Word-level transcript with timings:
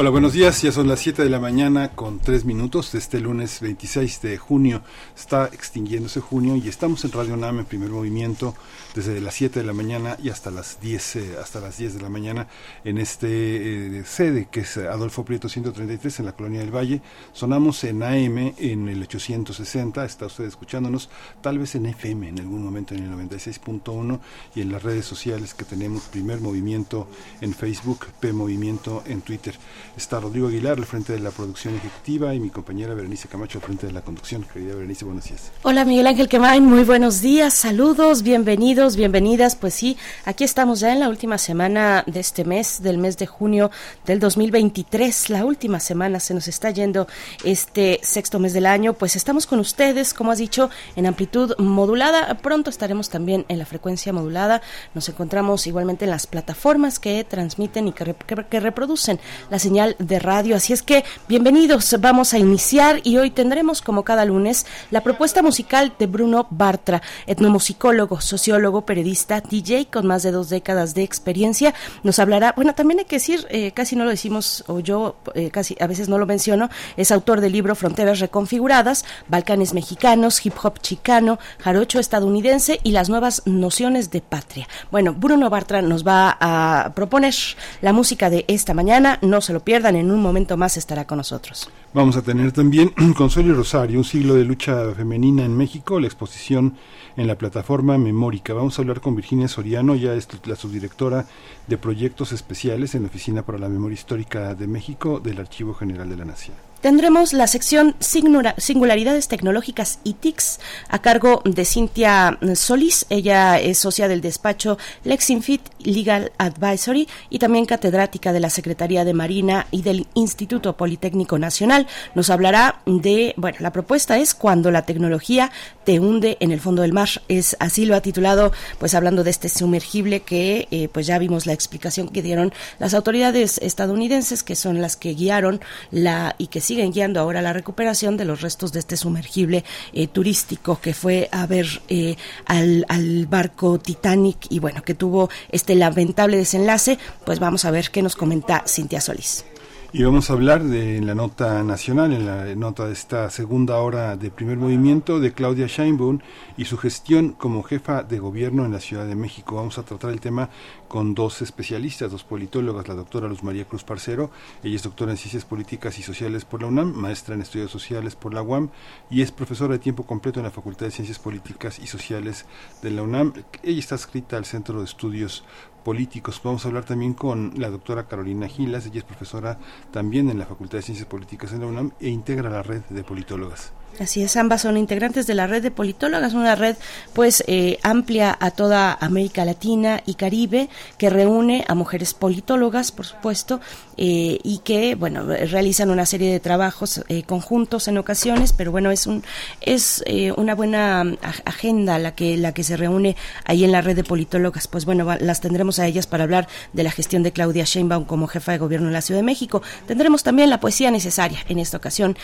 Hola, 0.00 0.08
buenos 0.08 0.32
días. 0.32 0.62
Ya 0.62 0.72
son 0.72 0.88
las 0.88 1.00
7 1.00 1.22
de 1.22 1.28
la 1.28 1.40
mañana 1.40 1.90
con 1.90 2.20
3 2.20 2.46
minutos 2.46 2.94
este 2.94 3.20
lunes 3.20 3.60
26 3.60 4.22
de 4.22 4.38
junio. 4.38 4.80
Está 5.14 5.44
extinguiéndose 5.52 6.20
junio 6.20 6.56
y 6.56 6.70
estamos 6.70 7.04
en 7.04 7.12
Radio 7.12 7.34
UNAM 7.34 7.58
en 7.58 7.66
primer 7.66 7.90
movimiento 7.90 8.54
desde 8.94 9.20
las 9.20 9.34
7 9.34 9.60
de 9.60 9.66
la 9.66 9.74
mañana 9.74 10.16
y 10.22 10.30
hasta 10.30 10.50
las 10.50 10.80
10, 10.80 11.16
eh, 11.16 11.36
hasta 11.38 11.60
las 11.60 11.76
10 11.76 11.96
de 11.96 12.00
la 12.00 12.08
mañana 12.08 12.48
en 12.82 12.96
este 12.96 13.98
eh, 13.98 14.04
sede 14.06 14.48
que 14.50 14.60
es 14.60 14.78
Adolfo 14.78 15.22
Prieto 15.22 15.50
133 15.50 16.20
en 16.20 16.24
la 16.24 16.32
Colonia 16.32 16.60
del 16.60 16.74
Valle. 16.74 17.02
Sonamos 17.34 17.84
en 17.84 18.02
AM 18.02 18.54
en 18.56 18.88
el 18.88 19.02
860. 19.02 20.02
Está 20.06 20.24
usted 20.24 20.44
escuchándonos 20.44 21.10
tal 21.42 21.58
vez 21.58 21.74
en 21.74 21.84
FM 21.84 22.26
en 22.26 22.40
algún 22.40 22.64
momento 22.64 22.94
en 22.94 23.02
el 23.02 23.10
96.1 23.28 24.18
y 24.54 24.62
en 24.62 24.72
las 24.72 24.82
redes 24.82 25.04
sociales 25.04 25.52
que 25.52 25.66
tenemos 25.66 26.04
primer 26.04 26.40
movimiento 26.40 27.06
en 27.42 27.52
Facebook, 27.52 28.06
P 28.18 28.32
Movimiento 28.32 29.02
en 29.04 29.20
Twitter. 29.20 29.58
Está 29.96 30.20
Rodrigo 30.20 30.46
Aguilar 30.46 30.78
al 30.78 30.86
frente 30.86 31.12
de 31.12 31.18
la 31.18 31.30
producción 31.30 31.74
ejecutiva 31.74 32.32
y 32.34 32.40
mi 32.40 32.50
compañera 32.50 32.94
Berenice 32.94 33.28
Camacho 33.28 33.58
al 33.58 33.64
frente 33.64 33.86
de 33.88 33.92
la 33.92 34.02
conducción. 34.02 34.46
Querida 34.50 34.74
Berenice, 34.74 35.04
buenos 35.04 35.24
días. 35.24 35.50
Hola 35.62 35.84
Miguel 35.84 36.06
Ángel 36.06 36.28
Quemain, 36.28 36.64
muy 36.64 36.84
buenos 36.84 37.20
días, 37.20 37.54
saludos, 37.54 38.22
bienvenidos, 38.22 38.96
bienvenidas. 38.96 39.56
Pues 39.56 39.74
sí, 39.74 39.96
aquí 40.24 40.44
estamos 40.44 40.80
ya 40.80 40.92
en 40.92 41.00
la 41.00 41.08
última 41.08 41.38
semana 41.38 42.04
de 42.06 42.20
este 42.20 42.44
mes, 42.44 42.82
del 42.82 42.98
mes 42.98 43.18
de 43.18 43.26
junio 43.26 43.70
del 44.06 44.20
2023. 44.20 45.28
La 45.28 45.44
última 45.44 45.80
semana 45.80 46.20
se 46.20 46.34
nos 46.34 46.46
está 46.46 46.70
yendo 46.70 47.08
este 47.42 47.98
sexto 48.02 48.38
mes 48.38 48.52
del 48.52 48.66
año. 48.66 48.94
Pues 48.94 49.16
estamos 49.16 49.46
con 49.46 49.58
ustedes, 49.58 50.14
como 50.14 50.30
has 50.30 50.38
dicho, 50.38 50.70
en 50.94 51.06
amplitud 51.06 51.54
modulada. 51.58 52.38
Pronto 52.38 52.70
estaremos 52.70 53.10
también 53.10 53.44
en 53.48 53.58
la 53.58 53.66
frecuencia 53.66 54.12
modulada. 54.12 54.62
Nos 54.94 55.08
encontramos 55.08 55.66
igualmente 55.66 56.04
en 56.04 56.12
las 56.12 56.28
plataformas 56.28 57.00
que 57.00 57.24
transmiten 57.24 57.88
y 57.88 57.92
que, 57.92 58.14
que 58.48 58.60
reproducen 58.60 59.18
la 59.50 59.58
señal 59.58 59.79
de 59.80 60.18
radio. 60.18 60.56
Así 60.56 60.74
es 60.74 60.82
que 60.82 61.04
bienvenidos, 61.26 61.96
vamos 62.00 62.34
a 62.34 62.38
iniciar 62.38 63.00
y 63.02 63.16
hoy 63.16 63.30
tendremos 63.30 63.80
como 63.80 64.04
cada 64.04 64.26
lunes 64.26 64.66
la 64.90 65.02
propuesta 65.02 65.42
musical 65.42 65.94
de 65.98 66.06
Bruno 66.06 66.46
Bartra, 66.50 67.00
etnomusicólogo, 67.26 68.20
sociólogo, 68.20 68.82
periodista, 68.82 69.40
DJ 69.40 69.86
con 69.86 70.06
más 70.06 70.22
de 70.22 70.32
dos 70.32 70.50
décadas 70.50 70.94
de 70.94 71.02
experiencia. 71.02 71.72
Nos 72.02 72.18
hablará, 72.18 72.52
bueno, 72.56 72.74
también 72.74 72.98
hay 72.98 73.06
que 73.06 73.16
decir, 73.16 73.46
eh, 73.48 73.72
casi 73.72 73.96
no 73.96 74.04
lo 74.04 74.10
decimos 74.10 74.64
o 74.66 74.80
yo 74.80 75.16
eh, 75.34 75.50
casi 75.50 75.76
a 75.80 75.86
veces 75.86 76.10
no 76.10 76.18
lo 76.18 76.26
menciono, 76.26 76.68
es 76.98 77.10
autor 77.10 77.40
del 77.40 77.52
libro 77.52 77.74
Fronteras 77.74 78.20
Reconfiguradas, 78.20 79.06
Balcanes 79.28 79.72
Mexicanos, 79.72 80.44
Hip 80.44 80.54
Hop 80.62 80.80
Chicano, 80.80 81.38
Jarocho 81.58 82.00
Estadounidense 82.00 82.80
y 82.82 82.90
las 82.90 83.08
nuevas 83.08 83.42
nociones 83.46 84.10
de 84.10 84.20
patria. 84.20 84.68
Bueno, 84.90 85.14
Bruno 85.14 85.48
Bartra 85.48 85.80
nos 85.80 86.06
va 86.06 86.36
a 86.38 86.92
proponer 86.94 87.34
la 87.80 87.92
música 87.92 88.30
de 88.30 88.44
esta 88.48 88.74
mañana, 88.74 89.18
no 89.22 89.40
se 89.40 89.52
lo 89.52 89.60
pierdan, 89.70 89.94
en 89.94 90.10
un 90.10 90.20
momento 90.20 90.56
más 90.56 90.76
estará 90.76 91.06
con 91.06 91.18
nosotros. 91.18 91.70
Vamos 91.94 92.16
a 92.16 92.22
tener 92.22 92.50
también 92.50 92.88
Consuelo 93.16 93.54
Rosario, 93.54 93.98
un 93.98 94.04
siglo 94.04 94.34
de 94.34 94.42
lucha 94.44 94.92
femenina 94.96 95.44
en 95.44 95.56
México, 95.56 96.00
la 96.00 96.08
exposición 96.08 96.74
en 97.16 97.28
la 97.28 97.38
plataforma 97.38 97.96
Memórica. 97.96 98.52
Vamos 98.52 98.76
a 98.76 98.82
hablar 98.82 99.00
con 99.00 99.14
Virginia 99.14 99.46
Soriano, 99.46 99.94
ya 99.94 100.14
es 100.14 100.26
la 100.44 100.56
subdirectora 100.56 101.24
de 101.68 101.78
proyectos 101.78 102.32
especiales 102.32 102.96
en 102.96 103.02
la 103.02 103.10
Oficina 103.10 103.42
para 103.42 103.58
la 103.58 103.68
Memoria 103.68 103.94
Histórica 103.94 104.56
de 104.56 104.66
México 104.66 105.20
del 105.20 105.38
Archivo 105.38 105.72
General 105.72 106.10
de 106.10 106.16
la 106.16 106.24
Nación. 106.24 106.69
Tendremos 106.80 107.34
la 107.34 107.46
sección 107.46 107.94
Singularidades 108.00 109.28
Tecnológicas 109.28 109.98
y 110.02 110.14
TICS 110.14 110.60
a 110.88 111.02
cargo 111.02 111.42
de 111.44 111.66
Cintia 111.66 112.38
Solís. 112.54 113.04
Ella 113.10 113.60
es 113.60 113.76
socia 113.78 114.08
del 114.08 114.22
despacho 114.22 114.78
Lexinfit 115.04 115.60
Legal 115.80 116.32
Advisory 116.38 117.06
y 117.28 117.38
también 117.38 117.66
catedrática 117.66 118.32
de 118.32 118.40
la 118.40 118.48
Secretaría 118.48 119.04
de 119.04 119.12
Marina 119.12 119.66
y 119.70 119.82
del 119.82 120.06
Instituto 120.14 120.78
Politécnico 120.78 121.38
Nacional. 121.38 121.86
Nos 122.14 122.30
hablará 122.30 122.80
de, 122.86 123.34
bueno, 123.36 123.58
la 123.60 123.72
propuesta 123.72 124.16
es 124.16 124.34
cuando 124.34 124.70
la 124.70 124.86
tecnología 124.86 125.50
te 125.84 126.00
hunde 126.00 126.38
en 126.40 126.50
el 126.50 126.60
fondo 126.60 126.80
del 126.80 126.94
mar. 126.94 127.10
Es 127.28 127.58
así 127.60 127.84
lo 127.84 127.94
ha 127.94 128.00
titulado, 128.00 128.52
pues 128.78 128.94
hablando 128.94 129.22
de 129.22 129.30
este 129.30 129.50
sumergible 129.50 130.20
que, 130.20 130.66
eh, 130.70 130.88
pues 130.88 131.06
ya 131.06 131.18
vimos 131.18 131.44
la 131.44 131.52
explicación 131.52 132.08
que 132.08 132.22
dieron 132.22 132.54
las 132.78 132.94
autoridades 132.94 133.58
estadounidenses, 133.58 134.42
que 134.42 134.56
son 134.56 134.80
las 134.80 134.96
que 134.96 135.12
guiaron 135.12 135.60
la 135.90 136.36
y 136.38 136.46
que 136.46 136.62
siguen 136.70 136.92
guiando 136.92 137.18
ahora 137.18 137.42
la 137.42 137.52
recuperación 137.52 138.16
de 138.16 138.24
los 138.24 138.42
restos 138.42 138.72
de 138.72 138.78
este 138.78 138.96
sumergible 138.96 139.64
eh, 139.92 140.06
turístico 140.06 140.78
que 140.80 140.94
fue 140.94 141.28
a 141.32 141.44
ver 141.44 141.66
eh, 141.88 142.14
al, 142.46 142.86
al, 142.88 143.26
barco 143.26 143.80
Titanic 143.80 144.46
y 144.50 144.60
bueno, 144.60 144.84
que 144.84 144.94
tuvo 144.94 145.30
este 145.50 145.74
lamentable 145.74 146.36
desenlace, 146.36 146.96
pues 147.26 147.40
vamos 147.40 147.64
a 147.64 147.72
ver 147.72 147.90
qué 147.90 148.02
nos 148.02 148.14
comenta 148.14 148.62
Cintia 148.68 149.00
Solís. 149.00 149.49
Y 149.92 150.04
vamos 150.04 150.30
a 150.30 150.34
hablar 150.34 150.62
de 150.62 151.00
la 151.00 151.16
nota 151.16 151.64
nacional, 151.64 152.12
en 152.12 152.24
la 152.24 152.54
nota 152.54 152.86
de 152.86 152.92
esta 152.92 153.28
segunda 153.28 153.78
hora 153.78 154.16
de 154.16 154.30
primer 154.30 154.56
movimiento 154.56 155.18
de 155.18 155.32
Claudia 155.32 155.66
Scheinbaum 155.66 156.20
y 156.56 156.66
su 156.66 156.78
gestión 156.78 157.32
como 157.32 157.64
jefa 157.64 158.04
de 158.04 158.20
gobierno 158.20 158.64
en 158.64 158.70
la 158.70 158.78
Ciudad 158.78 159.04
de 159.04 159.16
México. 159.16 159.56
Vamos 159.56 159.78
a 159.78 159.82
tratar 159.82 160.12
el 160.12 160.20
tema 160.20 160.48
con 160.86 161.16
dos 161.16 161.42
especialistas, 161.42 162.12
dos 162.12 162.22
politólogas, 162.22 162.86
la 162.86 162.94
doctora 162.94 163.26
Luz 163.26 163.42
María 163.42 163.64
Cruz 163.64 163.82
Parcero, 163.82 164.30
ella 164.62 164.76
es 164.76 164.84
doctora 164.84 165.10
en 165.10 165.16
Ciencias 165.16 165.44
Políticas 165.44 165.98
y 165.98 166.02
Sociales 166.02 166.44
por 166.44 166.62
la 166.62 166.68
UNAM, 166.68 166.92
maestra 166.94 167.34
en 167.34 167.42
Estudios 167.42 167.72
Sociales 167.72 168.14
por 168.14 168.32
la 168.32 168.42
UAM 168.42 168.70
y 169.10 169.22
es 169.22 169.32
profesora 169.32 169.72
de 169.72 169.80
tiempo 169.80 170.06
completo 170.06 170.38
en 170.38 170.44
la 170.44 170.52
Facultad 170.52 170.86
de 170.86 170.92
Ciencias 170.92 171.18
Políticas 171.18 171.80
y 171.80 171.88
Sociales 171.88 172.46
de 172.80 172.92
la 172.92 173.02
UNAM. 173.02 173.32
Ella 173.64 173.80
está 173.80 173.96
escrita 173.96 174.36
al 174.36 174.44
Centro 174.44 174.78
de 174.78 174.84
Estudios 174.84 175.42
políticos. 175.80 176.40
Vamos 176.42 176.64
a 176.64 176.68
hablar 176.68 176.84
también 176.84 177.14
con 177.14 177.52
la 177.56 177.70
doctora 177.70 178.06
Carolina 178.06 178.48
Gilas, 178.48 178.86
ella 178.86 178.98
es 178.98 179.04
profesora 179.04 179.58
también 179.90 180.30
en 180.30 180.38
la 180.38 180.46
Facultad 180.46 180.78
de 180.78 180.82
Ciencias 180.82 181.08
Políticas 181.08 181.52
en 181.52 181.60
la 181.60 181.66
UNAM 181.66 181.92
e 182.00 182.08
integra 182.08 182.50
la 182.50 182.62
red 182.62 182.82
de 182.88 183.04
politólogas. 183.04 183.72
Así 183.98 184.22
es, 184.22 184.34
ambas 184.38 184.62
son 184.62 184.78
integrantes 184.78 185.26
de 185.26 185.34
la 185.34 185.46
red 185.46 185.62
de 185.62 185.70
politólogas, 185.70 186.32
una 186.32 186.54
red 186.54 186.76
pues 187.12 187.44
eh, 187.46 187.78
amplia 187.82 188.34
a 188.40 188.50
toda 188.50 188.96
América 188.98 189.44
Latina 189.44 190.02
y 190.06 190.14
Caribe 190.14 190.70
que 190.96 191.10
reúne 191.10 191.66
a 191.68 191.74
mujeres 191.74 192.14
politólogas, 192.14 192.92
por 192.92 193.04
supuesto, 193.04 193.60
eh, 193.98 194.38
y 194.42 194.60
que 194.64 194.94
bueno 194.94 195.24
realizan 195.24 195.90
una 195.90 196.06
serie 196.06 196.32
de 196.32 196.40
trabajos 196.40 197.04
eh, 197.08 197.24
conjuntos 197.24 197.88
en 197.88 197.98
ocasiones, 197.98 198.54
pero 198.54 198.70
bueno 198.70 198.90
es 198.90 199.06
un 199.06 199.22
es 199.60 200.02
una 200.36 200.54
buena 200.54 201.02
agenda 201.44 201.98
la 201.98 202.14
que 202.14 202.38
la 202.38 202.52
que 202.52 202.64
se 202.64 202.78
reúne 202.78 203.16
ahí 203.44 203.64
en 203.64 203.72
la 203.72 203.82
red 203.82 203.96
de 203.96 204.04
politólogas. 204.04 204.66
Pues 204.66 204.86
bueno 204.86 205.06
las 205.20 205.42
tendremos 205.42 205.78
a 205.78 205.86
ellas 205.86 206.06
para 206.06 206.24
hablar 206.24 206.48
de 206.72 206.84
la 206.84 206.90
gestión 206.90 207.22
de 207.22 207.32
Claudia 207.32 207.64
Sheinbaum 207.64 208.06
como 208.06 208.28
jefa 208.28 208.52
de 208.52 208.58
gobierno 208.58 208.86
en 208.86 208.94
la 208.94 209.02
Ciudad 209.02 209.18
de 209.18 209.24
México. 209.24 209.60
Tendremos 209.86 210.22
también 210.22 210.48
la 210.48 210.58
poesía 210.58 210.90
necesaria 210.90 211.40
en 211.50 211.58
esta 211.58 211.76
ocasión. 211.76 212.16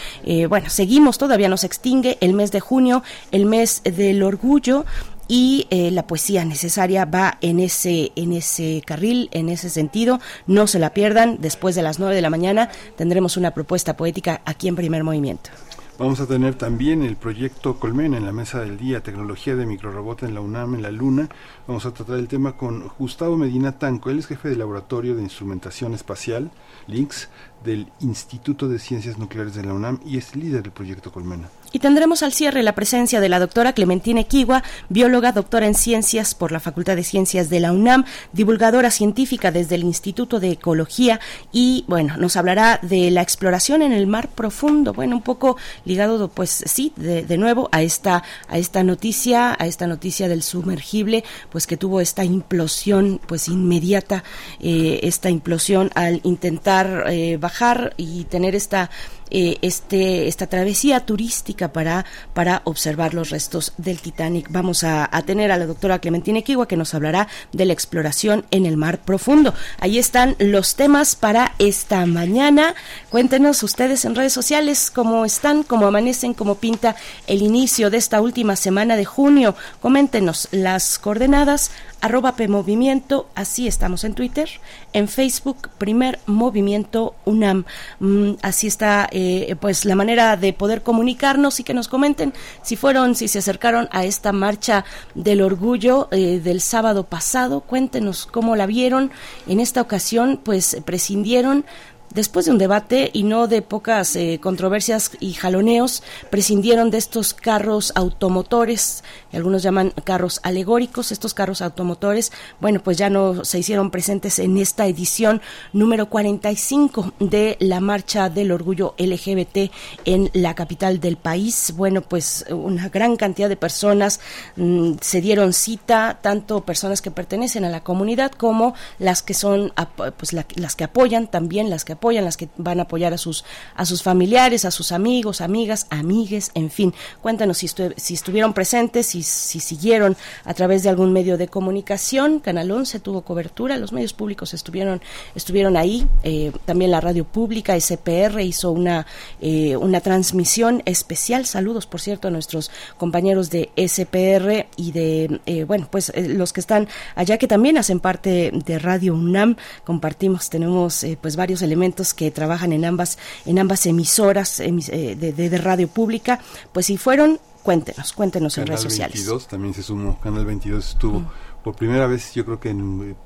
bueno 0.49 0.71
seguimos 0.71 1.19
todavía 1.19 1.51
no 1.51 1.56
se 1.57 1.67
extingue 1.67 2.19
el 2.21 2.33
mes 2.33 2.53
de 2.53 2.61
junio, 2.61 3.03
el 3.31 3.47
mes 3.47 3.83
del 3.85 4.23
orgullo 4.23 4.85
y 5.29 5.67
eh, 5.71 5.91
la 5.91 6.07
poesía 6.07 6.45
necesaria 6.45 7.05
va 7.05 7.39
en 7.41 7.61
ese 7.61 8.13
en 8.17 8.33
ese 8.33 8.83
carril, 8.87 9.29
en 9.33 9.49
ese 9.49 9.71
sentido. 9.71 10.21
No 10.47 10.67
se 10.67 10.79
la 10.79 10.95
pierdan. 10.95 11.39
Después 11.41 11.75
de 11.75 11.83
las 11.83 11.99
9 11.99 12.15
de 12.15 12.23
la 12.23 12.31
mañana 12.31 12.71
tendremos 12.97 13.37
una 13.37 13.53
propuesta 13.53 13.97
poética 13.97 14.43
aquí 14.45 14.69
en 14.69 14.77
Primer 14.77 15.05
Movimiento. 15.05 15.51
Vamos 15.99 16.21
a 16.21 16.27
tener 16.27 16.57
también 16.57 17.03
el 17.03 17.17
proyecto 17.17 17.79
Colmena 17.81 18.19
en 18.19 18.27
la 18.27 18.33
mesa 18.33 18.61
del 18.61 18.77
día, 18.77 19.03
tecnología 19.03 19.57
de 19.57 19.65
microrobot 19.65 20.25
en 20.25 20.35
la 20.35 20.43
UNAM, 20.43 20.75
en 20.75 20.83
la 20.83 20.91
Luna. 20.91 21.31
Vamos 21.67 21.87
a 21.87 21.95
tratar 21.95 22.19
el 22.19 22.29
tema 22.29 22.55
con 22.59 22.91
Gustavo 22.99 23.39
Medina 23.39 23.79
Tanco, 23.79 24.11
él 24.11 24.19
es 24.19 24.27
jefe 24.27 24.51
del 24.51 24.59
laboratorio 24.59 25.17
de 25.17 25.23
instrumentación 25.23 25.95
espacial, 25.95 26.51
LINX, 26.87 27.31
del 27.65 27.89
Instituto 28.01 28.69
de 28.69 28.79
Ciencias 28.79 29.19
Nucleares 29.19 29.55
de 29.55 29.65
la 29.65 29.75
UNAM 29.75 30.01
y 30.05 30.19
es 30.19 30.37
líder 30.37 30.63
del 30.63 30.73
proyecto 30.73 31.13
Colmena. 31.13 31.49
Y 31.73 31.79
tendremos 31.79 32.23
al 32.23 32.33
cierre 32.33 32.63
la 32.63 32.75
presencia 32.75 33.21
de 33.21 33.29
la 33.29 33.39
doctora 33.39 33.73
Clementina 33.73 34.21
Equigua, 34.21 34.63
bióloga, 34.89 35.33
doctora 35.33 35.67
en 35.67 35.75
ciencias 35.75 36.35
por 36.35 36.53
la 36.53 36.61
Facultad 36.61 36.97
de 36.97 37.05
Ciencias 37.05 37.51
de 37.51 37.61
la 37.61 37.73
UNAM, 37.73 38.05
divulgadora 38.33 38.91
científica 38.91 39.51
desde 39.51 39.75
el 39.75 39.83
Instituto 39.83 40.41
de 40.41 40.53
Ecología 40.53 41.21
y, 41.53 41.85
bueno, 41.89 42.17
nos 42.17 42.37
hablará 42.37 42.79
de 42.83 43.11
la 43.11 43.21
exploración 43.21 43.83
en 43.83 43.93
el 43.93 44.07
mar 44.07 44.29
profundo, 44.29 44.93
bueno, 44.95 45.17
un 45.17 45.23
poco 45.23 45.57
ligado, 45.85 46.29
pues 46.29 46.63
sí, 46.67 46.93
de, 46.97 47.37
nuevo 47.37 47.69
a 47.73 47.83
esta, 47.83 48.23
a 48.49 48.59
esta 48.59 48.83
noticia, 48.83 49.55
a 49.59 49.67
esta 49.67 49.87
noticia 49.87 50.29
del 50.29 50.43
sumergible, 50.43 51.25
pues 51.51 51.67
que 51.67 51.77
tuvo 51.77 52.01
esta 52.01 52.25
implosión, 52.25 53.21
pues 53.27 53.49
inmediata, 53.49 54.25
eh, 54.61 55.01
esta 55.03 55.29
implosión 55.29 55.91
al 55.95 56.21
intentar 56.23 57.05
eh, 57.09 57.37
bajar 57.47 57.95
y 57.97 58.25
tener 58.25 58.57
esta 58.57 58.91
eh, 59.31 59.59
este, 59.63 60.29
esta 60.29 60.47
travesía 60.47 61.01
turística 61.01 61.73
para, 61.73 62.05
para 62.33 62.63
observar 62.65 63.13
los 63.13 63.31
restos 63.31 63.73
del 63.77 64.01
Titanic. 64.01 64.47
Vamos 64.51 64.85
a, 64.85 65.11
tener 65.27 65.51
a 65.51 65.57
la 65.57 65.67
doctora 65.67 65.99
Clementina 65.99 66.39
Equigua 66.39 66.69
que 66.69 66.77
nos 66.77 66.95
hablará 66.95 67.27
de 67.53 67.65
la 67.65 67.73
exploración 67.73 68.45
en 68.51 68.67
el 68.67 68.77
mar 68.77 68.99
profundo. 68.99 69.55
Ahí 69.81 69.99
están 69.99 70.37
los 70.39 70.77
temas 70.77 71.17
para 71.17 71.55
esta 71.59 72.07
mañana. 72.07 72.75
Cuéntenos 73.11 73.63
ustedes 73.63 74.05
en 74.05 74.15
redes 74.15 74.33
sociales 74.33 74.93
cómo 74.95 75.25
están, 75.25 75.65
cómo 75.65 75.87
amanecen, 75.87 76.35
cómo 76.35 76.57
pinta 76.57 76.95
el 77.27 77.43
inicio 77.43 77.91
de 77.91 77.97
esta 77.97 78.21
última 78.21 78.55
semana 78.55 78.97
de 78.97 79.05
junio. 79.05 79.57
Coméntenos 79.81 80.49
las 80.53 80.99
coordenadas 80.99 81.71
arroba 82.01 82.37
PMovimiento, 82.37 83.29
así 83.35 83.67
estamos 83.67 84.05
en 84.05 84.15
Twitter, 84.15 84.49
en 84.93 85.09
Facebook, 85.09 85.71
Primer 85.79 86.21
Movimiento 86.27 87.15
UNAM. 87.25 87.65
Mm, 88.01 88.33
así 88.43 88.67
está 88.67 89.09
eh, 89.19 89.57
pues 89.59 89.87
la 89.87 89.95
manera 89.95 90.37
de 90.37 90.53
poder 90.53 90.83
comunicarnos 90.83 91.59
y 91.59 91.65
que 91.65 91.73
nos 91.73 91.89
comenten 91.89 92.35
si 92.61 92.77
fueron, 92.77 93.15
si 93.15 93.29
se 93.29 93.39
acercaron 93.39 93.89
a 93.91 94.05
esta 94.05 94.31
marcha 94.31 94.85
del 95.15 95.41
orgullo 95.41 96.09
eh, 96.11 96.39
del 96.39 96.61
sábado 96.61 97.05
pasado, 97.05 97.63
cuéntenos 97.63 98.27
cómo 98.27 98.57
la 98.57 98.67
vieron. 98.67 99.11
En 99.47 99.59
esta 99.59 99.81
ocasión 99.81 100.39
pues 100.45 100.77
prescindieron 100.85 101.65
después 102.15 102.47
de 102.47 102.53
un 102.53 102.59
debate 102.59 103.11
y 103.13 103.23
no 103.23 103.47
de 103.47 103.63
pocas 103.63 104.17
eh, 104.17 104.39
controversias 104.43 105.11
y 105.21 105.33
jaloneos, 105.35 106.03
prescindieron 106.31 106.91
de 106.91 106.99
estos 106.99 107.35
carros 107.35 107.93
automotores, 107.95 109.05
algunos 109.33 109.63
llaman 109.63 109.93
carros 110.05 110.41
alegóricos, 110.43 111.13
estos 111.13 111.35
carros 111.35 111.63
automotores, 111.63 112.33
bueno, 112.61 112.81
pues 112.83 112.97
ya 112.97 113.11
no 113.11 113.45
se 113.45 113.59
hicieron 113.59 113.91
presentes 113.91 114.39
en 114.39 114.57
esta 114.59 114.87
edición 114.87 115.43
número 115.73 116.09
45 116.09 117.15
de 117.21 117.57
la 117.61 117.81
Marcha 117.81 118.31
del 118.31 118.53
Orgullo 118.53 118.95
LGBT 118.99 119.73
en 120.05 120.31
la 120.33 120.55
capital 120.55 121.01
del 121.01 121.17
país. 121.17 121.75
Bueno, 121.77 122.03
pues 122.03 122.45
una 122.51 122.89
gran 122.89 123.17
cantidad 123.17 123.49
de 123.49 123.57
personas 123.57 124.21
mm, 124.57 124.95
se 125.01 125.21
dieron 125.21 125.53
cita, 125.53 126.19
tanto 126.23 126.65
personas 126.65 127.03
que 127.03 127.11
pertenecen 127.11 127.65
a 127.65 127.71
la 127.71 127.83
comunidad 127.83 128.33
como 128.33 128.75
las 128.99 129.23
que 129.23 129.35
son, 129.35 129.73
pues 130.17 130.33
las 130.33 130.77
que 130.77 130.85
apoyan 130.85 131.27
también, 131.29 131.71
las 131.71 131.85
que 131.85 131.93
apoyan 131.97 132.25
las 132.25 132.37
que 132.37 132.49
van 132.57 132.79
a 132.79 132.85
apoyar 132.85 133.13
a 133.13 133.19
sus, 133.19 133.45
a 133.75 133.85
sus 133.85 134.03
familiares, 134.03 134.65
a 134.65 134.71
sus 134.71 134.93
amigos, 134.93 135.41
amigas, 135.41 135.87
amigues, 135.91 136.51
en 136.55 136.71
fin. 136.71 136.95
Cuéntanos 137.21 137.59
si, 137.59 137.69
si 137.97 138.15
estuvieron 138.15 138.55
presentes, 138.55 139.07
si, 139.07 139.23
si 139.23 139.61
siguieron 139.61 140.17
a 140.45 140.55
través 140.55 140.83
de 140.83 140.89
algún 140.89 141.13
medio 141.13 141.37
de 141.37 141.49
comunicación. 141.49 142.41
Canal 142.41 142.71
11 142.71 143.01
tuvo 143.01 143.23
cobertura, 143.23 143.77
los 143.77 143.93
medios 143.93 144.13
públicos 144.13 144.55
estuvieron, 144.55 145.01
estuvieron 145.35 145.77
ahí, 145.77 146.07
eh, 146.23 146.53
también 146.65 146.91
la 146.91 147.01
radio 147.01 147.25
pública, 147.25 147.79
SPR 147.79 148.41
hizo 148.43 148.71
una, 148.71 149.07
eh, 149.41 149.77
una 149.77 150.01
transmisión 150.01 150.83
especial. 150.85 151.47
Saludos, 151.47 151.87
por 151.87 152.01
cierto, 152.01 152.29
a 152.29 152.31
nuestros 152.31 152.71
compañeros 152.97 153.51
de 153.51 153.71
SPR 153.77 154.67
y 154.77 154.93
de, 154.93 155.41
eh, 155.47 155.65
bueno, 155.65 155.89
pues 155.91 156.13
los 156.17 156.53
que 156.53 156.61
están 156.61 156.89
allá 157.15 157.39
que 157.39 157.49
también 157.49 157.79
hacen 157.79 158.01
parte 158.01 158.53
de 158.53 158.79
Radio 158.79 159.15
UNAM. 159.15 159.57
Compartimos, 159.85 160.51
tenemos 160.51 161.05
pues 161.21 161.37
varios 161.37 161.63
elementos 161.63 161.86
que 162.15 162.31
trabajan 162.31 162.73
en 162.73 162.85
ambas, 162.85 163.19
en 163.45 163.59
ambas 163.59 163.87
emisoras 163.87 164.61
eh, 164.61 165.17
de, 165.17 165.59
radio 165.59 165.89
pública, 165.89 166.41
pues 166.73 166.87
si 166.87 166.97
fueron, 166.97 167.39
cuéntenos, 167.63 168.13
cuéntenos 168.13 168.59
en 168.59 168.67
redes 168.67 168.83
sociales. 168.83 169.15
22 169.15 169.49
también 169.49 169.75
se 169.75 169.83
sumó, 169.83 170.19
Canal 170.21 170.45
22 170.45 170.89
estuvo. 170.91 171.21
Mm. 171.21 171.27
Por 171.67 171.75
primera 171.75 172.07
vez, 172.07 172.33
yo 172.33 172.45
creo 172.45 172.61
que 172.61 172.73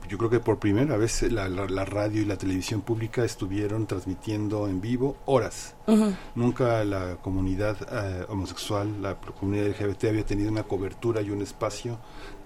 yo 0.08 0.16
creo 0.16 0.30
que 0.30 0.40
por 0.40 0.58
primera 0.58 0.96
vez 0.96 1.20
la, 1.30 1.46
radio 1.84 2.22
y 2.22 2.24
la 2.24 2.38
televisión 2.38 2.80
pública 2.80 3.22
estuvieron 3.22 3.86
transmitiendo 3.86 4.66
en 4.66 4.80
vivo 4.80 5.18
horas. 5.26 5.74
Nunca 6.34 6.82
la 6.84 7.16
comunidad 7.16 7.76
eh, 7.92 8.24
homosexual, 8.30 9.02
la 9.02 9.16
comunidad 9.16 9.66
LGBT 9.66 10.04
había 10.04 10.24
tenido 10.24 10.50
una 10.50 10.62
cobertura 10.62 11.20
y 11.20 11.28
un 11.28 11.42
espacio 11.42 11.98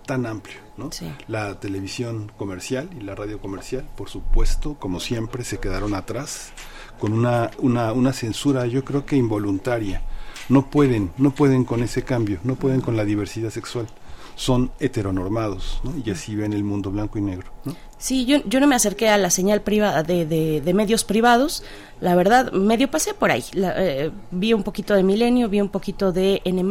tan 0.05 0.27
amplio, 0.27 0.59
¿no? 0.77 0.91
La 1.29 1.59
televisión 1.59 2.31
comercial 2.37 2.89
y 2.99 3.03
la 3.03 3.15
radio 3.15 3.41
comercial, 3.41 3.85
por 3.97 4.09
supuesto, 4.09 4.75
como 4.79 5.01
siempre, 5.01 5.45
se 5.45 5.59
quedaron 5.59 5.95
atrás 5.95 6.53
con 6.99 7.13
una, 7.13 7.51
una, 7.59 7.93
una 7.93 8.13
censura, 8.13 8.67
yo 8.67 8.85
creo 8.85 9.05
que 9.05 9.17
involuntaria. 9.17 10.03
No 10.49 10.71
pueden, 10.71 11.11
no 11.17 11.35
pueden 11.35 11.65
con 11.65 11.83
ese 11.83 12.03
cambio, 12.03 12.39
no 12.45 12.55
pueden 12.55 12.81
con 12.81 12.97
la 12.97 13.05
diversidad 13.05 13.51
sexual. 13.51 13.87
Son 14.37 14.73
heteronormados, 14.81 15.81
¿no? 15.85 15.95
Y 16.05 16.11
así 16.11 16.35
ven 16.35 16.53
el 16.53 16.65
mundo 16.65 16.91
blanco 16.91 17.19
y 17.19 17.23
negro, 17.23 17.53
¿no? 17.65 17.75
Sí, 18.05 18.27
yo, 18.27 18.39
yo 18.45 18.61
no 18.61 18.67
me 18.67 18.75
acerqué 18.75 19.09
a 19.09 19.17
la 19.17 19.31
señal 19.31 19.63
privada 19.63 20.03
de, 20.03 20.27
de, 20.27 20.75
medios 20.75 21.05
privados. 21.05 21.63
La 22.01 22.15
verdad, 22.15 22.53
medio 22.53 22.91
pasé 22.91 23.15
por 23.15 23.31
ahí. 23.31 23.45
Eh, 23.55 24.11
vi 24.31 24.53
un 24.53 24.63
poquito 24.63 24.95
de 24.95 25.03
Milenio, 25.03 25.49
vi 25.49 25.61
un 25.63 25.71
poquito 25.71 26.13
de 26.13 26.43
N+, 26.45 26.63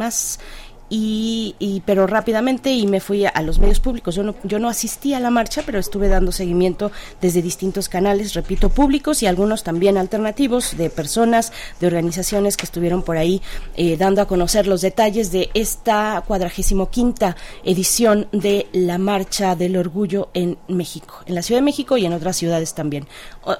y, 0.90 1.82
pero 1.86 2.06
rápidamente 2.06 2.72
y 2.72 2.86
me 2.86 3.00
fui 3.00 3.24
a, 3.26 3.42
los 3.42 3.58
medios 3.58 3.80
públicos. 3.80 4.14
Yo 4.14 4.22
no, 4.22 4.34
yo 4.44 4.58
no 4.58 4.68
asistí 4.68 5.14
a 5.14 5.20
la 5.20 5.30
marcha, 5.30 5.62
pero 5.64 5.78
estuve 5.78 6.08
dando 6.08 6.32
seguimiento 6.32 6.92
desde 7.20 7.42
distintos 7.42 7.88
canales, 7.88 8.34
repito, 8.34 8.68
públicos 8.68 9.22
y 9.22 9.26
algunos 9.26 9.64
también 9.64 9.96
alternativos 9.96 10.76
de 10.76 10.90
personas, 10.90 11.52
de 11.80 11.86
organizaciones 11.86 12.56
que 12.56 12.66
estuvieron 12.66 13.02
por 13.02 13.16
ahí 13.16 13.42
eh, 13.76 13.96
dando 13.96 14.22
a 14.22 14.26
conocer 14.26 14.66
los 14.66 14.82
detalles 14.82 15.32
de 15.32 15.50
esta 15.54 16.22
cuadragésimo 16.26 16.90
quinta 16.90 17.36
edición 17.64 18.28
de 18.32 18.66
la 18.72 18.98
Marcha 18.98 19.56
del 19.56 19.76
Orgullo 19.76 20.28
en 20.34 20.58
México, 20.68 21.22
en 21.26 21.34
la 21.34 21.42
Ciudad 21.42 21.60
de 21.60 21.64
México 21.64 21.96
y 21.96 22.04
en 22.04 22.12
otras 22.12 22.36
ciudades 22.36 22.74
también. 22.74 23.06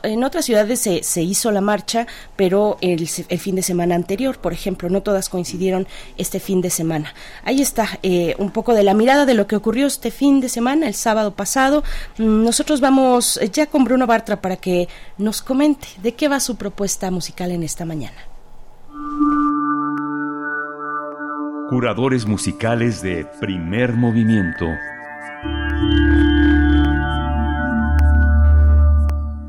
En 0.02 0.24
otras 0.24 0.44
ciudades 0.44 0.80
se, 0.80 1.02
se 1.02 1.22
hizo 1.22 1.50
la 1.50 1.60
marcha, 1.60 2.06
pero 2.36 2.78
el, 2.80 3.08
el 3.28 3.38
fin 3.38 3.56
de 3.56 3.62
semana 3.62 3.94
anterior, 3.94 4.38
por 4.38 4.52
ejemplo, 4.52 4.88
no 4.88 5.02
todas 5.02 5.28
coincidieron 5.28 5.86
este 6.16 6.40
fin 6.40 6.60
de 6.60 6.70
semana. 6.70 7.13
Ahí 7.44 7.60
está 7.60 7.98
eh, 8.02 8.34
un 8.38 8.50
poco 8.50 8.74
de 8.74 8.82
la 8.82 8.94
mirada 8.94 9.26
de 9.26 9.34
lo 9.34 9.46
que 9.46 9.56
ocurrió 9.56 9.86
este 9.86 10.10
fin 10.10 10.40
de 10.40 10.48
semana, 10.48 10.86
el 10.86 10.94
sábado 10.94 11.34
pasado. 11.34 11.82
Mm, 12.18 12.44
nosotros 12.44 12.80
vamos 12.80 13.36
eh, 13.38 13.50
ya 13.52 13.66
con 13.66 13.84
Bruno 13.84 14.06
Bartra 14.06 14.40
para 14.40 14.56
que 14.56 14.88
nos 15.18 15.42
comente 15.42 15.88
de 16.02 16.14
qué 16.14 16.28
va 16.28 16.40
su 16.40 16.56
propuesta 16.56 17.10
musical 17.10 17.50
en 17.50 17.62
esta 17.62 17.84
mañana. 17.84 18.16
Curadores 21.68 22.26
musicales 22.26 23.02
de 23.02 23.26
primer 23.40 23.94
movimiento. 23.94 24.66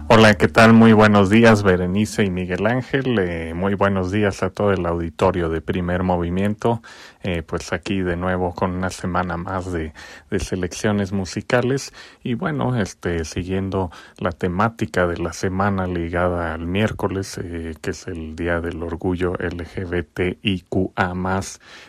Hola, 0.07 0.35
¿qué 0.35 0.47
tal? 0.47 0.73
Muy 0.73 0.93
buenos 0.93 1.31
días, 1.31 1.63
Berenice 1.63 2.23
y 2.23 2.29
Miguel 2.29 2.67
Ángel. 2.67 3.17
Eh, 3.17 3.55
muy 3.55 3.73
buenos 3.73 4.11
días 4.11 4.43
a 4.43 4.51
todo 4.51 4.71
el 4.71 4.85
auditorio 4.85 5.49
de 5.49 5.61
Primer 5.61 6.03
Movimiento. 6.03 6.83
Eh, 7.23 7.41
pues 7.41 7.73
aquí 7.73 8.01
de 8.01 8.15
nuevo 8.15 8.53
con 8.53 8.75
una 8.75 8.91
semana 8.91 9.35
más 9.35 9.71
de, 9.73 9.93
selecciones 10.39 11.11
musicales 11.11 11.91
y 12.23 12.35
bueno, 12.35 12.79
este 12.79 13.25
siguiendo 13.25 13.89
la 14.19 14.31
temática 14.31 15.07
de 15.07 15.17
la 15.17 15.33
semana 15.33 15.87
ligada 15.87 16.53
al 16.53 16.67
miércoles, 16.67 17.39
eh, 17.43 17.73
que 17.81 17.89
es 17.89 18.05
el 18.05 18.35
Día 18.35 18.61
del 18.61 18.83
Orgullo 18.83 19.33
LGBTIQA+, 19.39 21.13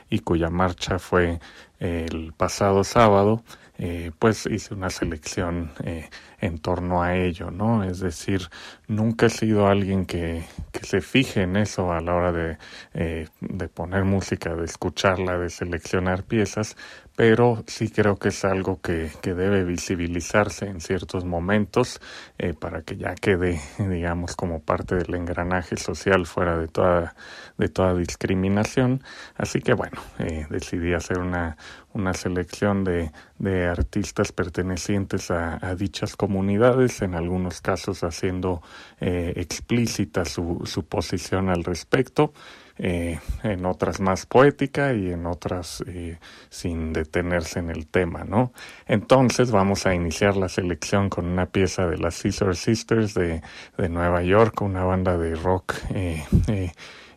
y 0.09 0.19
cuya 0.21 0.49
marcha 0.49 0.99
fue 0.99 1.39
el 1.81 2.33
pasado 2.35 2.83
sábado. 2.83 3.43
Eh, 3.79 4.11
pues 4.19 4.47
hice 4.47 4.75
una 4.75 4.89
selección 4.89 5.71
eh, 5.85 6.09
en 6.41 6.59
torno 6.59 7.03
a 7.03 7.15
ello, 7.15 7.51
¿no? 7.51 7.85
Es 7.85 8.01
decir, 8.01 8.49
nunca 8.89 9.27
he 9.27 9.31
sido 9.31 9.67
alguien 9.69 10.07
que, 10.07 10.45
que 10.73 10.85
se 10.85 11.01
fije 11.01 11.43
en 11.43 11.57
eso 11.57 11.93
a 11.93 12.01
la 12.01 12.15
hora 12.15 12.33
de, 12.33 12.59
eh, 12.95 13.29
de 13.41 13.69
poner 13.69 14.05
música, 14.05 14.55
de 14.55 14.65
escucharla, 14.65 15.39
de 15.39 15.51
seleccionar 15.51 16.25
piezas, 16.25 16.77
pero 17.17 17.65
sí 17.67 17.89
creo 17.89 18.17
que 18.17 18.29
es 18.29 18.45
algo 18.45 18.81
que, 18.83 19.11
que 19.23 19.33
debe 19.33 19.65
visibilizarse 19.65 20.67
en 20.67 20.83
ciertos 20.83 21.25
momentos 21.25 21.99
eh, 22.39 22.53
para 22.53 22.83
que 22.83 22.99
ya 22.99 23.15
quede, 23.15 23.59
digamos, 23.79 24.37
como 24.37 24.61
parte 24.61 24.97
del 24.97 25.15
engranaje 25.15 25.79
social 25.79 26.27
fuera 26.27 26.59
de 26.59 26.69
toda, 26.69 27.17
de 27.57 27.69
toda 27.69 27.95
discriminación. 27.95 29.03
Así 29.35 29.61
que 29.61 29.73
bueno, 29.73 30.01
eh, 30.19 30.47
decidí 30.51 30.93
hacer 30.93 31.19
una, 31.19 31.57
una 31.95 32.13
selección 32.13 32.85
de, 32.85 33.11
de 33.39 33.67
artistas 33.67 34.33
pertenecientes 34.33 35.31
a, 35.31 35.59
a, 35.67 35.75
dichas 35.75 36.17
comunidades, 36.17 37.01
en 37.01 37.15
algunos 37.15 37.63
casos 37.63 38.05
haciendo 38.05 38.63
eh, 39.01 39.33
explícita 39.37 40.27
su, 40.27 40.63
su 40.67 40.85
posición 40.85 41.49
al 41.49 41.65
respecto. 41.65 42.35
Eh, 42.79 43.19
en 43.43 43.65
otras 43.65 44.01
más 44.01 44.27
poética 44.27 44.93
y 44.93 45.11
en 45.11 45.25
otras 45.25 45.83
eh, 45.87 46.19
sin 46.51 46.93
detenerse 46.93 47.59
en 47.59 47.71
el 47.71 47.87
tema, 47.87 48.25
¿no? 48.25 48.53
Entonces 48.87 49.51
vamos 49.51 49.87
a 49.87 49.95
iniciar 49.95 50.37
la 50.37 50.51
selección 50.51 51.09
con 51.09 51.25
una 51.25 51.47
pieza 51.47 51.87
de 51.87 51.97
las 51.97 52.17
Scissor 52.17 52.55
Sisters 52.55 53.15
de, 53.15 53.41
de 53.79 53.89
Nueva 53.89 54.23
York, 54.23 54.61
una 54.61 54.85
banda 54.85 55.17
de 55.17 55.37
rock 55.37 55.75
eh, 55.95 56.23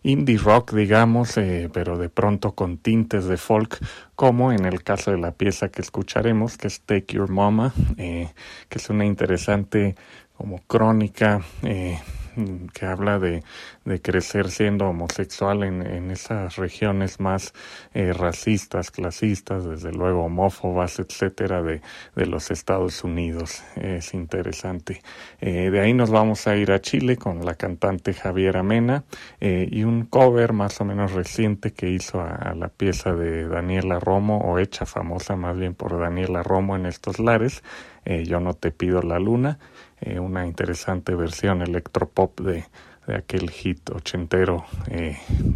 indie 0.01 0.37
rock, 0.37 0.71
digamos, 0.71 1.37
pero 1.73 1.97
de 1.97 2.07
pronto 2.07 2.55
con 2.55 2.77
tintes 2.77 3.25
de 3.25 3.35
folk, 3.35 3.79
como 4.15 4.53
en 4.53 4.63
el 4.63 4.81
caso 4.81 5.11
de 5.11 5.17
la 5.17 5.33
pieza 5.33 5.67
que 5.67 5.81
escucharemos, 5.81 6.57
que 6.57 6.67
es 6.67 6.79
Take 6.79 7.15
Your 7.15 7.29
Mama, 7.29 7.73
que 7.97 8.31
es 8.69 8.89
una 8.89 9.05
interesante 9.05 9.95
como 10.37 10.61
crónica 10.67 11.41
que 12.73 12.85
habla 12.85 13.19
de, 13.19 13.43
de 13.85 14.01
crecer 14.01 14.51
siendo 14.51 14.85
homosexual 14.87 15.63
en, 15.63 15.85
en 15.85 16.11
esas 16.11 16.55
regiones 16.55 17.19
más 17.19 17.53
eh, 17.93 18.13
racistas, 18.13 18.91
clasistas, 18.91 19.65
desde 19.65 19.91
luego 19.91 20.25
homófobas, 20.25 20.99
etcétera, 20.99 21.61
de, 21.61 21.81
de 22.15 22.25
los 22.25 22.51
Estados 22.51 23.03
Unidos. 23.03 23.63
Es 23.75 24.13
interesante. 24.13 25.01
Eh, 25.41 25.69
de 25.69 25.79
ahí 25.79 25.93
nos 25.93 26.09
vamos 26.09 26.47
a 26.47 26.55
ir 26.55 26.71
a 26.71 26.81
Chile 26.81 27.17
con 27.17 27.45
la 27.45 27.55
cantante 27.55 28.13
Javiera 28.13 28.63
Mena 28.63 29.03
eh, 29.39 29.67
y 29.71 29.83
un 29.83 30.05
cover 30.05 30.53
más 30.53 30.79
o 30.81 30.85
menos 30.85 31.13
reciente 31.13 31.71
que 31.71 31.89
hizo 31.89 32.21
a, 32.21 32.53
la 32.55 32.69
pieza 32.69 33.13
de 33.13 33.47
Daniela 33.47 33.99
Romo, 33.99 34.39
o 34.39 34.59
hecha 34.59 34.85
famosa 34.85 35.35
más 35.35 35.57
bien 35.57 35.73
por 35.73 35.99
Daniela 35.99 36.43
Romo 36.43 36.75
en 36.75 36.85
estos 36.85 37.19
lares, 37.19 37.63
Yo 38.05 38.39
no 38.39 38.53
te 38.53 38.71
pido 38.71 39.01
la 39.01 39.19
luna, 39.19 39.59
una 40.19 40.45
interesante 40.45 41.15
versión 41.15 41.61
electropop 41.61 42.39
de, 42.41 42.65
de 43.07 43.15
aquel 43.15 43.49
hit 43.49 43.89
ochentero, 43.89 44.65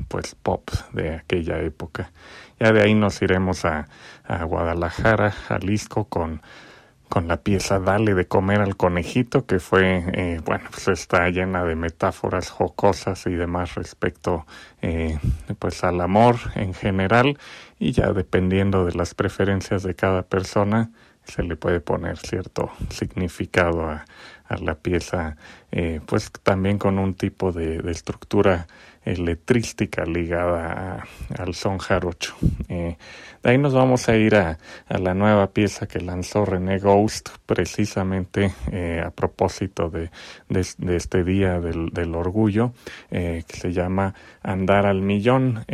pues 0.08 0.36
pop 0.36 0.70
de 0.92 1.16
aquella 1.16 1.60
época. 1.62 2.12
Ya 2.60 2.72
de 2.72 2.82
ahí 2.82 2.94
nos 2.94 3.22
iremos 3.22 3.66
a, 3.66 3.88
a 4.24 4.44
Guadalajara, 4.44 5.32
Jalisco, 5.32 6.06
con 6.06 6.42
con 7.14 7.28
la 7.28 7.38
pieza 7.38 7.78
Dale 7.78 8.16
de 8.16 8.26
comer 8.26 8.60
al 8.60 8.76
conejito, 8.76 9.46
que 9.46 9.60
fue, 9.60 10.04
eh, 10.14 10.42
bueno, 10.44 10.64
pues 10.72 10.88
está 10.88 11.30
llena 11.30 11.64
de 11.64 11.76
metáforas 11.76 12.50
jocosas 12.50 13.28
y 13.28 13.36
demás 13.36 13.76
respecto, 13.76 14.48
eh, 14.82 15.20
pues 15.60 15.84
al 15.84 16.02
amor 16.02 16.38
en 16.56 16.74
general, 16.74 17.38
y 17.78 17.92
ya 17.92 18.12
dependiendo 18.14 18.84
de 18.86 18.94
las 18.94 19.14
preferencias 19.14 19.84
de 19.84 19.94
cada 19.94 20.24
persona, 20.24 20.90
se 21.24 21.44
le 21.44 21.56
puede 21.56 21.82
poner 21.82 22.18
cierto 22.18 22.72
significado 22.90 23.92
a, 23.92 24.06
a 24.54 24.58
la 24.58 24.76
pieza, 24.76 25.38
eh, 25.72 26.00
pues 26.06 26.32
también 26.44 26.78
con 26.78 27.00
un 27.00 27.14
tipo 27.16 27.52
de, 27.52 27.82
de 27.82 27.92
estructura 27.92 28.68
letrística 29.06 30.06
ligada 30.06 31.06
al 31.38 31.54
son 31.54 31.78
jarocho. 31.78 32.36
Eh, 32.74 32.98
de 33.44 33.50
ahí 33.50 33.58
nos 33.58 33.74
vamos 33.74 34.08
a 34.10 34.16
ir 34.16 34.36
a, 34.36 34.58
la 34.88 35.14
nueva 35.14 35.48
pieza 35.52 35.86
que 35.86 36.00
lanzó 36.00 36.46
René 36.46 36.80
Ghost 36.80 37.30
precisamente 37.46 38.54
eh, 38.72 39.02
a 39.06 39.12
propósito 39.12 39.90
de, 39.90 40.10
este 40.96 41.24
día 41.24 41.60
del, 41.60 42.16
orgullo 42.16 42.74
eh, 43.12 43.44
que 43.46 43.58
se 43.58 43.74
llama 43.74 44.16
Andar 44.42 44.86
al 44.86 45.02
Millón. 45.02 45.66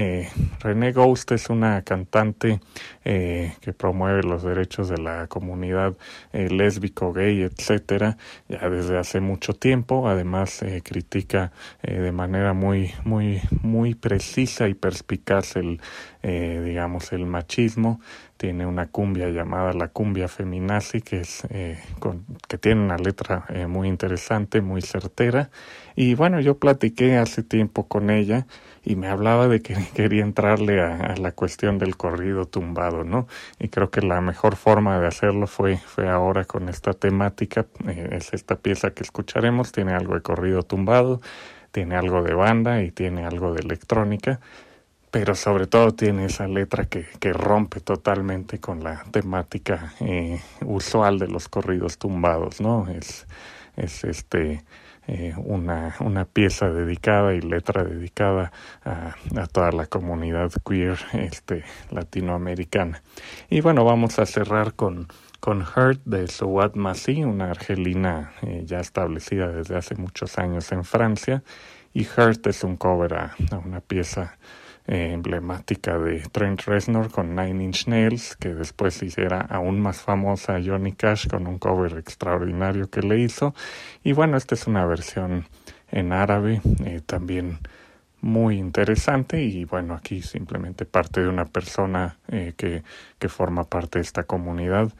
René 0.60 0.92
Ghost 0.92 1.32
es 1.32 1.50
una 1.50 1.84
cantante 1.84 2.60
que 3.04 3.74
promueve 3.78 4.24
los 4.24 4.44
derechos 4.44 4.90
de 4.90 4.98
la 4.98 5.28
comunidad 5.28 5.96
lésbico, 6.34 7.14
gay, 7.14 7.42
etcétera, 7.42 8.18
ya 8.48 8.70
desde 8.70 8.98
hace 8.98 9.20
mucho 9.20 9.54
tiempo. 9.54 10.10
Además 10.10 10.64
critica 10.84 11.52
de 11.82 12.12
manera 12.12 12.54
muy 12.54 12.94
muy 13.04 13.42
muy 13.62 13.96
precisa 13.96 14.68
y 14.68 14.74
perspicaz 14.74 15.56
el 15.56 15.80
eh, 16.22 16.62
digamos, 16.66 17.14
el 17.14 17.26
machismo. 17.26 18.02
Tiene 18.36 18.66
una 18.66 18.88
cumbia 18.88 19.30
llamada 19.30 19.72
la 19.72 19.88
cumbia 19.88 20.28
feminazi, 20.28 21.02
que, 21.02 21.22
es, 21.22 21.48
eh, 21.50 21.80
que 22.48 22.58
tiene 22.58 22.82
una 22.82 22.98
letra 22.98 23.46
eh, 23.50 23.68
muy 23.68 23.88
interesante, 23.88 24.62
muy 24.62 24.82
certera. 24.82 25.50
Y 25.96 26.16
bueno, 26.16 26.42
yo 26.42 26.58
platiqué 26.58 27.18
hace 27.18 27.42
tiempo 27.42 27.88
con 27.88 28.10
ella 28.10 28.48
y 28.84 28.98
me 28.98 29.08
hablaba 29.08 29.48
de 29.48 29.62
que 29.62 29.76
quería 29.94 30.24
entrarle 30.24 30.82
a, 30.82 31.16
la 31.16 31.32
cuestión 31.32 31.78
del 31.78 31.96
corrido 31.96 32.46
tumbado, 32.46 33.06
¿no? 33.06 33.28
Y 33.58 33.70
creo 33.70 33.90
que 33.90 34.02
la 34.02 34.20
mejor 34.20 34.58
forma 34.58 35.00
de 35.00 35.08
hacerlo 35.08 35.48
fue, 35.48 35.78
fue 35.78 36.10
ahora 36.10 36.44
con 36.44 36.68
esta 36.68 36.94
temática. 36.94 37.66
es 37.88 38.34
esta 38.34 38.58
pieza 38.58 38.92
que 38.92 39.04
escucharemos, 39.04 39.72
tiene 39.72 39.94
algo 39.94 40.16
de 40.16 40.22
corrido 40.22 40.64
tumbado, 40.64 41.22
tiene 41.72 41.96
algo 41.96 42.24
de 42.24 42.34
banda 42.34 42.84
y 42.84 42.92
tiene 42.92 43.26
algo 43.26 43.54
de 43.54 43.62
electrónica 43.62 44.40
pero 45.12 45.36
sobre 45.36 45.68
todo 45.68 45.94
tiene 45.94 46.26
esa 46.26 46.48
letra 46.48 46.86
que, 46.86 47.06
que 47.20 47.34
rompe 47.34 47.80
totalmente 47.80 48.60
con 48.60 48.84
la 48.84 49.04
temática 49.12 49.94
eh, 50.02 50.40
usual 50.66 51.20
de 51.20 51.28
los 51.28 51.48
corridos 51.50 51.98
tumbados, 51.98 52.62
¿no? 52.62 52.88
Es, 52.88 53.26
es 53.76 54.04
este 54.04 54.64
eh, 55.08 55.34
una, 55.38 55.96
una 56.02 56.26
pieza 56.26 56.70
dedicada 56.70 57.34
y 57.34 57.42
letra 57.42 57.84
dedicada 57.84 58.52
a, 58.84 59.16
a, 59.36 59.48
toda 59.48 59.72
la 59.72 59.88
comunidad 59.88 60.52
queer 60.64 61.00
este, 61.14 61.64
latinoamericana. 61.90 63.02
Y 63.50 63.62
bueno, 63.62 63.84
vamos 63.84 64.20
a 64.20 64.28
cerrar 64.28 64.76
con, 64.76 65.08
con 65.40 65.62
Hurt 65.64 66.02
de 66.06 66.28
Souad 66.28 66.76
Massi, 66.76 67.24
una 67.24 67.50
argelina 67.50 68.34
eh, 68.44 68.62
ya 68.66 68.80
establecida 68.80 69.48
desde 69.48 69.78
hace 69.78 69.96
muchos 69.96 70.38
años 70.38 70.72
en 70.72 70.84
Francia. 70.84 71.42
Y 71.92 72.06
Hurt 72.06 72.46
es 72.46 72.64
un 72.64 72.78
cover 72.78 73.16
a, 73.16 73.36
a 73.50 73.58
una 73.58 73.82
pieza 73.82 74.38
eh, 74.88 75.12
emblemática 75.14 75.98
de 75.98 76.22
Trent 76.32 76.62
Reznor 76.62 77.12
con 77.12 77.36
Nine 77.36 77.64
Inch 77.64 77.88
Nails, 77.88 78.36
que 78.36 78.54
después 78.54 79.02
hiciera 79.04 79.42
aún 79.42 79.80
más 79.80 80.02
famosa 80.02 80.60
Johnny 80.64 80.94
Cash 80.94 81.28
con 81.28 81.48
un 81.48 81.60
cover 81.60 81.98
extraordinario 81.98 82.90
que 82.90 83.02
le 83.02 83.20
hizo. 83.20 83.54
Y 84.04 84.14
bueno, 84.14 84.38
esta 84.38 84.56
es 84.56 84.68
una 84.68 84.86
versión 84.86 85.48
en 85.92 86.14
árabe, 86.14 86.62
eh, 86.86 87.02
también 87.06 87.60
muy 88.22 88.58
interesante 88.58 89.42
y 89.42 89.64
bueno, 89.64 89.94
aquí 89.94 90.22
simplemente 90.22 90.86
parte 90.86 91.22
de 91.22 91.30
una 91.30 91.46
persona 91.46 92.18
eh, 92.28 92.54
que, 92.58 92.84
que 93.18 93.30
forma 93.30 93.64
parte 93.64 94.00
de 94.00 94.04
esta 94.04 94.24
comunidad 94.24 94.92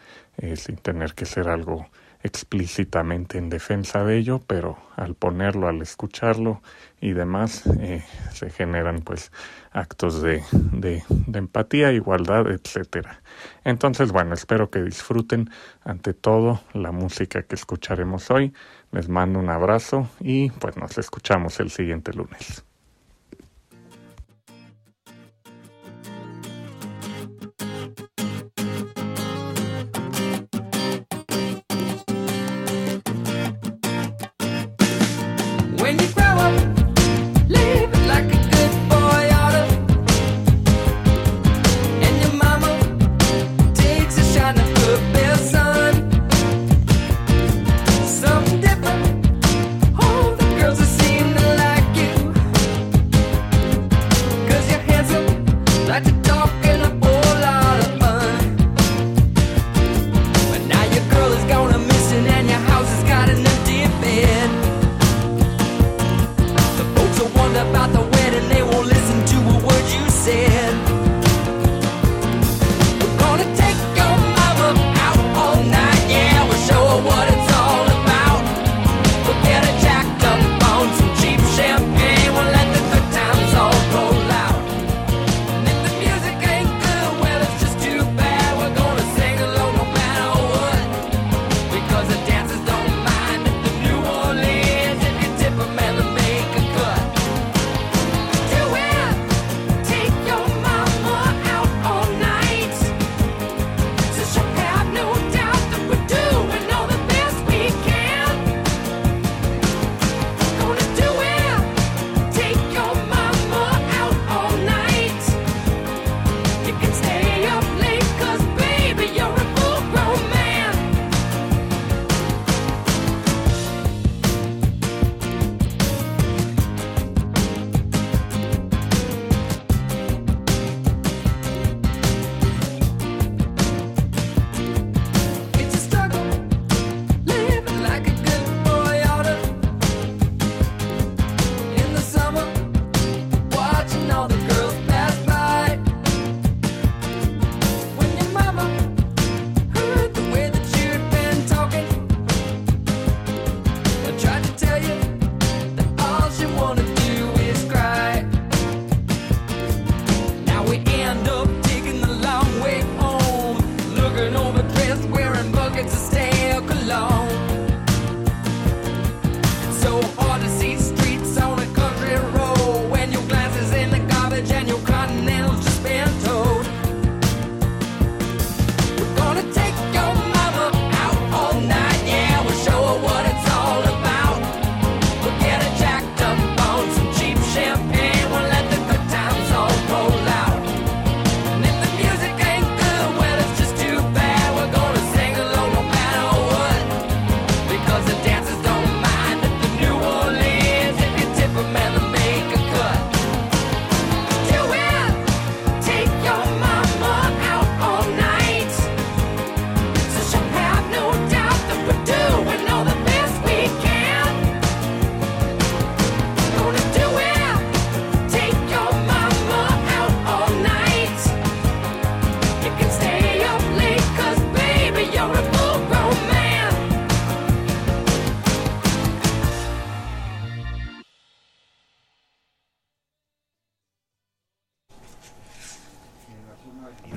sin 0.56 0.78
tener 0.78 1.16
que 1.16 1.26
ser 1.26 1.50
algo 1.50 1.90
explícitamente 2.22 3.38
en 3.38 3.50
defensa 3.50 4.04
de 4.04 4.18
ello, 4.18 4.42
pero 4.46 4.78
al 4.96 5.16
ponerlo, 5.16 5.68
al 5.68 5.82
escucharlo 5.82 6.62
y 7.00 7.14
demás, 7.14 7.66
eh, 7.80 8.04
se 8.34 8.50
generan 8.50 9.02
pues 9.02 9.32
actos 9.72 10.22
de, 10.22 10.44
de, 10.52 11.04
de 11.10 11.40
empatía, 11.40 11.92
igualdad, 11.92 12.48
etcétera. 12.52 13.22
Entonces, 13.64 14.12
bueno, 14.12 14.34
espero 14.34 14.70
que 14.70 14.82
disfruten 14.82 15.50
ante 15.84 16.14
todo 16.14 16.62
la 16.74 16.92
música 16.92 17.44
que 17.44 17.56
escucharemos 17.56 18.30
hoy. 18.32 18.54
Les 18.92 19.08
mando 19.08 19.40
un 19.40 19.50
abrazo 19.50 20.10
y 20.20 20.50
pues 20.50 20.76
nos 20.78 20.98
escuchamos 20.98 21.60
el 21.60 21.70
siguiente 21.70 22.12
lunes. 22.12 22.69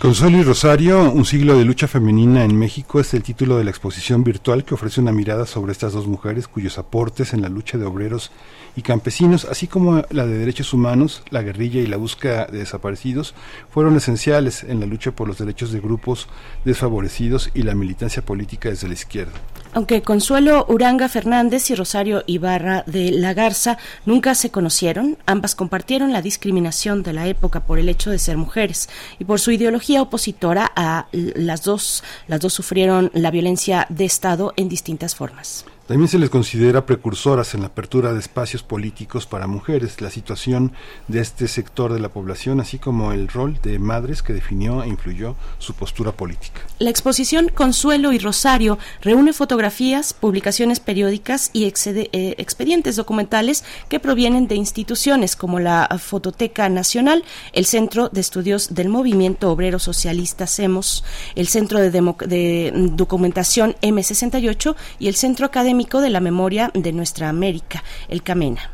Consuelo 0.00 0.38
y 0.38 0.42
Rosario, 0.42 1.12
un 1.12 1.26
siglo 1.26 1.58
de 1.58 1.66
lucha 1.66 1.86
femenina 1.86 2.42
en 2.42 2.58
México 2.58 3.00
es 3.00 3.12
el 3.12 3.22
título 3.22 3.58
de 3.58 3.64
la 3.64 3.70
exposición 3.70 4.24
virtual 4.24 4.64
que 4.64 4.72
ofrece 4.72 4.98
una 4.98 5.12
mirada 5.12 5.44
sobre 5.44 5.72
estas 5.72 5.92
dos 5.92 6.06
mujeres 6.06 6.48
cuyos 6.48 6.78
aportes 6.78 7.34
en 7.34 7.42
la 7.42 7.50
lucha 7.50 7.76
de 7.76 7.84
obreros 7.84 8.32
y 8.76 8.80
campesinos, 8.80 9.44
así 9.44 9.66
como 9.66 10.02
la 10.08 10.24
de 10.24 10.38
derechos 10.38 10.72
humanos, 10.72 11.22
la 11.28 11.42
guerrilla 11.42 11.82
y 11.82 11.86
la 11.86 11.98
búsqueda 11.98 12.46
de 12.46 12.60
desaparecidos, 12.60 13.34
fueron 13.68 13.94
esenciales 13.94 14.64
en 14.64 14.80
la 14.80 14.86
lucha 14.86 15.10
por 15.12 15.28
los 15.28 15.36
derechos 15.36 15.70
de 15.70 15.80
grupos 15.80 16.28
desfavorecidos 16.64 17.50
y 17.52 17.64
la 17.64 17.74
militancia 17.74 18.24
política 18.24 18.70
desde 18.70 18.88
la 18.88 18.94
izquierda. 18.94 19.34
Aunque 19.72 20.02
Consuelo 20.02 20.66
Uranga 20.68 21.08
Fernández 21.08 21.70
y 21.70 21.76
Rosario 21.76 22.24
Ibarra 22.26 22.82
de 22.86 23.12
la 23.12 23.34
Garza 23.34 23.78
nunca 24.04 24.34
se 24.34 24.50
conocieron, 24.50 25.16
ambas 25.26 25.54
compartieron 25.54 26.12
la 26.12 26.22
discriminación 26.22 27.04
de 27.04 27.12
la 27.12 27.28
época 27.28 27.60
por 27.60 27.78
el 27.78 27.88
hecho 27.88 28.10
de 28.10 28.18
ser 28.18 28.36
mujeres 28.36 28.88
y 29.20 29.24
por 29.24 29.38
su 29.38 29.52
ideología 29.52 30.02
opositora 30.02 30.70
a 30.74 31.06
las 31.12 31.62
dos, 31.62 32.02
las 32.26 32.40
dos 32.40 32.52
sufrieron 32.52 33.12
la 33.14 33.30
violencia 33.30 33.86
de 33.90 34.06
Estado 34.06 34.52
en 34.56 34.68
distintas 34.68 35.14
formas. 35.14 35.64
También 35.90 36.06
se 36.06 36.20
les 36.20 36.30
considera 36.30 36.86
precursoras 36.86 37.52
en 37.54 37.62
la 37.62 37.66
apertura 37.66 38.12
de 38.12 38.20
espacios 38.20 38.62
políticos 38.62 39.26
para 39.26 39.48
mujeres, 39.48 40.00
la 40.00 40.08
situación 40.08 40.70
de 41.08 41.18
este 41.18 41.48
sector 41.48 41.92
de 41.92 41.98
la 41.98 42.10
población, 42.10 42.60
así 42.60 42.78
como 42.78 43.10
el 43.10 43.26
rol 43.26 43.58
de 43.60 43.80
madres 43.80 44.22
que 44.22 44.32
definió 44.32 44.84
e 44.84 44.86
influyó 44.88 45.34
su 45.58 45.74
postura 45.74 46.12
política. 46.12 46.60
La 46.78 46.90
exposición 46.90 47.48
Consuelo 47.48 48.12
y 48.12 48.20
Rosario 48.20 48.78
reúne 49.02 49.32
fotografías, 49.32 50.12
publicaciones 50.12 50.78
periódicas 50.78 51.50
y 51.52 51.64
eh, 51.64 52.34
expedientes 52.38 52.94
documentales 52.94 53.64
que 53.88 53.98
provienen 53.98 54.46
de 54.46 54.54
instituciones 54.54 55.34
como 55.34 55.58
la 55.58 55.88
Fototeca 56.00 56.68
Nacional, 56.68 57.24
el 57.52 57.66
Centro 57.66 58.10
de 58.10 58.20
Estudios 58.20 58.74
del 58.74 58.90
Movimiento 58.90 59.50
Obrero 59.50 59.80
Socialista 59.80 60.46
CEMOS, 60.46 61.02
el 61.34 61.48
Centro 61.48 61.80
de, 61.80 61.90
de 61.90 62.72
Documentación 62.92 63.74
M68 63.82 64.76
y 65.00 65.08
el 65.08 65.16
Centro 65.16 65.46
Académico 65.46 65.79
de 65.88 66.10
la 66.10 66.20
Memoria 66.20 66.70
de 66.74 66.92
Nuestra 66.92 67.28
América, 67.28 67.82
el 68.08 68.22
CAMENA. 68.22 68.70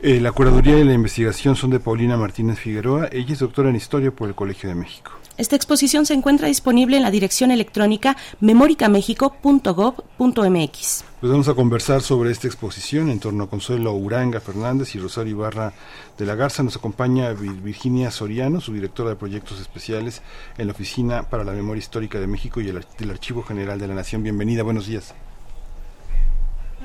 Eh, 0.00 0.20
la 0.20 0.30
curaduría 0.30 0.78
y 0.78 0.84
la 0.84 0.92
investigación 0.92 1.56
son 1.56 1.70
de 1.70 1.80
Paulina 1.80 2.18
Martínez 2.18 2.58
Figueroa. 2.58 3.08
Ella 3.10 3.32
es 3.32 3.38
doctora 3.38 3.70
en 3.70 3.76
Historia 3.76 4.10
por 4.10 4.28
el 4.28 4.34
Colegio 4.34 4.68
de 4.68 4.74
México. 4.74 5.12
Esta 5.38 5.56
exposición 5.56 6.06
se 6.06 6.14
encuentra 6.14 6.48
disponible 6.48 6.96
en 6.96 7.02
la 7.02 7.10
dirección 7.10 7.50
electrónica 7.50 8.16
memoricamexico.gov.mx. 8.40 11.04
Pues 11.20 11.32
vamos 11.32 11.48
a 11.48 11.54
conversar 11.54 12.00
sobre 12.02 12.30
esta 12.30 12.46
exposición 12.46 13.10
en 13.10 13.20
torno 13.20 13.44
a 13.44 13.50
Consuelo 13.50 13.92
Uranga 13.92 14.40
Fernández 14.40 14.94
y 14.94 14.98
Rosario 14.98 15.32
Ibarra 15.32 15.74
de 16.16 16.24
la 16.24 16.36
Garza. 16.36 16.62
Nos 16.62 16.76
acompaña 16.76 17.30
Virginia 17.32 18.10
Soriano, 18.10 18.62
su 18.62 18.72
directora 18.72 19.10
de 19.10 19.16
proyectos 19.16 19.60
especiales 19.60 20.22
en 20.56 20.68
la 20.68 20.72
Oficina 20.72 21.24
para 21.24 21.44
la 21.44 21.52
Memoria 21.52 21.80
Histórica 21.80 22.18
de 22.18 22.26
México 22.26 22.62
y 22.62 22.68
el, 22.68 22.82
del 22.98 23.10
Archivo 23.10 23.42
General 23.42 23.78
de 23.78 23.88
la 23.88 23.94
Nación. 23.94 24.22
Bienvenida, 24.22 24.62
buenos 24.62 24.86
días. 24.86 25.14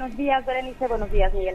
Buenos 0.02 0.18
días, 0.18 0.44
Berenice. 0.48 0.88
Buenos 0.88 1.12
días, 1.12 1.32
Miguel. 1.32 1.54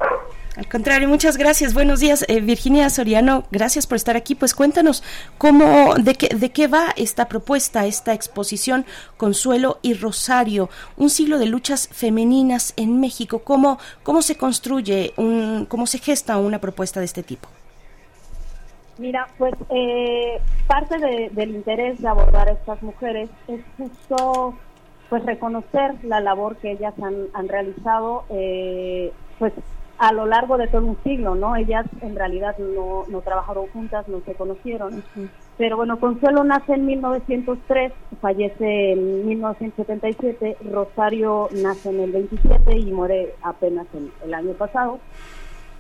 Al 0.57 0.69
contrario, 0.69 1.09
muchas 1.09 1.37
gracias. 1.37 1.75
Buenos 1.75 1.99
días, 1.99 2.25
eh, 2.29 2.41
Virginia 2.41 2.89
Soriano. 2.91 3.43
Gracias 3.51 3.89
por 3.89 3.97
estar 3.97 4.15
aquí. 4.15 4.37
Pues 4.37 4.55
cuéntanos 4.55 5.03
cómo, 5.37 5.97
de 5.97 6.15
qué, 6.15 6.29
de 6.29 6.51
qué 6.51 6.69
va 6.69 6.95
esta 6.95 7.27
propuesta, 7.27 7.87
esta 7.87 8.15
exposición 8.15 8.87
Consuelo 9.17 9.81
y 9.83 9.95
Rosario, 9.95 10.71
un 10.97 11.11
siglo 11.11 11.41
de 11.41 11.47
luchas 11.47 11.89
femeninas 11.89 12.73
en 12.77 13.01
México. 13.01 13.41
¿Cómo, 13.41 13.81
cómo 14.05 14.23
se 14.23 14.37
construye, 14.37 15.13
un, 15.17 15.67
cómo 15.69 15.89
se 15.89 15.99
gesta 15.99 16.39
una 16.39 16.61
propuesta 16.61 17.01
de 17.01 17.07
este 17.07 17.25
tipo? 17.25 17.49
Mira, 18.99 19.27
pues 19.39 19.55
eh, 19.71 20.41
parte 20.69 20.99
del 21.33 21.51
interés 21.51 22.01
de 22.01 22.07
abordar 22.07 22.49
a 22.49 22.53
estas 22.53 22.81
mujeres 22.81 23.29
es 23.49 23.61
justo 23.77 24.55
pues 25.09 25.25
reconocer 25.25 25.95
la 26.05 26.21
labor 26.21 26.57
que 26.57 26.73
ellas 26.73 26.95
han, 27.01 27.49
realizado 27.49 28.25
eh, 28.31 29.13
pues 29.39 29.53
a 29.99 30.13
lo 30.13 30.27
largo 30.27 30.59
de 30.59 30.67
todo 30.67 30.85
un 30.85 30.99
siglo, 31.03 31.35
¿no? 31.35 31.57
Ellas 31.57 31.87
en 32.03 32.17
realidad 32.17 32.57
no, 32.59 33.05
no 33.09 33.21
trabajaron 33.23 33.67
juntas, 33.69 34.07
no 34.09 34.21
se 34.21 34.35
conocieron. 34.35 35.03
Pero 35.57 35.77
bueno, 35.77 35.99
Consuelo 35.99 36.45
nace 36.45 36.75
en 36.75 36.85
1903, 36.85 37.93
fallece 38.21 38.93
en 38.93 39.27
1977, 39.27 40.59
Rosario 40.71 41.49
nace 41.53 41.89
en 41.89 42.01
el 42.01 42.13
27 42.13 42.77
y 42.77 42.93
muere 42.93 43.35
apenas 43.43 43.87
en, 43.95 44.11
el 44.25 44.35
año 44.35 44.53
pasado. 44.53 44.99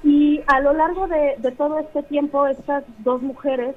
Y 0.02 0.40
a 0.46 0.60
lo 0.60 0.72
largo 0.72 1.08
de, 1.08 1.34
de 1.38 1.50
todo 1.52 1.78
este 1.78 2.02
tiempo, 2.04 2.46
estas 2.46 2.84
dos 3.00 3.20
mujeres 3.20 3.74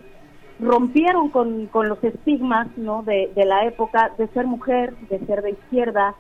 rompieron 0.60 1.30
con, 1.30 1.68
con 1.68 1.88
los 1.88 2.04
estigmas 2.04 2.68
¿no? 2.78 3.04
de, 3.04 3.32
de, 3.36 3.46
la 3.46 3.66
época 3.66 4.12
de 4.18 4.28
ser 4.28 4.46
mujer, 4.46 4.94
de 5.10 5.20
ser 5.26 5.42
de 5.42 5.52
izquierda, 5.52 6.16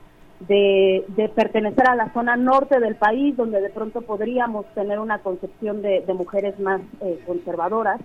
de, 0.47 1.04
de, 1.10 1.28
pertenecer 1.30 1.89
a 1.89 1.95
la 1.95 2.13
zona 2.13 2.38
norte 2.38 2.80
del 2.80 2.95
país, 2.95 3.36
donde 3.36 3.62
de 3.62 3.69
pronto 3.69 4.02
podríamos 4.02 4.65
tener 4.73 4.99
una 4.99 5.19
concepción 5.19 5.82
de, 5.82 6.04
mujeres 6.13 6.58
más 6.60 6.82
eh, 7.02 7.21
conservadoras. 7.25 7.99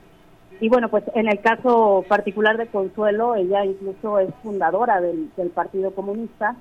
Y 0.61 0.68
bueno, 0.68 0.88
pues 0.88 1.05
en 1.14 1.29
el 1.29 1.40
caso 1.40 2.05
particular 2.09 2.57
de 2.57 2.66
Consuelo, 2.66 3.35
ella 3.35 3.64
incluso 3.64 4.18
es 4.18 4.33
fundadora 4.42 5.01
del, 5.01 5.31
del 5.37 5.51
Partido 5.51 5.92
Comunista. 5.92 6.57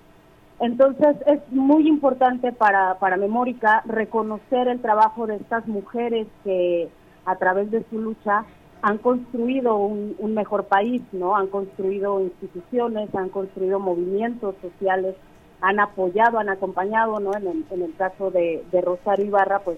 Entonces 0.59 1.15
es 1.25 1.39
muy 1.51 1.87
importante 1.87 2.51
para, 2.51 2.95
para 2.99 3.17
Memórica 3.17 3.83
reconocer 3.85 4.67
el 4.67 4.81
trabajo 4.81 5.25
de 5.27 5.37
estas 5.37 5.67
mujeres 5.67 6.27
que 6.43 6.89
a 7.25 7.35
través 7.37 7.71
de 7.71 7.83
su 7.89 7.99
lucha 7.99 8.45
han 8.83 8.97
construido 8.97 9.77
un, 9.77 10.33
mejor 10.33 10.65
país, 10.65 11.01
¿no? 11.13 11.37
Han 11.37 11.47
construido 11.47 12.19
instituciones, 12.19 13.15
han 13.15 13.29
construido 13.29 13.79
movimientos 13.79 14.55
sociales, 14.61 15.15
han 15.61 15.79
apoyado, 15.79 16.37
han 16.37 16.49
acompañado, 16.49 17.21
¿no? 17.21 17.31
En 17.33 17.81
el, 17.81 17.95
caso 17.95 18.29
de, 18.29 18.61
Rosario 18.81 19.25
Ibarra, 19.25 19.59
pues 19.59 19.77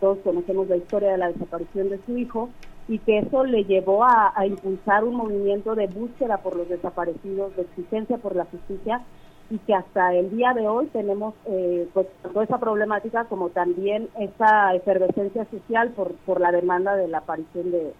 todos 0.00 0.18
conocemos 0.18 0.68
la 0.68 0.76
historia 0.76 1.10
de 1.10 1.18
la 1.18 1.32
desaparición 1.32 1.90
de 1.90 1.98
su 2.06 2.16
hijo 2.16 2.48
y 2.86 3.00
que 3.00 3.18
eso 3.18 3.44
le 3.44 3.64
llevó 3.64 4.04
a, 4.04 4.32
impulsar 4.46 5.02
un 5.02 5.16
movimiento 5.16 5.74
de 5.74 5.88
búsqueda 5.88 6.36
por 6.36 6.54
los 6.54 6.68
desaparecidos, 6.68 7.56
de 7.56 7.62
exigencia 7.62 8.18
por 8.18 8.36
la 8.36 8.44
justicia 8.44 9.02
y 9.50 9.58
que 9.58 9.74
hasta 9.74 10.14
el 10.14 10.30
día 10.30 10.52
de 10.54 10.68
hoy 10.68 10.86
tenemos 10.92 11.34
eh, 11.46 11.88
pues 11.92 12.06
toda 12.22 12.44
esa 12.44 12.58
problemática 12.58 13.24
como 13.24 13.48
también 13.48 14.08
esa 14.16 14.74
efervescencia 14.74 15.44
social 15.46 15.90
por, 15.90 16.12
por 16.24 16.40
la 16.40 16.52
demanda 16.52 16.94
de 16.94 17.08
la 17.08 17.18
aparición 17.18 17.72
de, 17.72 17.92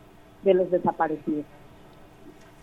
de 0.44 0.54
los 0.54 0.70
desaparecidos. 0.70 1.44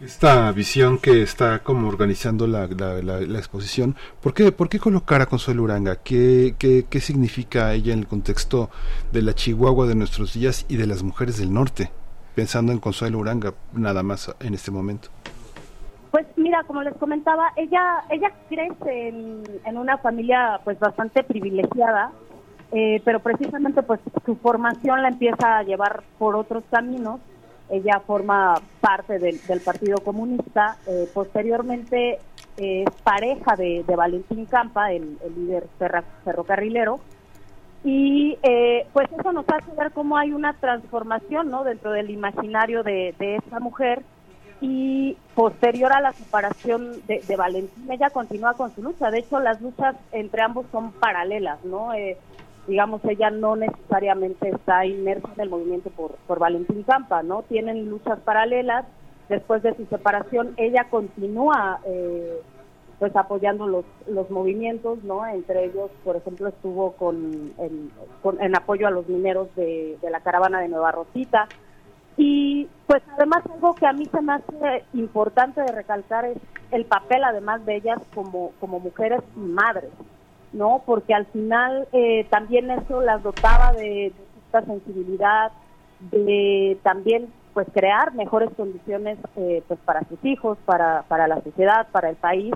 Esta 0.01 0.51
visión 0.51 0.97
que 0.97 1.21
está 1.21 1.59
como 1.59 1.87
organizando 1.87 2.47
la, 2.47 2.65
la, 2.65 3.37
exposición, 3.37 3.95
¿por 4.19 4.33
qué, 4.33 4.51
¿por 4.51 4.67
qué 4.67 4.79
colocar 4.79 5.21
a 5.21 5.27
Consuelo 5.27 5.61
Uranga? 5.61 5.97
¿Qué, 5.97 6.55
¿Qué, 6.57 6.85
qué, 6.89 6.99
significa 6.99 7.71
ella 7.73 7.93
en 7.93 7.99
el 7.99 8.07
contexto 8.07 8.71
de 9.11 9.21
la 9.21 9.35
Chihuahua 9.35 9.85
de 9.85 9.93
nuestros 9.93 10.33
días 10.33 10.65
y 10.69 10.77
de 10.77 10.87
las 10.87 11.03
mujeres 11.03 11.37
del 11.37 11.53
norte? 11.53 11.91
Pensando 12.33 12.71
en 12.71 12.79
Consuelo 12.79 13.19
Uranga 13.19 13.53
nada 13.73 14.01
más 14.01 14.35
en 14.39 14.55
este 14.55 14.71
momento. 14.71 15.09
Pues 16.09 16.25
mira, 16.35 16.63
como 16.63 16.81
les 16.81 16.95
comentaba, 16.95 17.53
ella 17.55 18.03
ella 18.09 18.31
crece 18.49 19.07
en, 19.07 19.43
en 19.65 19.77
una 19.77 19.99
familia 19.99 20.61
pues 20.63 20.79
bastante 20.79 21.23
privilegiada, 21.23 22.11
eh, 22.71 23.03
pero 23.05 23.19
precisamente 23.19 23.83
pues 23.83 23.99
su 24.25 24.35
formación 24.37 25.03
la 25.03 25.09
empieza 25.09 25.59
a 25.59 25.63
llevar 25.63 26.01
por 26.17 26.35
otros 26.35 26.63
caminos 26.71 27.19
ella 27.71 27.99
forma 28.05 28.55
parte 28.79 29.17
del, 29.19 29.39
Partido 29.63 29.97
Comunista. 29.99 30.77
Eh, 30.87 31.09
posteriormente 31.13 32.19
es 32.57 32.89
pareja 33.03 33.55
de, 33.55 33.83
Valentín 33.87 34.45
Campa, 34.45 34.91
el, 34.91 35.17
líder 35.35 35.67
ferrocarrilero. 36.23 36.99
Y 37.83 38.37
eh, 38.43 38.85
pues 38.93 39.09
eso 39.17 39.31
nos 39.31 39.45
hace 39.49 39.71
ver 39.75 39.91
cómo 39.91 40.17
hay 40.17 40.31
una 40.33 40.53
transformación 40.53 41.49
¿no? 41.49 41.63
dentro 41.63 41.91
del 41.91 42.11
imaginario 42.11 42.83
de, 42.83 43.15
de 43.17 43.37
esta 43.37 43.59
mujer 43.59 44.03
y 44.61 45.17
posterior 45.33 45.91
a 45.91 45.99
la 45.99 46.13
separación 46.13 47.01
de, 47.07 47.35
Valentín, 47.35 47.91
ella 47.91 48.11
continúa 48.11 48.53
con 48.53 48.73
su 48.73 48.83
lucha. 48.83 49.09
De 49.09 49.19
hecho, 49.19 49.39
las 49.39 49.59
luchas 49.59 49.95
entre 50.11 50.43
ambos 50.43 50.67
son 50.71 50.91
paralelas, 50.91 51.65
¿no? 51.65 51.93
Eh, 51.93 52.17
digamos, 52.67 53.03
ella 53.05 53.29
no 53.31 53.55
necesariamente 53.55 54.49
está 54.49 54.85
inmersa 54.85 55.29
en 55.35 55.41
el 55.41 55.49
movimiento 55.49 55.89
por, 55.89 56.15
por 56.27 56.39
Valentín 56.39 56.83
Campa, 56.83 57.23
¿no? 57.23 57.43
Tienen 57.43 57.89
luchas 57.89 58.19
paralelas. 58.19 58.85
Después 59.29 59.63
de 59.63 59.75
su 59.75 59.85
separación, 59.85 60.53
ella 60.57 60.87
continúa 60.89 61.79
eh, 61.85 62.41
pues 63.01 63.15
apoyando 63.15 63.65
los, 63.65 63.83
los 64.07 64.29
movimientos, 64.29 65.03
¿no? 65.03 65.25
Entre 65.25 65.65
ellos, 65.65 65.89
por 66.03 66.17
ejemplo, 66.17 66.49
estuvo 66.49 66.91
con, 66.91 67.51
en, 67.57 68.55
apoyo 68.55 68.87
a 68.87 68.91
los 68.91 69.07
mineros 69.07 69.47
de, 69.55 69.97
la 70.03 70.19
caravana 70.19 70.59
de 70.59 70.67
Nueva 70.67 70.91
Rosita. 70.91 71.47
Y 72.15 72.67
pues 72.85 73.01
además 73.17 73.43
algo 73.51 73.73
que 73.73 73.87
a 73.87 73.93
mí 73.93 74.05
se 74.05 74.21
me 74.21 74.33
hace 74.33 74.85
importante 74.93 75.61
de 75.61 75.71
recalcar 75.71 76.25
es 76.25 76.37
el 76.69 76.85
papel 76.85 77.23
además 77.23 77.65
de 77.65 77.77
ellas 77.77 77.97
como, 78.13 78.51
como 78.59 78.79
mujeres 78.79 79.21
y 79.35 79.39
madres, 79.39 79.89
¿no? 80.53 80.83
Porque 80.85 81.13
al 81.13 81.25
final 81.27 81.87
eh, 81.91 82.25
también 82.29 82.69
eso 82.71 83.01
las 83.01 83.23
dotaba 83.23 83.73
de, 83.73 84.13
esta 84.45 84.65
sensibilidad, 84.65 85.51
de 85.99 86.77
también 86.83 87.31
pues 87.53 87.67
crear 87.73 88.13
mejores 88.13 88.49
condiciones 88.55 89.17
eh, 89.35 89.63
pues 89.67 89.79
para 89.85 90.01
sus 90.07 90.23
hijos, 90.23 90.57
para, 90.65 91.03
para 91.03 91.27
la 91.27 91.41
sociedad, 91.41 91.87
para 91.91 92.09
el 92.09 92.15
país 92.15 92.53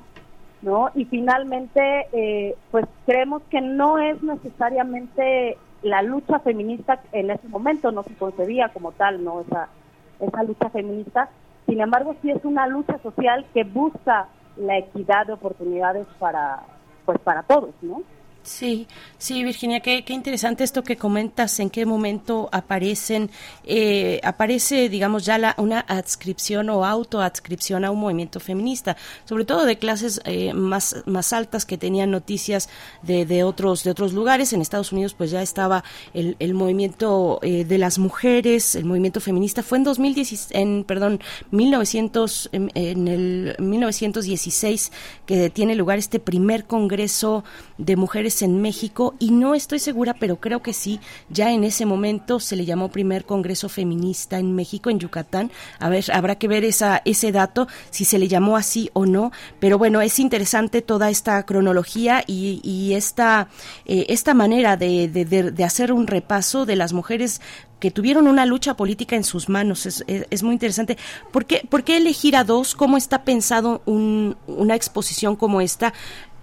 ¿no? 0.66 0.90
Y 0.96 1.06
finalmente, 1.06 2.08
eh, 2.12 2.56
pues 2.72 2.86
creemos 3.06 3.44
que 3.52 3.62
no 3.62 4.00
es 4.00 4.22
necesariamente 4.24 5.58
la 5.84 6.02
lucha 6.02 6.40
feminista 6.40 7.02
en 7.12 7.30
ese 7.30 7.48
momento, 7.48 7.92
no 7.92 8.04
se 8.04 8.16
concebía 8.16 8.70
como 8.70 8.92
tal, 8.92 9.24
¿no? 9.24 9.42
Esa, 9.42 9.70
esa 10.20 10.44
lucha 10.44 10.70
feminista, 10.72 11.30
sin 11.68 11.82
embargo, 11.82 12.16
sí 12.22 12.32
es 12.32 12.44
una 12.44 12.66
lucha 12.68 12.98
social 13.04 13.46
que 13.54 13.64
busca 13.64 14.28
la 14.58 14.80
equidad 14.80 15.28
de 15.28 15.34
oportunidades 15.34 16.08
para, 16.18 16.64
pues 17.06 17.20
para 17.20 17.44
todos, 17.44 17.72
¿no? 17.82 18.04
Sí, 18.46 18.86
sí, 19.18 19.44
Virginia, 19.44 19.80
qué, 19.80 20.06
qué, 20.06 20.14
interesante 20.14 20.64
esto 20.64 20.84
que 20.84 20.98
comentas, 20.98 21.60
en 21.60 21.72
qué 21.72 21.84
momento 21.88 22.48
aparecen, 22.52 23.32
eh, 23.64 24.22
aparece, 24.24 24.88
digamos, 24.88 25.26
ya 25.26 25.40
la, 25.40 25.56
una 25.58 25.80
adscripción 25.80 26.70
o 26.70 26.86
autoadscripción 26.86 27.86
a 27.86 27.90
un 27.90 28.00
movimiento 28.00 28.40
feminista, 28.40 28.98
sobre 29.28 29.46
todo 29.46 29.66
de 29.66 29.80
clases 29.80 30.22
eh, 30.26 30.54
más, 30.54 30.98
más 31.08 31.34
altas 31.34 31.66
que 31.66 31.80
tenían 31.80 32.12
noticias 32.12 32.70
de, 33.02 33.26
de, 33.26 33.44
otros, 33.44 33.84
de 33.84 33.90
otros 33.90 34.14
lugares. 34.14 34.54
En 34.54 34.62
Estados 34.62 34.92
Unidos, 34.92 35.16
pues 35.16 35.32
ya 35.32 35.42
estaba 35.42 35.84
el, 36.14 36.36
el 36.38 36.54
movimiento 36.54 37.40
eh, 37.42 37.66
de 37.66 37.80
las 37.80 37.98
mujeres, 37.98 38.76
el 38.76 38.86
movimiento 38.86 39.22
feminista. 39.22 39.64
Fue 39.64 39.80
en 39.80 39.86
2016, 39.86 40.50
en, 40.52 40.84
perdón, 40.84 41.20
1900, 41.50 42.50
en, 42.52 42.72
en 42.76 43.08
el 43.08 43.56
1916 43.58 44.92
que 45.26 45.50
tiene 45.50 45.74
lugar 45.74 45.98
este 45.98 46.20
primer 46.20 46.66
congreso 46.66 47.44
de 47.80 47.96
mujeres 47.96 48.35
en 48.42 48.62
México 48.62 49.16
y 49.20 49.32
no 49.32 49.56
estoy 49.56 49.80
segura, 49.80 50.16
pero 50.20 50.40
creo 50.40 50.62
que 50.62 50.74
sí, 50.74 51.00
ya 51.30 51.52
en 51.52 51.64
ese 51.64 51.86
momento 51.86 52.40
se 52.40 52.56
le 52.56 52.66
llamó 52.66 52.90
primer 52.90 53.26
Congreso 53.26 53.70
Feminista 53.70 54.40
en 54.40 54.56
México, 54.56 54.90
en 54.90 55.00
Yucatán. 55.00 55.52
A 55.80 55.90
ver, 55.90 56.06
habrá 56.14 56.36
que 56.36 56.48
ver 56.48 56.64
esa, 56.64 57.02
ese 57.06 57.32
dato, 57.32 57.68
si 57.90 58.06
se 58.06 58.20
le 58.20 58.28
llamó 58.28 58.58
así 58.58 58.90
o 58.94 59.06
no, 59.06 59.32
pero 59.60 59.78
bueno, 59.78 60.02
es 60.02 60.20
interesante 60.20 60.82
toda 60.82 61.10
esta 61.10 61.44
cronología 61.46 62.24
y, 62.28 62.94
esta, 62.94 63.50
eh, 63.86 64.06
esta 64.10 64.34
manera 64.34 64.78
de, 64.78 65.54
hacer 65.66 65.92
un 65.92 66.08
repaso 66.08 66.66
de 66.66 66.76
las 66.76 66.94
mujeres 66.94 67.42
que 67.80 67.92
tuvieron 67.92 68.28
una 68.28 68.46
lucha 68.46 68.76
política 68.76 69.16
en 69.16 69.24
sus 69.24 69.50
manos. 69.50 69.86
Es, 69.86 70.44
muy 70.44 70.54
interesante. 70.54 70.98
¿Por 71.32 71.46
qué, 71.46 71.62
¿Por 71.70 71.84
qué, 71.84 71.98
elegir 71.98 72.36
a 72.36 72.44
dos? 72.44 72.74
¿Cómo 72.74 72.98
está 72.98 73.24
pensado 73.24 73.82
un, 73.86 74.38
una 74.48 74.76
exposición 74.76 75.36
como 75.36 75.62
esta? 75.62 75.94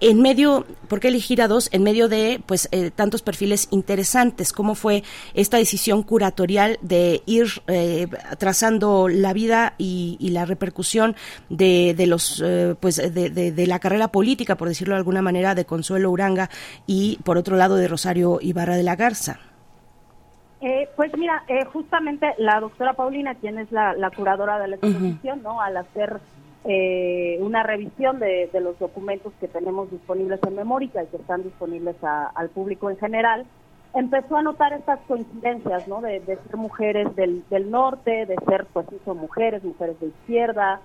En 0.03 0.21
medio, 0.21 0.65
¿por 0.89 0.99
qué 0.99 1.07
elegir 1.07 1.41
a 1.41 1.47
dos? 1.47 1.69
En 1.71 1.81
medio 1.81 2.09
de 2.09 2.41
pues 2.45 2.67
eh, 2.71 2.91
tantos 2.91 3.21
perfiles 3.21 3.69
interesantes. 3.71 4.51
¿Cómo 4.51 4.75
fue 4.75 5.03
esta 5.33 5.57
decisión 5.57 6.03
curatorial 6.03 6.77
de 6.81 7.21
ir 7.25 7.47
eh, 7.67 8.07
trazando 8.37 9.07
la 9.07 9.33
vida 9.33 9.75
y, 9.77 10.17
la 10.33 10.45
repercusión 10.45 11.15
de, 11.49 11.93
de 11.95 12.07
los 12.07 12.41
eh, 12.43 12.75
pues 12.79 12.97
de, 12.97 13.29
de, 13.29 13.67
la 13.67 13.77
carrera 13.79 14.07
política, 14.07 14.55
por 14.55 14.67
decirlo 14.67 14.95
de 14.95 14.99
alguna 14.99 15.21
manera, 15.21 15.53
de 15.53 15.65
Consuelo 15.65 16.09
Uranga 16.09 16.49
y 16.87 17.19
por 17.23 17.37
otro 17.37 17.55
lado 17.55 17.75
de 17.75 17.87
Rosario 17.87 18.39
Ibarra 18.41 18.75
de 18.75 18.83
la 18.83 18.95
Garza? 18.95 19.39
pues 20.95 21.11
mira, 21.17 21.43
justamente 21.73 22.25
la 22.37 22.61
doctora 22.61 22.93
Paulina, 22.93 23.35
quien 23.35 23.59
es 23.59 23.69
la, 23.71 24.09
curadora 24.15 24.59
de 24.59 24.69
la 24.69 24.75
exposición, 24.77 25.43
¿no? 25.43 25.59
Al 25.59 25.75
hacer 25.75 26.21
eh, 26.65 27.37
una 27.41 27.61
revisión 27.63 28.19
de, 28.19 28.49
los 28.61 28.79
documentos 28.79 29.33
que 29.39 29.49
tenemos 29.49 29.91
disponibles 29.91 30.39
en 30.47 30.55
Memórica 30.55 31.03
y 31.03 31.07
que 31.07 31.17
están 31.17 31.43
disponibles 31.43 31.97
al 32.01 32.49
público 32.49 32.89
en 32.89 32.97
general, 32.97 33.45
empezó 33.93 34.37
a 34.37 34.41
notar 34.41 34.71
estas 34.73 34.99
coincidencias, 35.01 35.87
¿no? 35.87 36.01
De, 36.01 36.21
ser 36.25 36.55
mujeres 36.55 37.13
del, 37.15 37.43
norte, 37.69 38.25
de 38.25 38.35
ser, 38.47 38.65
pues, 38.71 38.87
mujeres, 39.05 39.63
mujeres 39.63 39.99
de 39.99 40.07
izquierda, 40.07 40.79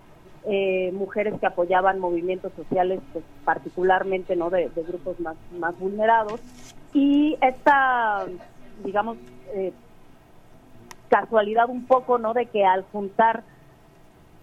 eh, 0.44 0.90
mujeres 0.92 1.38
que 1.38 1.46
apoyaban 1.46 2.00
movimientos 2.00 2.52
sociales, 2.54 3.00
pues, 3.12 3.24
particularmente, 3.44 4.34
¿no? 4.34 4.50
De, 4.50 4.68
grupos 4.74 5.20
más, 5.20 5.36
más 5.58 5.78
vulnerados. 5.78 6.40
Y 6.92 7.36
esta, 7.40 8.26
digamos, 8.84 9.16
eh, 9.54 9.72
casualidad 11.08 11.70
un 11.70 11.86
poco, 11.86 12.18
¿no? 12.18 12.34
De 12.34 12.46
que 12.46 12.64
al 12.64 12.82
juntar 12.92 13.44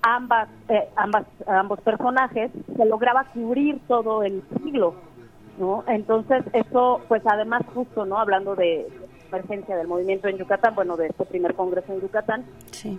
ambas, 0.05 0.47
eh, 0.69 0.87
ambas, 0.95 1.25
ambos 1.47 1.81
personajes, 1.81 2.51
se 2.77 2.85
lograba 2.85 3.25
cubrir 3.33 3.79
todo 3.87 4.21
el 4.21 4.43
siglo, 4.61 4.93
¿no? 5.57 5.83
Entonces, 5.87 6.43
eso, 6.53 7.01
pues 7.07 7.23
además 7.25 7.63
justo, 7.73 8.05
¿no? 8.05 8.19
Hablando 8.19 8.55
de 8.55 8.87
emergencia 9.29 9.75
del 9.75 9.87
movimiento 9.87 10.27
en 10.27 10.37
Yucatán, 10.37 10.75
bueno, 10.75 10.95
de 10.95 11.07
este 11.07 11.25
primer 11.25 11.55
congreso 11.55 11.91
en 11.91 12.01
Yucatán, 12.01 12.45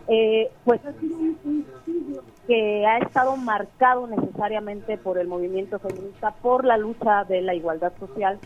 eh, 0.09 0.51
pues 0.65 0.81
es 0.85 1.01
un, 1.01 1.65
siglo 1.85 2.23
que 2.49 2.85
ha 2.85 2.99
estado 2.99 3.37
marcado 3.37 4.09
necesariamente 4.09 4.99
por 4.99 5.19
el 5.19 5.29
movimiento 5.29 5.79
feminista, 5.79 6.33
por 6.33 6.65
la 6.65 6.77
lucha 6.77 7.23
de 7.25 7.41
la 7.41 7.55
igualdad 7.55 7.93
social 8.01 8.41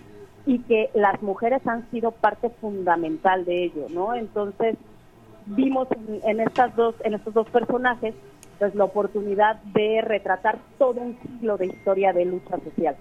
y 0.45 0.59
que 0.61 0.91
las 0.93 1.23
mujeres 1.23 1.67
han 1.67 1.91
sido 1.91 2.11
parte 2.11 2.51
fundamental 2.61 3.47
de 3.47 3.65
ello, 3.65 3.87
¿no? 3.89 4.15
Entonces, 4.15 4.77
vimos 5.47 5.89
en, 5.93 6.21
en 6.29 6.41
estas 6.41 6.77
dos 6.77 6.95
en 7.03 7.15
estos 7.15 7.33
dos 7.33 7.49
personajes 7.49 8.15
pues 8.61 8.75
la 8.75 8.85
oportunidad 8.85 9.57
de 9.75 10.03
retratar 10.03 10.59
todo 10.79 11.01
un 11.01 11.19
siglo 11.23 11.57
de 11.57 11.67
historia 11.67 12.13
de 12.13 12.27
lucha 12.27 12.59
social. 12.63 12.95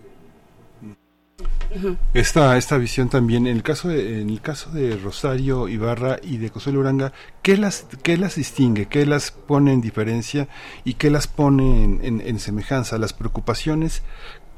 Esta, 2.13 2.58
esta 2.58 2.78
visión 2.78 3.10
también, 3.10 3.45
en 3.45 3.58
el 3.58 3.62
caso 3.62 3.89
de, 3.89 4.22
en 4.22 4.30
el 4.30 4.41
caso 4.41 4.72
de 4.72 4.95
Rosario 4.95 5.67
Ibarra 5.67 6.17
y 6.24 6.38
de 6.38 6.50
Consuelo 6.50 6.80
Uranga, 6.80 7.12
¿qué 7.43 7.58
las, 7.58 7.86
qué 8.02 8.17
las 8.17 8.36
distingue? 8.36 8.88
¿Qué 8.88 9.06
las 9.06 9.32
pone 9.32 9.74
en 9.74 9.82
diferencia 9.82 10.48
y 10.84 10.95
qué 10.95 11.12
las 11.12 11.28
pone 11.28 11.84
en, 11.84 12.22
en 12.22 12.39
semejanza? 12.39 12.98
Las 12.98 13.13
preocupaciones 13.13 14.02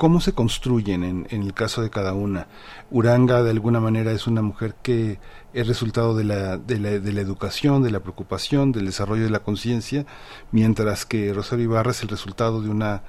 ¿Cómo 0.01 0.19
se 0.19 0.33
construyen 0.33 1.03
en, 1.03 1.27
en, 1.29 1.43
el 1.43 1.53
caso 1.53 1.83
de 1.83 1.91
cada 1.91 2.13
una? 2.15 2.47
Uranga 2.89 3.43
de 3.43 3.51
alguna 3.51 3.79
manera 3.79 4.11
es 4.11 4.25
una 4.25 4.41
mujer 4.41 4.73
que 4.81 5.19
es 5.53 5.67
resultado 5.67 6.15
de 6.15 6.23
la, 6.23 6.57
de 6.57 6.79
la, 6.79 6.89
de 6.97 7.13
la 7.13 7.21
educación, 7.21 7.83
de 7.83 7.91
la 7.91 7.99
preocupación, 7.99 8.71
del 8.71 8.87
desarrollo 8.87 9.25
de 9.25 9.29
la 9.29 9.41
conciencia, 9.41 10.07
mientras 10.51 11.05
que 11.05 11.31
Rosario 11.31 11.65
Ibarra 11.65 11.91
es 11.91 12.01
el 12.01 12.09
resultado 12.09 12.63
de 12.63 12.69
una 12.69 13.03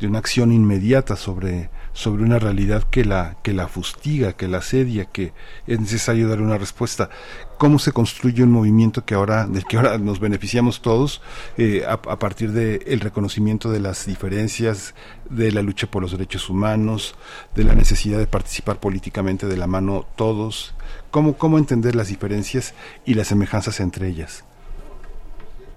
de 0.00 0.06
una 0.06 0.18
acción 0.18 0.52
inmediata 0.52 1.16
sobre, 1.16 1.70
sobre 1.92 2.22
una 2.22 2.38
realidad 2.38 2.84
que 2.84 3.04
la, 3.04 3.36
que 3.42 3.52
la 3.52 3.68
fustiga, 3.68 4.34
que 4.34 4.48
la 4.48 4.58
asedia, 4.58 5.06
que 5.06 5.32
es 5.66 5.80
necesario 5.80 6.28
dar 6.28 6.40
una 6.40 6.58
respuesta. 6.58 7.10
¿Cómo 7.58 7.78
se 7.78 7.92
construye 7.92 8.44
un 8.44 8.52
movimiento 8.52 9.04
que 9.04 9.14
ahora, 9.14 9.46
del 9.46 9.64
que 9.64 9.76
ahora 9.76 9.98
nos 9.98 10.20
beneficiamos 10.20 10.80
todos 10.80 11.20
eh, 11.56 11.84
a, 11.88 11.98
partir 12.18 12.52
del 12.52 13.00
reconocimiento 13.00 13.70
de 13.70 13.80
las 13.80 14.06
diferencias, 14.06 14.94
de 15.28 15.50
la 15.50 15.62
lucha 15.62 15.88
por 15.88 16.02
los 16.02 16.12
derechos 16.12 16.48
humanos, 16.48 17.16
de 17.56 17.64
la 17.64 17.74
necesidad 17.74 18.18
de 18.18 18.26
participar 18.26 18.78
políticamente 18.78 19.46
de 19.46 19.56
la 19.56 19.66
mano 19.66 20.06
todos? 20.14 20.74
¿Cómo, 21.10 21.34
cómo 21.34 21.58
entender 21.58 21.96
las 21.96 22.08
diferencias 22.08 22.74
y 23.04 23.14
las 23.14 23.26
semejanzas 23.28 23.80
entre 23.80 24.08
ellas? 24.08 24.44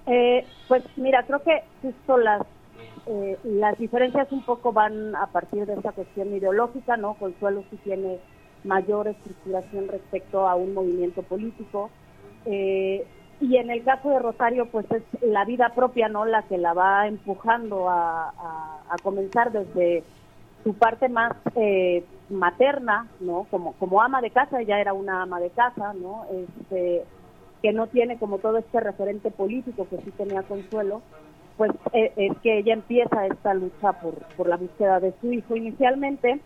Eh, 0.06 0.46
pues 0.68 0.84
mira, 0.98 1.24
creo 1.26 1.42
que 1.44 1.64
justo 1.82 2.18
las 2.18 2.42
eh, 3.08 3.38
las 3.44 3.78
diferencias 3.78 4.32
un 4.32 4.44
poco 4.44 4.72
van 4.72 5.16
a 5.16 5.28
partir 5.28 5.66
de 5.66 5.74
esa 5.74 5.92
cuestión 5.92 6.34
ideológica, 6.36 6.98
¿no? 6.98 7.16
Consuelo 7.16 7.64
sí 7.70 7.78
tiene 7.84 8.20
mayor 8.64 9.08
estructuración 9.08 9.88
respecto 9.88 10.48
a 10.48 10.56
un 10.56 10.74
movimiento 10.74 11.24
político. 11.24 11.90
Eh, 12.46 13.06
y 13.40 13.58
en 13.58 13.72
el 13.72 13.84
caso 13.84 14.10
de 14.10 14.20
Rosario, 14.20 14.68
pues 14.68 14.86
es 14.92 15.04
la 15.22 15.46
vida 15.46 15.70
propia, 15.70 16.10
¿no? 16.10 16.26
La 16.26 16.44
que 16.44 16.60
la 16.60 16.74
va 16.74 17.08
empujando 17.08 17.90
a, 17.90 18.30
a, 18.30 18.96
comenzar 19.02 19.52
desde 19.52 20.04
su 20.64 20.76
parte 20.76 21.10
más 21.10 21.34
eh, 21.56 22.04
materna, 22.30 23.08
¿no? 23.20 23.48
Como, 23.50 23.74
como 23.74 24.02
ama 24.02 24.22
de 24.22 24.30
casa, 24.30 24.62
ella 24.62 24.80
era 24.80 24.94
una 24.94 25.24
ama 25.24 25.40
de 25.40 25.50
casa, 25.50 25.94
¿no? 25.94 26.26
Este, 26.32 27.04
que 27.64 27.74
no 27.74 27.88
tiene 27.88 28.18
como 28.18 28.38
todo 28.38 28.58
este 28.58 28.80
referente 28.80 29.32
político 29.32 29.88
que 29.90 29.98
sí 29.98 30.12
tenía 30.12 30.44
Consuelo, 30.44 31.02
pues 31.62 31.74
eh, 31.94 32.12
es 32.16 32.36
que 32.40 32.58
ella 32.58 32.74
empieza 32.74 33.28
esta 33.28 33.54
lucha 33.54 33.94
por, 33.94 34.16
por 34.36 34.50
la 34.50 34.58
búsqueda 34.58 35.00
de 35.00 35.14
su 35.22 35.32
hijo 35.32 35.56
inicialmente. 35.56 36.40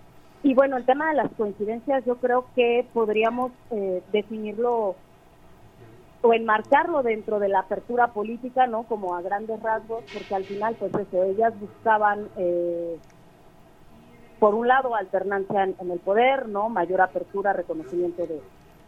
Y 0.44 0.54
bueno, 0.54 0.76
el 0.76 0.84
tema 0.84 1.08
de 1.08 1.14
las 1.14 1.32
coincidencias 1.38 2.04
yo 2.04 2.18
creo 2.18 2.48
que 2.54 2.86
podríamos 2.94 3.54
eh, 3.72 4.04
definirlo 4.12 4.98
o 6.22 6.34
enmarcarlo 6.34 7.02
dentro 7.02 7.40
de 7.40 7.48
la 7.48 7.60
apertura 7.60 8.08
política, 8.08 8.68
¿no? 8.68 8.84
Como 8.84 9.16
a 9.16 9.22
grandes 9.22 9.64
rasgos, 9.64 10.04
porque 10.14 10.36
al 10.36 10.44
final, 10.44 10.76
pues 10.78 10.94
eso, 10.94 11.24
ellas 11.24 11.58
buscaban, 11.62 12.28
eh, 12.36 12.98
por 14.38 14.54
un 14.54 14.68
lado, 14.68 14.96
alternancia 14.96 15.64
en, 15.64 15.92
el 15.92 16.00
poder, 16.00 16.50
¿no? 16.50 16.68
Mayor 16.68 17.00
apertura, 17.00 17.54
reconocimiento 17.54 18.28
de, 18.28 18.42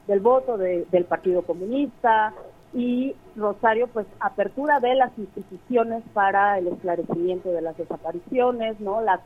del 0.08 0.20
voto 0.20 0.58
del 0.58 1.06
Partido 1.06 1.44
Comunista 1.44 2.34
y 2.78 3.16
Rosario, 3.36 3.88
pues 3.88 4.06
apertura 4.20 4.80
de 4.80 4.94
las 4.94 5.12
instituciones 5.18 6.04
para 6.14 6.60
el 6.60 6.68
esclarecimiento 6.68 7.50
de 7.50 7.64
las 7.64 7.76
desapariciones, 7.76 8.80
¿no? 8.80 9.02
La, 9.02 9.20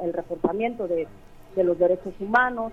el 0.00 0.12
reforzamiento 0.12 0.86
de, 0.86 1.08
de, 1.56 1.64
los 1.64 1.76
derechos 1.80 2.14
humanos 2.20 2.72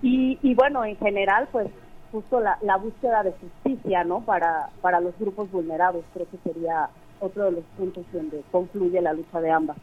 y, 0.00 0.38
y, 0.40 0.54
bueno, 0.54 0.82
en 0.82 0.96
general, 0.96 1.46
pues 1.52 1.68
justo 2.10 2.40
la, 2.40 2.56
la 2.62 2.78
búsqueda 2.78 3.22
de 3.22 3.32
justicia, 3.32 4.02
¿no? 4.02 4.22
Para, 4.22 4.70
para 4.80 4.98
los 4.98 5.12
grupos 5.18 5.50
vulnerados, 5.50 6.06
creo 6.14 6.26
que 6.30 6.38
sería 6.50 6.88
otro 7.20 7.44
de 7.44 7.52
los 7.52 7.64
puntos 7.76 8.06
donde 8.10 8.42
concluye 8.50 8.98
la 9.02 9.12
lucha 9.12 9.42
de 9.42 9.50
ambas. 9.50 9.76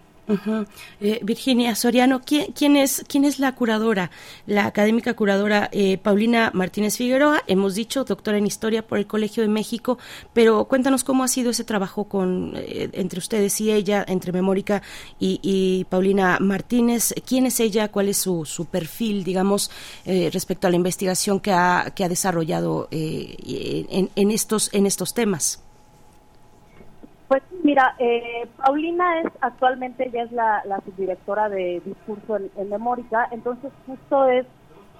Eh, 1.01 1.19
Virginia 1.23 1.75
Soriano, 1.75 2.21
¿quién, 2.21 2.75
es, 2.75 3.03
¿quién 3.07 3.25
es 3.25 3.39
la 3.39 3.53
curadora, 3.53 4.09
la 4.47 4.65
académica 4.65 5.13
curadora 5.13 5.69
eh, 5.71 5.97
Paulina 5.97 6.51
Martínez 6.53 6.97
Figueroa? 6.97 7.43
Hemos 7.47 7.75
dicho, 7.75 8.03
doctora 8.03 8.37
en 8.37 8.47
Historia 8.47 8.85
por 8.85 8.97
el 8.97 9.07
Colegio 9.07 9.43
de 9.43 9.49
México, 9.49 9.97
pero 10.33 10.65
cuéntanos 10.65 11.03
cómo 11.03 11.23
ha 11.23 11.27
sido 11.27 11.51
ese 11.51 11.63
trabajo 11.63 12.05
con 12.05 12.53
eh, 12.55 12.89
entre 12.93 13.19
ustedes 13.19 13.59
y 13.61 13.71
ella, 13.71 14.03
entre 14.07 14.31
Memórica 14.31 14.81
y, 15.19 15.85
Paulina 15.89 16.37
Martínez. 16.39 17.13
¿Quién 17.25 17.45
es 17.45 17.59
ella? 17.59 17.91
¿Cuál 17.91 18.09
es 18.09 18.17
su, 18.17 18.45
su 18.45 18.65
perfil, 18.65 19.23
digamos, 19.23 19.69
respecto 20.05 20.67
a 20.67 20.69
la 20.69 20.75
investigación 20.75 21.39
que 21.39 21.51
ha, 21.51 21.91
que 21.95 22.03
ha 22.03 22.09
desarrollado 22.09 22.87
en, 22.91 24.09
en, 24.15 24.31
estos, 24.31 24.69
en 24.73 24.85
estos 24.85 25.13
temas? 25.13 25.65
Pues 27.27 27.41
mira, 27.63 27.95
eh, 27.97 28.47
Paulina 28.63 29.21
es 29.21 29.27
actualmente 29.41 30.09
ya 30.11 30.23
es 30.23 30.31
la, 30.31 30.61
subdirectora 30.85 31.49
de 31.49 31.81
discurso 31.83 32.37
en, 32.37 32.69
Memórica, 32.69 33.27
entonces 33.31 33.71
justo 33.87 34.27
es 34.27 34.45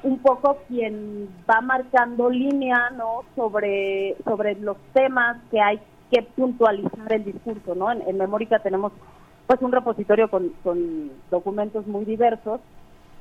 un 0.01 0.17
poco 0.19 0.57
quien 0.67 1.29
va 1.49 1.61
marcando 1.61 2.29
línea, 2.29 2.89
¿no? 2.97 3.21
Sobre 3.35 4.15
sobre 4.23 4.55
los 4.55 4.77
temas 4.93 5.37
que 5.51 5.61
hay 5.61 5.79
que 6.11 6.23
puntualizar 6.23 7.13
el 7.13 7.25
discurso, 7.25 7.75
¿no? 7.75 7.91
En, 7.91 8.17
Memórica 8.17 8.57
tenemos 8.59 8.91
pues 9.45 9.61
un 9.61 9.71
repositorio 9.71 10.27
con, 10.27 10.51
documentos 11.29 11.85
muy 11.85 12.05
diversos 12.05 12.59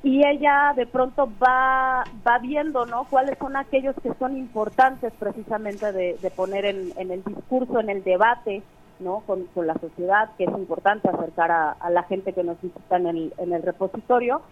y 0.02 0.26
ella 0.26 0.72
de 0.74 0.86
pronto 0.86 1.30
va 1.42 2.04
va 2.26 2.38
viendo, 2.38 2.86
¿no? 2.86 3.04
Cuáles 3.10 3.36
son 3.38 3.54
aquellos 3.56 3.94
que 4.02 4.14
son 4.14 4.38
importantes 4.38 5.12
precisamente 5.18 5.92
de, 5.92 6.32
poner 6.34 6.64
en, 6.64 6.92
en 6.96 7.10
el 7.10 7.22
discurso, 7.22 7.80
en 7.80 7.90
el 7.90 8.02
debate 8.02 8.62
¿no? 9.00 9.22
Con, 9.26 9.46
la 9.66 9.74
sociedad, 9.74 10.30
que 10.36 10.44
es 10.44 10.50
importante 10.50 11.08
acercar 11.08 11.50
a, 11.50 11.90
la 11.90 12.02
gente 12.04 12.32
que 12.32 12.44
nos 12.44 12.60
visita 12.60 12.96
en 12.96 13.06
el, 13.06 13.62
repositorio. 13.62 14.42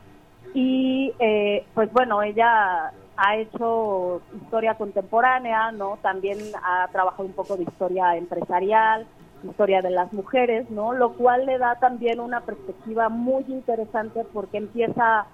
Y 0.55 1.13
eh, 1.19 1.65
pues 1.75 1.93
bueno, 1.93 2.23
ella 2.23 2.93
ha 3.17 3.37
hecho 3.37 4.21
historia 4.43 4.75
contemporánea, 4.75 5.73
¿no? 5.73 5.99
También 6.03 6.39
ha 6.63 6.89
trabajado 6.89 7.25
un 7.25 7.33
poco 7.33 7.57
de 7.57 7.65
historia 7.65 8.17
empresarial, 8.17 9.07
historia 9.45 9.83
de 9.83 9.91
las 9.91 10.13
mujeres, 10.13 10.71
¿no? 10.71 10.93
Lo 10.93 11.13
cual 11.15 11.47
le 11.47 11.59
da 11.59 11.77
también 11.77 12.21
una 12.21 12.41
perspectiva 12.41 13.09
muy 13.09 13.45
interesante 13.49 14.25
porque 14.33 14.59
empieza 14.59 15.27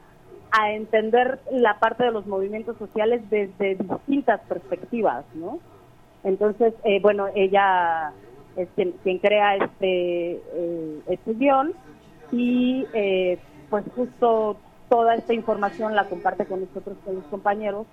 a 0.51 0.73
entender 0.73 1.41
la 1.51 1.79
parte 1.79 2.05
de 2.05 2.11
los 2.11 2.27
movimientos 2.27 2.77
sociales 2.79 3.23
desde 3.31 3.75
distintas 3.75 4.41
perspectivas, 4.43 5.25
¿no? 5.35 5.59
Entonces, 6.25 6.75
eh, 6.85 7.01
bueno, 7.01 7.27
ella 7.35 8.13
es 8.59 8.69
quien, 8.75 9.19
crea 9.19 9.57
este, 9.57 10.33
eh, 10.33 11.01
este 11.09 11.35
guion 11.35 11.73
y 12.33 12.87
eh, 12.93 13.39
pues 13.71 13.85
justo 13.95 14.57
toda 14.89 15.15
esta 15.15 15.33
información 15.33 15.95
la 15.95 16.09
comparte 16.09 16.45
con 16.45 16.61
nosotros, 16.61 16.97
con 17.05 17.17
los 17.17 17.25
compañeros, 17.25 17.87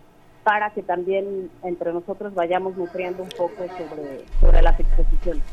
para 0.44 0.72
que 0.72 0.82
también 0.82 1.50
entre 1.64 1.94
nosotros 1.94 2.34
vayamos 2.34 2.76
nutriendo 2.78 3.24
un 3.24 3.30
poco 3.30 3.64
sobre, 3.78 4.26
sobre 4.40 4.62
las 4.62 4.80
exposiciones. 4.80 5.44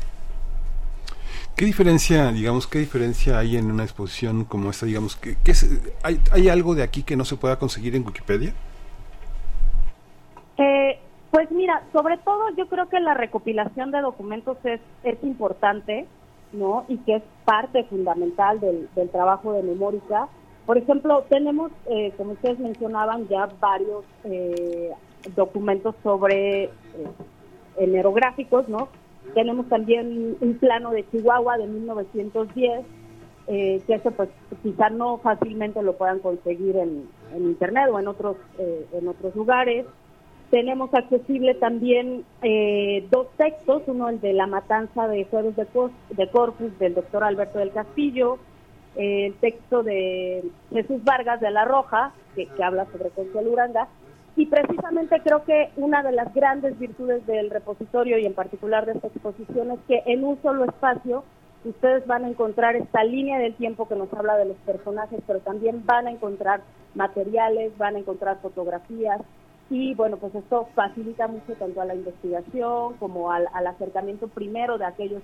¿Qué 1.55 1.65
diferencia, 1.65 2.31
digamos, 2.31 2.65
qué 2.65 2.79
diferencia 2.79 3.37
hay 3.37 3.57
en 3.57 3.69
una 3.69 3.83
exposición 3.83 4.43
como 4.45 4.71
esta, 4.71 4.87
digamos, 4.87 5.15
que, 5.15 5.37
hay, 6.01 6.19
hay 6.31 6.49
algo 6.49 6.73
de 6.73 6.81
aquí 6.81 7.03
que 7.03 7.15
no 7.15 7.25
se 7.25 7.35
pueda 7.35 7.59
conseguir 7.59 7.95
en 7.95 8.05
Wikipedia? 8.05 8.53
Eh, 10.57 10.99
pues 11.33 11.49
mira, 11.49 11.81
sobre 11.91 12.17
todo 12.17 12.51
yo 12.55 12.67
creo 12.67 12.87
que 12.89 12.99
la 12.99 13.15
recopilación 13.15 13.89
de 13.89 14.01
documentos 14.01 14.55
es, 14.65 14.79
es 15.03 15.17
importante, 15.23 16.05
¿no? 16.51 16.85
Y 16.87 16.97
que 16.97 17.15
es 17.15 17.23
parte 17.43 17.85
fundamental 17.85 18.59
del, 18.59 18.87
trabajo 19.11 19.53
de 19.53 19.63
Memórica. 19.63 20.27
Por 20.67 20.77
ejemplo, 20.77 21.25
tenemos, 21.29 21.71
eh, 21.89 22.13
como 22.17 22.33
ustedes 22.33 22.59
mencionaban, 22.59 23.27
ya 23.29 23.49
varios 23.59 24.05
eh, 24.25 24.91
documentos 25.35 25.95
sobre 26.03 26.65
eh, 26.65 28.03
¿no? 28.67 28.89
Tenemos 29.33 29.67
también 29.69 30.37
un 30.39 30.53
plano 30.59 30.91
de 30.91 31.09
Chihuahua 31.09 31.57
de 31.57 31.65
1910, 31.65 32.85
eh, 33.47 33.81
que 33.87 33.93
eso 33.95 34.11
pues 34.11 34.29
quizá 34.61 34.91
no 34.91 35.17
fácilmente 35.17 35.81
lo 35.81 35.97
puedan 35.97 36.19
conseguir 36.19 36.75
en, 36.75 37.09
en 37.35 37.43
internet 37.43 37.89
o 37.91 37.99
en 37.99 38.07
otros, 38.07 38.37
en 38.59 39.07
otros 39.07 39.35
lugares. 39.35 39.87
Tenemos 40.53 40.93
accesible 40.93 41.55
también 41.55 42.25
eh, 42.43 43.07
dos 43.09 43.25
textos, 43.37 43.81
uno 43.87 44.09
el 44.09 44.21
de 44.21 44.33
la 44.33 44.45
matanza 44.45 45.07
de 45.07 45.25
Jueves 45.25 45.55
de, 45.55 46.27
Corpus 46.27 46.77
del 46.77 46.93
doctor 46.93 47.23
Alberto 47.23 47.57
del 47.57 47.71
Castillo, 47.71 48.37
eh, 48.95 49.25
el 49.25 49.33
texto 49.33 49.81
de 49.81 50.43
Jesús 50.71 51.03
Vargas 51.03 51.41
de 51.41 51.49
la 51.49 51.65
Roja, 51.65 52.11
que, 52.35 52.47
habla 52.63 52.85
sobre 52.91 53.09
Consuelo 53.09 53.51
Uranga, 53.51 53.87
y 54.35 54.45
precisamente 54.45 55.19
creo 55.23 55.43
que 55.43 55.71
una 55.75 56.03
de 56.03 56.11
las 56.11 56.31
grandes 56.35 56.77
virtudes 56.77 57.25
del 57.25 57.49
repositorio 57.49 58.19
y 58.19 58.27
en 58.27 58.35
particular 58.35 58.85
de 58.85 58.91
esta 58.91 59.07
exposición 59.07 59.71
es 59.71 59.79
que 59.87 60.03
en 60.05 60.23
un 60.23 60.39
solo 60.43 60.65
espacio 60.65 61.23
ustedes 61.65 62.05
van 62.05 62.25
a 62.25 62.29
encontrar 62.29 62.75
esta 62.75 63.03
línea 63.03 63.39
del 63.39 63.55
tiempo 63.55 63.87
que 63.87 63.95
nos 63.95 64.13
habla 64.13 64.37
de 64.37 64.45
los 64.45 64.57
personajes, 64.57 65.19
pero 65.25 65.39
también 65.39 65.83
van 65.83 66.05
a 66.05 66.11
encontrar 66.11 66.61
materiales, 66.93 67.75
van 67.79 67.95
a 67.95 67.99
encontrar 67.99 68.37
fotografías, 68.39 69.19
y 69.73 69.95
bueno, 69.95 70.17
pues 70.17 70.35
esto 70.35 70.69
facilita 70.75 71.27
mucho 71.27 71.53
tanto 71.53 71.81
a 71.81 71.85
la 71.85 71.95
investigación 71.95 72.93
como 72.99 73.31
al, 73.31 73.47
acercamiento 73.65 74.27
primero 74.27 74.77
de 74.77 74.85
aquellos 74.85 75.23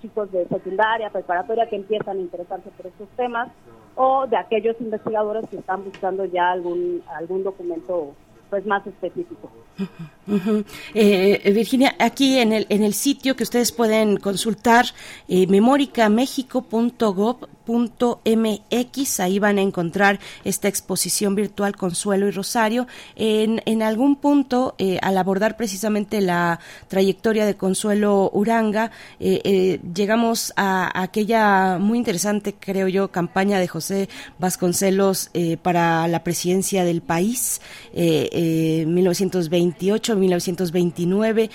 chicos 0.00 0.32
de 0.32 0.48
secundaria, 0.48 1.10
preparatoria 1.10 1.68
que 1.68 1.76
empiezan 1.76 2.16
a 2.16 2.20
interesarse 2.20 2.70
por 2.70 2.86
estos 2.86 3.08
temas 3.10 3.50
o 3.94 4.26
de 4.26 4.38
aquellos 4.38 4.74
investigadores 4.80 5.46
que 5.50 5.58
están 5.58 5.84
buscando 5.84 6.24
ya 6.24 6.50
algún 6.50 7.02
algún 7.14 7.44
documento 7.44 8.14
pues 8.48 8.64
más 8.64 8.86
específico. 8.86 9.50
Eh, 10.94 11.52
Virginia, 11.54 11.94
aquí 11.98 12.38
en 12.38 12.52
el, 12.52 12.66
en 12.70 12.82
el 12.82 12.94
sitio 12.94 13.36
que 13.36 13.42
ustedes 13.42 13.70
pueden 13.70 14.16
consultar, 14.16 14.86
eh, 15.28 15.46
memoricamexico.gov.mx, 17.68 19.20
ahí 19.20 19.38
van 19.38 19.58
a 19.58 19.62
encontrar 19.62 20.18
esta 20.44 20.68
exposición 20.68 21.34
virtual 21.34 21.76
Consuelo 21.76 22.28
y 22.28 22.30
Rosario. 22.30 22.86
En, 23.16 23.62
en 23.66 23.82
algún 23.82 24.16
punto, 24.16 24.74
eh, 24.78 24.98
al 25.02 25.18
abordar 25.18 25.56
precisamente 25.56 26.20
la 26.20 26.60
trayectoria 26.88 27.46
de 27.46 27.56
Consuelo 27.56 28.30
Uranga, 28.32 28.90
eh, 29.20 29.80
llegamos 29.94 30.52
a, 30.56 31.02
aquella 31.02 31.78
muy 31.78 31.98
interesante, 31.98 32.54
creo 32.58 32.88
yo, 32.88 33.08
campaña 33.08 33.60
de 33.60 33.68
José 33.68 34.08
Vasconcelos 34.38 35.30
para 35.62 36.08
la 36.08 36.24
presidencia 36.24 36.84
del 36.84 37.02
país, 37.02 37.60
1928 37.92 40.16
1929, 40.16 41.50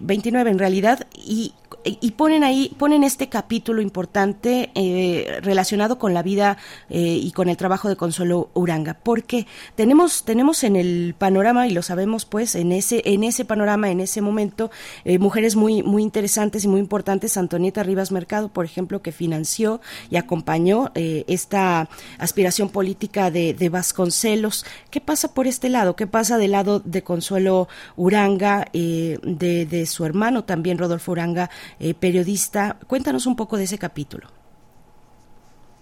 29 0.00 0.50
en 0.50 0.58
realidad, 0.58 1.06
y 1.14 1.52
y 1.84 2.10
ponen 2.12 2.44
ahí, 2.44 2.74
ponen 2.76 3.04
este 3.04 3.28
capítulo 3.28 3.80
importante 3.80 4.70
eh, 4.74 5.38
relacionado 5.42 5.98
con 5.98 6.12
la 6.12 6.22
vida 6.22 6.58
eh, 6.90 6.98
y 7.00 7.30
con 7.32 7.48
el 7.48 7.56
trabajo 7.56 7.88
de 7.88 7.96
Consuelo 7.96 8.50
Uranga, 8.54 8.94
porque 8.94 9.46
tenemos, 9.74 10.24
tenemos 10.24 10.64
en 10.64 10.76
el 10.76 11.14
panorama, 11.16 11.66
y 11.66 11.70
lo 11.70 11.82
sabemos 11.82 12.24
pues, 12.24 12.54
en 12.54 12.72
ese, 12.72 13.02
en 13.04 13.24
ese 13.24 13.44
panorama, 13.44 13.90
en 13.90 14.00
ese 14.00 14.20
momento, 14.20 14.70
eh, 15.04 15.18
mujeres 15.18 15.56
muy, 15.56 15.82
muy 15.82 16.02
interesantes 16.02 16.64
y 16.64 16.68
muy 16.68 16.80
importantes, 16.80 17.36
Antonieta 17.36 17.82
Rivas 17.82 18.12
Mercado, 18.12 18.48
por 18.48 18.64
ejemplo, 18.64 19.00
que 19.00 19.12
financió 19.12 19.80
y 20.10 20.16
acompañó 20.16 20.90
esta 20.94 21.88
aspiración 22.18 22.68
política 22.70 23.30
de, 23.30 23.54
de, 23.54 23.68
Vasconcelos. 23.68 24.64
¿Qué 24.90 25.00
pasa 25.00 25.32
por 25.34 25.46
este 25.46 25.68
lado? 25.68 25.94
¿Qué 25.94 26.06
pasa 26.06 26.38
del 26.38 26.52
lado 26.52 26.80
de 26.80 27.02
Consuelo 27.02 27.68
Uranga, 27.96 28.66
de, 28.72 29.66
de 29.68 29.86
su 29.86 30.04
hermano 30.04 30.44
también, 30.44 30.78
Rodolfo 30.78 31.12
Uranga? 31.12 31.50
Eh, 31.80 31.94
periodista. 31.94 32.76
Cuéntanos 32.86 33.26
un 33.26 33.36
poco 33.36 33.56
de 33.56 33.64
ese 33.64 33.78
capítulo. 33.78 34.28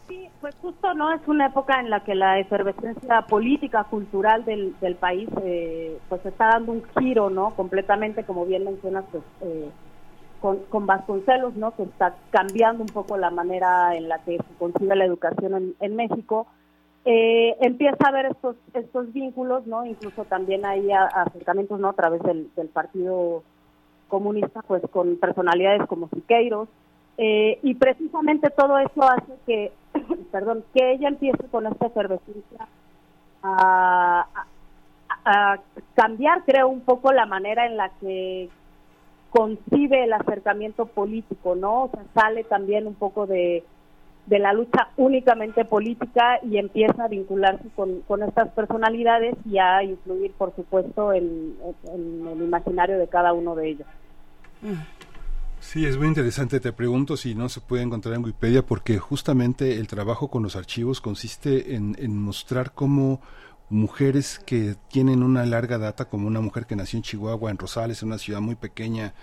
Sí, 0.09 0.29
pues 0.41 0.55
justo 0.63 0.95
no 0.95 1.13
es 1.13 1.21
una 1.27 1.47
época 1.47 1.81
en 1.81 1.91
la 1.91 2.05
que 2.05 2.15
la 2.15 2.39
efervescencia 2.39 3.23
política, 3.23 3.85
cultural 3.85 4.45
del, 4.45 4.77
del 4.81 4.95
país, 4.95 5.29
eh, 5.43 5.99
pues 6.09 6.25
está 6.25 6.47
dando 6.49 6.73
un 6.73 6.85
giro, 6.99 7.29
¿no? 7.31 7.55
Completamente, 7.57 8.25
como 8.25 8.47
bien 8.47 8.65
mencionas, 8.65 9.05
pues 9.11 9.25
eh, 9.41 9.71
con, 10.41 10.59
con, 10.69 10.87
Vasconcelos, 10.87 11.57
¿no? 11.57 11.75
Que 11.75 11.83
está 11.85 12.15
cambiando 12.31 12.83
un 12.83 12.89
poco 12.89 13.17
la 13.17 13.31
manera 13.31 13.97
en 13.97 14.09
la 14.09 14.19
que 14.21 14.37
se 14.37 14.55
concibe 14.59 14.95
la 14.95 15.05
educación 15.05 15.55
en, 15.55 15.75
en 15.81 15.97
México. 15.97 16.47
eh, 17.05 17.57
empieza 17.61 17.97
a 18.05 18.09
haber 18.09 18.27
estos 18.27 18.57
estos 18.75 19.13
vínculos, 19.13 19.67
¿no? 19.67 19.85
Incluso 19.87 20.25
también 20.25 20.65
hay 20.67 20.91
acercamientos, 20.93 21.81
¿no? 21.81 21.89
A 21.89 21.93
través 21.95 22.23
del, 22.23 22.51
del 22.57 22.69
Partido 22.69 23.43
Comunista, 24.09 24.63
pues 24.63 24.83
con 24.91 25.17
personalidades 25.17 25.87
como 25.89 26.09
Siqueiros, 26.09 26.69
eh, 27.19 27.59
y 27.63 27.75
precisamente 27.75 28.51
todo 28.51 28.79
eso 28.79 29.03
hace 29.03 29.33
que, 29.47 29.73
perdón, 30.33 30.65
que 30.75 30.93
ella 30.93 31.09
empiece 31.09 31.45
con 31.51 31.67
esta 31.67 31.87
efervescencia 31.87 32.69
a, 33.43 34.27
a, 35.25 35.59
cambiar, 35.95 36.45
creo, 36.45 36.69
un 36.69 36.81
poco 36.81 37.13
la 37.13 37.27
manera 37.27 37.67
en 37.67 37.77
la 37.77 37.91
que 38.01 38.49
concibe 39.31 40.05
el 40.05 40.13
acercamiento 40.13 40.87
político, 40.87 41.55
¿no? 41.55 41.85
O 41.85 41.91
sea, 41.91 42.05
sale 42.15 42.45
también 42.45 42.87
un 42.87 42.95
poco 42.95 43.27
de, 43.27 43.65
de 44.27 44.39
la 44.39 44.53
lucha 44.53 44.89
únicamente 44.97 45.65
política 45.65 46.41
y 46.43 46.59
empieza 46.59 47.05
a 47.05 47.09
vincularse 47.09 47.65
con, 47.75 48.01
con 48.03 48.23
estas 48.23 48.49
personalidades 48.51 49.37
y 49.45 49.59
a 49.59 49.83
influir, 49.83 50.33
por 50.33 50.55
supuesto, 50.55 51.13
en, 51.13 51.55
el 51.93 52.43
imaginario 52.43 52.99
de 52.99 53.09
cada 53.09 53.33
uno 53.33 53.55
de 53.55 53.71
ellos. 53.71 53.87
Sí, 55.61 55.87
es 55.87 55.97
muy 55.97 56.09
interesante. 56.09 56.61
Te 56.61 56.73
pregunto 56.73 57.17
si 57.17 57.35
no 57.35 57.49
se 57.49 57.61
puede 57.61 57.83
encontrar 57.83 58.15
en 58.15 58.25
Wikipedia 58.25 58.63
porque 58.63 58.99
justamente 58.99 59.79
el 59.79 59.87
trabajo 59.87 60.29
con 60.29 60.43
los 60.43 60.57
archivos 60.57 61.01
consiste 61.01 61.75
en, 61.75 61.97
en 61.99 62.19
mostrar 62.19 62.73
cómo 62.73 63.21
mujeres 63.69 64.41
que 64.45 64.77
tienen 64.91 65.23
una 65.23 65.45
larga 65.45 65.79
data, 65.79 66.05
como 66.07 66.27
una 66.27 66.41
mujer 66.41 66.67
que 66.67 66.77
nació 66.77 66.99
en 66.99 67.03
Chihuahua, 67.03 67.51
en 67.51 67.59
Rosales, 67.59 68.03
en 68.03 68.09
una 68.09 68.19
ciudad 68.19 68.41
muy 68.41 68.55
pequeña, 68.55 69.15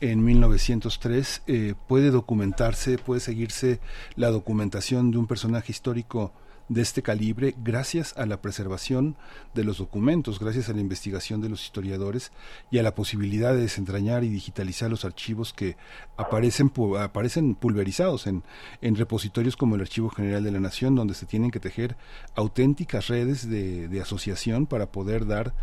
en 0.00 0.24
1903, 0.24 1.42
eh, 1.46 1.74
puede 1.88 2.10
documentarse, 2.10 2.98
puede 2.98 3.20
seguirse 3.20 3.80
la 4.14 4.30
documentación 4.30 5.10
de 5.10 5.18
un 5.18 5.26
personaje 5.26 5.72
histórico 5.72 6.32
de 6.68 6.82
este 6.82 7.02
calibre 7.02 7.54
gracias 7.62 8.16
a 8.16 8.26
la 8.26 8.40
preservación 8.40 9.16
de 9.54 9.64
los 9.64 9.78
documentos, 9.78 10.40
gracias 10.40 10.68
a 10.68 10.72
la 10.72 10.80
investigación 10.80 11.40
de 11.40 11.48
los 11.48 11.62
historiadores 11.62 12.32
y 12.70 12.78
a 12.78 12.82
la 12.82 12.94
posibilidad 12.94 13.54
de 13.54 13.60
desentrañar 13.60 14.24
y 14.24 14.28
digitalizar 14.28 14.90
los 14.90 15.04
archivos 15.04 15.52
que 15.52 15.76
aparecen, 16.16 16.72
aparecen 16.98 17.54
pulverizados 17.54 18.26
en, 18.26 18.42
en 18.82 18.96
repositorios 18.96 19.56
como 19.56 19.76
el 19.76 19.82
Archivo 19.82 20.10
General 20.10 20.42
de 20.42 20.52
la 20.52 20.60
Nación, 20.60 20.94
donde 20.94 21.14
se 21.14 21.26
tienen 21.26 21.50
que 21.50 21.60
tejer 21.60 21.96
auténticas 22.34 23.08
redes 23.08 23.48
de, 23.48 23.88
de 23.88 24.00
asociación 24.00 24.66
para 24.66 24.86
poder 24.86 25.26
dar 25.26 25.54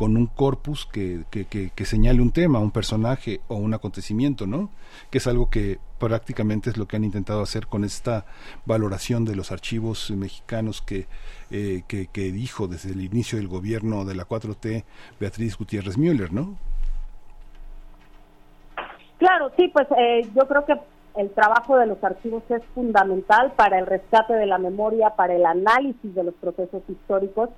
con 0.00 0.16
un 0.16 0.28
corpus 0.28 0.86
que, 0.86 1.24
que, 1.30 1.44
que, 1.44 1.84
señale 1.84 2.22
un 2.22 2.32
tema, 2.32 2.58
un 2.58 2.70
personaje 2.70 3.42
o 3.48 3.56
un 3.56 3.74
acontecimiento, 3.74 4.46
¿no? 4.46 4.70
Que 5.10 5.18
es 5.18 5.26
algo 5.26 5.50
que 5.50 5.76
prácticamente 5.98 6.70
es 6.70 6.78
lo 6.78 6.88
que 6.88 6.96
han 6.96 7.04
intentado 7.04 7.42
hacer 7.42 7.66
con 7.66 7.84
esta 7.84 8.24
valoración 8.64 9.26
de 9.26 9.36
los 9.36 9.52
archivos 9.52 10.10
mexicanos 10.12 10.80
que, 10.80 11.06
eh, 11.50 11.82
que, 11.86 12.32
dijo 12.32 12.66
desde 12.66 12.92
el 12.92 13.04
inicio 13.04 13.36
del 13.36 13.48
gobierno 13.48 14.06
de 14.06 14.14
la 14.14 14.24
4T 14.24 14.84
Beatriz 15.20 15.58
Gutiérrez 15.58 15.98
Müller, 15.98 16.32
¿no? 16.32 16.56
Claro, 19.18 19.52
sí, 19.58 19.68
pues 19.68 19.86
eh, 19.98 20.22
yo 20.34 20.48
creo 20.48 20.64
que 20.64 20.80
el 21.16 21.30
trabajo 21.32 21.76
de 21.76 21.84
los 21.84 22.02
archivos 22.02 22.42
es 22.48 22.62
fundamental 22.74 23.52
para 23.54 23.78
el 23.78 23.84
rescate 23.84 24.32
de 24.32 24.46
la 24.46 24.56
memoria, 24.56 25.10
para 25.10 25.34
el 25.34 25.44
análisis 25.44 26.14
de 26.14 26.24
los 26.24 26.34
procesos 26.36 26.82
históricos 26.88 27.50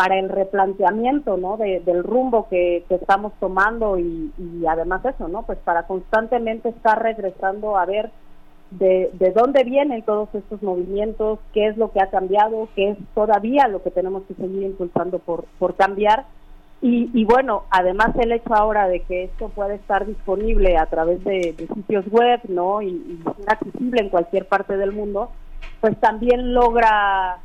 para 0.00 0.18
el 0.18 0.30
replanteamiento 0.30 1.36
¿no? 1.36 1.58
del 1.58 2.02
rumbo 2.02 2.48
que, 2.48 2.86
estamos 2.88 3.34
tomando 3.38 3.98
y, 3.98 4.32
además 4.66 5.04
eso, 5.04 5.28
¿no? 5.28 5.42
Pues 5.42 5.58
para 5.58 5.82
constantemente 5.86 6.70
estar 6.70 7.02
regresando 7.02 7.76
a 7.76 7.84
ver 7.84 8.10
de, 8.70 9.10
de 9.12 9.30
dónde 9.32 9.62
vienen 9.62 10.00
todos 10.00 10.34
estos 10.34 10.62
movimientos, 10.62 11.38
qué 11.52 11.66
es 11.66 11.76
lo 11.76 11.92
que 11.92 12.00
ha 12.00 12.08
cambiado, 12.08 12.66
qué 12.74 12.92
es 12.92 12.98
todavía 13.14 13.68
lo 13.68 13.82
que 13.82 13.90
tenemos 13.90 14.22
que 14.22 14.32
seguir 14.36 14.62
impulsando 14.62 15.18
por, 15.18 15.44
por 15.58 15.74
cambiar. 15.74 16.24
Y, 16.80 17.26
bueno, 17.26 17.64
además 17.68 18.16
el 18.18 18.32
hecho 18.32 18.54
ahora 18.54 18.88
de 18.88 19.00
que 19.00 19.24
esto 19.24 19.50
puede 19.50 19.74
estar 19.74 20.06
disponible 20.06 20.78
a 20.78 20.86
través 20.86 21.22
de, 21.24 21.54
sitios 21.74 22.06
web, 22.10 22.40
¿no? 22.48 22.80
Y, 22.80 22.88
y 22.88 23.22
accesible 23.46 24.00
en 24.00 24.08
cualquier 24.08 24.48
parte 24.48 24.78
del 24.78 24.92
mundo, 24.92 25.30
pues 25.82 25.94
también 26.00 26.54
logra 26.54 27.38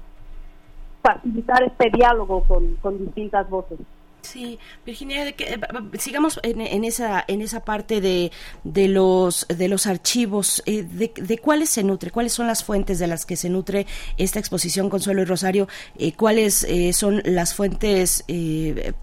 facilitar 1.06 1.62
este 1.64 1.92
diálogo 1.92 2.44
con, 2.44 2.76
con 2.78 2.98
distintas 2.98 3.48
voces. 3.50 3.80
Sí, 4.26 4.58
Virginia, 4.86 5.24
de 5.24 5.34
que, 5.36 5.54
eh, 5.54 5.60
sigamos 6.00 6.40
en, 6.42 6.84
esa 6.84 7.24
en 7.28 7.42
esa 7.42 7.60
parte 7.64 8.02
de, 8.02 8.32
de 8.64 8.88
los 8.88 9.46
de 9.48 9.68
los 9.68 9.86
archivos, 9.86 10.64
eh, 10.66 10.82
de, 10.82 11.14
de, 11.16 11.38
cuáles 11.38 11.70
se 11.70 11.84
nutre, 11.84 12.10
cuáles 12.10 12.34
son 12.34 12.48
las 12.48 12.64
fuentes 12.64 12.98
de 12.98 13.06
las 13.06 13.26
que 13.26 13.36
se 13.36 13.50
nutre 13.50 13.86
esta 14.18 14.40
exposición 14.40 14.90
Consuelo 14.90 15.22
y 15.22 15.26
Rosario, 15.26 15.68
eh, 16.00 16.14
cuáles 16.14 16.66
son 16.94 17.22
las 17.24 17.54
fuentes, 17.54 18.26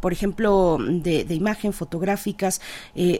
por 0.01 0.13
ejemplo, 0.13 0.79
de, 0.81 1.25
de 1.25 1.35
imagen 1.35 1.73
fotográficas, 1.73 2.61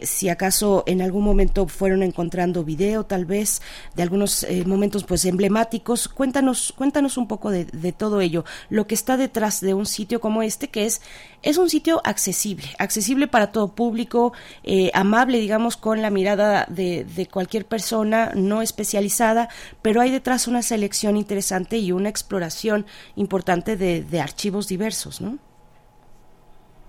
si 0.01 0.29
acaso 0.29 0.83
en 0.87 1.01
algún 1.01 1.23
momento 1.23 1.67
fueron 1.67 2.03
encontrando 2.03 2.63
video, 2.63 3.05
tal 3.05 3.25
vez 3.25 3.61
de 3.95 4.03
algunos 4.03 4.45
momentos 4.65 5.05
pues 5.05 5.23
emblemáticos. 5.25 6.07
Cuéntanos 6.09 6.73
cuéntanos 6.75 7.17
un 7.17 7.27
poco 7.27 7.49
de, 7.49 7.65
de 7.65 7.93
todo 7.93 8.19
ello, 8.19 8.43
lo 8.69 8.87
que 8.87 8.95
está 8.95 9.15
detrás 9.15 9.61
de 9.61 9.73
un 9.73 9.85
sitio 9.85 10.19
como 10.19 10.43
este 10.43 10.67
que 10.67 10.85
es 10.85 11.01
es 11.43 11.57
un 11.57 11.69
sitio 11.69 11.92
accesible, 12.03 12.65
accesible 12.79 13.27
para 13.27 13.51
todo 13.51 13.75
público, 13.75 14.33
eh, 14.63 14.91
amable, 14.93 15.39
digamos, 15.39 15.77
con 15.77 16.01
la 16.01 16.09
mirada 16.09 16.65
de, 16.69 17.27
cualquier 17.31 17.65
persona, 17.65 18.31
no 18.35 18.61
especializada, 18.61 19.49
pero 19.81 20.01
hay 20.01 20.11
detrás 20.11 20.47
una 20.47 20.61
selección 20.61 21.17
interesante 21.17 21.77
y 21.77 21.91
una 21.91 22.09
exploración 22.09 22.85
importante 23.15 23.75
de, 23.77 24.21
archivos 24.21 24.67
diversos, 24.67 25.21
¿no? 25.21 25.37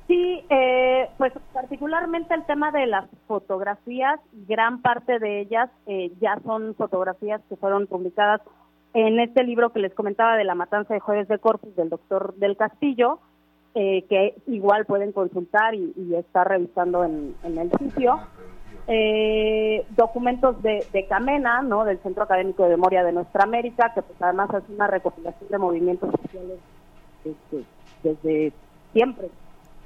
Sí, 0.06 0.44
eh, 0.50 1.08
pues 1.16 1.32
particularmente 1.52 2.34
el 2.34 2.44
tema 2.44 2.70
de 2.70 2.86
las 2.86 3.06
fotografías, 3.26 4.20
gran 4.46 4.82
parte 4.82 5.18
de 5.18 5.40
ellas 5.40 5.70
eh, 5.86 6.12
ya 6.20 6.38
son 6.44 6.74
fotografías 6.74 7.40
que 7.48 7.56
fueron 7.56 7.86
publicadas 7.86 8.42
en 8.94 9.18
este 9.18 9.42
libro 9.42 9.72
que 9.72 9.80
les 9.80 9.92
comentaba 9.92 10.36
de 10.36 10.44
la 10.44 10.54
matanza 10.54 10.94
de 10.94 11.00
Jueves 11.00 11.26
de 11.28 11.38
Corpus 11.38 11.74
del 11.74 11.90
doctor 11.90 12.34
del 12.36 12.56
Castillo, 12.56 13.18
eh, 13.74 14.04
que 14.08 14.36
igual 14.46 14.86
pueden 14.86 15.12
consultar 15.12 15.74
y, 15.74 16.14
estar 16.14 16.48
revisando 16.48 17.04
en, 17.04 17.34
el 17.44 17.70
sitio. 17.78 18.20
Eh, 18.86 19.84
documentos 19.96 20.62
de, 20.62 21.06
Camena, 21.08 21.62
¿no? 21.62 21.84
del 21.84 21.98
Centro 21.98 22.24
Académico 22.24 22.64
de 22.64 22.70
Memoria 22.70 23.02
de 23.02 23.12
Nuestra 23.12 23.44
América, 23.44 23.92
que 23.94 24.02
pues 24.02 24.20
además 24.20 24.50
hace 24.50 24.72
una 24.72 24.86
recopilación 24.86 25.50
de 25.50 25.58
movimientos 25.58 26.10
sociales 26.22 26.58
este, 27.24 27.64
desde 28.02 28.52
siempre. 28.92 29.28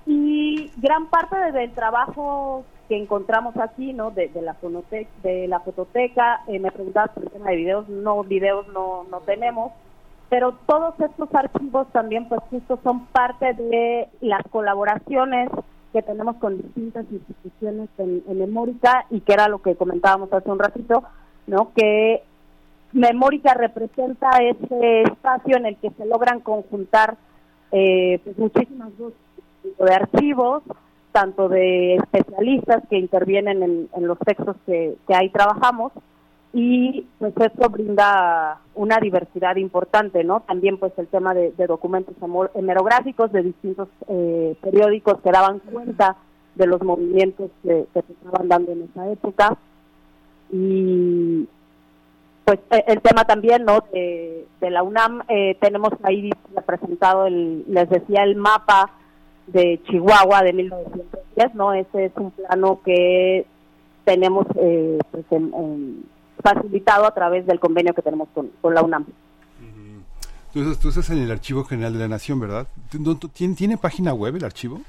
Y 0.04 0.70
gran 0.78 1.08
parte 1.08 1.52
del 1.52 1.70
trabajo 1.72 2.64
que 2.88 2.96
encontramos 2.96 3.56
aquí, 3.58 3.92
¿no? 3.92 4.10
De, 4.10 4.30
la 4.42 4.54
fonoteca, 4.54 5.10
de 5.22 5.46
la 5.46 5.60
fototeca, 5.60 6.42
eh, 6.46 6.58
me 6.58 6.72
preguntabas 6.72 7.10
por 7.10 7.24
el 7.24 7.30
tema 7.30 7.50
de 7.50 7.56
videos, 7.56 7.88
no, 7.88 8.24
videos 8.24 8.66
no, 8.68 9.04
no 9.10 9.20
tenemos, 9.20 9.72
pero 10.28 10.52
todos 10.66 10.94
estos 11.00 11.34
archivos 11.34 11.86
también 11.92 12.28
pues 12.28 12.40
justo 12.50 12.78
son 12.82 13.06
parte 13.06 13.54
de 13.54 14.08
las 14.20 14.42
colaboraciones 14.50 15.50
que 15.92 16.02
tenemos 16.02 16.36
con 16.36 16.58
distintas 16.58 17.06
instituciones 17.10 17.88
en, 17.98 18.22
en 18.28 18.38
Memórica 18.38 19.06
y 19.10 19.20
que 19.20 19.32
era 19.32 19.48
lo 19.48 19.60
que 19.60 19.74
comentábamos 19.74 20.32
hace 20.32 20.50
un 20.50 20.58
ratito, 20.58 21.02
¿no? 21.46 21.72
Que 21.74 22.22
Memórica 22.92 23.54
representa 23.54 24.30
ese 24.42 25.02
espacio 25.02 25.56
en 25.56 25.66
el 25.66 25.76
que 25.76 25.90
se 25.90 26.04
logran 26.04 26.40
conjuntar 26.40 27.16
eh, 27.72 28.20
pues 28.22 28.38
muchísimas 28.38 28.90
de 28.98 29.94
archivos, 29.94 30.62
tanto 31.12 31.48
de 31.48 31.96
especialistas 31.96 32.82
que 32.88 32.98
intervienen 32.98 33.62
en, 33.62 33.88
en 33.94 34.06
los 34.06 34.18
textos 34.18 34.56
que 34.66 34.96
ahí 35.08 35.30
trabajamos, 35.30 35.92
y 36.52 37.06
pues 37.18 37.34
esto 37.36 37.68
brinda 37.68 38.58
una 38.74 38.98
diversidad 38.98 39.56
importante, 39.56 40.24
¿no? 40.24 40.40
También 40.40 40.78
pues 40.78 40.92
el 40.96 41.06
tema 41.08 41.34
de, 41.34 41.52
documentos 41.66 42.14
hemerográficos 42.54 43.32
de 43.32 43.42
distintos 43.42 43.88
eh, 44.08 44.56
periódicos 44.62 45.20
que 45.20 45.30
daban 45.30 45.58
cuenta 45.58 46.16
de 46.54 46.66
los 46.66 46.82
movimientos 46.82 47.50
que, 47.62 47.86
se 47.92 48.00
estaban 48.00 48.48
dando 48.48 48.72
en 48.72 48.88
esa 48.90 49.10
época 49.10 49.56
y 50.50 51.46
pues 52.44 52.58
e, 52.70 52.84
el 52.86 53.02
tema 53.02 53.24
también, 53.24 53.64
¿no? 53.64 53.84
De, 53.92 54.46
la 54.60 54.82
UNAM 54.82 55.22
eh, 55.28 55.56
tenemos 55.60 55.92
ahí 56.02 56.30
representado 56.54 57.26
el, 57.26 57.64
les 57.68 57.90
decía 57.90 58.22
el 58.22 58.36
mapa 58.36 58.90
de 59.46 59.80
Chihuahua 59.84 60.42
de 60.42 60.52
1910, 60.54 61.54
¿no? 61.54 61.74
Ese 61.74 62.06
es 62.06 62.12
un 62.16 62.30
plano 62.30 62.80
que 62.84 63.46
tenemos 64.04 64.46
eh, 64.56 64.98
pues 65.10 65.24
en 65.30 65.52
facilitado 66.42 67.06
a 67.06 67.14
través 67.14 67.46
del 67.46 67.60
convenio 67.60 67.94
que 67.94 68.02
tenemos 68.02 68.28
con, 68.34 68.50
la 68.74 68.82
UNAM. 68.82 69.06
Entonces, 70.54 70.80
tú 70.80 70.88
estás 70.88 71.10
en 71.10 71.18
el 71.18 71.30
Archivo 71.30 71.62
General 71.64 71.92
de 71.92 71.98
la 71.98 72.08
Nación, 72.08 72.40
¿verdad? 72.40 72.66
¿Tiene, 73.34 73.54
¿tiene 73.54 73.76
página 73.76 74.14
web 74.14 74.36
el 74.36 74.44
archivo? 74.44 74.80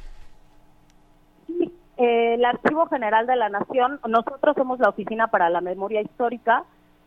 Sí, 1.48 1.70
eh, 1.98 2.36
el 2.36 2.46
Archivo 2.46 2.86
General 2.88 3.28
de 3.28 3.36
la 3.36 3.50
Nación, 3.50 4.00
nosotros 4.08 4.56
somos 4.56 4.80
la 4.80 4.88
Oficina 4.90 5.28
para 5.28 5.50
la 5.50 5.60
Memoria 5.60 6.02
Histórica 6.02 6.64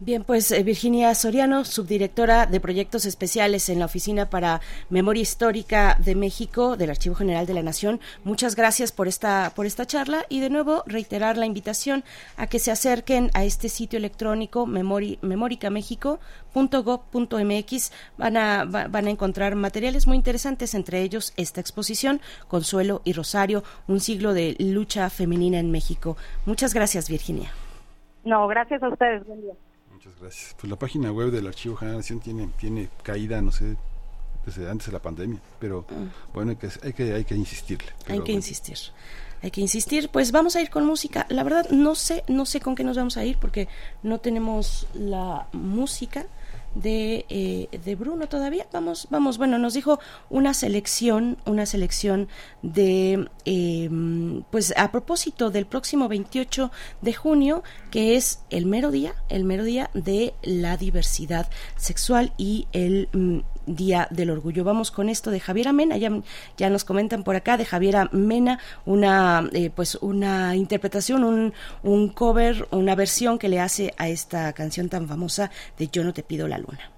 Bien, 0.00 0.24
pues 0.24 0.50
eh, 0.50 0.64
Virginia 0.64 1.14
Soriano, 1.14 1.64
subdirectora 1.64 2.46
de 2.46 2.58
proyectos 2.58 3.06
especiales 3.06 3.68
en 3.68 3.78
la 3.78 3.84
Oficina 3.84 4.28
para 4.28 4.60
Memoria 4.90 5.22
Histórica 5.22 5.96
de 6.00 6.16
México 6.16 6.76
del 6.76 6.90
Archivo 6.90 7.14
General 7.14 7.46
de 7.46 7.54
la 7.54 7.62
Nación, 7.62 8.00
muchas 8.24 8.56
gracias 8.56 8.90
por 8.90 9.06
esta 9.06 9.52
por 9.54 9.66
esta 9.66 9.86
charla 9.86 10.24
y 10.28 10.40
de 10.40 10.50
nuevo 10.50 10.82
reiterar 10.86 11.36
la 11.36 11.46
invitación 11.46 12.02
a 12.36 12.48
que 12.48 12.58
se 12.58 12.72
acerquen 12.72 13.30
a 13.34 13.44
este 13.44 13.68
sitio 13.68 13.96
electrónico 13.96 14.66
memori, 14.66 15.20
memoricamexico.gov.mx. 15.22 17.92
Van 18.18 18.36
a 18.36 18.64
van 18.64 19.06
a 19.06 19.10
encontrar 19.10 19.54
materiales 19.54 20.08
muy 20.08 20.16
interesantes, 20.16 20.74
entre 20.74 21.02
ellos 21.02 21.32
esta 21.36 21.60
exposición 21.60 22.20
Consuelo 22.48 23.00
y 23.04 23.12
Rosario, 23.12 23.62
un 23.86 24.00
siglo 24.00 24.34
de 24.34 24.56
lucha 24.58 25.08
femenina 25.08 25.60
en 25.60 25.70
México. 25.70 26.16
Muchas 26.46 26.74
gracias, 26.74 27.08
Virginia. 27.08 27.52
No, 28.24 28.48
gracias 28.48 28.82
a 28.82 28.88
ustedes. 28.88 29.24
Buen 29.24 29.40
día. 29.40 29.54
Muchas 30.14 30.20
gracias. 30.20 30.54
Pues 30.58 30.70
la 30.70 30.76
página 30.76 31.12
web 31.12 31.30
del 31.30 31.46
Archivo 31.46 31.76
General 31.76 31.96
de 31.96 32.02
Nación 32.02 32.20
tiene, 32.20 32.48
tiene 32.58 32.88
caída, 33.02 33.40
no 33.42 33.50
sé, 33.50 33.76
desde 34.44 34.70
antes 34.70 34.86
de 34.86 34.92
la 34.92 35.00
pandemia, 35.00 35.40
pero 35.58 35.86
mm. 35.88 36.32
bueno, 36.34 36.50
hay 36.50 36.56
que, 36.56 36.68
hay 36.82 36.92
que, 36.92 37.12
hay 37.14 37.24
que 37.24 37.34
insistirle. 37.34 37.92
Hay 38.08 38.20
que 38.20 38.32
insistir. 38.32 38.78
Hay 39.42 39.50
que 39.50 39.60
insistir, 39.60 40.08
pues 40.08 40.32
vamos 40.32 40.56
a 40.56 40.62
ir 40.62 40.70
con 40.70 40.86
música. 40.86 41.26
La 41.28 41.42
verdad 41.42 41.68
no 41.70 41.94
sé, 41.94 42.24
no 42.28 42.46
sé 42.46 42.60
con 42.60 42.74
qué 42.74 42.82
nos 42.82 42.96
vamos 42.96 43.16
a 43.18 43.24
ir 43.24 43.36
porque 43.38 43.68
no 44.02 44.18
tenemos 44.18 44.86
la 44.94 45.48
música 45.52 46.26
de, 46.74 47.26
eh, 47.28 47.68
de 47.84 47.94
Bruno 47.94 48.28
todavía. 48.28 48.66
Vamos, 48.72 49.08
vamos, 49.10 49.38
bueno, 49.38 49.58
nos 49.58 49.74
dijo 49.74 49.98
una 50.30 50.54
selección, 50.54 51.38
una 51.46 51.66
selección 51.66 52.28
de, 52.62 53.28
em, 53.44 54.42
pues 54.50 54.74
a 54.76 54.90
propósito 54.90 55.50
del 55.50 55.66
próximo 55.66 56.08
28 56.08 56.70
de 57.00 57.14
junio, 57.14 57.62
que 57.90 58.16
es 58.16 58.40
el 58.50 58.66
mero 58.66 58.90
día, 58.90 59.14
el 59.28 59.44
mero 59.44 59.64
día 59.64 59.90
de 59.94 60.34
la 60.42 60.76
diversidad 60.76 61.48
sexual 61.76 62.32
y 62.36 62.66
el 62.72 63.08
mm, 63.12 63.38
Día 63.66 64.08
del 64.10 64.30
Orgullo. 64.30 64.64
Vamos 64.64 64.90
con 64.90 65.08
esto 65.08 65.30
de 65.30 65.40
Javiera 65.40 65.72
Mena, 65.72 65.96
ya, 65.96 66.10
ya 66.56 66.70
nos 66.70 66.84
comentan 66.84 67.24
por 67.24 67.36
acá 67.36 67.56
de 67.56 67.64
Javiera 67.64 68.08
Mena, 68.12 68.58
una 68.84 69.48
eh, 69.52 69.70
pues 69.74 69.96
una 69.96 70.56
interpretación, 70.56 71.24
un, 71.24 71.52
un 71.82 72.08
cover, 72.08 72.68
una 72.70 72.94
versión 72.94 73.38
que 73.38 73.48
le 73.48 73.60
hace 73.60 73.94
a 73.96 74.08
esta 74.08 74.52
canción 74.52 74.88
tan 74.88 75.08
famosa 75.08 75.50
de 75.78 75.88
Yo 75.88 76.04
no 76.04 76.12
te 76.12 76.22
pido 76.22 76.48
la 76.48 76.58
luna. 76.58 76.93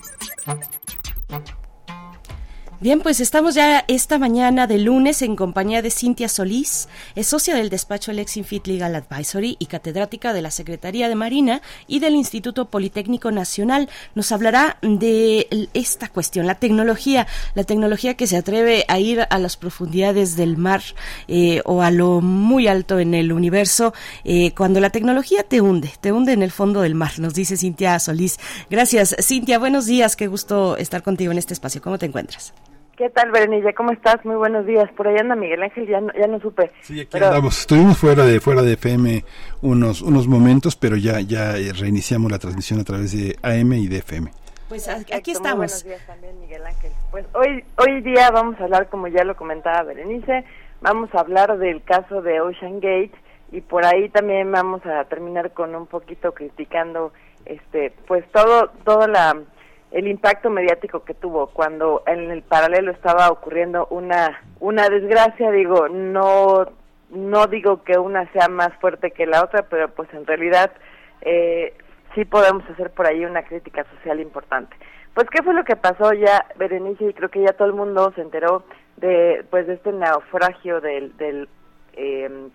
Bien, 2.80 3.00
pues 3.00 3.20
estamos 3.20 3.54
ya 3.54 3.84
esta 3.88 4.18
mañana 4.18 4.66
de 4.66 4.78
lunes 4.78 5.20
en 5.20 5.36
compañía 5.36 5.82
de 5.82 5.90
Cintia 5.90 6.30
Solís, 6.30 6.79
es 7.14 7.28
socia 7.28 7.54
del 7.54 7.70
despacho 7.70 8.12
Lexinfit 8.12 8.66
Legal 8.66 8.94
Advisory 8.94 9.56
y 9.58 9.66
catedrática 9.66 10.32
de 10.32 10.42
la 10.42 10.50
Secretaría 10.50 11.08
de 11.08 11.14
Marina 11.14 11.62
y 11.86 12.00
del 12.00 12.14
Instituto 12.14 12.66
Politécnico 12.66 13.30
Nacional. 13.30 13.88
Nos 14.14 14.32
hablará 14.32 14.78
de 14.82 15.68
esta 15.74 16.08
cuestión, 16.08 16.46
la 16.46 16.56
tecnología, 16.56 17.26
la 17.54 17.64
tecnología 17.64 18.14
que 18.14 18.26
se 18.26 18.36
atreve 18.36 18.84
a 18.88 18.98
ir 18.98 19.26
a 19.28 19.38
las 19.38 19.56
profundidades 19.56 20.36
del 20.36 20.56
mar 20.56 20.82
eh, 21.28 21.62
o 21.64 21.82
a 21.82 21.90
lo 21.90 22.20
muy 22.20 22.68
alto 22.68 22.98
en 22.98 23.14
el 23.14 23.32
universo, 23.32 23.92
eh, 24.24 24.52
cuando 24.52 24.80
la 24.80 24.90
tecnología 24.90 25.42
te 25.42 25.60
hunde, 25.60 25.92
te 26.00 26.12
hunde 26.12 26.32
en 26.32 26.42
el 26.42 26.50
fondo 26.50 26.80
del 26.80 26.94
mar, 26.94 27.18
nos 27.18 27.34
dice 27.34 27.56
Cintia 27.56 27.98
Solís. 27.98 28.38
Gracias, 28.68 29.16
Cintia, 29.20 29.58
buenos 29.58 29.86
días, 29.86 30.16
qué 30.16 30.26
gusto 30.26 30.76
estar 30.76 31.02
contigo 31.02 31.32
en 31.32 31.38
este 31.38 31.54
espacio. 31.54 31.82
¿Cómo 31.82 31.98
te 31.98 32.06
encuentras? 32.06 32.52
¿Qué 33.00 33.08
tal, 33.08 33.30
Berenilla? 33.30 33.72
¿Cómo 33.72 33.92
estás? 33.92 34.22
Muy 34.26 34.36
buenos 34.36 34.66
días. 34.66 34.86
Por 34.92 35.08
ahí 35.08 35.16
anda 35.16 35.34
Miguel 35.34 35.62
Ángel, 35.62 35.86
ya 35.86 36.02
no, 36.02 36.12
ya 36.12 36.26
no 36.26 36.38
supe. 36.38 36.70
Sí, 36.82 37.00
aquí 37.00 37.16
andamos. 37.16 37.60
Estuvimos 37.60 37.96
fuera 37.96 38.26
de 38.26 38.40
fuera 38.40 38.60
de 38.60 38.74
FM 38.74 39.24
unos 39.62 40.02
unos 40.02 40.28
momentos, 40.28 40.76
pero 40.76 40.96
ya 40.96 41.18
ya 41.22 41.54
reiniciamos 41.54 42.30
la 42.30 42.38
transmisión 42.38 42.78
a 42.78 42.84
través 42.84 43.12
de 43.12 43.38
AM 43.40 43.72
y 43.72 43.88
de 43.88 44.00
FM. 44.00 44.30
Pues 44.68 44.86
aquí 44.86 45.30
estamos. 45.30 45.82
Muy 45.82 45.82
buenos 45.82 45.84
días 45.84 46.06
también, 46.06 46.40
Miguel 46.42 46.66
Ángel. 46.66 46.90
Pues 47.10 47.24
hoy 47.32 47.64
hoy 47.78 48.02
día 48.02 48.30
vamos 48.32 48.60
a 48.60 48.64
hablar, 48.64 48.90
como 48.90 49.08
ya 49.08 49.24
lo 49.24 49.34
comentaba 49.34 49.82
Berenice, 49.82 50.44
vamos 50.82 51.08
a 51.14 51.20
hablar 51.20 51.56
del 51.56 51.82
caso 51.82 52.20
de 52.20 52.42
Ocean 52.42 52.80
Gate 52.80 53.14
y 53.50 53.62
por 53.62 53.86
ahí 53.86 54.10
también 54.10 54.52
vamos 54.52 54.84
a 54.84 55.02
terminar 55.04 55.52
con 55.52 55.74
un 55.74 55.86
poquito 55.86 56.32
criticando 56.32 57.14
este 57.46 57.94
pues 58.06 58.30
todo 58.30 58.68
toda 58.84 59.08
la 59.08 59.38
el 59.90 60.06
impacto 60.06 60.50
mediático 60.50 61.04
que 61.04 61.14
tuvo 61.14 61.48
cuando 61.48 62.02
en 62.06 62.30
el 62.30 62.42
paralelo 62.42 62.92
estaba 62.92 63.28
ocurriendo 63.30 63.86
una 63.90 64.40
una 64.60 64.88
desgracia 64.88 65.50
digo 65.50 65.88
no 65.88 66.66
no 67.10 67.46
digo 67.48 67.82
que 67.82 67.98
una 67.98 68.30
sea 68.32 68.48
más 68.48 68.72
fuerte 68.80 69.10
que 69.10 69.26
la 69.26 69.42
otra 69.42 69.62
pero 69.62 69.88
pues 69.90 70.08
en 70.14 70.26
realidad 70.26 70.70
eh, 71.22 71.74
sí 72.14 72.24
podemos 72.24 72.68
hacer 72.70 72.90
por 72.90 73.06
ahí 73.06 73.24
una 73.24 73.44
crítica 73.44 73.84
social 73.96 74.20
importante. 74.20 74.76
Pues 75.14 75.28
qué 75.30 75.42
fue 75.42 75.54
lo 75.54 75.64
que 75.64 75.76
pasó 75.76 76.12
ya 76.12 76.46
Berenice 76.56 77.04
y 77.04 77.14
creo 77.14 77.28
que 77.28 77.42
ya 77.42 77.52
todo 77.52 77.68
el 77.68 77.74
mundo 77.74 78.12
se 78.14 78.22
enteró 78.22 78.64
de 78.96 79.44
pues 79.50 79.66
de 79.66 79.74
este 79.74 79.92
naufragio 79.92 80.80
del 80.80 81.16
del 81.16 81.48
eh, 81.94 82.48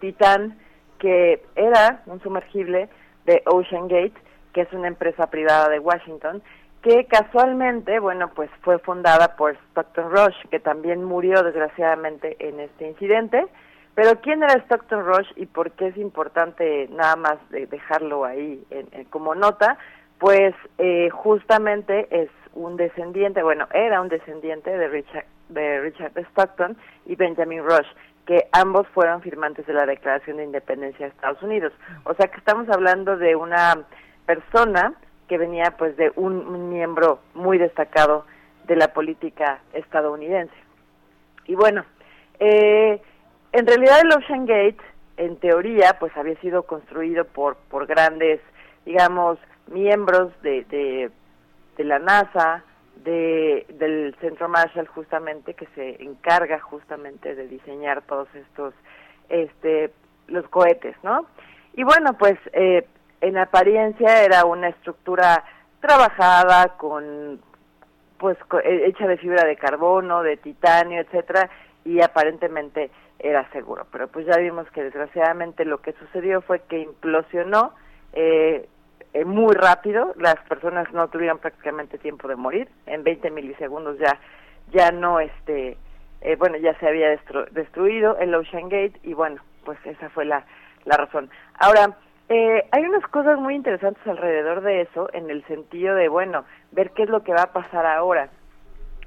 Titán 0.00 0.58
que 0.98 1.42
era 1.54 2.02
un 2.06 2.20
sumergible 2.22 2.88
de 3.26 3.42
Ocean 3.46 3.88
Gate 3.88 4.14
que 4.52 4.62
es 4.62 4.72
una 4.72 4.88
empresa 4.88 5.28
privada 5.28 5.68
de 5.68 5.78
Washington 5.78 6.42
que 6.84 7.06
casualmente, 7.06 7.98
bueno, 7.98 8.28
pues 8.34 8.50
fue 8.60 8.78
fundada 8.78 9.36
por 9.36 9.56
Stockton 9.70 10.10
Rush, 10.10 10.36
que 10.50 10.60
también 10.60 11.02
murió 11.02 11.42
desgraciadamente 11.42 12.36
en 12.38 12.60
este 12.60 12.86
incidente. 12.86 13.46
Pero 13.94 14.20
¿quién 14.20 14.42
era 14.42 14.52
Stockton 14.64 15.06
Rush 15.06 15.28
y 15.36 15.46
por 15.46 15.70
qué 15.70 15.86
es 15.88 15.96
importante 15.96 16.86
nada 16.90 17.16
más 17.16 17.38
dejarlo 17.48 18.26
ahí 18.26 18.62
como 19.08 19.34
nota? 19.34 19.78
Pues 20.18 20.54
eh, 20.76 21.08
justamente 21.08 22.06
es 22.10 22.28
un 22.52 22.76
descendiente, 22.76 23.42
bueno, 23.42 23.66
era 23.72 24.02
un 24.02 24.10
descendiente 24.10 24.70
de 24.70 24.88
Richard, 24.88 25.24
de 25.48 25.80
Richard 25.80 26.12
Stockton 26.32 26.76
y 27.06 27.16
Benjamin 27.16 27.64
Rush, 27.64 27.88
que 28.26 28.46
ambos 28.52 28.86
fueron 28.88 29.22
firmantes 29.22 29.66
de 29.66 29.72
la 29.72 29.86
Declaración 29.86 30.36
de 30.36 30.44
Independencia 30.44 31.06
de 31.06 31.12
Estados 31.12 31.42
Unidos. 31.42 31.72
O 32.04 32.12
sea 32.12 32.28
que 32.28 32.36
estamos 32.36 32.68
hablando 32.68 33.16
de 33.16 33.36
una 33.36 33.86
persona 34.26 34.92
que 35.28 35.38
venía 35.38 35.74
pues 35.76 35.96
de 35.96 36.12
un, 36.16 36.70
miembro 36.70 37.20
muy 37.34 37.58
destacado 37.58 38.24
de 38.66 38.76
la 38.76 38.88
política 38.88 39.60
estadounidense. 39.72 40.54
Y 41.46 41.54
bueno, 41.54 41.84
eh, 42.40 43.00
en 43.52 43.66
realidad 43.66 44.00
el 44.02 44.12
Ocean 44.12 44.46
Gate, 44.46 44.82
en 45.16 45.36
teoría, 45.36 45.96
pues 45.98 46.16
había 46.16 46.38
sido 46.40 46.64
construido 46.64 47.24
por, 47.24 47.56
por 47.68 47.86
grandes, 47.86 48.40
digamos, 48.84 49.38
miembros 49.68 50.32
de, 50.42 50.64
de, 51.76 51.84
la 51.84 51.98
NASA, 51.98 52.64
de, 53.04 53.66
del 53.78 54.14
Centro 54.20 54.48
Marshall 54.48 54.88
justamente, 54.88 55.54
que 55.54 55.66
se 55.74 56.02
encarga 56.02 56.58
justamente 56.60 57.34
de 57.34 57.48
diseñar 57.48 58.02
todos 58.02 58.28
estos, 58.34 58.74
este, 59.28 59.92
los 60.26 60.48
cohetes, 60.48 60.96
¿no? 61.02 61.26
Y 61.74 61.82
bueno, 61.82 62.16
pues 62.18 62.38
eh, 62.52 62.86
en 63.24 63.38
apariencia 63.38 64.22
era 64.22 64.44
una 64.44 64.68
estructura 64.68 65.44
trabajada 65.80 66.76
con 66.76 67.40
pues 68.18 68.36
eh, 68.64 68.84
hecha 68.86 69.06
de 69.06 69.16
fibra 69.16 69.44
de 69.44 69.56
carbono, 69.56 70.22
de 70.22 70.36
titanio, 70.36 71.00
etcétera, 71.00 71.50
y 71.84 72.00
aparentemente 72.00 72.90
era 73.18 73.48
seguro. 73.50 73.86
Pero 73.90 74.08
pues 74.08 74.26
ya 74.26 74.36
vimos 74.38 74.70
que 74.70 74.82
desgraciadamente 74.82 75.64
lo 75.64 75.80
que 75.80 75.92
sucedió 75.92 76.42
fue 76.42 76.60
que 76.60 76.78
implosionó 76.78 77.74
eh, 78.12 78.68
eh 79.12 79.24
muy 79.24 79.54
rápido, 79.54 80.14
las 80.16 80.36
personas 80.48 80.92
no 80.92 81.08
tuvieron 81.08 81.38
prácticamente 81.38 81.98
tiempo 81.98 82.28
de 82.28 82.36
morir, 82.36 82.68
en 82.86 83.04
20 83.04 83.30
milisegundos 83.30 83.98
ya 83.98 84.18
ya 84.72 84.90
no 84.90 85.20
este 85.20 85.76
eh, 86.22 86.36
bueno 86.36 86.56
ya 86.56 86.78
se 86.78 86.88
había 86.88 87.08
destruido 87.50 88.16
el 88.18 88.34
Ocean 88.34 88.70
Gate 88.70 88.98
y 89.02 89.12
bueno 89.12 89.42
pues 89.64 89.78
esa 89.84 90.08
fue 90.10 90.24
la 90.24 90.44
la 90.84 90.96
razón. 90.96 91.30
Ahora 91.58 91.96
eh, 92.28 92.64
hay 92.70 92.84
unas 92.84 93.06
cosas 93.08 93.38
muy 93.38 93.54
interesantes 93.54 94.06
alrededor 94.06 94.62
de 94.62 94.82
eso, 94.82 95.08
en 95.12 95.30
el 95.30 95.44
sentido 95.46 95.94
de, 95.94 96.08
bueno, 96.08 96.44
ver 96.72 96.90
qué 96.92 97.02
es 97.02 97.10
lo 97.10 97.22
que 97.22 97.32
va 97.32 97.42
a 97.42 97.52
pasar 97.52 97.84
ahora. 97.86 98.30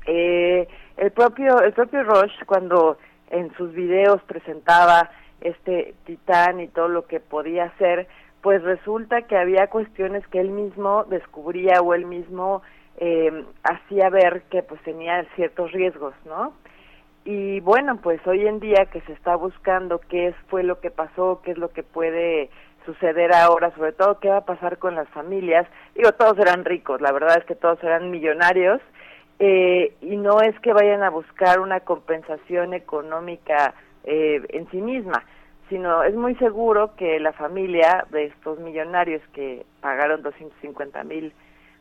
Eh, 0.05 0.68
el 0.97 1.11
propio 1.11 1.59
el 1.61 1.74
propio 1.74 2.03
Rush 2.03 2.43
cuando 2.45 2.97
en 3.30 3.53
sus 3.55 3.74
videos 3.74 4.22
presentaba 4.24 5.09
este 5.41 5.95
titán 6.05 6.61
y 6.61 6.68
todo 6.70 6.88
lo 6.88 7.07
que 7.07 7.20
podía 7.20 7.65
hacer, 7.65 8.07
pues 8.41 8.63
resulta 8.63 9.24
que 9.24 9.38
había 9.38 9.68
cuestiones 9.68 10.26
que 10.28 10.39
él 10.39 10.49
mismo 10.49 11.03
descubría 11.05 11.82
o 11.82 11.93
él 11.93 12.05
mismo 12.05 12.61
eh, 12.97 13.43
hacía 13.63 14.09
ver 14.09 14.43
que 14.43 14.63
pues 14.63 14.82
tenía 14.84 15.26
ciertos 15.36 15.72
riesgos, 15.72 16.13
¿no? 16.26 16.53
Y 17.26 17.59
bueno, 17.59 17.97
pues 17.97 18.26
hoy 18.26 18.47
en 18.47 18.61
día 18.61 18.86
que 18.86 19.01
se 19.01 19.11
está 19.11 19.36
buscando 19.36 19.99
qué 19.99 20.34
fue 20.47 20.63
lo 20.63 20.80
que 20.80 20.91
pasó, 20.91 21.41
qué 21.43 21.51
es 21.51 21.57
lo 21.57 21.70
que 21.70 21.84
puede 21.84 22.49
suceder 22.88 23.33
ahora, 23.33 23.71
sobre 23.75 23.91
todo 23.91 24.19
qué 24.19 24.29
va 24.29 24.38
a 24.38 24.45
pasar 24.45 24.79
con 24.79 24.95
las 24.95 25.07
familias. 25.09 25.67
Digo, 25.93 26.11
todos 26.13 26.39
eran 26.39 26.65
ricos, 26.65 27.01
la 27.01 27.11
verdad 27.11 27.38
es 27.38 27.45
que 27.45 27.53
todos 27.53 27.83
eran 27.83 28.09
millonarios 28.09 28.81
eh, 29.39 29.93
y 30.01 30.15
no 30.15 30.41
es 30.41 30.59
que 30.61 30.73
vayan 30.73 31.03
a 31.03 31.11
buscar 31.11 31.59
una 31.59 31.81
compensación 31.81 32.73
económica 32.73 33.75
eh, 34.03 34.41
en 34.49 34.71
sí 34.71 34.81
misma, 34.81 35.23
sino 35.69 36.01
es 36.03 36.15
muy 36.15 36.33
seguro 36.35 36.95
que 36.95 37.19
la 37.19 37.33
familia 37.33 38.07
de 38.09 38.25
estos 38.25 38.57
millonarios 38.59 39.21
que 39.33 39.65
pagaron 39.81 40.23
250 40.23 41.03
mil 41.03 41.33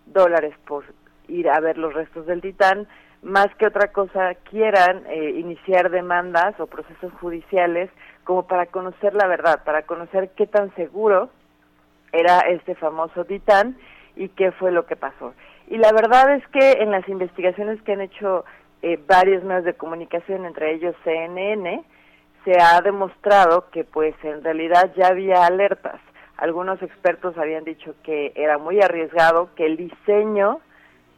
dólares 0.06 0.54
por 0.66 0.84
ir 1.28 1.48
a 1.48 1.60
ver 1.60 1.78
los 1.78 1.94
restos 1.94 2.26
del 2.26 2.42
titán, 2.42 2.86
más 3.22 3.48
que 3.58 3.66
otra 3.66 3.92
cosa 3.92 4.34
quieran 4.50 5.04
eh, 5.08 5.30
iniciar 5.36 5.90
demandas 5.90 6.58
o 6.60 6.66
procesos 6.66 7.12
judiciales 7.14 7.90
como 8.26 8.46
para 8.46 8.66
conocer 8.66 9.14
la 9.14 9.28
verdad, 9.28 9.62
para 9.64 9.82
conocer 9.82 10.30
qué 10.36 10.48
tan 10.48 10.74
seguro 10.74 11.30
era 12.12 12.40
este 12.40 12.74
famoso 12.74 13.24
titán 13.24 13.78
y 14.16 14.28
qué 14.30 14.50
fue 14.50 14.72
lo 14.72 14.84
que 14.84 14.96
pasó. 14.96 15.32
Y 15.68 15.78
la 15.78 15.92
verdad 15.92 16.34
es 16.34 16.46
que 16.48 16.82
en 16.82 16.90
las 16.90 17.08
investigaciones 17.08 17.80
que 17.82 17.92
han 17.92 18.00
hecho 18.00 18.44
eh, 18.82 18.98
varios 19.06 19.44
medios 19.44 19.64
de 19.64 19.74
comunicación, 19.74 20.44
entre 20.44 20.74
ellos 20.74 20.96
CNN, 21.04 21.84
se 22.44 22.60
ha 22.60 22.80
demostrado 22.80 23.70
que 23.70 23.84
pues 23.84 24.14
en 24.24 24.42
realidad 24.42 24.92
ya 24.96 25.06
había 25.06 25.46
alertas. 25.46 26.00
Algunos 26.36 26.82
expertos 26.82 27.38
habían 27.38 27.64
dicho 27.64 27.94
que 28.02 28.32
era 28.34 28.58
muy 28.58 28.80
arriesgado, 28.80 29.50
que 29.54 29.66
el 29.66 29.76
diseño 29.76 30.60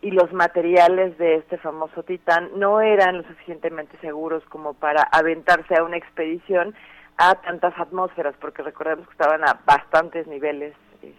y 0.03 0.11
los 0.11 0.33
materiales 0.33 1.17
de 1.17 1.37
este 1.37 1.57
famoso 1.57 2.03
titán 2.03 2.51
no 2.57 2.83
eran 2.83 3.17
lo 3.17 3.23
suficientemente 3.25 3.97
seguros 4.03 4.45
como 4.51 4.75
para 4.75 5.03
aventarse 5.03 5.75
a 5.75 5.83
una 5.83 5.97
expedición 5.97 6.75
a 7.19 7.35
tantas 7.35 7.79
atmósferas, 7.79 8.35
porque 8.41 8.63
recordemos 8.63 9.07
que 9.07 9.13
estaban 9.13 9.47
a 9.47 9.61
bastantes 9.67 10.27
niveles, 10.27 10.75
eh, 11.03 11.13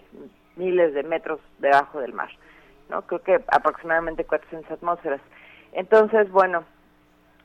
miles 0.56 0.94
de 0.94 1.04
metros 1.04 1.40
debajo 1.60 2.00
del 2.00 2.14
mar, 2.14 2.30
¿no? 2.90 3.02
Creo 3.04 3.22
que 3.22 3.40
aproximadamente 3.50 4.24
400 4.24 4.72
atmósferas. 4.72 5.22
Entonces, 5.74 6.32
bueno, 6.32 6.64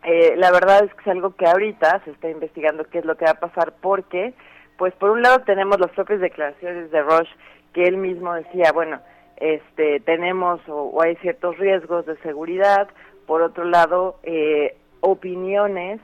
eh, 0.05 0.35
la 0.37 0.51
verdad 0.53 0.85
es 0.85 0.95
que 0.95 1.01
es 1.03 1.09
algo 1.09 1.35
que 1.35 1.47
ahorita 1.47 2.03
se 2.05 2.13
está 2.13 2.29
investigando 2.31 2.85
qué 2.85 2.99
es 2.99 3.05
lo 3.05 3.17
que 3.17 3.25
va 3.25 3.33
a 3.33 3.41
pasar, 3.41 3.75
porque 3.81 4.35
pues 4.77 4.95
por 4.95 5.11
un 5.11 5.23
lado 5.23 5.41
tenemos 5.41 5.79
las 5.81 5.91
propias 5.93 6.21
declaraciones 6.21 6.91
de 6.91 7.03
Roche 7.03 7.31
que 7.73 7.85
él 7.85 7.97
mismo 7.97 8.35
decía, 8.35 8.71
bueno, 8.73 9.01
este, 9.37 10.01
tenemos 10.01 10.61
o, 10.69 11.01
hay 11.03 11.17
ciertos 11.17 11.59
riesgos 11.59 12.07
de 12.07 12.17
seguridad, 12.19 12.89
por 13.27 13.43
otro 13.43 13.65
lado, 13.65 14.19
eh, 14.23 14.77
opiniones 15.01 16.01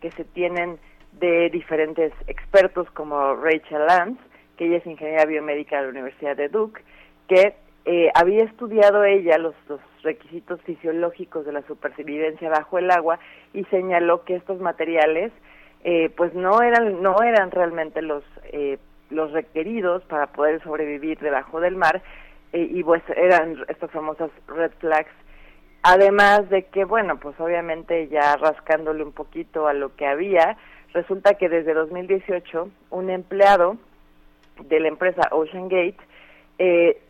que 0.00 0.10
se 0.12 0.24
tienen 0.24 0.78
de 1.20 1.50
diferentes 1.50 2.12
expertos 2.26 2.90
como 2.90 3.34
Rachel 3.36 3.86
Lance, 3.86 4.20
que 4.56 4.66
ella 4.66 4.78
es 4.78 4.86
ingeniera 4.86 5.26
biomédica 5.26 5.76
de 5.76 5.82
la 5.84 5.88
Universidad 5.90 6.36
de 6.36 6.48
Duke, 6.48 6.82
que 7.28 7.54
eh, 7.86 8.10
había 8.14 8.44
estudiado 8.44 9.04
ella 9.04 9.36
los, 9.38 9.54
requisitos 10.02 10.60
fisiológicos 10.62 11.46
de 11.46 11.52
la 11.52 11.62
supervivencia 11.62 12.50
bajo 12.50 12.76
el 12.76 12.90
agua 12.90 13.18
y 13.54 13.64
señaló 13.64 14.22
que 14.24 14.36
estos 14.36 14.60
materiales 14.60 15.32
eh, 15.82 16.10
pues 16.14 16.34
no 16.34 16.60
eran 16.60 17.02
no 17.02 17.22
eran 17.22 17.50
realmente 17.50 18.02
los 18.02 18.22
eh, 18.52 18.76
los 19.08 19.32
requeridos 19.32 20.02
para 20.04 20.26
poder 20.26 20.62
sobrevivir 20.62 21.18
debajo 21.20 21.58
del 21.58 21.76
mar 21.76 22.02
y 22.52 22.84
pues 22.84 23.02
eran 23.16 23.64
estas 23.66 23.90
famosas 23.92 24.30
red 24.46 24.72
flags. 24.78 25.10
Además 25.82 26.50
de 26.50 26.64
que 26.66 26.84
bueno 26.84 27.18
pues 27.18 27.40
obviamente 27.40 28.06
ya 28.08 28.36
rascándole 28.36 29.02
un 29.02 29.12
poquito 29.12 29.68
a 29.68 29.72
lo 29.72 29.96
que 29.96 30.06
había 30.06 30.58
resulta 30.94 31.34
que 31.34 31.48
desde 31.48 31.74
2018 31.74 32.70
un 32.90 33.10
empleado 33.10 33.76
de 34.60 34.80
la 34.80 34.88
empresa 34.88 35.28
Ocean 35.32 35.68
Gate 35.68 35.98
eh, 36.58 37.00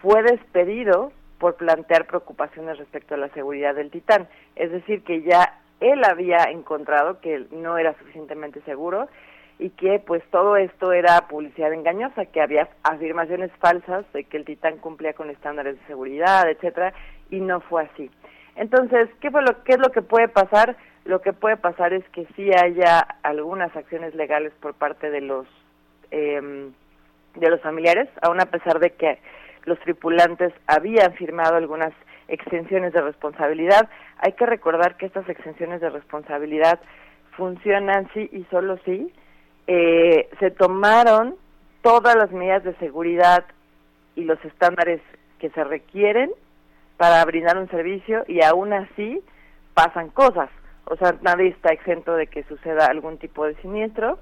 fue 0.00 0.22
despedido 0.22 1.12
por 1.38 1.56
plantear 1.56 2.06
preocupaciones 2.06 2.78
respecto 2.78 3.14
a 3.14 3.18
la 3.18 3.28
seguridad 3.28 3.74
del 3.74 3.90
Titán. 3.90 4.26
Es 4.56 4.72
decir, 4.72 5.02
que 5.04 5.22
ya 5.22 5.60
él 5.80 6.02
había 6.04 6.44
encontrado 6.44 7.20
que 7.20 7.46
no 7.50 7.76
era 7.76 7.96
suficientemente 7.98 8.62
seguro 8.62 9.08
y 9.58 9.70
que 9.70 9.98
pues 9.98 10.22
todo 10.30 10.56
esto 10.56 10.92
era 10.92 11.28
publicidad 11.28 11.72
engañosa, 11.72 12.26
que 12.26 12.40
había 12.40 12.68
afirmaciones 12.82 13.50
falsas 13.58 14.10
de 14.12 14.24
que 14.24 14.38
el 14.38 14.46
Titán 14.46 14.78
cumplía 14.78 15.12
con 15.12 15.28
estándares 15.28 15.78
de 15.78 15.86
seguridad, 15.86 16.48
etcétera, 16.48 16.94
y 17.30 17.40
no 17.40 17.60
fue 17.60 17.84
así. 17.84 18.10
Entonces, 18.54 19.08
¿qué 19.20 19.30
fue 19.30 19.42
lo 19.42 19.62
qué 19.64 19.72
es 19.72 19.78
lo 19.78 19.90
que 19.92 20.02
puede 20.02 20.28
pasar? 20.28 20.76
Lo 21.06 21.20
que 21.22 21.32
puede 21.32 21.56
pasar 21.56 21.92
es 21.92 22.04
que 22.10 22.26
sí 22.36 22.50
haya 22.52 23.00
algunas 23.22 23.74
acciones 23.76 24.14
legales 24.14 24.52
por 24.60 24.74
parte 24.74 25.10
de 25.10 25.20
los 25.20 25.46
eh, 26.10 26.70
de 27.36 27.50
los 27.50 27.60
familiares, 27.60 28.08
aun 28.22 28.40
a 28.40 28.46
pesar 28.46 28.80
de 28.80 28.90
que 28.90 29.18
los 29.64 29.78
tripulantes 29.80 30.52
habían 30.66 31.12
firmado 31.14 31.56
algunas 31.56 31.92
extensiones 32.28 32.92
de 32.92 33.02
responsabilidad. 33.02 33.88
Hay 34.18 34.32
que 34.32 34.46
recordar 34.46 34.96
que 34.96 35.06
estas 35.06 35.28
extensiones 35.28 35.80
de 35.80 35.90
responsabilidad 35.90 36.80
funcionan 37.36 38.08
sí 38.14 38.28
y 38.32 38.44
solo 38.44 38.78
sí. 38.84 39.12
Eh, 39.66 40.28
se 40.38 40.50
tomaron 40.50 41.36
todas 41.82 42.16
las 42.16 42.30
medidas 42.32 42.64
de 42.64 42.74
seguridad 42.76 43.44
y 44.14 44.24
los 44.24 44.42
estándares 44.44 45.00
que 45.38 45.50
se 45.50 45.62
requieren 45.64 46.30
para 46.96 47.24
brindar 47.24 47.58
un 47.58 47.68
servicio 47.68 48.24
y 48.26 48.42
aún 48.42 48.72
así 48.72 49.20
pasan 49.74 50.08
cosas. 50.08 50.48
O 50.86 50.96
sea, 50.96 51.16
nadie 51.22 51.48
está 51.48 51.72
exento 51.72 52.14
de 52.14 52.28
que 52.28 52.44
suceda 52.44 52.86
algún 52.86 53.18
tipo 53.18 53.44
de 53.44 53.54
siniestro. 53.56 54.18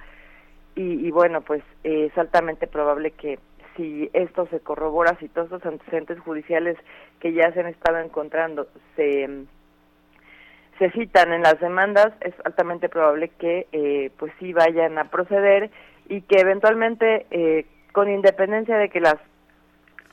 Y, 0.77 1.09
bueno, 1.13 1.41
pues 1.43 1.63
eh, 1.85 2.07
es 2.11 2.19
altamente 2.19 2.67
probable 2.67 3.13
que 3.13 3.39
si 3.77 4.11
esto 4.13 4.49
se 4.49 4.59
corrobora, 4.59 5.17
si 5.21 5.29
todos 5.29 5.49
los 5.51 5.65
antecedentes 5.65 6.19
judiciales 6.19 6.77
que 7.21 7.33
ya 7.33 7.53
se 7.53 7.61
han 7.61 7.67
estado 7.67 7.99
encontrando 7.99 8.67
se 8.97 9.47
se 10.79 10.91
citan 10.91 11.33
en 11.33 11.43
las 11.43 11.61
demandas, 11.61 12.13
es 12.21 12.35
altamente 12.45 12.89
probable 12.89 13.29
que 13.39 13.69
eh, 13.71 14.11
pues 14.19 14.33
sí 14.41 14.53
vayan 14.53 14.99
a 14.99 15.05
proceder 15.05 15.71
y 16.09 16.23
que 16.23 16.41
eventualmente, 16.41 17.27
eh, 17.31 17.67
con 17.93 18.11
independencia 18.11 18.77
de 18.77 18.89
que 18.89 19.01
las 19.01 19.17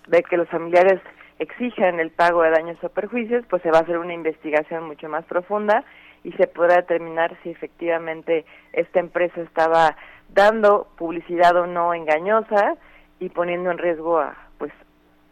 de 0.07 0.21
que 0.21 0.37
los 0.37 0.47
familiares 0.49 1.01
exijan 1.39 1.99
el 1.99 2.11
pago 2.11 2.43
de 2.43 2.51
daños 2.51 2.77
o 2.83 2.89
perjuicios, 2.89 3.43
pues 3.49 3.63
se 3.63 3.71
va 3.71 3.79
a 3.79 3.81
hacer 3.81 3.97
una 3.97 4.13
investigación 4.13 4.85
mucho 4.85 5.09
más 5.09 5.25
profunda 5.25 5.83
y 6.23 6.31
se 6.33 6.47
podrá 6.47 6.75
determinar 6.77 7.35
si 7.43 7.49
efectivamente 7.49 8.45
esta 8.73 8.99
empresa 8.99 9.41
estaba 9.41 9.95
dando 10.29 10.87
publicidad 10.97 11.55
o 11.55 11.67
no 11.67 11.93
engañosa 11.93 12.75
y 13.19 13.29
poniendo 13.29 13.71
en 13.71 13.77
riesgo 13.77 14.19
a 14.19 14.35
pues 14.57 14.71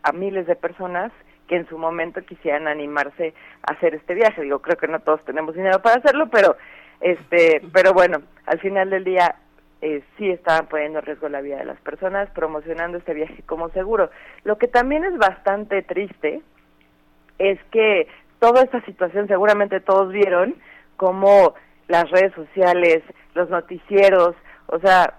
a 0.04 0.12
miles 0.12 0.48
de 0.48 0.56
personas 0.56 1.12
que 1.48 1.56
en 1.56 1.68
su 1.68 1.78
momento 1.78 2.22
quisieran 2.22 2.68
animarse 2.68 3.34
a 3.68 3.74
hacer 3.74 3.96
este 3.96 4.14
viaje. 4.14 4.42
Digo, 4.42 4.60
creo 4.60 4.78
que 4.78 4.88
no 4.88 5.00
todos 5.00 5.24
tenemos 5.26 5.56
dinero 5.56 5.82
para 5.82 5.98
hacerlo, 5.98 6.30
pero 6.30 6.56
este, 7.02 7.62
pero 7.74 7.94
bueno, 7.94 8.22
al 8.46 8.60
final 8.60 8.90
del 8.90 9.04
día 9.04 9.36
eh, 9.82 10.04
sí 10.18 10.30
estaban 10.30 10.68
poniendo 10.68 11.00
en 11.00 11.06
riesgo 11.06 11.30
la 11.30 11.42
vida 11.42 11.58
de 11.58 11.66
las 11.66 11.80
personas, 11.82 12.30
promocionando 12.32 12.98
este 12.98 13.14
viaje 13.14 13.44
como 13.46 13.70
seguro. 13.70 14.10
Lo 14.44 14.58
que 14.58 14.68
también 14.68 15.04
es 15.04 15.18
bastante 15.18 15.82
triste 15.82 16.42
es 17.40 17.60
que 17.72 18.08
toda 18.40 18.64
esta 18.64 18.82
situación, 18.86 19.28
seguramente 19.28 19.80
todos 19.80 20.12
vieron 20.12 20.56
cómo 21.00 21.54
las 21.88 22.12
redes 22.12 22.34
sociales, 22.34 23.02
los 23.34 23.50
noticieros, 23.50 24.36
o 24.68 24.80
sea, 24.80 25.14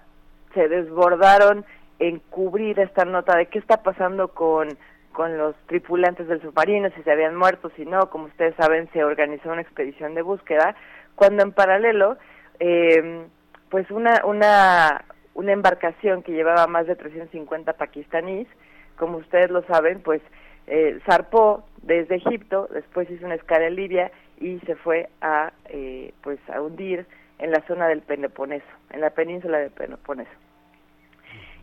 se 0.53 0.68
desbordaron 0.68 1.64
en 1.99 2.18
cubrir 2.18 2.78
esta 2.78 3.07
nota 3.07 3.35
de 3.39 3.47
qué 3.47 3.59
está 3.59 3.83
pasando 3.83 4.28
con, 4.28 4.68
con 5.12 5.39
los 5.39 5.57
tripulantes 5.68 6.28
del 6.28 6.43
submarino, 6.43 6.91
si 6.91 7.03
se 7.03 7.11
habían 7.11 7.35
muerto, 7.35 7.70
si 7.76 7.87
no, 7.87 8.11
como 8.11 8.26
ustedes 8.26 8.55
saben, 8.57 8.91
se 8.93 9.03
organizó 9.03 9.51
una 9.51 9.62
expedición 9.62 10.14
de 10.14 10.20
búsqueda, 10.20 10.76
cuando 11.14 11.43
en 11.43 11.53
paralelo, 11.53 12.18
eh, 12.59 13.24
pues 13.70 13.91
una, 13.91 14.22
una, 14.26 15.05
una 15.33 15.53
embarcación 15.53 16.22
que 16.22 16.33
llevaba 16.33 16.66
más 16.66 16.87
de 16.87 16.95
350 16.95 17.72
pakistaníes, 17.72 18.49
como 18.97 19.16
ustedes 19.16 19.51
lo 19.51 19.62
saben, 19.62 20.03
pues 20.03 20.20
eh, 20.66 21.01
zarpó 21.07 21.64
desde 21.81 22.16
Egipto, 22.16 22.68
después 22.70 23.11
hizo 23.11 23.24
una 23.24 23.37
escala 23.37 23.66
en 23.66 23.76
Libia 23.76 24.12
y 24.41 24.59
se 24.61 24.74
fue 24.74 25.09
a, 25.20 25.53
eh, 25.66 26.12
pues, 26.22 26.38
a 26.49 26.61
hundir 26.61 27.07
en 27.38 27.53
la 27.53 27.61
zona 27.66 27.86
del 27.88 28.01
Peloponeso, 28.01 28.66
en 28.91 29.01
la 29.01 29.11
península 29.11 29.59
del 29.59 29.70
Peloponeso. 29.70 30.30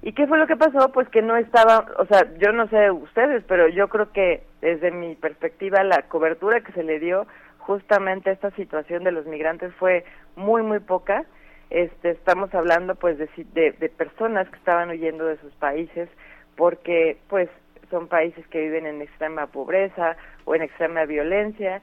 ¿Y 0.01 0.13
qué 0.13 0.27
fue 0.27 0.37
lo 0.37 0.47
que 0.47 0.55
pasó? 0.55 0.91
Pues 0.91 1.09
que 1.09 1.21
no 1.21 1.35
estaba, 1.35 1.85
o 1.97 2.05
sea, 2.05 2.21
yo 2.37 2.51
no 2.51 2.67
sé 2.69 2.91
ustedes, 2.91 3.43
pero 3.47 3.67
yo 3.67 3.89
creo 3.89 4.11
que 4.11 4.43
desde 4.61 4.91
mi 4.91 5.15
perspectiva 5.15 5.83
la 5.83 6.03
cobertura 6.03 6.61
que 6.61 6.71
se 6.71 6.83
le 6.83 6.99
dio 6.99 7.25
justamente 7.57 8.29
a 8.29 8.33
esta 8.33 8.51
situación 8.51 9.03
de 9.03 9.11
los 9.11 9.25
migrantes 9.25 9.73
fue 9.75 10.05
muy, 10.35 10.61
muy 10.61 10.79
poca. 10.79 11.25
Este, 11.69 12.11
estamos 12.11 12.53
hablando 12.53 12.95
pues 12.95 13.17
de, 13.17 13.27
de, 13.53 13.71
de 13.71 13.89
personas 13.89 14.47
que 14.49 14.55
estaban 14.57 14.89
huyendo 14.89 15.25
de 15.25 15.37
sus 15.37 15.53
países 15.55 16.07
porque 16.55 17.17
pues 17.27 17.49
son 17.89 18.07
países 18.07 18.47
que 18.47 18.61
viven 18.61 18.85
en 18.85 19.01
extrema 19.01 19.47
pobreza 19.47 20.15
o 20.45 20.55
en 20.55 20.61
extrema 20.61 21.05
violencia 21.05 21.81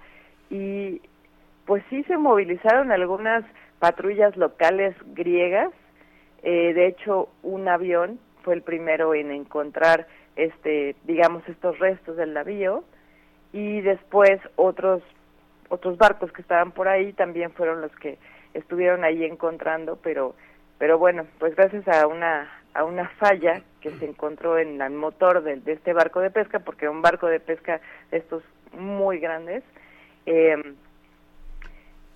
y 0.54 1.00
pues 1.66 1.82
sí 1.90 2.04
se 2.04 2.16
movilizaron 2.16 2.92
algunas 2.92 3.44
patrullas 3.80 4.36
locales 4.36 4.94
griegas. 5.06 5.72
Eh, 6.44 6.72
de 6.74 6.86
hecho, 6.86 7.28
un 7.42 7.66
avión 7.66 8.20
fue 8.42 8.54
el 8.54 8.62
primero 8.62 9.14
en 9.14 9.32
encontrar, 9.32 10.06
este, 10.36 10.94
digamos, 11.04 11.42
estos 11.48 11.76
restos 11.80 12.16
del 12.16 12.34
navío 12.34 12.84
y 13.52 13.80
después 13.80 14.40
otros 14.54 15.02
otros 15.70 15.98
barcos 15.98 16.30
que 16.30 16.42
estaban 16.42 16.70
por 16.70 16.86
ahí 16.86 17.12
también 17.14 17.50
fueron 17.50 17.80
los 17.80 17.90
que 17.96 18.18
estuvieron 18.52 19.02
ahí 19.02 19.24
encontrando, 19.24 19.98
pero 20.04 20.36
pero 20.78 20.98
bueno, 20.98 21.26
pues 21.40 21.56
gracias 21.56 21.88
a 21.88 22.06
una 22.06 22.48
a 22.74 22.84
una 22.84 23.08
falla 23.08 23.62
que 23.80 23.90
se 23.98 24.04
encontró 24.04 24.58
en 24.58 24.80
el 24.80 24.92
motor 24.92 25.42
de, 25.42 25.56
de 25.56 25.72
este 25.72 25.92
barco 25.92 26.20
de 26.20 26.30
pesca, 26.30 26.60
porque 26.60 26.88
un 26.88 27.02
barco 27.02 27.26
de 27.26 27.40
pesca 27.40 27.80
de 28.12 28.18
estos 28.18 28.44
muy 28.72 29.18
grandes, 29.18 29.64
eh, 30.26 30.74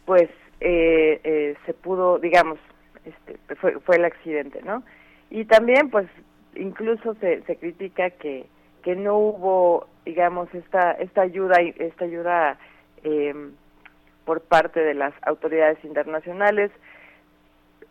pues 0.04 0.30
eh, 0.60 1.20
eh, 1.22 1.56
se 1.66 1.74
pudo, 1.74 2.18
digamos, 2.18 2.58
este, 3.04 3.54
fue, 3.56 3.78
fue 3.80 3.96
el 3.96 4.04
accidente, 4.04 4.60
¿no? 4.62 4.82
Y 5.30 5.44
también, 5.44 5.90
pues, 5.90 6.08
incluso 6.54 7.14
se, 7.16 7.42
se 7.42 7.56
critica 7.56 8.10
que, 8.10 8.46
que 8.82 8.96
no 8.96 9.18
hubo, 9.18 9.86
digamos, 10.04 10.52
esta, 10.54 10.92
esta 10.92 11.22
ayuda, 11.22 11.60
esta 11.60 12.04
ayuda 12.06 12.58
eh, 13.04 13.34
por 14.24 14.40
parte 14.42 14.80
de 14.80 14.94
las 14.94 15.12
autoridades 15.22 15.82
internacionales, 15.84 16.70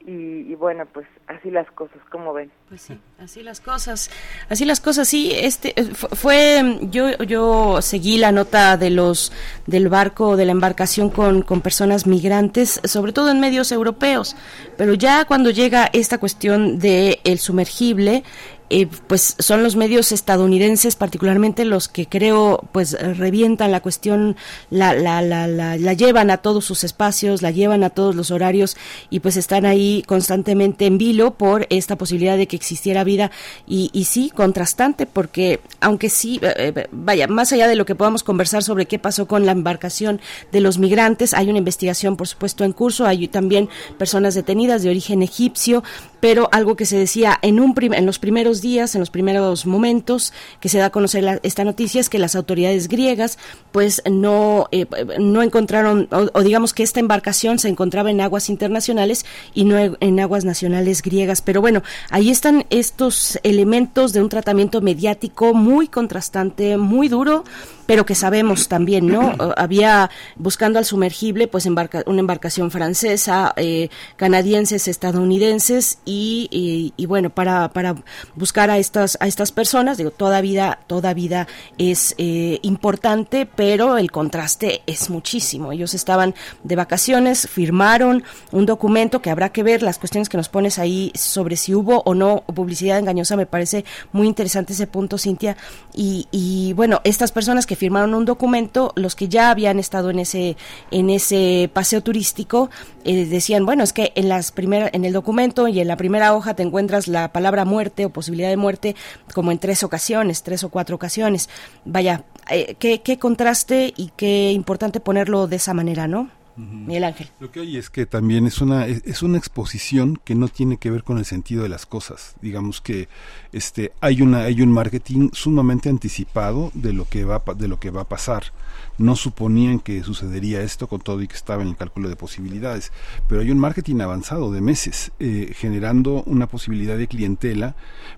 y, 0.10 0.56
bueno, 0.56 0.86
pues 0.94 1.06
así 1.28 1.52
las 1.52 1.70
cosas, 1.72 1.98
como 2.10 2.32
ven? 2.32 2.50
Pues 2.70 2.82
sí, 2.82 2.98
así 3.20 3.44
las 3.44 3.60
cosas, 3.60 4.10
así 4.48 4.64
las 4.64 4.80
cosas, 4.80 5.06
sí, 5.06 5.34
este 5.36 5.78
eh, 5.78 5.84
fue, 5.94 6.80
yo, 6.84 7.18
yo 7.24 7.82
seguí 7.82 8.18
la 8.18 8.32
nota 8.32 8.78
de 8.78 8.90
los, 8.90 9.34
del 9.66 9.90
barco, 9.90 10.38
de 10.38 10.46
la 10.46 10.54
embarcación 10.54 11.10
con, 11.10 11.42
con 11.42 11.60
personas 11.60 12.08
migrantes, 12.08 12.80
sobre 12.86 13.12
todo 13.12 13.32
en 13.32 13.42
medios 13.42 13.74
europeos, 13.74 14.38
pero 14.78 14.94
ya 14.94 15.26
cuando 15.26 15.50
llega 15.50 15.90
esta 15.92 16.20
cuestión 16.20 16.80
de 16.80 17.20
el 17.26 17.40
sumergible, 17.40 18.24
eh, 18.70 18.88
pues 19.08 19.36
son 19.40 19.64
los 19.64 19.76
medios 19.76 20.12
estadounidenses 20.12 20.96
particularmente 20.96 21.64
los 21.64 21.88
que 21.88 22.06
creo 22.06 22.66
pues 22.72 22.98
revientan 23.18 23.72
la 23.72 23.80
cuestión, 23.80 24.36
la, 24.70 24.94
la, 24.94 25.22
la, 25.22 25.48
la, 25.48 25.94
llevan 25.94 26.30
a 26.30 26.38
todos 26.38 26.66
sus 26.66 26.84
espacios, 26.84 27.42
la 27.42 27.52
llevan 27.52 27.84
a 27.84 27.90
todos 27.90 28.16
los 28.16 28.30
horarios 28.32 28.76
y 29.10 29.22
pues 29.22 29.38
están 29.38 29.66
ahí 29.66 30.04
constantemente 30.06 30.86
en 30.86 30.98
vilo 30.98 31.32
por 31.32 31.66
esta 31.70 31.96
posibilidad 31.96 32.36
de 32.36 32.48
que 32.48 32.58
existiera 32.58 33.04
vida 33.04 33.32
y, 33.66 33.90
y 33.94 34.04
sí, 34.04 34.32
contrastante 34.34 35.06
porque 35.06 35.62
aunque 35.80 36.10
sí, 36.10 36.40
eh, 36.42 36.74
eh, 36.76 36.88
vaya, 36.92 37.28
más 37.28 37.54
allá 37.54 37.68
de 37.68 37.76
lo 37.76 37.86
que 37.86 37.96
podamos 37.96 38.24
conversar 38.24 38.64
sobre 38.64 38.86
qué 38.86 39.00
pasó 39.00 39.28
con 39.28 39.46
la 39.46 39.54
embarcación 39.54 40.20
de 40.52 40.62
los 40.62 40.78
migrantes, 40.78 41.34
hay 41.34 41.50
una 41.50 41.60
investigación 41.60 42.18
por 42.18 42.28
supuesto 42.28 42.64
en 42.64 42.74
curso, 42.74 43.06
hay 43.06 43.28
también 43.28 43.70
personas 43.98 44.36
detenidas 44.36 44.84
de 44.84 44.90
origen 44.90 45.22
egipcio, 45.24 45.84
pero 46.20 46.50
algo 46.52 46.76
que 46.76 46.86
se 46.86 46.98
decía 46.98 47.38
en, 47.42 47.60
un 47.60 47.74
en 47.78 48.06
los 48.06 48.20
primeros 48.20 48.57
días, 48.62 48.96
en 48.96 49.00
los 49.00 49.10
primeros 49.10 49.66
momentos 49.66 50.34
que 50.60 50.70
se 50.70 50.78
da 50.78 50.88
a 50.88 50.90
conocer 50.90 51.40
esta 51.44 51.64
noticia 51.64 52.02
es 52.02 52.10
que 52.10 52.20
las 52.20 52.36
autoridades 52.36 52.88
griegas 52.88 53.38
pues 53.72 54.02
no, 54.10 54.68
eh, 54.72 54.86
no 55.20 55.42
encontraron, 55.42 56.08
o, 56.12 56.42
digamos 56.42 56.74
que 56.74 56.84
esta 56.84 57.00
embarcación 57.00 57.60
se 57.60 57.70
encontraba 57.70 58.12
en 58.12 58.22
aguas 58.22 58.50
internacionales 58.50 59.26
y 59.54 59.66
no 59.66 59.78
en 59.78 60.20
aguas 60.20 60.46
nacionales 60.46 61.02
griegas. 61.02 61.42
Pero 61.42 61.62
bueno, 61.62 61.84
ahí 62.10 62.30
están 62.30 62.66
estos 62.70 63.40
elementos 63.44 64.14
de 64.14 64.22
un 64.22 64.30
tratamiento 64.30 64.82
mediático 64.82 65.54
muy 65.54 65.88
contrastante, 65.88 66.78
muy 66.78 67.08
duro, 67.08 67.44
pero 67.88 68.06
que 68.06 68.14
sabemos 68.14 68.68
también, 68.68 69.08
¿no? 69.08 69.34
Había 69.58 70.12
buscando 70.36 70.78
al 70.78 70.86
sumergible, 70.86 71.48
pues 71.48 71.66
embarca, 71.66 72.04
una 72.06 72.20
embarcación 72.20 72.70
francesa, 72.70 73.54
eh, 73.56 73.90
canadienses, 74.18 74.88
estadounidenses 74.88 75.98
y, 76.06 76.94
y, 76.96 77.06
bueno, 77.08 77.32
para, 77.32 77.70
para 77.70 77.96
buscar 78.36 78.70
a 78.70 78.78
estas, 78.78 79.18
a 79.20 79.28
estas 79.28 79.52
personas, 79.52 79.98
digo, 79.98 80.12
toda 80.12 80.42
vida, 80.42 80.80
toda 80.86 81.14
vida 81.14 81.48
es 81.78 82.14
eh, 82.18 82.60
importante, 82.62 83.48
pero 83.48 83.98
el 83.98 84.12
contraste 84.12 84.84
es 84.86 85.10
muchísimo. 85.10 85.72
Ellos 85.72 85.94
estaban 85.94 86.36
de 86.64 86.76
vacaciones, 86.76 87.48
firmaron 87.48 88.24
un 88.52 88.66
documento 88.66 89.22
que 89.22 89.30
habrá 89.30 89.50
que 89.50 89.64
ver, 89.64 89.82
las 89.82 89.98
cuestiones 89.98 90.28
que 90.28 90.38
nos 90.38 90.50
pones 90.50 90.78
ahí 90.78 91.14
sobre 91.16 91.56
si 91.56 91.74
hubo 91.74 92.04
o 92.06 92.14
no 92.14 92.44
publicidad 92.54 93.00
engañosa, 93.00 93.38
me 93.38 93.46
parece 93.46 93.86
muy 94.12 94.28
interesante 94.28 94.74
ese 94.74 94.88
punto, 94.88 95.18
Cintia. 95.18 95.56
Y, 95.94 96.28
y 96.32 96.74
bueno, 96.74 97.00
estas 97.06 97.32
personas 97.32 97.66
que 97.66 97.77
firmaron 97.78 98.14
un 98.14 98.26
documento, 98.26 98.92
los 98.96 99.16
que 99.16 99.30
ya 99.30 99.50
habían 99.50 99.80
estado 99.80 100.10
en 100.10 100.20
ese, 100.20 100.58
en 100.92 101.10
ese 101.10 101.70
paseo 101.74 102.02
turístico, 102.02 102.70
eh, 103.06 103.26
decían, 103.26 103.66
bueno, 103.66 103.84
es 103.84 103.94
que 103.94 104.12
en 104.16 104.28
las 104.28 104.52
primeras, 104.52 104.90
en 104.94 105.06
el 105.06 105.14
documento 105.14 105.68
y 105.68 105.80
en 105.80 105.88
la 105.88 105.96
primera 105.96 106.36
hoja 106.36 106.56
te 106.56 106.64
encuentras 106.64 107.08
la 107.08 107.32
palabra 107.32 107.66
muerte 107.66 108.06
o 108.06 108.10
posibilidad 108.10 108.50
de 108.50 108.58
muerte 108.58 108.96
como 109.34 109.52
en 109.52 109.60
tres 109.60 109.84
ocasiones, 109.84 110.44
tres 110.44 110.64
o 110.64 110.70
cuatro 110.70 110.96
ocasiones. 110.96 111.50
Vaya, 111.86 112.24
eh, 112.50 112.76
qué, 112.80 113.02
qué 113.02 113.18
contraste 113.18 113.94
y 113.96 114.12
qué 114.18 114.52
importante 114.52 115.00
ponerlo 115.00 115.48
de 115.48 115.58
esa 115.58 115.74
manera, 115.74 116.08
¿no? 116.08 116.37
Miguel 116.58 117.04
Ángel. 117.04 117.30
Lo 117.40 117.52
que 117.52 117.60
hay 117.60 117.78
es 117.78 117.90
que 117.90 118.06
también 118.06 118.48
es 118.48 118.62
una 118.62 118.88
es 118.88 119.22
una 119.22 119.38
exposición 119.38 120.20
que 120.24 120.36
no 120.36 120.48
tiene 120.48 120.78
que 120.78 120.90
ver 120.90 121.04
con 121.04 121.20
el 121.20 121.26
sentido 121.26 121.64
de 121.64 121.70
las 121.70 121.86
cosas. 121.86 122.36
Digamos 122.42 122.82
que 122.82 123.08
este 123.52 123.92
hay 124.02 124.22
una 124.22 124.40
hay 124.40 124.62
un 124.62 124.72
marketing 124.72 125.30
sumamente 125.34 125.90
anticipado 125.90 126.72
de 126.74 126.94
lo 126.94 127.06
que 127.06 127.26
va 127.26 127.44
de 127.56 127.68
lo 127.68 127.80
que 127.80 127.92
va 127.92 128.02
a 128.02 128.10
pasar 128.10 128.52
no 128.98 129.16
suponían 129.16 129.80
que 129.80 130.04
sucedería 130.04 130.62
esto 130.62 130.88
con 130.88 131.02
todo 131.02 131.22
y 131.22 131.28
que 131.28 131.36
estaba 131.36 131.62
en 131.62 131.70
el 131.70 131.78
cálculo 131.78 132.10
de 132.10 132.16
posibilidades. 132.16 132.92
Pero 133.28 133.42
hay 133.42 133.52
un 133.52 133.60
marketing 133.60 134.02
avanzado 134.02 134.52
de 134.52 134.62
meses, 134.62 135.12
eh, 135.20 135.54
generando 135.56 136.24
una 136.24 136.48
posibilidad 136.48 136.98
de 136.98 137.08
clientela 137.08 137.76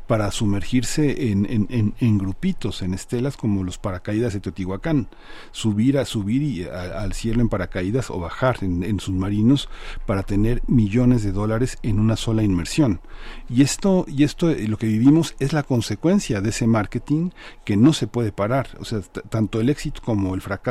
para 0.07 0.32
sumergirse 0.32 1.32
en, 1.32 1.45
en, 1.45 1.93
en, 1.99 2.17
grupitos, 2.17 2.82
en 2.82 2.93
estelas 2.93 3.38
como 3.38 3.63
los 3.63 3.77
paracaídas 3.77 4.34
de 4.34 4.39
Teotihuacán, 4.39 5.07
subir 5.51 5.97
a 5.97 6.05
subir 6.05 6.41
y 6.41 6.63
al 6.63 7.13
cielo 7.13 7.41
en 7.41 7.49
paracaídas 7.49 8.09
o 8.09 8.19
bajar 8.19 8.57
en, 8.61 8.99
submarinos 8.99 9.69
para 10.05 10.23
tener 10.23 10.61
millones 10.67 11.23
de 11.23 11.32
dólares 11.32 11.77
en 11.84 11.99
una 11.99 12.15
sola 12.15 12.43
inmersión. 12.43 13.01
Y 13.49 13.61
esto, 13.61 14.05
y 14.07 14.23
esto, 14.23 14.49
eh, 14.49 14.67
lo 14.67 14.77
que 14.77 14.88
vivimos 14.88 15.36
es 15.39 15.53
la 15.53 15.63
consecuencia 15.63 16.41
de 16.41 16.49
ese 16.49 16.67
marketing 16.67 17.32
que 17.65 17.77
no 17.77 17.93
se 17.93 18.07
puede 18.07 18.32
parar. 18.32 18.69
O 18.80 18.86
sea, 18.86 19.01
tanto 19.01 19.61
el 19.61 19.69
éxito 19.69 20.01
como 20.03 20.36
el 20.36 20.41
fracaso 20.41 20.68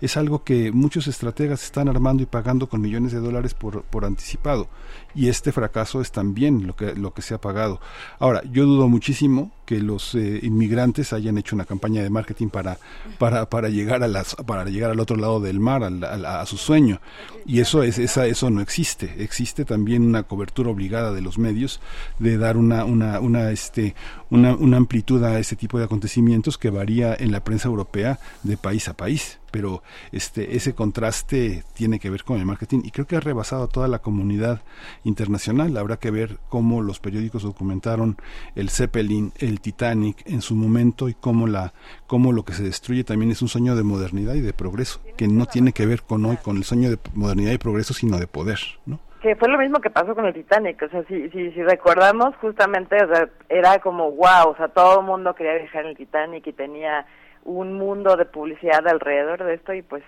es 0.00 0.16
algo 0.16 0.44
que 0.44 0.72
muchos 0.72 1.06
estrategas 1.06 1.64
están 1.64 1.88
armando 1.88 2.22
y 2.22 2.26
pagando 2.26 2.68
con 2.68 2.80
millones 2.80 3.12
de 3.12 3.20
dólares 3.20 3.54
por, 3.54 3.82
por 3.84 4.04
anticipado. 4.04 4.68
Y 5.14 5.28
este 5.28 5.52
fracaso 5.52 6.00
es 6.00 6.12
también 6.12 6.66
lo 6.66 6.76
que, 6.76 6.94
lo 6.94 7.12
que 7.12 7.22
se 7.22 7.34
ha 7.34 7.40
pagado. 7.40 7.80
Ahora, 8.18 8.42
yo 8.50 8.64
dudo 8.64 8.88
muchísimo 8.88 9.52
que 9.64 9.80
los 9.80 10.14
eh, 10.14 10.40
inmigrantes 10.42 11.12
hayan 11.12 11.36
hecho 11.36 11.54
una 11.54 11.64
campaña 11.64 12.02
de 12.02 12.08
marketing 12.08 12.48
para, 12.48 12.78
para, 13.18 13.50
para, 13.50 13.68
llegar, 13.68 14.02
a 14.02 14.08
las, 14.08 14.34
para 14.34 14.64
llegar 14.64 14.90
al 14.90 15.00
otro 15.00 15.16
lado 15.16 15.40
del 15.40 15.60
mar, 15.60 15.82
a, 15.84 16.46
su 16.46 16.56
sueño. 16.56 17.00
Y 17.44 17.60
eso, 17.60 17.82
es, 17.82 17.98
esa, 17.98 18.26
eso 18.26 18.48
no 18.48 18.60
existe. 18.60 19.22
Existe 19.22 19.64
también 19.64 20.02
una 20.02 20.22
cobertura 20.22 20.70
obligada 20.70 21.12
de 21.12 21.20
los 21.20 21.38
medios 21.38 21.80
de 22.18 22.38
dar 22.38 22.56
una, 22.56 22.84
una, 22.84 23.50
este, 23.50 23.94
una, 24.30 24.54
una 24.54 24.78
amplitud 24.78 25.22
a 25.24 25.38
ese 25.38 25.56
tipo 25.56 25.78
de 25.78 25.84
acontecimientos 25.84 26.56
que 26.56 26.70
varía 26.70 27.14
en 27.14 27.32
la 27.32 27.44
prensa 27.44 27.68
europea 27.68 28.18
de 28.42 28.56
país 28.56 28.88
a 28.88 28.94
país 28.94 29.38
pero 29.50 29.82
este 30.12 30.56
ese 30.56 30.74
contraste 30.74 31.64
tiene 31.74 31.98
que 31.98 32.10
ver 32.10 32.24
con 32.24 32.38
el 32.38 32.46
marketing 32.46 32.80
y 32.84 32.90
creo 32.90 33.06
que 33.06 33.16
ha 33.16 33.20
rebasado 33.20 33.64
a 33.64 33.68
toda 33.68 33.88
la 33.88 33.98
comunidad 34.00 34.62
internacional. 35.04 35.76
Habrá 35.76 35.96
que 35.96 36.10
ver 36.10 36.38
cómo 36.48 36.82
los 36.82 37.00
periódicos 37.00 37.42
documentaron 37.42 38.16
el 38.54 38.70
Zeppelin, 38.70 39.32
el 39.38 39.60
Titanic 39.60 40.22
en 40.26 40.42
su 40.42 40.54
momento 40.54 41.08
y 41.08 41.14
cómo 41.14 41.46
la 41.46 41.72
cómo 42.06 42.32
lo 42.32 42.44
que 42.44 42.52
se 42.52 42.62
destruye 42.62 43.04
también 43.04 43.30
es 43.30 43.42
un 43.42 43.48
sueño 43.48 43.76
de 43.76 43.82
modernidad 43.82 44.34
y 44.34 44.40
de 44.40 44.52
progreso, 44.52 45.00
que 45.16 45.28
no 45.28 45.46
tiene 45.46 45.72
que 45.72 45.86
ver 45.86 46.02
con 46.02 46.24
hoy 46.24 46.36
con 46.36 46.56
el 46.56 46.64
sueño 46.64 46.90
de 46.90 46.98
modernidad 47.14 47.52
y 47.52 47.58
progreso, 47.58 47.94
sino 47.94 48.18
de 48.18 48.26
poder, 48.26 48.58
¿no? 48.86 49.00
que 49.20 49.34
fue 49.34 49.48
lo 49.48 49.58
mismo 49.58 49.80
que 49.80 49.90
pasó 49.90 50.14
con 50.14 50.26
el 50.26 50.34
Titanic, 50.34 50.80
o 50.82 50.88
sea, 50.88 51.02
si, 51.04 51.28
si, 51.30 51.50
si 51.50 51.62
recordamos 51.62 52.36
justamente, 52.36 52.96
o 53.02 53.08
sea, 53.08 53.28
era 53.48 53.78
como 53.80 54.12
wow, 54.12 54.50
o 54.50 54.56
sea, 54.56 54.68
todo 54.68 55.00
el 55.00 55.06
mundo 55.06 55.34
quería 55.34 55.54
viajar 55.54 55.84
en 55.84 55.90
el 55.90 55.96
Titanic 55.96 56.46
y 56.46 56.52
tenía 56.52 57.04
un 57.48 57.74
mundo 57.74 58.16
de 58.16 58.26
publicidad 58.26 58.86
alrededor 58.86 59.42
de 59.42 59.54
esto 59.54 59.72
y 59.72 59.82
pues 59.82 60.04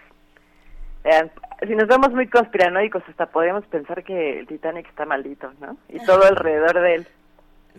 si 1.66 1.74
nos 1.74 1.88
vemos 1.88 2.12
muy 2.12 2.28
conspiranoicos 2.28 3.02
hasta 3.08 3.26
podríamos 3.26 3.64
pensar 3.66 4.04
que 4.04 4.38
el 4.40 4.46
Titanic 4.46 4.86
está 4.86 5.06
maldito, 5.06 5.50
¿no? 5.60 5.78
Y 5.88 5.98
todo 6.04 6.24
alrededor 6.24 6.80
de 6.80 6.94
él. 6.96 7.06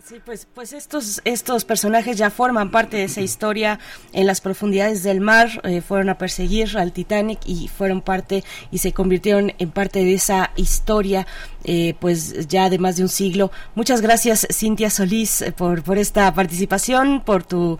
Sí, 0.04 0.20
pues, 0.24 0.48
pues 0.52 0.72
estos, 0.72 1.22
estos 1.24 1.64
personajes 1.64 2.18
ya 2.18 2.28
forman 2.28 2.72
parte 2.72 2.96
de 2.96 3.04
esa 3.04 3.20
historia 3.20 3.78
en 4.12 4.26
las 4.26 4.40
profundidades 4.40 5.04
del 5.04 5.20
mar, 5.20 5.48
eh, 5.62 5.80
fueron 5.80 6.08
a 6.08 6.18
perseguir 6.18 6.76
al 6.76 6.92
Titanic 6.92 7.38
y 7.46 7.68
fueron 7.68 8.02
parte 8.02 8.42
y 8.72 8.78
se 8.78 8.92
convirtieron 8.92 9.52
en 9.58 9.70
parte 9.70 10.04
de 10.04 10.14
esa 10.14 10.50
historia, 10.56 11.28
eh, 11.62 11.94
pues 12.00 12.48
ya 12.48 12.68
de 12.68 12.78
más 12.78 12.96
de 12.96 13.04
un 13.04 13.08
siglo. 13.08 13.52
Muchas 13.76 14.00
gracias, 14.00 14.48
Cintia 14.50 14.90
Solís, 14.90 15.40
eh, 15.40 15.52
por, 15.52 15.84
por 15.84 15.98
esta 15.98 16.34
participación, 16.34 17.22
por 17.24 17.44
tu 17.44 17.78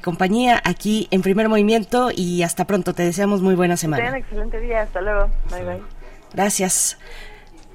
compañía 0.00 0.62
aquí 0.64 1.08
en 1.10 1.22
Primer 1.22 1.48
Movimiento 1.48 2.10
y 2.14 2.44
hasta 2.44 2.66
pronto. 2.66 2.94
Te 2.94 3.02
deseamos 3.02 3.42
muy 3.42 3.56
buena 3.56 3.76
semana. 3.76 4.10
un 4.10 4.14
excelente 4.14 4.60
día, 4.60 4.82
hasta 4.82 5.00
luego. 5.00 5.28
Bye, 5.50 5.64
bye. 5.64 5.82
Gracias. 6.32 6.96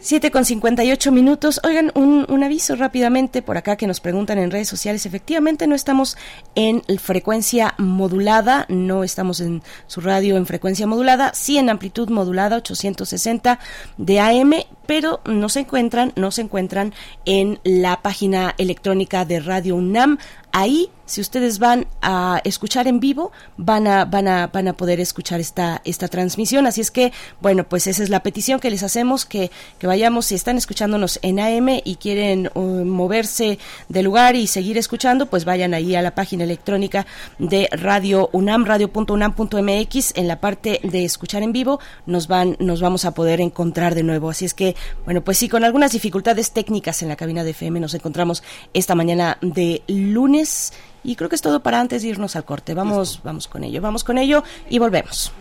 7 0.02 0.32
con 0.32 0.45
58 0.45 1.12
minutos. 1.12 1.60
Oigan, 1.64 1.91
un, 1.93 2.26
un, 2.30 2.43
aviso 2.43 2.76
rápidamente 2.76 3.41
por 3.41 3.58
acá 3.58 3.76
que 3.76 3.86
nos 3.86 4.00
preguntan 4.00 4.38
en 4.38 4.50
redes 4.50 4.70
sociales. 4.70 5.06
Efectivamente, 5.06 5.68
no 5.68 5.76
estamos 5.76 6.18
en 6.56 6.84
frecuencia 7.00 7.76
modulada, 7.78 8.66
no 8.70 9.04
estamos 9.04 9.41
en 9.41 9.62
su 9.88 10.00
radio 10.00 10.38
en 10.38 10.45
frecuencia 10.45 10.88
modulada, 10.88 11.34
sí 11.34 11.58
en 11.58 11.70
amplitud 11.70 12.10
modulada 12.10 12.56
860 12.58 13.60
de 13.97 14.20
AM, 14.20 14.54
pero 14.90 15.22
no 15.24 15.50
se 15.50 15.60
encuentran, 15.60 16.14
no 16.16 16.32
se 16.32 16.42
encuentran 16.42 16.96
en 17.26 17.60
la 17.64 18.02
página 18.02 18.56
electrónica 18.58 19.24
de 19.24 19.40
Radio 19.40 19.76
UNAM. 19.76 20.18
Ahí 20.52 20.90
si 21.10 21.22
ustedes 21.22 21.58
van 21.58 21.88
a 22.04 22.40
escuchar 22.44 22.88
en 22.88 23.00
vivo, 23.00 23.32
van 23.58 23.88
a, 23.88 24.06
van 24.06 24.28
a, 24.28 24.46
van 24.48 24.68
a 24.68 24.74
poder 24.74 25.00
escuchar 25.00 25.40
esta, 25.40 25.82
esta 25.84 26.08
transmisión. 26.08 26.68
Así 26.68 26.82
es 26.82 26.92
que, 26.92 27.12
bueno, 27.42 27.64
pues 27.64 27.88
esa 27.88 28.04
es 28.04 28.10
la 28.10 28.22
petición 28.22 28.60
que 28.60 28.70
les 28.70 28.84
hacemos, 28.84 29.26
que, 29.26 29.50
que 29.80 29.88
vayamos, 29.88 30.28
si 30.28 30.36
están 30.36 30.58
escuchándonos 30.58 31.18
en 31.24 31.40
AM 31.40 31.82
y 31.84 31.96
quieren 31.96 32.52
uh, 32.54 32.62
moverse 32.62 33.58
de 33.90 34.04
lugar 34.04 34.36
y 34.36 34.46
seguir 34.46 34.78
escuchando, 34.78 35.26
pues 35.26 35.46
vayan 35.46 35.74
ahí 35.74 35.96
a 35.96 36.04
la 36.04 36.14
página 36.14 36.44
electrónica 36.44 37.08
de 37.40 37.68
Radio 37.72 38.30
UNAM, 38.32 38.66
radio.unam.mx, 38.66 40.14
en 40.16 40.28
la 40.28 40.40
parte 40.40 40.80
de 40.84 41.06
escuchar 41.06 41.42
en 41.42 41.54
vivo, 41.54 41.80
nos 42.06 42.28
van, 42.28 42.56
nos 42.60 42.82
vamos 42.82 43.06
a 43.06 43.16
poder 43.16 43.42
encontrar 43.42 43.96
de 43.96 44.04
nuevo. 44.04 44.30
Así 44.30 44.46
es 44.46 44.54
que, 44.54 44.76
bueno, 45.06 45.22
pues 45.22 45.38
sí, 45.38 45.50
con 45.50 45.64
algunas 45.64 45.92
dificultades 45.92 46.52
técnicas 46.52 47.02
en 47.02 47.10
la 47.10 47.16
cabina 47.16 47.44
de 47.44 47.52
FM 47.52 47.80
nos 47.80 47.94
encontramos 47.94 48.44
esta 48.74 48.96
mañana 48.96 49.38
de 49.42 49.84
lunes 49.88 50.74
y 51.04 51.16
creo 51.16 51.30
que 51.30 51.36
es 51.36 51.42
todo 51.42 51.62
para 51.62 51.80
antes 51.80 52.02
de 52.02 52.10
irnos 52.10 52.36
al 52.36 52.46
corte. 52.46 52.74
Vamos, 52.74 53.22
vamos 53.24 53.48
con 53.48 53.64
ello, 53.64 53.82
vamos 53.82 54.04
con 54.04 54.18
ello 54.18 54.44
y 54.70 54.80
volvemos. 54.80 55.32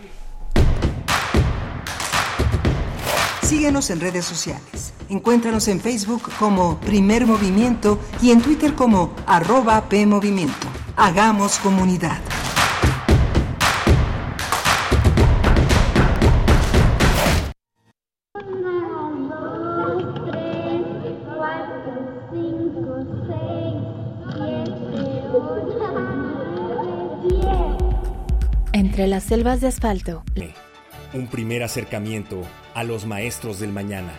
Síguenos 3.49 3.89
en 3.89 3.99
redes 3.99 4.25
sociales. 4.25 4.93
Encuéntranos 5.09 5.67
en 5.69 5.81
Facebook 5.81 6.29
como 6.37 6.79
Primer 6.79 7.25
Movimiento 7.25 7.99
y 8.21 8.29
en 8.29 8.41
Twitter 8.41 8.75
como 8.75 9.15
arroba 9.25 9.89
PMovimiento. 9.89 10.67
Hagamos 10.95 11.57
comunidad. 11.57 12.19
Entre 28.99 29.11
las 29.11 29.23
selvas 29.23 29.61
de 29.61 29.67
asfalto. 29.67 30.25
Un 31.13 31.27
primer 31.27 31.63
acercamiento 31.63 32.41
a 32.73 32.83
los 32.83 33.05
maestros 33.05 33.57
del 33.61 33.71
mañana. 33.71 34.11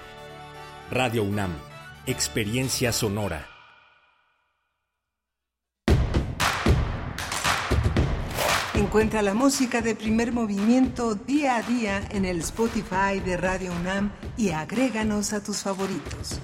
Radio 0.90 1.22
UNAM, 1.22 1.50
Experiencia 2.06 2.90
Sonora. 2.90 3.46
Encuentra 8.74 9.20
la 9.20 9.34
música 9.34 9.82
de 9.82 9.94
primer 9.94 10.32
movimiento 10.32 11.14
día 11.14 11.56
a 11.56 11.62
día 11.62 12.00
en 12.12 12.24
el 12.24 12.38
Spotify 12.38 13.20
de 13.22 13.36
Radio 13.36 13.72
UNAM 13.72 14.12
y 14.38 14.48
agréganos 14.52 15.34
a 15.34 15.44
tus 15.44 15.58
favoritos. 15.58 16.40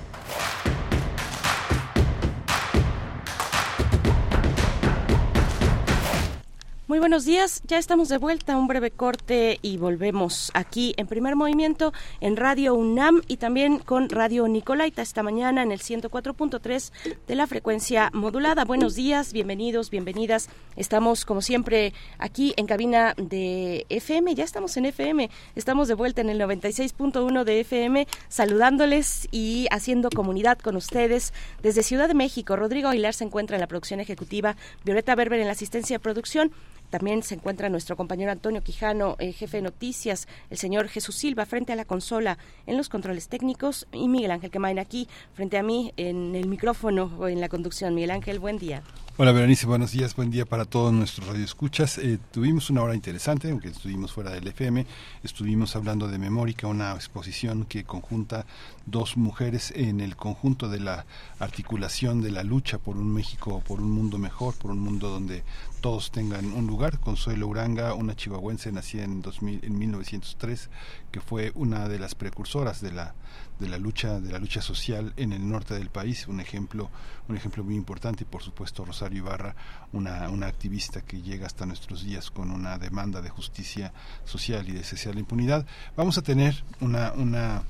Muy 6.89 7.01
buenos 7.01 7.25
días, 7.25 7.63
ya 7.67 7.79
estamos 7.79 8.09
de 8.09 8.17
vuelta, 8.17 8.57
un 8.57 8.69
breve 8.69 8.93
corte 8.93 9.59
y 9.61 9.77
volvemos 9.77 10.53
aquí 10.55 10.95
en 10.97 11.09
primer 11.09 11.35
movimiento 11.35 11.93
en 12.21 12.37
Radio 12.37 12.75
UNAM 12.75 13.23
y 13.27 13.39
también 13.39 13.81
con 13.81 14.09
Radio 14.09 14.47
Nicolaita 14.47 15.03
esta 15.03 15.25
mañana 15.25 15.65
en 15.65 15.73
el 15.73 15.81
104.3 15.81 16.93
de 17.27 17.35
la 17.35 17.49
frecuencia 17.49 18.11
modulada. 18.13 18.65
Buenos 18.65 18.95
días, 18.95 19.33
bienvenidos, 19.33 19.91
bienvenidas. 19.91 20.49
Estamos 20.77 21.25
como 21.25 21.43
siempre 21.43 21.93
aquí 22.19 22.55
en 22.57 22.67
cabina 22.67 23.15
de 23.17 23.85
FM, 23.89 24.37
ya 24.37 24.45
estamos 24.45 24.77
en 24.77 24.87
FM, 24.87 25.29
estamos 25.57 25.89
de 25.89 25.95
vuelta 25.95 26.21
en 26.21 26.31
el 26.31 26.41
96.1 26.41 27.43
de 27.43 27.61
FM 27.63 28.07
saludándoles 28.29 29.27
y 29.33 29.67
haciendo 29.73 30.09
comunidad 30.09 30.61
con 30.61 30.77
ustedes 30.77 31.35
desde 31.65 31.83
Ciudad 31.83 32.07
de 32.07 32.15
México. 32.15 32.55
Rodrigo 32.55 32.91
Aguilar 32.91 33.15
se 33.15 33.25
encuentra 33.25 33.57
en 33.57 33.61
la 33.61 33.67
producción 33.67 33.99
ejecutiva, 33.99 34.55
Violeta 34.85 35.17
Berber 35.17 35.41
en 35.41 35.47
la 35.47 35.53
asistencia 35.53 35.97
de 35.97 36.01
producción. 36.01 36.53
También 36.91 37.23
se 37.23 37.35
encuentra 37.35 37.69
nuestro 37.69 37.97
compañero 37.97 38.33
Antonio 38.33 38.63
Quijano, 38.63 39.17
eh, 39.19 39.33
jefe 39.33 39.59
de 39.59 39.63
noticias, 39.63 40.29
el 40.51 40.59
señor 40.59 40.89
Jesús 40.89 41.17
Silva 41.17 41.47
frente 41.47 41.73
a 41.73 41.77
la 41.77 41.85
consola 41.85 42.39
en 42.67 42.77
los 42.77 42.89
controles 42.89 43.29
técnicos 43.29 43.87
y 43.93 44.09
Miguel 44.09 44.31
Ángel 44.31 44.51
Quemain 44.51 44.79
aquí 44.79 45.09
frente 45.35 45.59
a 45.59 45.63
mí 45.63 45.93
en 45.97 46.35
el 46.35 46.49
micrófono 46.49 47.13
o 47.19 47.29
en 47.29 47.41
la 47.41 47.49
conducción. 47.49 47.95
Miguel 47.95 48.11
Ángel, 48.11 48.39
buen 48.39 48.59
día. 48.59 48.83
Hola 49.19 49.33
Berenice, 49.33 49.67
buenos 49.67 49.93
días, 49.93 50.15
buen 50.15 50.31
día 50.31 50.45
para 50.45 50.67
todos 50.67 50.93
nuestros 50.93 51.27
radioescuchas. 51.27 51.97
Eh, 51.97 52.19
tuvimos 52.33 52.69
una 52.69 52.83
hora 52.83 52.95
interesante, 52.95 53.51
aunque 53.51 53.69
estuvimos 53.69 54.13
fuera 54.13 54.31
del 54.31 54.47
FM, 54.47 54.85
estuvimos 55.23 55.75
hablando 55.75 56.07
de 56.07 56.19
Memórica, 56.19 56.67
una 56.67 56.93
exposición 56.93 57.65
que 57.65 57.85
conjunta 57.85 58.45
dos 58.87 59.17
mujeres 59.17 59.73
en 59.75 60.01
el 60.01 60.17
conjunto 60.17 60.69
de 60.69 60.81
la 60.81 61.07
articulación 61.39 62.23
de 62.23 62.31
la 62.31 62.45
lucha 62.45 62.79
por 62.79 62.97
un 62.97 63.13
México, 63.13 63.63
por 63.67 63.81
un 63.81 63.91
mundo 63.91 64.17
mejor, 64.17 64.55
por 64.55 64.71
un 64.71 64.79
mundo 64.79 65.11
donde 65.11 65.45
todos 65.81 66.11
tengan 66.11 66.53
un 66.53 66.67
lugar. 66.67 67.01
Consuelo 67.01 67.49
Uranga, 67.49 67.95
una 67.95 68.15
chihuahuense 68.15 68.73
nacida 68.73 69.05
en, 69.05 69.23
2000, 69.23 69.65
en 69.65 69.79
1903, 69.79 70.71
que 71.11 71.21
fue 71.21 71.53
una 71.55 71.89
de 71.89 71.99
las 71.99 72.15
precursoras 72.15 72.81
de 72.81 72.93
la 72.93 73.15
de 73.59 73.69
la 73.71 73.79
lucha 73.79 74.21
de 74.21 74.33
la 74.33 74.39
lucha 74.39 74.61
social 74.61 75.15
en 75.17 75.33
el 75.33 75.49
norte 75.49 75.75
del 75.75 75.89
país. 75.89 76.29
Un 76.29 76.41
ejemplo 76.41 76.91
un 77.29 77.37
ejemplo 77.37 77.65
muy 77.65 77.75
importante. 77.75 78.25
Y 78.25 78.27
por 78.27 78.43
supuesto 78.43 78.85
Rosario 78.85 79.19
Ibarra 79.19 79.57
una, 79.93 80.29
una 80.29 80.47
activista 80.47 81.01
que 81.01 81.23
llega 81.23 81.47
hasta 81.47 81.67
nuestros 81.67 82.05
días 82.05 82.31
con 82.31 82.51
una 82.51 82.79
demanda 82.79 83.23
de 83.23 83.31
justicia 83.31 83.93
social 84.25 84.69
y 84.69 84.73
de 84.73 84.85
cese 84.85 85.11
a 85.11 85.15
la 85.15 85.21
impunidad. 85.21 85.67
Vamos 85.97 86.19
a 86.19 86.23
tener 86.23 86.65
una 86.81 87.13
una 87.13 87.63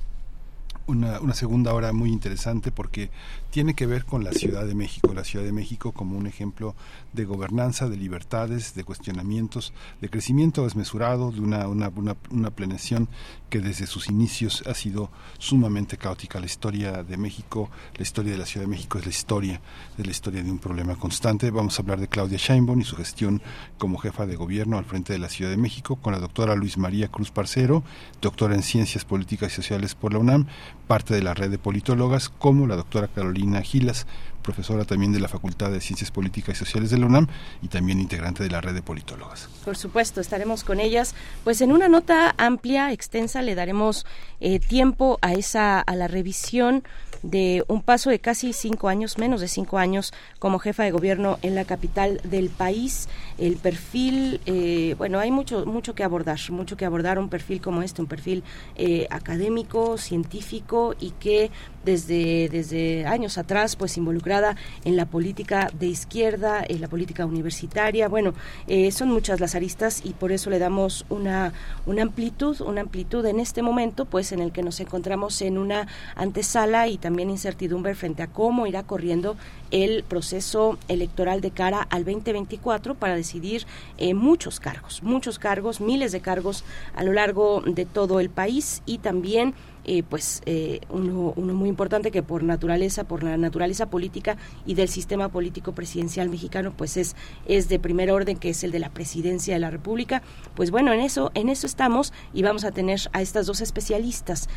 una, 0.87 1.19
una, 1.19 1.33
segunda 1.33 1.73
hora 1.73 1.93
muy 1.93 2.09
interesante 2.11 2.71
porque 2.71 3.09
tiene 3.51 3.73
que 3.73 3.85
ver 3.85 4.05
con 4.05 4.23
la 4.23 4.31
Ciudad 4.31 4.65
de 4.65 4.73
México, 4.73 5.13
la 5.13 5.23
Ciudad 5.23 5.45
de 5.45 5.51
México 5.51 5.91
como 5.91 6.17
un 6.17 6.27
ejemplo 6.27 6.75
de 7.13 7.25
gobernanza, 7.25 7.89
de 7.89 7.97
libertades, 7.97 8.73
de 8.73 8.83
cuestionamientos, 8.83 9.73
de 10.01 10.09
crecimiento 10.09 10.63
desmesurado, 10.63 11.31
de 11.31 11.41
una, 11.41 11.67
una, 11.67 11.89
una, 11.89 12.15
una 12.31 12.51
planeación 12.51 13.07
que 13.49 13.59
desde 13.59 13.87
sus 13.87 14.09
inicios 14.09 14.63
ha 14.67 14.73
sido 14.73 15.09
sumamente 15.37 15.97
caótica. 15.97 16.39
La 16.39 16.45
historia 16.45 17.03
de 17.03 17.17
México, 17.17 17.69
la 17.95 18.03
historia 18.03 18.33
de 18.33 18.37
la 18.37 18.45
Ciudad 18.45 18.65
de 18.65 18.71
México 18.71 18.97
es 18.97 19.05
la 19.05 19.11
historia, 19.11 19.61
de 19.97 20.05
la 20.05 20.11
historia 20.11 20.43
de 20.43 20.51
un 20.51 20.59
problema 20.59 20.95
constante. 20.95 21.51
Vamos 21.51 21.77
a 21.77 21.81
hablar 21.81 21.99
de 21.99 22.07
Claudia 22.07 22.37
Sheinbaum 22.37 22.81
y 22.81 22.83
su 22.83 22.95
gestión 22.95 23.41
como 23.77 23.97
jefa 23.97 24.25
de 24.25 24.35
gobierno 24.35 24.77
al 24.77 24.85
frente 24.85 25.13
de 25.13 25.19
la 25.19 25.29
Ciudad 25.29 25.51
de 25.51 25.57
México 25.57 25.95
con 25.95 26.13
la 26.13 26.19
doctora 26.19 26.55
Luis 26.55 26.77
María 26.77 27.07
Cruz 27.07 27.31
Parcero, 27.31 27.83
doctora 28.21 28.55
en 28.55 28.63
Ciencias 28.63 29.05
Políticas 29.05 29.53
y 29.53 29.55
Sociales 29.55 29.95
por 29.95 30.13
la 30.13 30.19
UNAM, 30.19 30.47
parte 30.87 31.13
de 31.13 31.23
la 31.23 31.33
red 31.33 31.49
de 31.49 31.57
politólogas, 31.57 32.29
como 32.29 32.67
la 32.67 32.75
doctora 32.75 33.07
Carolina 33.07 33.61
Gilas, 33.61 34.07
profesora 34.47 34.85
también 34.85 35.11
de 35.11 35.19
la 35.19 35.27
Facultad 35.27 35.71
de 35.71 35.81
Ciencias 35.81 36.09
Políticas 36.09 36.55
y 36.55 36.59
Sociales 36.59 36.89
de 36.89 36.97
la 36.97 37.05
UNAM 37.05 37.27
y 37.61 37.67
también 37.67 37.99
integrante 37.99 38.43
de 38.43 38.49
la 38.49 38.61
red 38.61 38.73
de 38.73 38.81
politólogas. 38.81 39.49
Por 39.65 39.75
supuesto, 39.75 40.21
estaremos 40.21 40.63
con 40.63 40.79
ellas. 40.79 41.15
Pues 41.43 41.59
en 41.59 41.73
una 41.73 41.89
nota 41.89 42.33
amplia, 42.37 42.93
extensa, 42.93 43.41
le 43.41 43.55
daremos 43.55 44.05
eh, 44.39 44.59
tiempo 44.59 45.19
a 45.21 45.33
esa 45.33 45.81
a 45.81 45.95
la 45.97 46.07
revisión 46.07 46.83
de 47.23 47.65
un 47.67 47.81
paso 47.81 48.09
de 48.09 48.19
casi 48.19 48.53
cinco 48.53 48.87
años, 48.87 49.17
menos 49.17 49.41
de 49.41 49.49
cinco 49.49 49.79
años, 49.79 50.13
como 50.39 50.59
jefa 50.59 50.83
de 50.83 50.91
gobierno 50.91 51.39
en 51.41 51.53
la 51.53 51.65
capital 51.65 52.21
del 52.23 52.49
país. 52.49 53.09
El 53.37 53.57
perfil, 53.57 54.41
eh, 54.45 54.95
bueno, 54.97 55.19
hay 55.19 55.31
mucho, 55.31 55.65
mucho 55.65 55.93
que 55.93 56.03
abordar, 56.03 56.39
mucho 56.49 56.75
que 56.75 56.85
abordar 56.85 57.19
un 57.19 57.29
perfil 57.29 57.61
como 57.61 57.83
este, 57.83 58.01
un 58.01 58.07
perfil 58.07 58.43
eh, 58.75 59.07
académico, 59.11 59.97
científico 59.97 60.95
y 60.99 61.11
que 61.11 61.51
desde, 61.85 62.49
desde 62.49 63.05
años 63.05 63.37
atrás, 63.37 63.75
pues 63.75 63.95
involucrada 63.97 64.57
en 64.83 64.97
la 64.97 65.05
política 65.05 65.71
de 65.79 65.87
izquierda, 65.87 66.61
en 66.67 66.81
la 66.81 66.87
política 66.89 67.25
universitaria. 67.25 68.09
Bueno, 68.09 68.33
eh, 68.67 68.91
son 68.91 69.09
muchas 69.09 69.39
las 69.39 69.55
aristas 69.55 70.01
y 70.03 70.09
por 70.11 70.31
eso 70.31 70.49
le 70.49 70.59
damos 70.59 71.05
una, 71.09 71.53
una 71.85 72.01
amplitud, 72.01 72.59
una 72.61 72.81
amplitud 72.81 73.25
en 73.25 73.39
este 73.39 73.61
momento, 73.61 74.05
pues 74.05 74.31
en 74.31 74.41
el 74.41 74.51
que 74.51 74.63
nos 74.63 74.79
encontramos 74.79 75.41
en 75.41 75.57
una 75.57 75.87
antesala 76.15 76.87
y 76.87 76.97
también 76.97 77.29
incertidumbre 77.29 77.95
frente 77.95 78.21
a 78.21 78.27
cómo 78.27 78.67
irá 78.67 78.83
corriendo 78.83 79.37
el 79.71 80.03
proceso 80.03 80.77
electoral 80.87 81.39
de 81.41 81.51
cara 81.51 81.87
al 81.89 82.03
2024 82.03 82.95
para 82.95 83.15
decidir 83.27 83.65
eh, 83.97 84.13
muchos 84.13 84.59
cargos, 84.61 85.03
muchos 85.03 85.37
cargos, 85.37 85.81
miles 85.81 86.13
de 86.13 86.21
cargos 86.21 86.63
a 86.95 87.03
lo 87.03 87.11
largo 87.11 87.61
de 87.65 87.85
todo 87.85 88.21
el 88.21 88.29
país 88.29 88.81
y 88.85 88.99
también 88.99 89.53
eh, 89.87 90.03
pues 90.03 90.41
eh, 90.45 90.81
uno, 90.89 91.33
muy 91.35 91.69
importante 91.69 92.11
que 92.11 92.21
por 92.21 92.43
naturaleza, 92.43 93.05
por 93.05 93.23
la 93.23 93.37
naturaleza 93.37 93.89
política 93.89 94.35
y 94.65 94.73
del 94.73 94.89
sistema 94.89 95.29
político 95.29 95.71
presidencial 95.71 96.27
mexicano, 96.27 96.73
pues 96.75 96.97
es, 96.97 97.15
es 97.45 97.69
de 97.69 97.79
primer 97.79 98.11
orden, 98.11 98.37
que 98.37 98.49
es 98.49 98.65
el 98.65 98.71
de 98.71 98.79
la 98.79 98.89
presidencia 98.89 99.53
de 99.53 99.61
la 99.61 99.69
República. 99.69 100.21
Pues 100.55 100.71
bueno, 100.71 100.91
en 100.91 100.99
eso, 100.99 101.31
en 101.35 101.47
eso 101.47 101.65
estamos 101.65 102.11
y 102.33 102.43
vamos 102.43 102.65
a 102.65 102.71
tener 102.71 102.99
a 103.13 103.21
estas 103.21 103.45
dos 103.45 103.61
especialistas, 103.61 104.49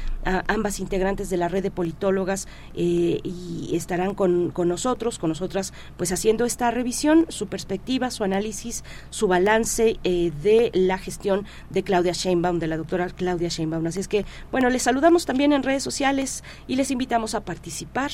ambas 0.49 0.81
integrantes 0.81 1.31
de 1.31 1.37
la 1.37 1.47
red 1.47 1.63
de 1.63 1.71
politólogas, 1.71 2.49
eh, 2.75 3.21
y 3.23 3.71
estarán 3.75 4.15
con, 4.15 4.51
con 4.51 4.67
nosotros, 4.67 5.21
con 5.21 5.29
nosotras, 5.31 5.73
pues 5.97 6.11
haciendo 6.11 6.45
esta 6.45 6.73
revisión, 6.73 7.27
su 7.29 7.47
perspectiva, 7.47 8.11
su 8.11 8.25
análisis, 8.25 8.83
su 9.11 9.29
balance 9.29 9.99
de 10.03 10.71
la 10.75 10.99
gestión 10.99 11.47
de 11.71 11.85
Claudia 11.85 12.13
Sheinbaum, 12.13 12.59
de 12.59 12.67
la 12.67 12.77
doctora 12.77 13.09
Claudia 13.11 13.49
Sheinbaum. 13.49 13.87
Así 13.87 14.01
es 14.01 14.09
que, 14.09 14.25
bueno, 14.51 14.71
les 14.71 14.83
saludamos 14.83 15.20
también 15.27 15.53
en 15.53 15.63
redes 15.63 15.83
sociales 15.83 16.45
y 16.67 16.77
les 16.77 16.91
invitamos 16.91 17.35
a 17.35 17.45
participar 17.45 18.11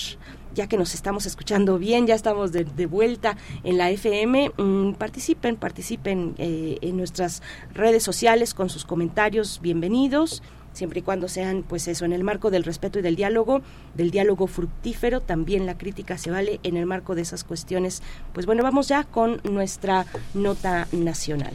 ya 0.55 0.67
que 0.69 0.79
nos 0.79 0.95
estamos 0.95 1.27
escuchando 1.27 1.79
bien, 1.79 2.07
ya 2.07 2.15
estamos 2.15 2.51
de, 2.51 2.87
vuelta 2.87 3.37
en 3.63 3.77
la 3.77 3.91
FM, 3.91 4.53
mmm, 4.57 4.93
participen, 4.93 5.57
participen 5.57 6.35
eh, 6.39 6.79
en 6.81 6.97
nuestras 6.97 7.43
redes 7.75 8.03
sociales 8.03 8.55
con 8.55 8.71
sus 8.71 8.87
comentarios, 8.87 9.61
bienvenidos 9.61 10.43
siempre 10.77 11.01
y 11.01 11.03
cuando 11.03 11.29
sean, 11.29 11.65
pues 11.67 11.89
eso, 11.89 12.05
en 12.05 12.13
el 12.13 12.23
marco 12.23 12.51
del 12.51 12.63
respeto 12.63 12.99
y 12.99 13.03
del 13.03 13.17
diálogo, 13.17 13.63
del 13.95 14.11
diálogo 14.11 14.47
fructífero, 14.47 15.21
también 15.21 15.67
la 15.67 15.79
crítica 15.79 16.19
se 16.19 16.31
vale 16.31 16.61
en 16.63 16.77
el 16.77 16.87
marco 16.87 17.15
de 17.15 17.23
esas 17.23 17.45
cuestiones. 17.45 18.03
Pues 18.33 18.47
bueno, 18.47 18.63
vamos 18.63 18.89
ya 18.89 19.05
con 19.05 19.41
nuestra 19.45 20.07
nota 20.35 20.87
nacional. 20.93 21.55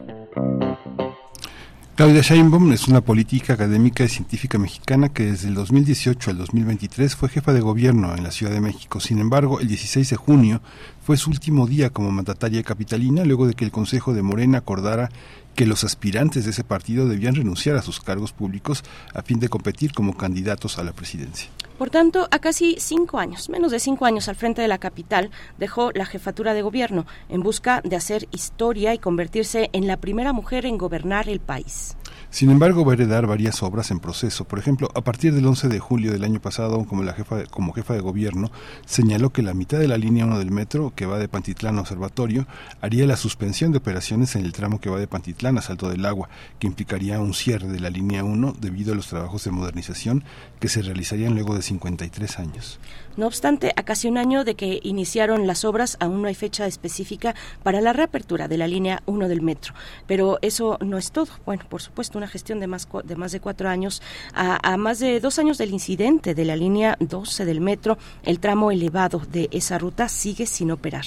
Claudia 1.93 2.21
Sheinbaum 2.21 2.71
es 2.71 2.87
una 2.87 3.01
política 3.01 3.53
académica 3.53 4.05
y 4.05 4.07
científica 4.07 4.57
mexicana 4.57 5.09
que 5.09 5.25
desde 5.25 5.49
el 5.49 5.55
2018 5.55 6.31
al 6.31 6.37
2023 6.37 7.15
fue 7.17 7.27
jefa 7.27 7.51
de 7.51 7.59
gobierno 7.59 8.15
en 8.15 8.23
la 8.23 8.31
Ciudad 8.31 8.53
de 8.53 8.61
México. 8.61 9.01
Sin 9.01 9.19
embargo, 9.19 9.59
el 9.59 9.67
16 9.67 10.09
de 10.09 10.15
junio 10.15 10.61
fue 11.03 11.17
su 11.17 11.29
último 11.29 11.67
día 11.67 11.89
como 11.89 12.09
mandataria 12.09 12.63
capitalina 12.63 13.25
luego 13.25 13.45
de 13.45 13.55
que 13.55 13.65
el 13.65 13.71
Consejo 13.71 14.13
de 14.13 14.21
Morena 14.21 14.59
acordara 14.59 15.09
que 15.55 15.65
los 15.65 15.83
aspirantes 15.83 16.45
de 16.45 16.51
ese 16.51 16.63
partido 16.63 17.07
debían 17.07 17.35
renunciar 17.35 17.75
a 17.75 17.81
sus 17.81 17.99
cargos 17.99 18.33
públicos 18.33 18.83
a 19.13 19.21
fin 19.21 19.39
de 19.39 19.49
competir 19.49 19.93
como 19.93 20.17
candidatos 20.17 20.77
a 20.77 20.83
la 20.83 20.93
presidencia. 20.93 21.49
Por 21.77 21.89
tanto, 21.89 22.27
a 22.29 22.39
casi 22.39 22.75
cinco 22.79 23.17
años, 23.17 23.49
menos 23.49 23.71
de 23.71 23.79
cinco 23.79 24.05
años 24.05 24.27
al 24.27 24.35
frente 24.35 24.61
de 24.61 24.67
la 24.67 24.77
capital, 24.77 25.31
dejó 25.57 25.91
la 25.93 26.05
jefatura 26.05 26.53
de 26.53 26.61
gobierno 26.61 27.07
en 27.27 27.41
busca 27.41 27.81
de 27.81 27.95
hacer 27.95 28.27
historia 28.31 28.93
y 28.93 28.99
convertirse 28.99 29.69
en 29.73 29.87
la 29.87 29.97
primera 29.97 30.31
mujer 30.31 30.67
en 30.67 30.77
gobernar 30.77 31.27
el 31.27 31.39
país. 31.39 31.97
Sin 32.31 32.49
embargo, 32.49 32.85
va 32.85 32.93
a 32.93 32.95
heredar 32.95 33.27
varias 33.27 33.61
obras 33.61 33.91
en 33.91 33.99
proceso. 33.99 34.45
Por 34.45 34.57
ejemplo, 34.57 34.89
a 34.95 35.01
partir 35.01 35.33
del 35.33 35.45
11 35.45 35.67
de 35.67 35.79
julio 35.79 36.13
del 36.13 36.23
año 36.23 36.39
pasado, 36.39 36.85
como, 36.85 37.03
la 37.03 37.11
jefa, 37.11 37.43
como 37.47 37.73
jefa 37.73 37.93
de 37.93 37.99
gobierno, 37.99 38.49
señaló 38.85 39.31
que 39.31 39.41
la 39.41 39.53
mitad 39.53 39.79
de 39.79 39.89
la 39.89 39.97
línea 39.97 40.25
1 40.25 40.39
del 40.39 40.49
metro, 40.49 40.93
que 40.95 41.05
va 41.05 41.19
de 41.19 41.27
Pantitlán 41.27 41.77
a 41.77 41.81
Observatorio, 41.81 42.47
haría 42.79 43.05
la 43.05 43.17
suspensión 43.17 43.73
de 43.73 43.79
operaciones 43.79 44.37
en 44.37 44.45
el 44.45 44.53
tramo 44.53 44.79
que 44.79 44.89
va 44.89 44.97
de 44.97 45.07
Pantitlán 45.07 45.57
a 45.57 45.61
Salto 45.61 45.89
del 45.89 46.05
Agua, 46.05 46.29
que 46.57 46.67
implicaría 46.67 47.19
un 47.19 47.33
cierre 47.33 47.67
de 47.67 47.81
la 47.81 47.89
línea 47.89 48.23
1 48.23 48.55
debido 48.61 48.93
a 48.93 48.95
los 48.95 49.07
trabajos 49.07 49.43
de 49.43 49.51
modernización 49.51 50.23
que 50.61 50.69
se 50.69 50.81
realizarían 50.81 51.33
luego 51.33 51.53
de 51.53 51.61
53 51.61 52.39
años. 52.39 52.79
No 53.17 53.27
obstante, 53.27 53.73
a 53.75 53.83
casi 53.83 54.07
un 54.07 54.17
año 54.17 54.43
de 54.43 54.55
que 54.55 54.79
iniciaron 54.83 55.47
las 55.47 55.65
obras, 55.65 55.97
aún 55.99 56.21
no 56.21 56.27
hay 56.27 56.35
fecha 56.35 56.65
específica 56.65 57.35
para 57.63 57.81
la 57.81 57.93
reapertura 57.93 58.47
de 58.47 58.57
la 58.57 58.67
línea 58.67 59.03
1 59.05 59.27
del 59.27 59.41
metro. 59.41 59.73
Pero 60.07 60.39
eso 60.41 60.77
no 60.81 60.97
es 60.97 61.11
todo. 61.11 61.27
Bueno, 61.45 61.63
por 61.67 61.81
supuesto, 61.81 62.17
una 62.17 62.27
gestión 62.27 62.59
de 62.59 62.67
más, 62.67 62.87
de 63.03 63.15
más 63.15 63.31
de 63.31 63.39
cuatro 63.39 63.69
años, 63.69 64.01
a, 64.33 64.77
más 64.77 64.99
de 64.99 65.19
dos 65.19 65.39
años 65.39 65.57
del 65.57 65.71
incidente 65.71 66.33
de 66.33 66.45
la 66.45 66.55
línea 66.55 66.97
12 66.99 67.45
del 67.45 67.61
metro, 67.61 67.97
el 68.23 68.39
tramo 68.39 68.71
elevado 68.71 69.21
de 69.31 69.49
esa 69.51 69.77
ruta 69.77 70.07
sigue 70.07 70.45
sin 70.45 70.71
operar. 70.71 71.05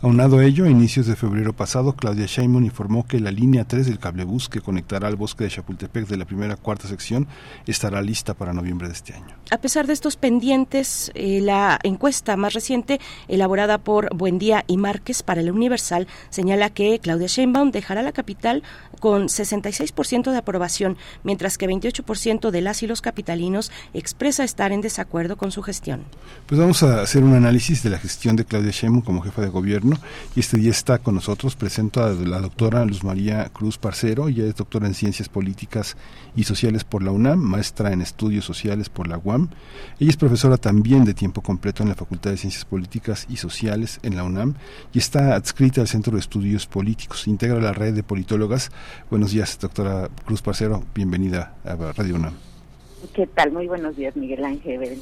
Aunado 0.00 0.38
a 0.38 0.44
ello, 0.44 0.64
a 0.64 0.70
inicios 0.70 1.06
de 1.06 1.16
febrero 1.16 1.52
pasado, 1.52 1.94
Claudia 1.94 2.26
Sheinbaum 2.26 2.64
informó 2.64 3.06
que 3.06 3.20
la 3.20 3.30
línea 3.30 3.64
3 3.64 3.86
del 3.86 3.98
cablebús 3.98 4.48
que 4.48 4.60
conectará 4.60 5.08
al 5.08 5.16
bosque 5.16 5.44
de 5.44 5.50
Chapultepec 5.50 6.06
de 6.06 6.16
la 6.16 6.24
primera 6.24 6.56
cuarta 6.56 6.88
sección 6.88 7.26
estará 7.66 8.02
lista 8.02 8.34
para 8.34 8.52
noviembre 8.52 8.88
de 8.88 8.94
este 8.94 9.14
año. 9.14 9.36
A 9.50 9.58
pesar 9.58 9.86
de 9.86 9.92
estos 9.92 10.16
pendientes, 10.16 11.10
eh, 11.14 11.40
la 11.40 11.78
encuesta 11.82 12.36
más 12.36 12.54
reciente, 12.54 13.00
elaborada 13.28 13.78
por 13.78 14.14
Buendía 14.14 14.64
y 14.66 14.76
Márquez 14.76 15.22
para 15.22 15.40
el 15.40 15.50
Universal, 15.50 16.06
señala 16.30 16.70
que 16.70 16.98
Claudia 17.00 17.26
Sheinbaum 17.26 17.70
dejará 17.70 18.02
la 18.02 18.12
capital 18.12 18.62
con 19.00 19.24
66% 19.24 20.30
de 20.30 20.38
aprobación, 20.38 20.96
mientras 21.24 21.58
que 21.58 21.68
28% 21.68 22.50
de 22.50 22.60
las 22.60 22.82
y 22.82 22.86
los 22.86 23.02
capitalinos 23.02 23.70
expresa 23.94 24.44
estar 24.44 24.72
en 24.72 24.80
desacuerdo 24.80 25.36
con 25.36 25.50
su 25.52 25.62
gestión. 25.62 26.04
Pues 26.46 26.60
vamos 26.60 26.82
a 26.82 27.02
hacer 27.02 27.24
un 27.24 27.34
análisis 27.34 27.82
de 27.82 27.90
la 27.90 27.98
gestión 27.98 28.36
de 28.36 28.44
Claudia 28.44 28.70
Sheinbaum 28.70 29.02
como 29.02 29.22
jefa 29.22 29.42
de 29.42 29.48
gobierno 29.48 29.71
y 30.34 30.40
este 30.40 30.58
día 30.58 30.70
está 30.70 30.98
con 30.98 31.14
nosotros, 31.14 31.56
presento 31.56 32.04
a 32.04 32.10
la 32.10 32.40
doctora 32.40 32.84
Luz 32.84 33.04
María 33.04 33.48
Cruz 33.52 33.78
Parcero, 33.78 34.28
ella 34.28 34.44
es 34.44 34.56
doctora 34.56 34.86
en 34.86 34.94
Ciencias 34.94 35.28
Políticas 35.28 35.96
y 36.36 36.44
Sociales 36.44 36.84
por 36.84 37.02
la 37.02 37.10
UNAM, 37.10 37.38
maestra 37.38 37.92
en 37.92 38.02
Estudios 38.02 38.44
Sociales 38.44 38.88
por 38.88 39.08
la 39.08 39.18
UAM, 39.18 39.48
ella 39.98 40.10
es 40.10 40.16
profesora 40.16 40.56
también 40.56 41.04
de 41.04 41.14
tiempo 41.14 41.40
completo 41.40 41.82
en 41.82 41.88
la 41.88 41.94
Facultad 41.94 42.30
de 42.30 42.36
Ciencias 42.36 42.64
Políticas 42.64 43.26
y 43.28 43.36
Sociales 43.36 44.00
en 44.02 44.16
la 44.16 44.24
UNAM 44.24 44.54
y 44.92 44.98
está 44.98 45.34
adscrita 45.34 45.80
al 45.80 45.88
Centro 45.88 46.12
de 46.12 46.20
Estudios 46.20 46.66
Políticos, 46.66 47.26
integra 47.26 47.60
la 47.60 47.72
red 47.72 47.94
de 47.94 48.02
politólogas 48.02 48.70
Buenos 49.10 49.32
días, 49.32 49.58
doctora 49.60 50.08
Cruz 50.24 50.42
Parcero. 50.42 50.82
Bienvenida 50.94 51.54
a 51.64 51.74
Radio 51.92 52.16
UNAM. 52.16 52.34
¿Qué 53.14 53.26
tal? 53.26 53.52
Muy 53.52 53.66
buenos 53.66 53.96
días, 53.96 54.16
Miguel 54.16 54.44
Ángel. 54.44 54.98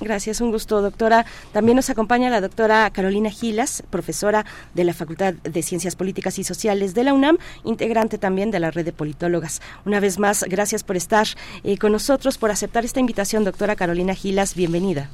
Gracias, 0.00 0.40
un 0.40 0.50
gusto, 0.50 0.80
doctora. 0.80 1.26
También 1.52 1.76
nos 1.76 1.90
acompaña 1.90 2.30
la 2.30 2.40
doctora 2.40 2.88
Carolina 2.90 3.30
Gilas, 3.30 3.82
profesora 3.90 4.46
de 4.74 4.84
la 4.84 4.94
Facultad 4.94 5.34
de 5.34 5.62
Ciencias 5.62 5.94
Políticas 5.94 6.38
y 6.38 6.44
Sociales 6.44 6.94
de 6.94 7.04
la 7.04 7.12
UNAM, 7.12 7.36
integrante 7.64 8.16
también 8.16 8.50
de 8.50 8.60
la 8.60 8.70
red 8.70 8.86
de 8.86 8.92
politólogas. 8.92 9.60
Una 9.84 10.00
vez 10.00 10.18
más, 10.18 10.44
gracias 10.48 10.84
por 10.84 10.96
estar 10.96 11.26
eh, 11.64 11.76
con 11.76 11.92
nosotros, 11.92 12.38
por 12.38 12.50
aceptar 12.50 12.84
esta 12.84 13.00
invitación, 13.00 13.44
doctora 13.44 13.76
Carolina 13.76 14.14
Gilas. 14.14 14.54
Bienvenida. 14.54 15.10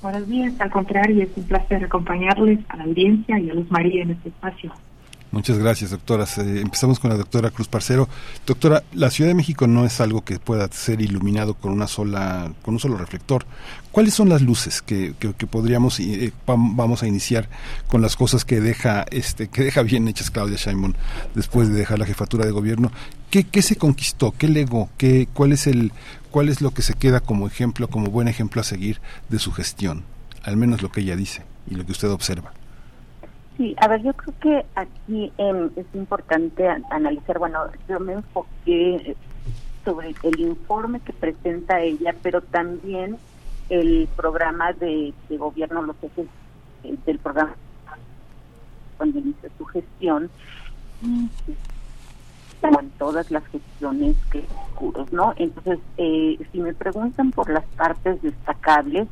Buenos 0.00 0.26
días, 0.26 0.54
al 0.60 0.70
contrario, 0.70 1.22
es 1.22 1.28
un 1.36 1.44
placer 1.44 1.84
acompañarles 1.84 2.60
a 2.70 2.78
la 2.78 2.84
audiencia 2.84 3.38
y 3.38 3.50
a 3.50 3.54
Luz 3.54 3.70
María 3.70 4.02
en 4.02 4.12
este 4.12 4.30
espacio. 4.30 4.72
Muchas 5.32 5.58
gracias, 5.58 5.92
doctora. 5.92 6.26
empezamos 6.38 6.98
con 6.98 7.10
la 7.10 7.16
doctora 7.16 7.52
Cruz 7.52 7.68
Parcero. 7.68 8.08
Doctora, 8.46 8.82
la 8.92 9.10
Ciudad 9.10 9.30
de 9.30 9.36
México 9.36 9.68
no 9.68 9.86
es 9.86 10.00
algo 10.00 10.24
que 10.24 10.40
pueda 10.40 10.66
ser 10.72 11.00
iluminado 11.00 11.54
con 11.54 11.70
una 11.70 11.86
sola, 11.86 12.52
con 12.62 12.74
un 12.74 12.80
solo 12.80 12.96
reflector. 12.96 13.46
¿Cuáles 13.92 14.12
son 14.12 14.28
las 14.28 14.42
luces 14.42 14.82
que, 14.82 15.14
que, 15.18 15.46
podríamos 15.46 16.00
eh, 16.00 16.32
vamos 16.46 17.04
a 17.04 17.06
iniciar 17.06 17.48
con 17.86 18.02
las 18.02 18.16
cosas 18.16 18.44
que 18.44 18.60
deja 18.60 19.04
este 19.10 19.48
que 19.48 19.62
deja 19.62 19.82
bien 19.82 20.08
hechas 20.08 20.30
Claudia 20.30 20.56
Sheinbaum 20.56 20.94
después 21.34 21.68
de 21.68 21.74
dejar 21.74 22.00
la 22.00 22.06
jefatura 22.06 22.44
de 22.44 22.50
gobierno? 22.50 22.90
¿Qué, 23.30 23.44
qué 23.44 23.62
se 23.62 23.76
conquistó? 23.76 24.32
¿Qué 24.36 24.48
legó? 24.48 24.90
¿Qué, 24.96 25.28
cuál 25.32 25.52
es 25.52 25.68
el 25.68 25.92
cuál 26.32 26.48
es 26.48 26.60
lo 26.60 26.72
que 26.72 26.82
se 26.82 26.94
queda 26.94 27.20
como 27.20 27.46
ejemplo, 27.46 27.88
como 27.88 28.10
buen 28.10 28.26
ejemplo 28.26 28.60
a 28.60 28.64
seguir 28.64 29.00
de 29.28 29.38
su 29.38 29.52
gestión? 29.52 30.02
Al 30.42 30.56
menos 30.56 30.82
lo 30.82 30.90
que 30.90 31.02
ella 31.02 31.14
dice 31.14 31.44
y 31.70 31.76
lo 31.76 31.86
que 31.86 31.92
usted 31.92 32.10
observa. 32.10 32.52
Sí, 33.60 33.76
a 33.78 33.88
ver, 33.88 34.00
yo 34.02 34.14
creo 34.14 34.34
que 34.40 34.66
aquí 34.74 35.30
em, 35.36 35.68
es 35.76 35.84
importante 35.92 36.66
analizar, 36.88 37.38
bueno, 37.38 37.64
yo 37.86 38.00
me 38.00 38.14
enfoqué 38.14 39.14
sobre 39.84 40.14
el 40.22 40.40
informe 40.40 40.98
que 41.00 41.12
presenta 41.12 41.78
ella, 41.78 42.14
pero 42.22 42.40
también 42.40 43.18
el 43.68 44.08
programa 44.16 44.72
de, 44.72 45.12
gobierno, 45.28 45.82
los 45.82 45.96
ejes 46.02 46.26
eh, 46.84 46.96
del 47.04 47.18
programa 47.18 47.54
cuando 48.96 49.18
inicia 49.18 49.50
su 49.58 49.66
gestión, 49.66 50.30
como 52.62 52.80
en 52.80 52.88
todas 52.92 53.30
las 53.30 53.46
gestiones 53.48 54.16
que 54.30 54.42
oscuros, 54.70 55.12
¿no? 55.12 55.34
Entonces, 55.36 55.80
eh, 55.98 56.38
si 56.50 56.60
me 56.60 56.72
preguntan 56.72 57.30
por 57.30 57.50
las 57.50 57.66
partes 57.76 58.22
destacables, 58.22 59.06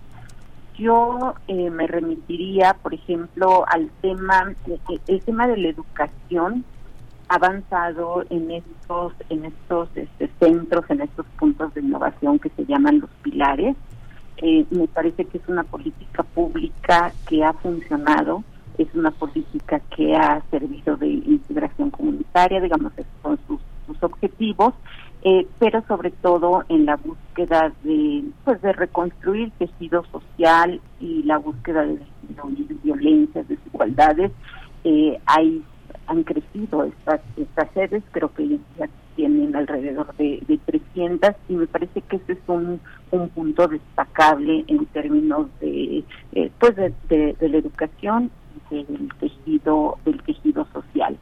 yo 0.79 1.35
eh, 1.49 1.71
me 1.71 1.87
remitiría, 1.87 2.75
por 2.75 2.95
ejemplo, 2.95 3.65
al 3.69 3.91
tema, 4.01 4.55
eh, 4.67 4.99
el 5.09 5.21
tema 5.23 5.47
de 5.49 5.57
la 5.57 5.69
educación 5.69 6.65
avanzado 7.29 8.25
en 8.31 8.51
estos, 8.51 9.13
en 9.29 9.45
estos 9.45 9.89
este, 9.95 10.31
centros, 10.39 10.85
en 10.89 11.03
estos 11.03 11.27
puntos 11.39 11.75
de 11.75 11.83
innovación 11.83 12.39
que 12.39 12.49
se 12.51 12.65
llaman 12.65 13.01
los 13.01 13.11
pilares. 13.23 13.77
Eh, 14.39 14.65
me 14.71 14.87
parece 14.87 15.25
que 15.25 15.39
es 15.39 15.49
una 15.49 15.65
política 15.65 16.23
pública 16.23 17.13
que 17.29 17.45
ha 17.45 17.53
funcionado, 17.55 18.45
es 18.79 18.87
una 18.95 19.11
política 19.11 19.81
que 19.95 20.17
ha 20.17 20.41
servido 20.51 20.97
de 20.97 21.09
integración 21.09 21.91
comunitaria, 21.91 22.61
digamos, 22.61 22.93
son 23.21 23.39
sus, 23.47 23.61
sus 23.87 24.03
objetivos, 24.03 24.75
eh, 25.29 25.47
pero 25.59 25.83
sobre 25.87 26.11
todo 26.11 26.65
en 26.71 26.87
la 26.87 26.97
búsqueda 26.97 27.71
de 27.83 28.25
pues 28.45 28.63
de 28.63 28.73
reconstruir 28.73 29.51
tejido 29.59 30.03
social 30.07 30.81
y 31.01 31.23
la 31.25 31.37
búsqueda 31.37 31.83
de 31.83 31.99
disminuir 32.23 32.79
violencias, 32.83 33.47
desigualdades. 33.47 34.33
Eh, 34.85 35.21
hay 35.27 35.63
han 36.07 36.23
crecido 36.23 36.85
estas 36.85 37.21
estas 37.37 37.71
sedes, 37.75 38.03
creo 38.13 38.33
que 38.33 38.59
ya 38.79 38.89
tienen 39.17 39.55
alrededor 39.55 40.17
de, 40.17 40.43
de 40.49 40.57
300 40.65 41.33
y 41.51 41.57
me 41.57 41.67
parece 41.67 42.01
que 42.01 42.17
ese 42.17 42.33
es 42.33 42.39
un, 42.47 42.81
un 43.11 43.29
punto 43.29 43.69
destacable 43.69 44.65
en 44.67 44.87
términos 44.87 45.49
de 45.61 46.05
eh, 46.33 46.51
pues 46.59 46.75
de, 46.77 46.95
de, 47.11 47.49
la 47.51 47.59
educación 47.59 48.31
y 48.71 48.83
del 48.85 49.13
tejido 49.21 49.99
del 50.07 50.23
tejido 50.23 50.67
social. 50.73 51.19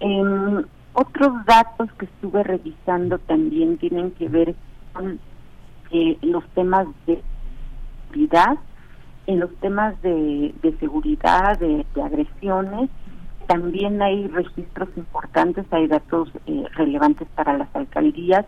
Eh, 0.00 0.64
otros 0.92 1.44
datos 1.46 1.90
que 1.98 2.06
estuve 2.06 2.42
revisando 2.42 3.18
también 3.18 3.78
tienen 3.78 4.10
que 4.12 4.28
ver 4.28 4.54
con 4.92 5.18
eh, 5.90 6.18
los 6.22 6.44
temas 6.50 6.86
de 7.06 7.22
seguridad, 8.06 8.58
en 9.26 9.40
los 9.40 9.54
temas 9.56 10.00
de, 10.02 10.54
seguridad, 10.80 11.58
de, 11.58 11.84
agresiones, 12.02 12.90
también 13.46 14.00
hay 14.02 14.26
registros 14.28 14.88
importantes, 14.96 15.66
hay 15.70 15.86
datos 15.86 16.28
eh, 16.46 16.64
relevantes 16.74 17.28
para 17.34 17.56
las 17.56 17.68
alcaldías, 17.74 18.46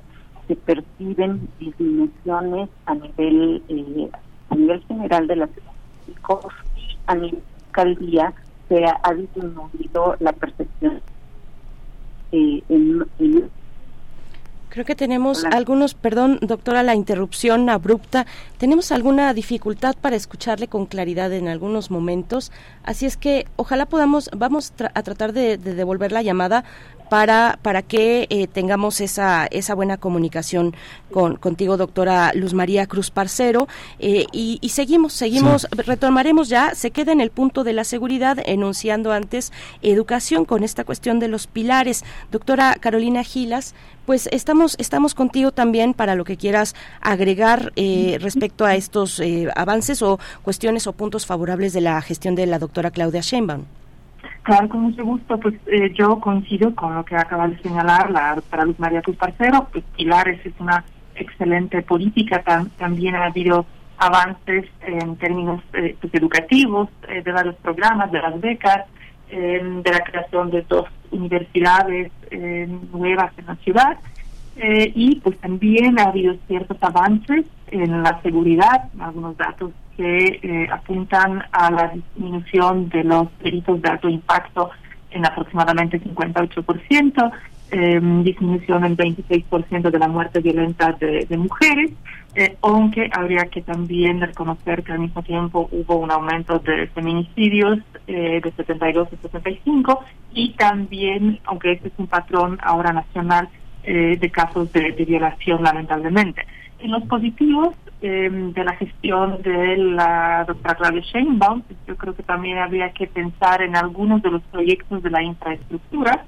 se 0.49 0.57
perciben 0.57 1.49
disminuciones 1.59 2.69
a 2.87 2.95
nivel 2.95 3.63
eh, 3.69 4.11
a 4.51 4.55
nivel 4.55 4.83
general 4.85 5.27
de 5.27 5.37
las 5.37 5.51
a 7.07 7.15
nivel 7.15 7.43
alcaldía 7.73 8.35
se 8.69 8.85
ha 8.85 9.15
disminuido 9.15 10.17
la 10.21 10.33
percepción 10.33 11.01
eh, 12.33 12.63
Creo 14.73 14.87
que 14.87 14.95
tenemos 14.95 15.45
algunos, 15.45 15.93
perdón, 15.93 16.39
doctora, 16.41 16.83
la 16.83 16.95
interrupción 16.95 17.69
abrupta. 17.69 18.25
Tenemos 18.57 18.91
alguna 18.91 19.35
dificultad 19.35 19.95
para 20.01 20.17
escucharle 20.17 20.67
con 20.67 20.87
claridad 20.87 21.31
en 21.35 21.49
algunos 21.49 21.91
momentos. 21.91 22.51
Así 22.83 23.05
es 23.05 23.19
que 23.19 23.47
ojalá 23.57 23.85
podamos, 23.85 24.31
vamos 24.35 24.73
a 24.95 25.03
tratar 25.03 25.35
de, 25.35 25.59
devolver 25.59 26.11
la 26.11 26.23
llamada. 26.23 26.65
Para, 27.09 27.59
para 27.63 27.83
que 27.83 28.27
eh, 28.31 28.47
tengamos 28.47 29.01
esa, 29.01 29.47
esa 29.47 29.75
buena 29.75 29.97
comunicación 29.97 30.75
con, 31.11 31.37
contigo, 31.37 31.77
doctora 31.77 32.33
Luz 32.35 32.55
María 32.55 32.87
Cruz 32.87 33.11
Parcero. 33.11 33.69
Eh, 33.99 34.27
y, 34.33 34.59
seguimos, 34.69 35.13
seguimos, 35.13 35.67
retomaremos 35.71 36.49
ya, 36.49 36.75
se 36.75 36.91
queda 36.91 37.13
en 37.13 37.21
el 37.21 37.31
punto 37.31 37.65
de 37.65 37.73
la 37.73 37.85
seguridad, 37.85 38.39
enunciando 38.45 39.13
antes 39.13 39.53
educación 39.83 40.45
con 40.45 40.65
esta 40.65 40.85
cuestión 40.85 41.19
de 41.19 41.29
los 41.29 41.47
pilares. 41.47 42.05
Doctora 42.31 42.77
Carolina 42.81 43.23
Gilas, 43.25 43.75
pues 44.07 44.29
estamos, 44.33 44.77
estamos 44.79 45.15
contigo 45.15 45.53
también 45.53 45.95
para 45.95 46.15
lo 46.15 46.25
que 46.25 46.37
quieras 46.37 46.75
agregar 47.01 47.73
eh, 47.77 48.19
respecto 48.21 48.65
a 48.65 48.75
estos 48.75 49.21
avances 49.55 50.03
o 50.03 50.19
cuestiones 50.43 50.87
o 50.87 50.93
puntos 50.93 51.27
favorables 51.27 51.73
de 51.73 51.83
la 51.83 52.01
gestión 52.01 52.35
de 52.35 52.47
la 52.47 52.59
doctora 52.59 52.91
Claudia 52.91 53.21
Sheinbaum. 53.21 53.65
Claro, 54.43 54.69
con 54.69 54.81
mucho 54.83 55.05
gusto. 55.05 55.39
Pues 55.39 55.55
eh, 55.67 55.93
yo 55.95 56.19
coincido 56.21 56.75
con 56.75 56.95
lo 56.95 57.05
que 57.05 57.17
acaba 57.17 57.49
de 57.49 57.59
señalar 57.59 58.11
la 58.11 58.35
doctora 58.35 58.65
Luz 58.65 58.79
María 58.79 59.03
Cruz. 59.03 59.17
Pues 59.17 59.85
Pilares 59.97 60.45
es 60.45 60.53
una 60.59 60.85
excelente 61.15 61.83
política. 61.83 62.43
también 62.77 63.15
ha 63.15 63.27
habido 63.27 63.67
avances 63.99 64.67
en 64.81 65.17
términos 65.17 65.63
eh, 65.75 65.97
pues, 66.01 66.13
educativos, 66.15 66.89
eh, 67.09 67.23
de 67.23 67.33
varios 67.33 67.55
programas, 67.57 68.11
de 68.11 68.21
las 68.21 68.41
becas, 68.41 68.87
de 69.31 69.91
la 69.91 70.01
creación 70.01 70.51
de 70.51 70.61
dos 70.69 70.87
universidades 71.11 72.13
nuevas 72.93 73.33
en 73.39 73.47
la 73.47 73.57
ciudad. 73.57 73.97
y 74.95 75.21
pues 75.25 75.39
también 75.39 75.99
ha 75.99 76.11
habido 76.11 76.35
ciertos 76.47 76.77
avances 76.83 77.47
en 77.69 78.03
la 78.03 78.21
seguridad, 78.21 78.91
algunos 79.01 79.35
datos 79.39 79.71
que 79.97 80.41
eh, 80.43 80.69
apuntan 80.71 81.43
a 81.53 81.71
la 81.71 81.89
disminución 81.89 82.89
de 82.89 83.05
los 83.05 83.27
delitos 83.43 83.81
de 83.81 83.89
alto 83.89 84.09
impacto 84.09 84.71
en 85.11 85.27
aproximadamente 85.27 86.01
58%, 86.01 87.33
eh, 87.75 88.01
disminución 88.23 88.85
en 88.85 88.97
26% 88.97 89.91
de 89.91 89.99
la 89.99 90.09
muerte 90.09 90.41
violenta 90.41 90.93
de, 90.93 91.27
mujeres, 91.39 91.91
eh, 92.35 92.57
aunque 92.61 93.09
habría 93.13 93.47
que 93.47 93.63
también 93.63 94.21
reconocer 94.21 94.83
que 94.83 94.93
al 94.93 94.99
mismo 94.99 95.23
tiempo 95.23 95.71
hubo 95.73 95.97
un 95.97 96.11
aumento 96.11 96.59
de 96.59 96.87
feminicidios 96.89 97.79
eh, 98.07 98.41
de 98.43 98.53
72 98.53 99.09
a 99.11 99.17
75 99.17 100.05
y 100.35 100.51
también, 100.51 101.41
aunque 101.45 101.73
este 101.73 101.89
es 101.89 101.95
un 101.97 102.09
patrón 102.09 102.59
ahora 102.63 102.93
nacional, 102.93 103.49
de 103.85 104.31
casos 104.33 104.73
de 104.73 104.93
violación 104.93 105.61
lamentablemente. 105.65 106.47
En 106.79 106.93
los 106.93 107.03
positivos 107.03 107.75
em, 108.03 108.53
de 108.53 108.65
la 108.65 108.75
gestión 108.77 109.41
de 109.43 109.77
la 109.77 110.45
doctora 110.47 110.75
Claudia 110.75 111.01
Sheinbaum, 111.03 111.63
yo 111.87 111.97
creo 111.97 112.15
que 112.15 112.23
también 112.23 112.59
habría 112.59 112.93
que 112.93 113.07
pensar 113.07 113.63
en 113.63 113.77
algunos 113.77 114.23
de 114.23 114.31
los 114.31 114.43
proyectos 114.43 115.03
de 115.03 115.11
la 115.11 115.23
infraestructura. 115.23 116.25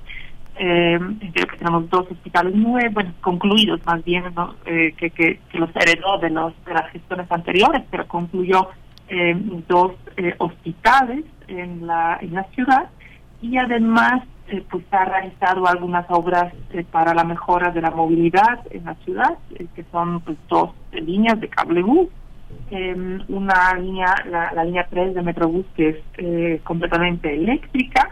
Eh, 0.57 0.99
creo 1.33 1.47
que 1.49 1.57
tenemos 1.57 1.91
dos 1.91 2.11
hospitales 2.11 2.55
nuevos, 2.55 2.95
bueno, 2.95 3.13
concluidos 3.21 3.85
más 3.85 4.05
bien, 4.05 4.25
eh, 4.67 4.95
que, 4.97 5.11
que, 5.11 5.41
los 5.55 5.71
heredó 5.75 6.19
de, 6.19 6.31
los, 6.31 6.53
de 6.65 6.75
las 6.75 6.91
gestiones 6.91 7.31
anteriores, 7.31 7.83
pero 7.91 8.07
concluyó 8.07 8.69
em, 9.09 9.63
dos 9.67 9.93
eh, 10.17 10.35
hospitales 10.39 11.25
en 11.49 11.87
la, 11.87 12.19
en 12.21 12.35
la 12.35 12.45
ciudad. 12.55 12.89
Y 13.43 13.59
además 13.59 14.23
eh, 14.49 14.63
pues 14.71 14.85
ha 14.91 15.07
realizado 15.07 15.67
algunas 15.67 16.05
obras 16.11 16.53
eh, 16.71 16.85
para 16.91 17.15
la 17.15 17.25
mejora 17.25 17.71
de 17.71 17.81
la 17.81 17.91
movilidad 17.91 18.61
en 18.71 18.85
la 18.85 18.95
ciudad, 18.97 19.39
eh, 19.55 19.67
que 19.75 19.85
son 19.91 20.21
pues 20.21 20.37
dos 20.49 20.71
líneas 20.93 21.41
de 21.41 21.49
cable 21.49 21.83
bus, 21.83 22.11
em, 22.71 23.23
una 23.29 23.73
línea, 23.75 24.15
la, 24.31 24.65
línea 24.65 24.87
3 24.91 25.15
de 25.15 25.23
Metrobús 25.23 25.65
que 25.75 26.03
es 26.19 26.63
completamente 26.63 27.35
eléctrica, 27.35 28.11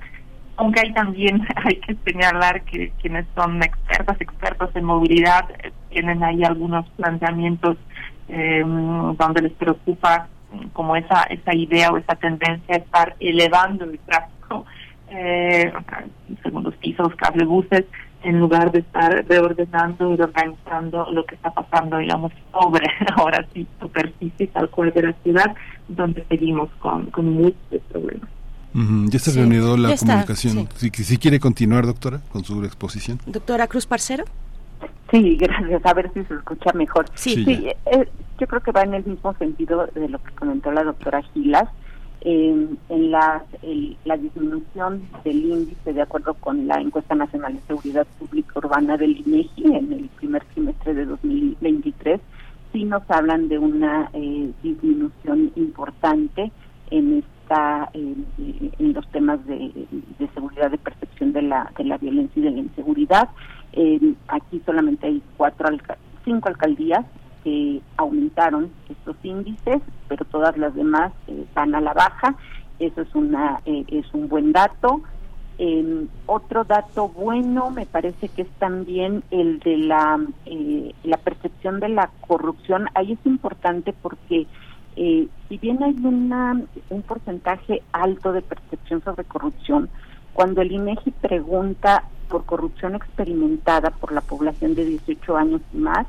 aunque 0.57 0.81
hay 0.81 0.95
también 0.95 1.47
hay 1.65 1.77
que 1.77 1.97
señalar 1.97 2.63
que 2.63 2.93
quienes 3.03 3.27
son 3.35 3.63
expertas, 3.63 4.19
expertos 4.19 4.71
en 4.75 4.85
movilidad, 4.85 5.45
tienen 5.91 6.25
ahí 6.25 6.45
algunos 6.45 6.89
planteamientos 6.97 7.77
em, 8.29 9.15
donde 9.17 9.43
les 9.43 9.53
preocupa 9.53 10.29
como 10.73 10.97
esa, 10.97 11.25
esa 11.25 11.55
idea 11.55 11.91
o 11.91 11.99
esa 11.99 12.15
tendencia 12.15 12.75
a 12.75 12.79
estar 12.79 13.17
elevando 13.21 13.85
el 13.85 13.99
tráfico 13.99 14.65
eh, 15.15 15.73
segundos 16.43 16.75
pisos, 16.77 17.15
cablebuses, 17.17 17.85
en 18.23 18.39
lugar 18.39 18.71
de 18.71 18.81
estar 18.81 19.25
reordenando 19.29 20.15
y 20.15 20.21
organizando 20.21 21.11
lo 21.11 21.25
que 21.25 21.35
está 21.35 21.51
pasando, 21.51 21.99
digamos, 21.99 22.33
sobre, 22.53 22.87
ahora 23.17 23.47
sí, 23.53 23.67
superficie, 23.81 24.47
tal 24.49 24.71
cual 24.71 24.93
de 24.93 25.03
la 25.03 25.13
ciudad, 25.23 25.55
donde 25.89 26.25
seguimos 26.29 26.71
con, 26.79 27.07
con 27.07 27.33
muchos 27.33 27.81
problemas. 27.91 28.29
Ya 28.75 29.19
se 29.19 29.31
ha 29.31 29.35
reunido 29.35 29.77
la 29.77 29.95
comunicación. 29.97 30.67
Si, 30.77 30.89
si, 30.91 31.19
quiere 31.19 31.39
continuar, 31.39 31.85
doctora, 31.85 32.21
con 32.33 32.43
su 32.43 32.65
exposición. 32.65 33.19
Doctora 33.27 33.67
Cruz 33.67 33.87
Parcero. 33.87 34.25
Sí, 35.11 35.37
gracias. 35.37 35.85
A 35.85 35.93
ver 35.93 36.11
si 36.15 36.25
se 36.25 36.35
escucha 36.35 36.73
mejor. 36.73 37.05
Sí, 37.15 37.45
sí, 37.45 37.69
eh, 37.69 38.09
yo 38.39 38.47
creo 38.47 38.63
que 38.63 38.73
va 38.73 38.83
en 38.83 38.95
el 38.95 39.05
mismo 39.05 39.35
sentido 39.35 39.87
de 39.95 40.09
lo 40.09 40.23
que 40.23 40.33
comentó 40.33 40.73
la 40.73 40.85
doctora 40.85 41.21
Gilas 41.35 41.69
en 42.25 42.79
la, 43.11 43.45
la 44.05 44.17
disminución 44.17 45.03
del 45.25 45.45
índice 45.45 45.93
de 45.93 46.03
acuerdo 46.03 46.35
con 46.35 46.67
la 46.67 46.81
encuesta 46.81 47.15
nacional 47.15 47.55
de 47.55 47.61
seguridad 47.63 48.07
pública 48.19 48.59
urbana 48.59 48.97
del 48.97 49.19
INEGI 49.27 49.65
en 49.77 49.93
el 49.93 50.09
primer 50.17 50.45
trimestre 50.47 50.95
de 50.95 51.05
2023 51.07 52.21
sí 52.73 52.85
nos 52.85 53.03
hablan 53.11 53.49
de 53.49 53.59
una 53.59 54.09
eh, 54.13 54.51
disminución 54.63 55.53
importante 55.57 56.53
en 56.91 57.19
esta 57.19 57.91
en, 57.93 58.25
los 58.95 59.07
temas 59.09 59.45
de, 59.47 59.87
seguridad 60.35 60.71
de 60.71 60.79
percepción 60.79 61.33
de 61.33 61.43
la 61.43 61.73
de 61.77 61.85
la 61.85 61.99
violencia 61.99 62.41
y 62.41 62.45
de 62.45 62.51
la 62.51 62.59
inseguridad. 62.59 63.29
Aquí 64.29 64.63
solamente 64.65 65.07
hay 65.07 65.23
cuatro 65.37 65.69
cinco 66.25 66.49
alcaldías 66.49 67.05
que 67.43 67.81
aumentaron 67.97 68.71
estos 68.89 69.17
índices, 69.23 69.81
pero 70.09 70.25
todas 70.25 70.57
las 70.57 70.75
demás 70.75 71.13
eh, 71.27 71.45
van 71.55 71.75
a 71.75 71.81
la 71.81 71.93
baja. 71.93 72.35
Eso 72.79 73.03
es 73.03 73.15
una 73.15 73.61
eh, 73.67 73.85
es 73.89 74.07
un 74.13 74.29
buen 74.29 74.53
dato. 74.53 75.03
Otro 76.27 76.65
dato 76.65 77.09
bueno 77.09 77.71
me 77.71 77.87
parece 77.87 78.29
que 78.29 78.43
es 78.43 78.51
también 78.59 79.23
el 79.31 79.61
de 79.61 79.77
la 79.77 80.19
eh, 80.45 80.93
la 81.05 81.19
percepción 81.19 81.79
de 81.79 81.89
la 81.89 82.11
corrupción. 82.27 82.89
Ahí 82.95 83.13
es 83.13 83.25
importante 83.25 83.93
porque 83.93 84.49
si 84.97 85.59
bien 85.59 85.83
hay 85.83 85.95
una 86.03 86.61
un 86.91 87.03
porcentaje 87.03 87.83
alto 87.93 88.33
de 88.33 88.43
percepción 88.43 89.05
sobre 89.05 89.25
corrupción, 89.25 89.89
cuando 90.33 90.63
el 90.63 90.73
INEGI 90.73 91.13
pregunta 91.13 92.05
por 92.29 92.45
corrupción 92.45 92.95
experimentada 92.95 93.91
por 93.91 94.13
la 94.13 94.23
población 94.23 94.75
de 94.75 94.87
18 94.87 95.37
años 95.37 95.61
y 95.75 95.77
más, 95.77 96.07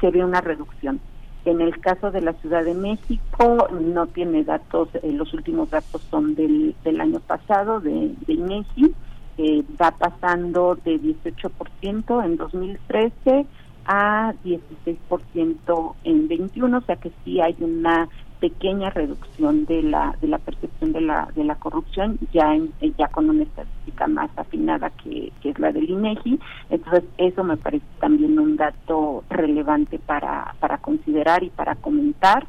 se 0.00 0.10
ve 0.10 0.24
una 0.24 0.40
reducción. 0.40 1.00
En 1.44 1.60
el 1.60 1.78
caso 1.80 2.10
de 2.10 2.20
la 2.20 2.32
Ciudad 2.34 2.64
de 2.64 2.74
México, 2.74 3.68
no 3.70 4.06
tiene 4.06 4.44
datos, 4.44 4.88
eh, 4.94 5.12
los 5.12 5.32
últimos 5.32 5.70
datos 5.70 6.02
son 6.10 6.34
del, 6.34 6.74
del 6.84 7.00
año 7.00 7.20
pasado, 7.20 7.80
de, 7.80 8.14
de 8.26 8.32
INEGI, 8.32 8.94
eh, 9.38 9.62
va 9.80 9.92
pasando 9.92 10.76
de 10.84 11.00
18% 11.00 12.24
en 12.24 12.36
2013 12.36 13.46
a 13.86 14.34
16% 14.44 15.94
en 16.04 16.28
21, 16.28 16.76
o 16.76 16.80
sea 16.82 16.96
que 16.96 17.12
sí 17.24 17.40
hay 17.40 17.56
una 17.60 18.08
pequeña 18.40 18.90
reducción 18.90 19.64
de 19.66 19.82
la 19.82 20.16
de 20.20 20.28
la 20.28 20.38
percepción 20.38 20.92
de 20.92 21.00
la 21.00 21.28
de 21.34 21.44
la 21.44 21.56
corrupción 21.56 22.18
ya 22.32 22.54
en, 22.54 22.72
ya 22.96 23.08
con 23.08 23.28
una 23.30 23.42
estadística 23.42 24.06
más 24.06 24.30
afinada 24.36 24.90
que, 24.90 25.32
que 25.40 25.50
es 25.50 25.58
la 25.58 25.72
del 25.72 25.90
INEGI 25.90 26.38
entonces 26.70 27.04
eso 27.18 27.44
me 27.44 27.56
parece 27.56 27.86
también 28.00 28.38
un 28.38 28.56
dato 28.56 29.24
relevante 29.28 29.98
para 29.98 30.54
para 30.60 30.78
considerar 30.78 31.42
y 31.42 31.50
para 31.50 31.74
comentar. 31.76 32.46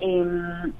Eh, 0.00 0.72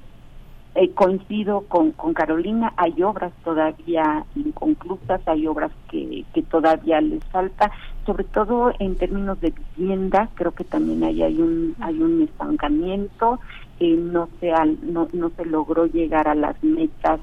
eh, 0.79 0.91
coincido 0.91 1.61
con, 1.61 1.91
con 1.91 2.13
Carolina, 2.13 2.71
hay 2.77 3.01
obras 3.01 3.33
todavía 3.43 4.23
inconclusas, 4.35 5.19
hay 5.27 5.47
obras 5.47 5.71
que, 5.89 6.23
que 6.35 6.43
todavía 6.43 7.01
les 7.01 7.23
falta, 7.25 7.71
sobre 8.05 8.25
todo 8.25 8.71
en 8.77 8.95
términos 8.95 9.41
de 9.41 9.55
vivienda, 9.75 10.29
creo 10.35 10.51
que 10.51 10.63
también 10.63 11.03
ahí 11.03 11.23
hay 11.23 11.41
un, 11.41 11.75
hay 11.79 11.99
un 11.99 12.21
estancamiento, 12.21 13.39
eh, 13.79 13.95
no, 13.97 14.29
se 14.39 14.51
no, 14.83 15.07
no 15.13 15.29
se 15.31 15.45
logró 15.45 15.85
llegar 15.85 16.27
a 16.27 16.35
las 16.35 16.61
metas 16.63 17.19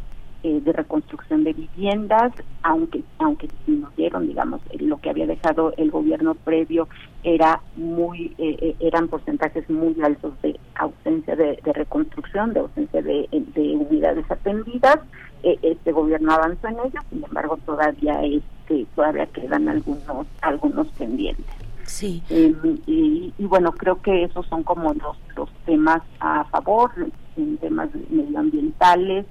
eh, 0.47 0.61
de 0.61 0.75
reconstrucción 0.75 1.43
de 1.43 1.55
viviendas, 1.55 2.31
aunque 2.63 3.03
aunque 3.19 3.49
nos 3.67 3.97
dieron, 3.97 4.27
digamos, 4.27 4.61
eh, 4.69 4.77
lo 4.79 4.99
que 4.99 5.09
había 5.09 5.27
dejado 5.27 5.73
el 5.79 5.91
gobierno 5.91 6.35
previo 6.35 6.87
era 7.23 7.63
muy 7.77 8.35
eh, 8.37 8.77
eran 8.79 9.09
porcentajes 9.09 9.71
muy 9.71 9.97
altos 10.03 10.35
de 10.43 10.61
ausencia 10.75 11.35
de, 11.35 11.59
reconstrucción, 11.65 12.53
de 12.53 12.61
ausencia 12.61 13.01
de, 13.01 13.27
unidades 13.57 14.31
atendidas. 14.31 14.99
este 15.43 15.93
gobierno 15.93 16.33
avanzó 16.33 16.69
en 16.69 16.75
ello, 16.75 17.01
sin 17.09 17.25
embargo, 17.25 17.57
todavía 17.65 18.23
este 18.23 18.87
todavía 18.95 19.25
quedan 19.25 19.67
algunos 19.71 20.27
algunos 20.43 20.89
pendientes. 20.89 21.64
Sí. 21.87 22.23
y, 22.29 23.33
y, 23.37 23.45
bueno, 23.45 23.73
creo 23.73 24.01
que 24.01 24.25
esos 24.25 24.47
son 24.47 24.63
como 24.63 24.95
los, 24.95 25.17
los 25.37 25.51
temas 25.67 26.03
a 26.21 26.45
favor, 26.45 26.91
en 27.37 27.57
temas 27.59 27.91
medioambientales, 28.11 29.27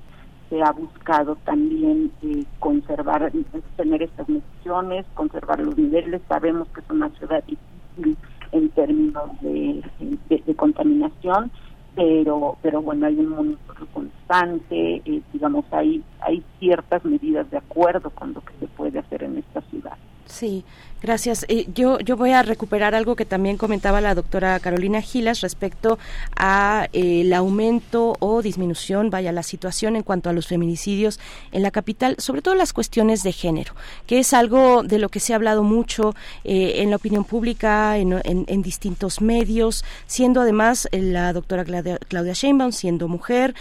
se 0.54 0.62
ha 0.62 0.72
buscado 0.72 1.36
también 1.46 2.12
eh, 2.22 2.44
conservar, 2.60 3.32
tener 3.76 4.04
estas 4.04 4.30
mediciones, 4.30 5.06
conservar 5.16 5.60
los 5.60 5.76
niveles. 5.76 6.22
Sabemos 6.28 6.68
que 6.70 6.82
es 6.82 6.90
una 6.92 7.10
ciudad 7.18 7.44
difícil 7.46 8.18
en 8.52 8.70
términos 8.70 9.32
de, 9.42 9.84
de, 10.30 10.56
contaminación, 10.56 11.50
pero 11.96 12.56
pero 12.62 12.84
bueno 12.84 13.08
hay 13.08 13.16
un 13.16 13.30
monitoreo 13.30 13.88
constante, 13.94 15.02
eh, 15.06 15.22
digamos 15.34 15.66
hay 15.72 16.04
hay 16.20 16.44
ciertas 16.60 17.04
medidas 17.04 17.50
de 17.50 17.58
acuerdo 17.58 18.12
con 18.12 18.34
lo 18.34 18.42
que 18.42 18.54
se 18.60 18.68
puede 18.68 19.00
hacer 19.00 19.24
en 19.24 19.40
esta 19.40 19.62
ciudad. 19.62 19.98
Sí, 20.26 20.64
gracias. 21.04 21.46
Eh, 21.50 21.68
yo, 21.76 22.00
yo 22.00 22.16
voy 22.16 22.32
a 22.32 22.42
recuperar 22.42 22.96
algo 22.96 23.16
que 23.16 23.26
también 23.26 23.58
comentaba 23.58 24.00
la 24.02 24.16
doctora 24.16 24.60
Carolina 24.60 25.02
Gilas 25.02 25.42
respecto 25.42 26.00
a 26.36 26.88
eh, 26.94 27.22
el 27.22 27.34
aumento 27.34 28.16
o 28.20 28.42
disminución, 28.42 29.10
vaya, 29.10 29.32
la 29.32 29.44
situación 29.44 29.98
en 29.98 30.04
cuanto 30.04 30.30
a 30.30 30.34
los 30.34 30.48
feminicidios 30.48 31.20
en 31.52 31.62
la 31.62 31.72
capital, 31.72 32.16
sobre 32.20 32.42
todo 32.42 32.56
las 32.56 32.72
cuestiones 32.72 33.22
de 33.22 33.34
género, 33.34 33.76
que 34.08 34.20
es 34.20 34.34
algo 34.34 34.84
de 34.84 34.98
lo 34.98 35.10
que 35.10 35.20
se 35.20 35.34
ha 35.34 35.36
hablado 35.36 35.62
mucho 35.64 36.16
eh, 36.46 36.76
en 36.78 36.90
la 36.90 36.96
opinión 36.96 37.26
pública, 37.26 37.98
en, 37.98 38.22
en, 38.24 38.62
distintos 38.64 39.20
medios, 39.20 39.84
siendo 40.08 40.40
además 40.40 40.88
la 40.92 41.34
doctora 41.34 41.66
Claudia, 41.66 41.98
Claudia 42.08 42.32
Sheinbaum, 42.34 42.72
siendo 42.72 43.10
mujer, 43.10 43.56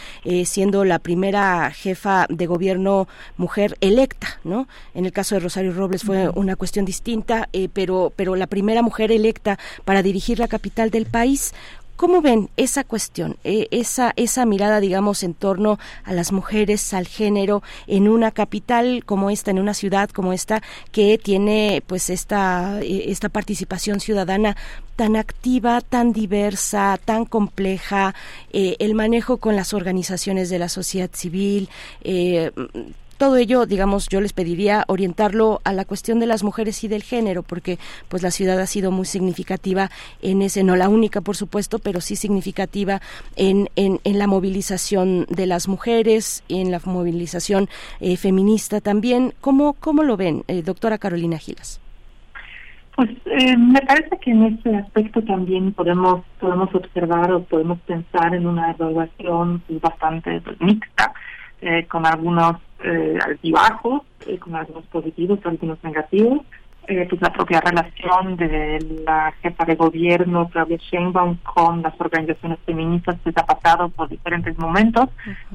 siendo 0.45 0.85
la 0.85 1.01
primera 1.01 1.71
jefa 1.73 2.27
de 2.29 2.47
gobierno 2.47 3.09
mujer 3.37 3.77
electa, 3.81 4.39
¿no? 4.45 4.69
En 4.95 5.07
el 5.07 5.13
caso 5.13 5.35
de 5.35 5.41
Rosario 5.41 5.73
Robles 5.73 6.05
fue 6.05 6.29
una 6.29 6.55
cuestión 6.55 6.85
distinta, 6.85 7.32
eh, 7.53 7.69
pero, 7.73 8.13
pero 8.17 8.37
la 8.37 8.47
primera 8.47 8.83
mujer 8.83 9.13
electa 9.13 9.59
para 9.85 10.03
dirigir 10.03 10.39
la 10.39 10.49
capital 10.49 10.91
del 10.91 11.07
país. 11.07 11.53
¿Cómo 11.97 12.21
ven 12.21 12.49
esa 12.57 12.83
cuestión, 12.83 13.37
eh, 13.45 13.69
esa, 13.71 14.13
esa 14.17 14.45
mirada, 14.45 14.81
digamos, 14.81 15.23
en 15.23 15.35
torno 15.35 15.79
a 16.03 16.13
las 16.13 16.33
mujeres, 16.33 16.95
al 16.95 17.07
género, 17.07 17.63
en 17.87 18.09
una 18.09 18.33
capital 18.33 19.05
como 19.05 19.31
esta, 19.31 19.53
en 19.53 19.61
una 19.61 19.73
ciudad 19.73 20.11
como 20.11 20.33
esta, 20.33 20.63
que 20.91 21.17
tiene 21.19 21.83
pues 21.87 22.11
esta, 22.11 22.81
eh, 22.81 23.05
esta 23.09 23.29
participación 23.29 24.01
ciudadana 24.01 24.57
tan 24.97 25.15
activa, 25.15 25.81
tan 25.81 26.13
diversa, 26.13 26.99
tan 27.05 27.25
compleja, 27.25 28.15
el 28.53 28.95
manejo 28.95 29.37
con 29.37 29.55
las 29.55 29.73
organizaciones 29.73 30.51
de 30.51 30.59
la 30.59 30.69
sociedad 30.69 31.11
civil, 31.13 31.69
todo 33.15 33.37
ello, 33.37 33.67
digamos, 33.67 34.09
yo 34.09 34.21
les 34.21 34.33
pediría 34.33 34.85
orientarlo 34.89 35.61
a 35.65 35.73
la 35.73 35.85
cuestión 35.85 36.21
de 36.21 36.27
las 36.27 36.43
mujeres 36.43 36.83
y 36.85 36.89
del 36.89 37.03
género, 37.03 37.43
porque 37.43 37.79
pues 38.09 38.23
la 38.23 38.31
ciudad 38.31 38.59
ha 38.61 38.67
sido 38.67 38.91
muy 38.91 39.07
significativa 39.07 39.91
en 40.23 40.43
ese, 40.43 40.65
no 40.65 40.77
la 40.77 40.89
única, 40.89 41.21
por 41.21 41.37
supuesto, 41.37 41.79
pero 41.79 42.01
sí 42.01 42.17
significativa 42.17 43.01
en, 43.37 43.69
en, 43.77 44.01
la 44.19 44.27
movilización 44.27 45.27
de 45.29 45.47
las 45.47 45.69
mujeres, 45.69 46.45
en 46.49 46.71
la 46.71 46.81
movilización 46.85 47.69
eh, 48.01 48.17
feminista 48.17 48.81
también. 48.81 49.33
¿Cómo, 49.41 49.75
cómo 49.75 50.03
lo 50.03 50.17
ven, 50.17 50.45
eh, 50.49 50.63
doctora 50.63 50.99
Carolina 50.99 51.39
Gilas? 51.39 51.81
Pues 52.95 53.09
eh, 53.25 53.57
me 53.57 53.81
parece 53.81 54.19
que 54.19 54.31
en 54.31 54.45
ese 54.45 54.77
aspecto 54.77 55.23
también 55.23 55.73
podemos 55.73 56.25
podemos 56.39 56.75
observar 56.75 57.33
o 57.33 57.43
podemos 57.45 57.79
pensar 57.81 58.35
en 58.35 58.47
una 58.47 58.73
evaluación 58.73 59.61
pues, 59.67 59.81
bastante 59.81 60.43
mixta, 60.61 61.13
con 61.89 62.05
algunos 62.05 62.57
eh, 62.83 63.19
altibajos, 63.25 64.03
eh, 64.27 64.39
con 64.39 64.55
algunos 64.55 64.85
positivos, 64.87 65.39
algunos 65.45 65.83
negativos. 65.83 66.41
Eh, 66.89 67.07
pues 67.09 67.23
la 67.23 67.33
propia 67.33 67.61
relación 67.61 68.37
de 68.37 69.03
la 69.07 69.33
jefa 69.41 69.65
de 69.65 69.77
gobierno, 69.77 70.49
Claudia 70.49 70.79
Sheinbaum, 70.79 71.37
con 71.45 71.81
las 71.81 71.95
organizaciones 72.01 72.59
feministas 72.67 73.17
que 73.23 73.31
ha 73.37 73.47
pasado 73.47 73.89
por 73.91 74.09
diferentes 74.09 74.59
momentos. 74.59 75.09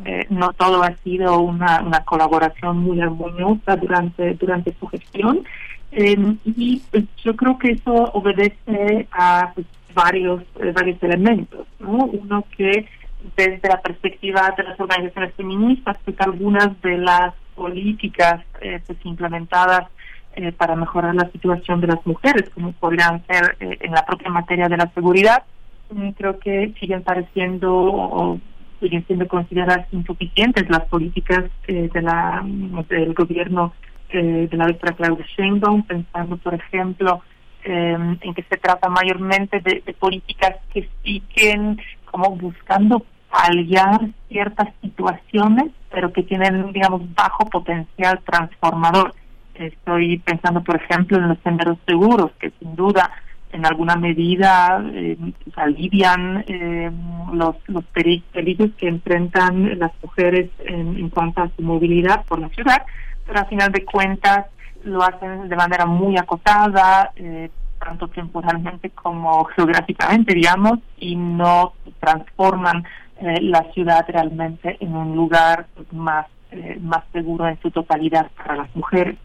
Eh, 0.05 0.25
no 0.29 0.53
todo 0.53 0.83
ha 0.83 0.95
sido 1.03 1.39
una, 1.41 1.81
una 1.81 2.05
colaboración 2.05 2.77
muy 2.77 3.01
armoniosa 3.01 3.75
durante, 3.75 4.35
durante 4.35 4.73
su 4.79 4.87
gestión. 4.87 5.43
y 5.91 6.81
pues, 6.91 7.03
yo 7.21 7.35
creo 7.35 7.57
que 7.57 7.71
eso 7.71 7.93
obedece 8.13 9.07
a 9.11 9.51
pues, 9.53 9.67
varios, 9.93 10.43
varios 10.73 11.03
elementos. 11.03 11.67
¿no? 11.79 12.05
Uno 12.05 12.45
que 12.55 12.87
desde 13.35 13.67
la 13.67 13.81
perspectiva 13.81 14.53
de 14.55 14.63
las 14.63 14.79
organizaciones 14.79 15.33
feministas, 15.35 15.97
pues 16.03 16.19
algunas 16.21 16.79
de 16.81 16.97
las 16.97 17.33
políticas 17.55 18.43
eh, 18.61 18.79
pues 18.85 18.97
implementadas 19.03 19.89
eh, 20.35 20.51
para 20.51 20.75
mejorar 20.75 21.15
la 21.15 21.29
situación 21.31 21.81
de 21.81 21.87
las 21.87 22.05
mujeres, 22.05 22.49
como 22.51 22.71
podrían 22.73 23.25
ser 23.25 23.57
eh, 23.59 23.77
en 23.81 23.91
la 23.91 24.05
propia 24.05 24.29
materia 24.29 24.69
de 24.69 24.77
la 24.77 24.91
seguridad, 24.93 25.43
mm, 25.89 26.09
creo 26.11 26.39
que 26.39 26.73
siguen 26.79 27.03
pareciendo 27.03 27.73
o 27.73 28.39
siguen 28.79 29.05
siendo 29.07 29.27
consideradas 29.27 29.91
insuficientes 29.91 30.69
las 30.69 30.85
políticas 30.85 31.45
de 31.65 31.89
la 31.99 32.45
del 32.87 33.15
gobierno 33.15 33.73
de 34.13 34.47
la 34.51 34.67
doctora 34.67 34.93
Claudia 34.93 35.25
Sheinbaum, 35.35 35.81
pensando, 35.81 36.37
por 36.37 36.53
ejemplo, 36.53 37.23
en 37.63 38.33
que 38.35 38.43
se 38.43 38.57
trata 38.57 38.87
mayormente 38.87 39.59
de, 39.61 39.81
de 39.83 39.93
políticas 39.93 40.57
que 40.71 40.87
siguen 41.03 41.81
como 42.17 42.35
buscando 42.35 43.03
paliar 43.29 44.09
ciertas 44.27 44.69
situaciones, 44.81 45.71
pero 45.91 46.11
que 46.11 46.23
tienen, 46.23 46.73
digamos, 46.73 47.01
bajo 47.13 47.45
potencial 47.45 48.19
transformador. 48.25 49.13
Estoy 49.53 50.17
pensando, 50.19 50.63
por 50.63 50.77
ejemplo, 50.77 51.17
en 51.17 51.29
los 51.29 51.37
senderos 51.43 51.77
seguros, 51.85 52.31
que 52.39 52.51
sin 52.59 52.75
duda 52.75 53.11
en 53.51 53.65
alguna 53.65 53.95
medida 53.95 54.83
eh, 54.93 55.15
alivian 55.55 56.43
eh, 56.47 56.91
los, 57.33 57.55
los 57.67 57.83
peligros 57.85 58.71
que 58.77 58.87
enfrentan 58.87 59.77
las 59.77 59.91
mujeres 60.01 60.49
en, 60.65 60.97
en 60.97 61.09
cuanto 61.09 61.43
a 61.43 61.49
su 61.55 61.61
movilidad 61.61 62.25
por 62.25 62.39
la 62.39 62.49
ciudad, 62.49 62.81
pero 63.25 63.39
al 63.39 63.47
final 63.47 63.71
de 63.71 63.85
cuentas 63.85 64.47
lo 64.83 65.03
hacen 65.03 65.49
de 65.49 65.55
manera 65.55 65.85
muy 65.85 66.17
acotada, 66.17 67.11
eh, 67.15 67.49
tanto 67.79 68.07
temporalmente 68.07 68.89
como 68.91 69.45
geográficamente, 69.45 70.33
digamos, 70.33 70.79
y 70.97 71.15
no 71.15 71.73
transforman 71.99 72.83
eh, 73.19 73.41
la 73.41 73.63
ciudad 73.73 74.05
realmente 74.07 74.77
en 74.79 74.95
un 74.95 75.15
lugar 75.15 75.65
más, 75.91 76.27
eh, 76.51 76.77
más 76.81 77.03
seguro 77.11 77.47
en 77.47 77.59
su 77.61 77.71
totalidad 77.71 78.29
para 78.37 78.57
las 78.57 78.75
mujeres. 78.75 79.15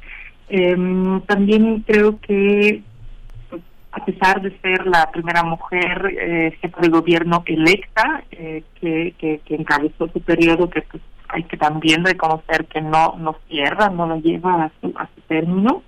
Em, 0.49 1.21
también 1.23 1.81
creo 1.87 2.19
que 2.21 2.83
pues, 3.51 3.63
a 3.93 4.05
pesar 4.05 4.41
de 4.41 4.59
ser 4.61 4.87
la 4.87 5.11
primera 5.11 5.43
mujer 5.43 6.11
eh, 6.19 6.57
jefa 6.61 6.81
de 6.81 6.89
gobierno 6.89 7.43
electa 7.45 8.25
que, 8.31 8.65
que, 9.19 9.41
que, 9.45 9.55
encabezó 9.55 10.09
su 10.09 10.21
periodo, 10.21 10.71
que 10.71 10.83
pues, 10.83 11.03
hay 11.29 11.45
que 11.45 11.59
también 11.59 12.05
reconocer 12.05 12.67
que 12.67 12.81
no 12.81 13.17
no 13.19 13.37
cierra, 13.49 13.91
no 13.91 14.07
lo 14.07 14.17
lleva 14.17 14.65
a 14.65 14.73
su, 14.81 14.93
a 14.97 15.07
su 15.15 15.21
término. 15.23 15.83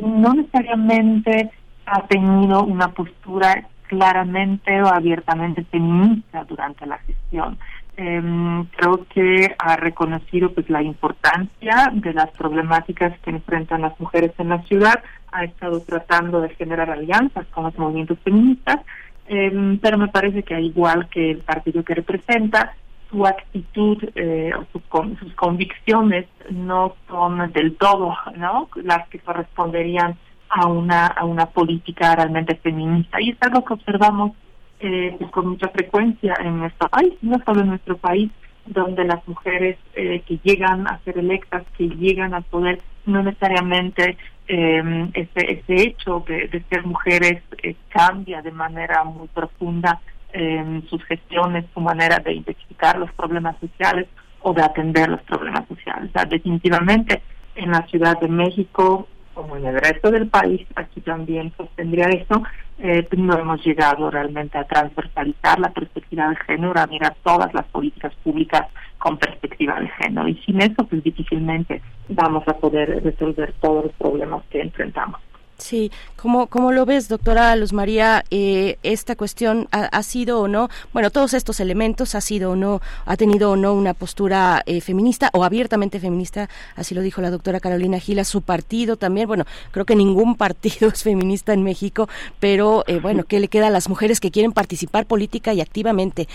No 0.00 0.34
necesariamente 0.34 1.50
ha 1.86 2.06
tenido 2.06 2.62
una 2.64 2.88
postura 2.88 3.66
claramente 3.88 4.80
o 4.82 4.86
abiertamente 4.86 5.64
feminista 5.64 6.44
durante 6.44 6.86
la 6.86 6.98
gestión. 6.98 7.58
Em, 7.96 8.64
creo 8.66 9.04
que 9.12 9.54
ha 9.58 9.76
reconocido 9.76 10.52
pues 10.52 10.70
la 10.70 10.82
importancia 10.82 11.90
de 11.92 12.14
las 12.14 12.30
problemáticas 12.30 13.18
que 13.20 13.30
enfrentan 13.30 13.82
las 13.82 13.98
mujeres 14.00 14.32
en 14.38 14.48
la 14.48 14.62
ciudad, 14.62 15.02
ha 15.32 15.44
estado 15.44 15.80
tratando 15.80 16.40
de 16.40 16.48
generar 16.50 16.90
alianzas 16.90 17.46
con 17.48 17.64
los 17.64 17.76
movimientos 17.76 18.18
feministas, 18.20 18.78
em, 19.26 19.78
pero 19.78 19.98
me 19.98 20.08
parece 20.08 20.42
que 20.44 20.58
igual 20.60 21.08
que 21.08 21.32
el 21.32 21.38
partido 21.38 21.82
que 21.84 21.94
representa, 21.94 22.74
su 23.10 23.26
actitud 23.26 23.98
eh, 24.14 24.52
o 24.56 24.64
sus 24.72 25.34
convicciones 25.34 26.26
no 26.50 26.94
son 27.08 27.52
del 27.52 27.76
todo 27.76 28.16
¿no? 28.36 28.68
las 28.76 29.08
que 29.08 29.18
corresponderían 29.18 30.16
a 30.48 30.66
una, 30.66 31.06
a 31.06 31.24
una 31.24 31.46
política 31.46 32.14
realmente 32.16 32.56
feminista. 32.56 33.20
Y 33.20 33.30
es 33.30 33.36
algo 33.40 33.64
que 33.64 33.74
observamos 33.74 34.32
eh, 34.80 35.16
con 35.30 35.48
mucha 35.48 35.68
frecuencia 35.68 36.34
en 36.40 36.58
nuestro 36.58 36.88
país, 36.88 37.14
no 37.22 37.38
solo 37.44 37.60
en 37.60 37.68
nuestro 37.68 37.96
país, 37.96 38.30
donde 38.66 39.04
las 39.04 39.26
mujeres 39.26 39.78
eh, 39.94 40.22
que 40.26 40.38
llegan 40.42 40.86
a 40.86 40.98
ser 41.04 41.18
electas, 41.18 41.64
que 41.76 41.88
llegan 41.88 42.34
al 42.34 42.44
poder, 42.44 42.80
no 43.06 43.22
necesariamente 43.22 44.16
eh, 44.48 45.10
ese, 45.14 45.52
ese 45.52 45.88
hecho 45.88 46.24
de, 46.26 46.48
de 46.48 46.62
ser 46.68 46.84
mujeres 46.84 47.42
eh, 47.62 47.76
cambia 47.88 48.42
de 48.42 48.50
manera 48.50 49.04
muy 49.04 49.28
profunda 49.28 50.00
eh, 50.32 50.82
sus 50.88 51.02
gestiones, 51.04 51.64
su 51.74 51.80
manera 51.80 52.18
de 52.18 52.32
identificar 52.32 52.98
los 52.98 53.12
problemas 53.12 53.56
sociales 53.60 54.08
o 54.42 54.52
de 54.52 54.62
atender 54.62 55.08
los 55.08 55.22
problemas 55.22 55.66
sociales. 55.68 56.10
Definitivamente 56.28 57.22
en 57.54 57.70
la 57.70 57.86
Ciudad 57.86 58.18
de 58.20 58.28
México 58.28 59.06
como 59.34 59.56
en 59.56 59.64
el 59.64 59.80
resto 59.80 60.10
del 60.10 60.28
país, 60.28 60.66
aquí 60.76 61.00
también 61.00 61.52
sostendría 61.56 62.06
eso, 62.08 62.42
eh, 62.78 63.06
no 63.16 63.38
hemos 63.38 63.64
llegado 63.64 64.10
realmente 64.10 64.58
a 64.58 64.64
transversalizar 64.64 65.58
la 65.60 65.70
perspectiva 65.70 66.28
de 66.28 66.36
género, 66.36 66.78
a 66.78 66.86
mirar 66.86 67.16
todas 67.22 67.52
las 67.54 67.66
políticas 67.66 68.14
públicas 68.22 68.66
con 68.98 69.18
perspectiva 69.18 69.80
de 69.80 69.88
género. 69.88 70.28
Y 70.28 70.34
sin 70.44 70.60
eso, 70.60 70.84
pues 70.86 71.02
difícilmente 71.02 71.80
vamos 72.08 72.46
a 72.48 72.54
poder 72.54 73.02
resolver 73.02 73.54
todos 73.60 73.84
los 73.84 73.94
problemas 73.94 74.42
que 74.50 74.60
enfrentamos. 74.60 75.20
Sí, 75.60 75.92
¿cómo, 76.16 76.46
cómo 76.46 76.72
lo 76.72 76.86
ves, 76.86 77.08
doctora 77.08 77.54
Luz 77.54 77.72
María? 77.72 78.24
Eh, 78.30 78.78
¿Esta 78.82 79.14
cuestión 79.14 79.68
ha, 79.70 80.02
sido 80.02 80.40
o 80.40 80.48
no, 80.48 80.70
bueno, 80.92 81.10
todos 81.10 81.34
estos 81.34 81.60
elementos, 81.60 82.14
ha 82.14 82.20
sido 82.22 82.52
o 82.52 82.56
no, 82.56 82.80
ha 83.04 83.16
tenido 83.16 83.50
o 83.50 83.56
no 83.56 83.74
una 83.74 83.92
postura 83.92 84.62
eh, 84.64 84.80
feminista 84.80 85.28
o 85.34 85.44
abiertamente 85.44 86.00
feminista? 86.00 86.48
Así 86.76 86.94
lo 86.94 87.02
dijo 87.02 87.20
la 87.20 87.30
doctora 87.30 87.60
Carolina 87.60 88.00
Gila, 88.00 88.24
su 88.24 88.40
partido 88.40 88.96
también. 88.96 89.28
Bueno, 89.28 89.44
creo 89.70 89.84
que 89.84 89.94
ningún 89.94 90.34
partido 90.36 90.88
es 90.88 91.02
feminista 91.02 91.52
en 91.52 91.62
México, 91.62 92.08
pero 92.40 92.82
eh, 92.86 92.98
bueno, 92.98 93.24
¿qué 93.24 93.38
le 93.38 93.48
queda 93.48 93.66
a 93.66 93.70
las 93.70 93.88
mujeres 93.88 94.18
que 94.18 94.30
quieren 94.30 94.52
participar 94.52 95.06
política 95.06 95.52
y 95.52 95.60
activamente, 95.60 96.26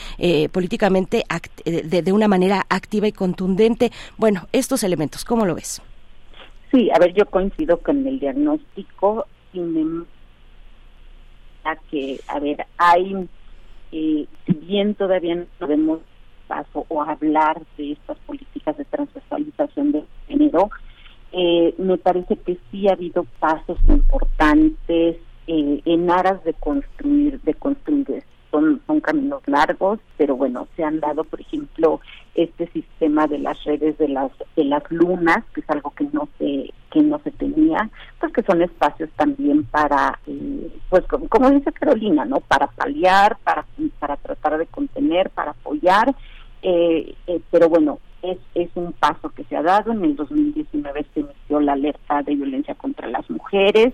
políticamente 0.51 1.25
de, 1.65 2.01
de 2.01 2.11
una 2.11 2.27
manera 2.27 2.65
activa 2.69 3.07
y 3.07 3.11
contundente? 3.11 3.91
Bueno, 4.17 4.47
estos 4.51 4.83
elementos, 4.83 5.25
¿cómo 5.25 5.45
lo 5.45 5.55
ves? 5.55 5.81
Sí, 6.71 6.89
a 6.93 6.99
ver, 6.99 7.13
yo 7.13 7.25
coincido 7.25 7.77
con 7.77 8.05
el 8.05 8.19
diagnóstico, 8.19 9.27
sin 9.51 10.05
a 11.63 11.75
que, 11.89 12.19
a 12.27 12.39
ver, 12.39 12.65
hay, 12.77 13.27
eh, 13.91 14.27
si 14.45 14.53
bien 14.53 14.95
todavía 14.95 15.35
no 15.35 15.45
podemos 15.57 15.99
paso 16.47 16.85
o 16.89 17.01
hablar 17.01 17.61
de 17.77 17.93
estas 17.93 18.17
políticas 18.19 18.77
de 18.77 18.85
transversalización 18.85 19.91
de 19.93 20.03
género, 20.27 20.69
eh, 21.31 21.73
me 21.77 21.97
parece 21.97 22.37
que 22.37 22.57
sí 22.69 22.87
ha 22.87 22.93
habido 22.93 23.25
pasos 23.39 23.77
importantes 23.87 25.17
eh, 25.47 25.81
en 25.85 26.09
aras 26.11 26.43
de 26.43 26.53
construir, 26.53 27.41
de 27.41 27.53
construir 27.55 28.09
esto 28.11 28.34
son, 28.85 28.99
caminos 29.01 29.41
largos, 29.47 29.99
pero 30.17 30.35
bueno, 30.35 30.67
se 30.75 30.83
han 30.83 30.99
dado, 30.99 31.23
por 31.23 31.41
ejemplo, 31.41 31.99
este 32.33 32.67
sistema 32.67 33.27
de 33.27 33.39
las 33.39 33.63
redes 33.63 33.97
de 33.97 34.09
las 34.09 34.31
de 34.55 34.65
las 34.65 34.83
lunas, 34.91 35.43
que 35.53 35.61
es 35.61 35.69
algo 35.69 35.91
que 35.91 36.05
no 36.11 36.27
se 36.37 36.73
que 36.91 37.01
no 37.01 37.19
se 37.19 37.31
tenía, 37.31 37.89
pues 38.19 38.31
que 38.31 38.43
son 38.43 38.61
espacios 38.61 39.09
también 39.17 39.63
para, 39.65 40.17
eh, 40.27 40.71
pues 40.89 41.03
como, 41.07 41.49
dice 41.51 41.71
Carolina, 41.73 42.23
¿no? 42.25 42.39
Para 42.39 42.67
paliar, 42.67 43.37
para 43.43 43.65
para 43.99 44.15
tratar 44.17 44.57
de 44.57 44.65
contener, 44.67 45.29
para 45.31 45.51
apoyar, 45.51 46.15
eh, 46.61 47.13
eh, 47.27 47.41
pero 47.51 47.67
bueno, 47.69 47.99
es, 48.21 48.37
es 48.55 48.69
un 48.75 48.93
paso 48.93 49.29
que 49.29 49.43
se 49.45 49.55
ha 49.55 49.61
dado. 49.61 49.91
En 49.91 50.03
el 50.03 50.15
2019 50.15 51.05
se 51.13 51.19
emitió 51.21 51.59
la 51.59 51.73
alerta 51.73 52.23
de 52.23 52.35
violencia 52.35 52.75
contra 52.75 53.07
las 53.07 53.29
mujeres. 53.29 53.93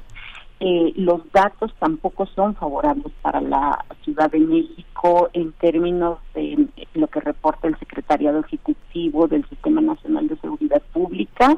Eh, 0.64 0.94
los 0.96 1.22
datos 1.32 1.74
tampoco 1.80 2.28
son 2.28 2.54
favorables 2.54 3.12
para 3.24 3.42
la 3.42 3.84
Ciudad 4.04 4.30
de 4.30 4.40
México 4.40 5.28
en 5.34 5.54
términos 5.54 6.20
de 6.36 6.68
lo 6.94 7.08
que 7.08 7.20
reporta 7.20 7.68
el 7.68 7.80
Secretariado 7.80 8.42
Ejecutivo 8.42 9.28
del 9.28 9.44
Sistema 9.50 9.82
Nacional 9.82 10.28
de 10.28 10.38
Seguridad 10.38 10.84
Pública. 10.94 11.58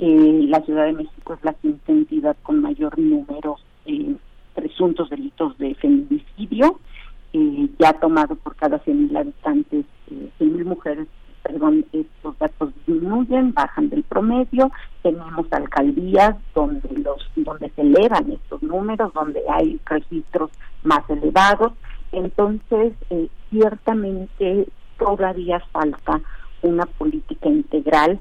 Eh, 0.00 0.46
la 0.48 0.60
Ciudad 0.62 0.86
de 0.86 0.94
México 0.94 1.34
es 1.34 1.44
la 1.44 1.52
quinta 1.52 1.92
entidad 1.92 2.36
con 2.42 2.60
mayor 2.60 2.98
número 2.98 3.54
de 3.86 4.16
presuntos 4.56 5.08
delitos 5.10 5.56
de 5.58 5.76
feminicidio. 5.76 6.80
Eh, 7.32 7.68
ya 7.78 7.92
tomado 7.92 8.34
por 8.34 8.56
cada 8.56 8.82
100.000 8.82 9.16
habitantes 9.16 9.84
100.000 10.40 10.64
mujeres 10.64 11.06
perdón, 11.42 11.84
estos 11.92 12.38
datos 12.38 12.70
disminuyen, 12.86 13.52
bajan 13.52 13.88
del 13.88 14.02
promedio, 14.02 14.70
tenemos 15.02 15.46
alcaldías 15.52 16.36
donde 16.54 16.88
los 16.98 17.28
donde 17.36 17.70
se 17.70 17.82
elevan 17.82 18.30
estos 18.32 18.62
números, 18.62 19.12
donde 19.14 19.42
hay 19.48 19.80
registros 19.86 20.50
más 20.82 21.08
elevados, 21.08 21.72
entonces 22.12 22.92
eh, 23.10 23.28
ciertamente 23.50 24.66
todavía 24.98 25.60
falta 25.72 26.20
una 26.62 26.86
política 26.86 27.48
integral, 27.48 28.20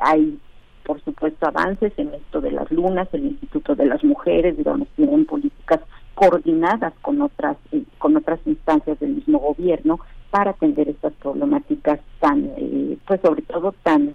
hay 0.00 0.38
por 0.84 1.02
supuesto 1.02 1.46
avances 1.46 1.92
en 1.96 2.14
esto 2.14 2.40
de 2.40 2.52
las 2.52 2.70
lunas, 2.70 3.08
el 3.12 3.26
Instituto 3.26 3.74
de 3.74 3.86
las 3.86 4.02
Mujeres, 4.04 4.56
digamos, 4.56 4.88
tienen 4.96 5.26
políticas 5.26 5.80
coordinadas 6.14 6.94
con 7.02 7.20
otras 7.20 7.56
eh, 7.72 7.82
con 7.98 8.16
otras 8.16 8.40
instancias 8.46 8.98
del 9.00 9.16
mismo 9.16 9.38
gobierno 9.38 10.00
para 10.30 10.50
atender 10.50 10.88
estas 10.88 11.12
problemáticas 11.14 12.00
tan, 12.20 12.50
eh, 12.56 12.98
pues 13.06 13.20
sobre 13.20 13.42
todo 13.42 13.74
tan, 13.82 14.14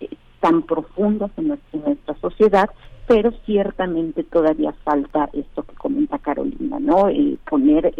eh, 0.00 0.08
tan 0.40 0.62
profundas 0.62 1.30
en 1.36 1.48
nuestra, 1.48 2.14
sociedad, 2.20 2.70
pero 3.06 3.32
ciertamente 3.44 4.24
todavía 4.24 4.72
falta 4.84 5.28
esto 5.32 5.62
que 5.62 5.74
comenta 5.74 6.18
Carolina, 6.18 6.78
¿no? 6.80 7.08
Eh, 7.08 7.36
poner, 7.48 7.92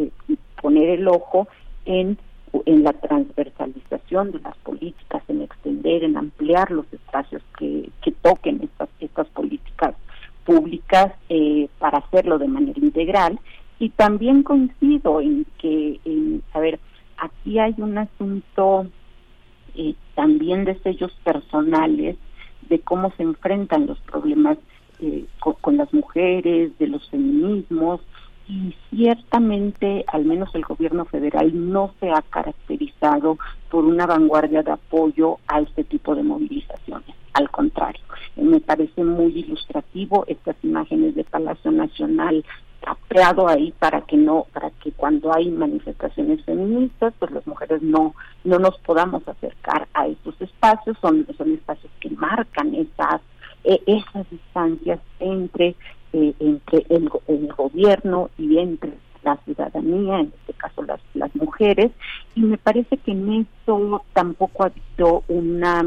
poner 0.61 0.91
el 0.91 1.09
ojo 1.09 1.49
en 1.85 2.19
en 2.67 2.83
la 2.83 2.93
transversalización 2.93 4.33
de 4.33 4.41
las 4.41 4.57
políticas, 4.59 5.23
en 5.29 5.43
extender, 5.43 6.03
en 6.03 6.17
ampliar 6.17 6.73
los 6.73 6.85
espacios 6.93 7.43
que, 7.57 7.89
que 8.03 8.11
toquen 8.11 8.61
estas, 8.65 8.89
estas 8.99 9.29
políticas 9.29 9.95
públicas 10.45 11.13
para 11.79 11.99
hacerlo 11.99 12.39
de 12.41 12.49
manera 12.49 12.81
integral. 12.81 13.39
Y 13.79 13.91
también 13.91 14.43
coincido 14.43 15.21
en 15.21 15.47
que, 15.59 16.01
en, 16.05 16.43
a 16.53 16.59
aquí 17.21 17.59
hay 17.59 17.75
un 17.79 17.99
asunto 17.99 18.87
eh, 19.75 19.95
también 20.15 20.65
de 20.65 20.79
sellos 20.81 21.13
personales, 21.23 22.17
de 22.69 22.81
cómo 22.81 23.13
se 23.17 23.23
enfrentan 23.23 23.87
los 23.87 23.99
problemas 24.01 24.59
eh, 25.01 25.25
con, 25.39 25.77
las 25.77 25.93
mujeres, 25.93 26.77
de 26.79 26.87
los 26.89 27.09
feminismos, 27.09 28.01
y 28.49 28.75
ciertamente, 28.91 30.05
al 30.09 30.25
menos 30.25 30.53
el 30.55 30.63
gobierno 30.63 31.05
federal 31.05 31.51
no 31.71 31.95
se 32.01 32.11
ha 32.11 32.23
caracterizado 32.23 33.39
por 33.71 33.85
una 33.85 34.07
vanguardia 34.07 34.63
de 34.63 34.73
apoyo 34.73 35.39
a 35.47 35.61
este 35.61 35.85
tipo 35.85 36.17
de 36.17 36.25
movilizaciones. 36.25 37.15
Al 37.33 37.49
contrario, 37.49 38.03
me 38.37 38.59
parece 38.59 39.05
muy 39.05 39.39
ilustrativo 39.39 40.25
estas 40.27 40.57
imágenes 40.65 41.15
de 41.15 41.23
Palacio 41.23 41.71
Nacional 41.71 42.45
creado 43.09 43.49
ahí 43.49 43.73
para 43.79 44.01
que 44.03 44.17
no 44.17 44.47
para 44.53 44.71
que 44.71 44.93
cuando 44.93 45.35
hay 45.35 45.51
manifestaciones 45.51 46.45
feministas 46.45 47.13
pues 47.19 47.31
las 47.31 47.47
mujeres 47.47 47.83
no 47.83 48.15
no 48.45 48.59
nos 48.59 48.79
podamos 48.79 49.27
acercar 49.27 49.89
a 49.95 50.07
estos 50.07 50.41
espacios. 50.41 50.97
Son 51.01 51.27
son 51.37 51.53
espacios 51.53 51.93
que 52.01 52.11
marcan 52.11 52.75
esas 52.75 53.21
eh, 53.65 53.81
esas 53.87 54.29
distancias 54.31 55.01
entre 55.19 55.75
eh, 56.13 56.35
entre 56.39 56.87
el, 56.89 57.09
gobierno 57.57 58.31
y 58.37 58.59
entre 58.59 58.93
la 59.23 59.37
ciudadanía, 59.45 60.21
en 60.21 60.33
este 60.41 60.55
caso 60.55 60.83
las, 60.83 61.01
las 61.15 61.35
mujeres, 61.37 61.93
y 62.35 62.41
me 62.41 62.59
parece 62.59 62.97
que 62.97 63.13
en 63.13 63.47
eso 63.47 64.03
tampoco 64.13 64.65
ha 64.65 64.67
habido 64.67 65.23
una 65.29 65.85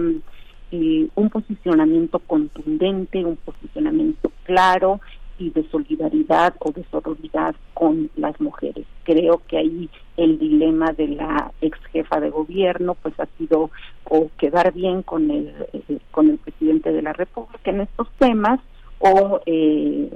eh, 0.71 1.07
un 1.15 1.29
posicionamiento 1.29 2.19
contundente, 2.19 3.25
un 3.25 3.35
posicionamiento 3.37 4.31
claro 4.43 5.01
y 5.43 5.49
de 5.49 5.67
solidaridad 5.69 6.55
o 6.59 6.71
de 6.71 6.85
sororidad 6.89 7.55
con 7.73 8.09
las 8.15 8.39
mujeres. 8.39 8.85
Creo 9.03 9.41
que 9.47 9.57
ahí 9.57 9.89
el 10.15 10.39
dilema 10.39 10.93
de 10.93 11.09
la 11.09 11.51
ex 11.61 11.77
jefa 11.91 12.19
de 12.19 12.29
gobierno 12.29 12.95
pues 12.95 13.19
ha 13.19 13.27
sido 13.37 13.69
o 14.05 14.29
quedar 14.37 14.73
bien 14.73 15.01
con 15.03 15.29
el 15.29 15.53
eh, 15.73 15.99
con 16.11 16.29
el 16.29 16.37
presidente 16.37 16.91
de 16.91 17.01
la 17.01 17.13
República 17.13 17.71
en 17.71 17.81
estos 17.81 18.09
temas 18.17 18.59
o, 18.99 19.41
eh, 19.45 20.09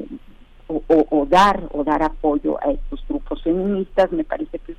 o, 0.67 1.25
dar 1.29 1.67
o 1.71 1.83
dar 1.83 2.03
apoyo 2.03 2.57
a 2.61 2.71
estos 2.71 3.03
grupos 3.09 3.43
feministas. 3.43 4.11
Me 4.11 4.23
parece 4.23 4.59
que 4.59 4.75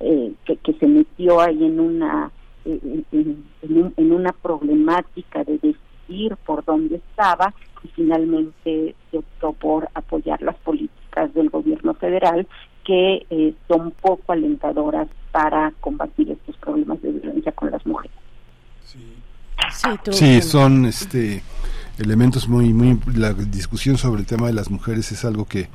eh, 0.00 0.32
que, 0.44 0.72
se 0.72 0.86
metió 0.86 1.40
ahí 1.40 1.64
en 1.64 1.78
una 1.78 2.30
en, 2.64 3.04
en, 3.12 4.12
una 4.12 4.32
problemática 4.32 5.44
de 5.44 5.58
decidir 6.06 6.36
por 6.36 6.64
dónde 6.64 6.96
estaba 6.96 7.54
y 7.82 7.88
finalmente 7.88 8.94
se 9.10 9.18
optó 9.18 9.52
por 9.52 9.88
apoyar 9.94 10.40
las 10.42 10.56
políticas 10.56 11.32
del 11.34 11.50
gobierno 11.50 11.94
federal 11.94 12.46
que 12.84 13.26
eh, 13.30 13.54
son 13.68 13.92
poco 13.92 14.32
alentadoras 14.32 15.08
para 15.32 15.72
combatir 15.80 16.30
estos 16.30 16.56
problemas 16.58 17.00
de 17.02 17.12
violencia 17.12 17.52
con 17.52 17.70
las 17.70 17.84
mujeres. 17.86 18.16
Sí, 20.12 20.40
son 20.40 20.86
este 20.86 21.42
elementos 21.98 22.48
muy 22.48 22.72
muy 22.72 22.98
la 23.14 23.32
discusión 23.32 23.96
sobre 23.98 24.20
el 24.20 24.26
tema 24.26 24.46
de 24.46 24.52
las 24.52 24.70
mujeres 24.70 25.10
es 25.12 25.24
algo 25.24 25.46
que 25.46 25.68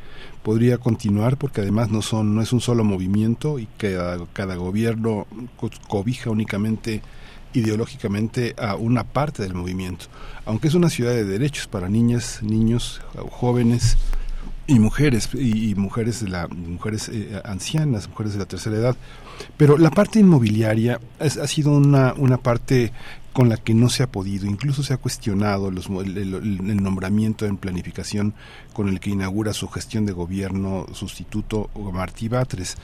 podría 0.43 0.77
continuar 0.77 1.37
porque 1.37 1.61
además 1.61 1.89
no 1.89 2.01
son 2.01 2.35
no 2.35 2.41
es 2.41 2.53
un 2.53 2.61
solo 2.61 2.83
movimiento 2.83 3.57
y 3.59 3.67
que 3.77 3.95
cada, 3.95 4.25
cada 4.33 4.55
gobierno 4.55 5.27
cobija 5.87 6.29
únicamente 6.29 7.01
ideológicamente 7.53 8.55
a 8.57 8.75
una 8.75 9.03
parte 9.03 9.43
del 9.43 9.53
movimiento, 9.53 10.05
aunque 10.45 10.67
es 10.67 10.73
una 10.73 10.89
ciudad 10.89 11.11
de 11.11 11.23
derechos 11.23 11.67
para 11.67 11.89
niñas, 11.89 12.41
niños, 12.43 13.01
jóvenes 13.31 13.97
y 14.67 14.79
mujeres 14.79 15.29
y, 15.33 15.73
mujeres 15.75 16.23
de 16.23 16.29
la 16.29 16.47
mujeres 16.47 17.09
eh, 17.09 17.41
ancianas, 17.43 18.07
mujeres 18.07 18.33
de 18.33 18.39
la 18.39 18.45
tercera 18.45 18.75
edad, 18.75 18.95
pero 19.57 19.77
la 19.77 19.89
parte 19.89 20.19
inmobiliaria 20.19 20.99
ha 21.19 21.47
sido 21.47 21.71
una 21.71 22.13
una 22.17 22.37
parte 22.37 22.91
con 23.33 23.47
la 23.47 23.57
que 23.57 23.73
no 23.73 23.89
se 23.89 24.03
ha 24.03 24.07
podido, 24.07 24.47
incluso 24.47 24.83
se 24.83 24.93
ha 24.93 24.97
cuestionado 24.97 25.71
los, 25.71 25.87
el, 25.87 26.83
nombramiento 26.83 27.45
en 27.45 27.57
planificación 27.57 28.33
con 28.73 28.89
el 28.89 28.99
que 28.99 29.11
inaugura 29.11 29.53
su 29.53 29.67
gestión 29.69 30.05
de 30.05 30.13
gobierno 30.13 30.87
sustituto 30.93 31.69
Martí 31.93 32.27
Batres 32.27 32.75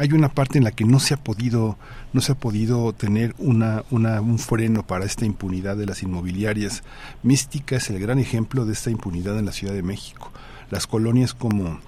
hay 0.00 0.14
una 0.14 0.30
parte 0.30 0.56
en 0.56 0.64
la 0.64 0.70
que 0.70 0.86
no 0.86 0.98
se 0.98 1.12
ha 1.12 1.18
podido 1.18 1.76
no 2.14 2.22
se 2.22 2.32
ha 2.32 2.34
podido 2.34 2.94
tener 2.94 3.34
una, 3.36 3.84
una, 3.90 4.22
un 4.22 4.38
freno 4.38 4.86
para 4.86 5.04
esta 5.04 5.26
impunidad 5.26 5.76
de 5.76 5.84
las 5.84 6.02
inmobiliarias. 6.02 6.82
Mística 7.22 7.76
es 7.76 7.90
el 7.90 8.00
gran 8.00 8.18
ejemplo 8.18 8.64
de 8.64 8.72
esta 8.72 8.90
impunidad 8.90 9.38
en 9.38 9.44
la 9.44 9.52
Ciudad 9.52 9.74
de 9.74 9.82
México. 9.82 10.32
las 10.70 10.86
colonias 10.86 11.34
como 11.34 11.80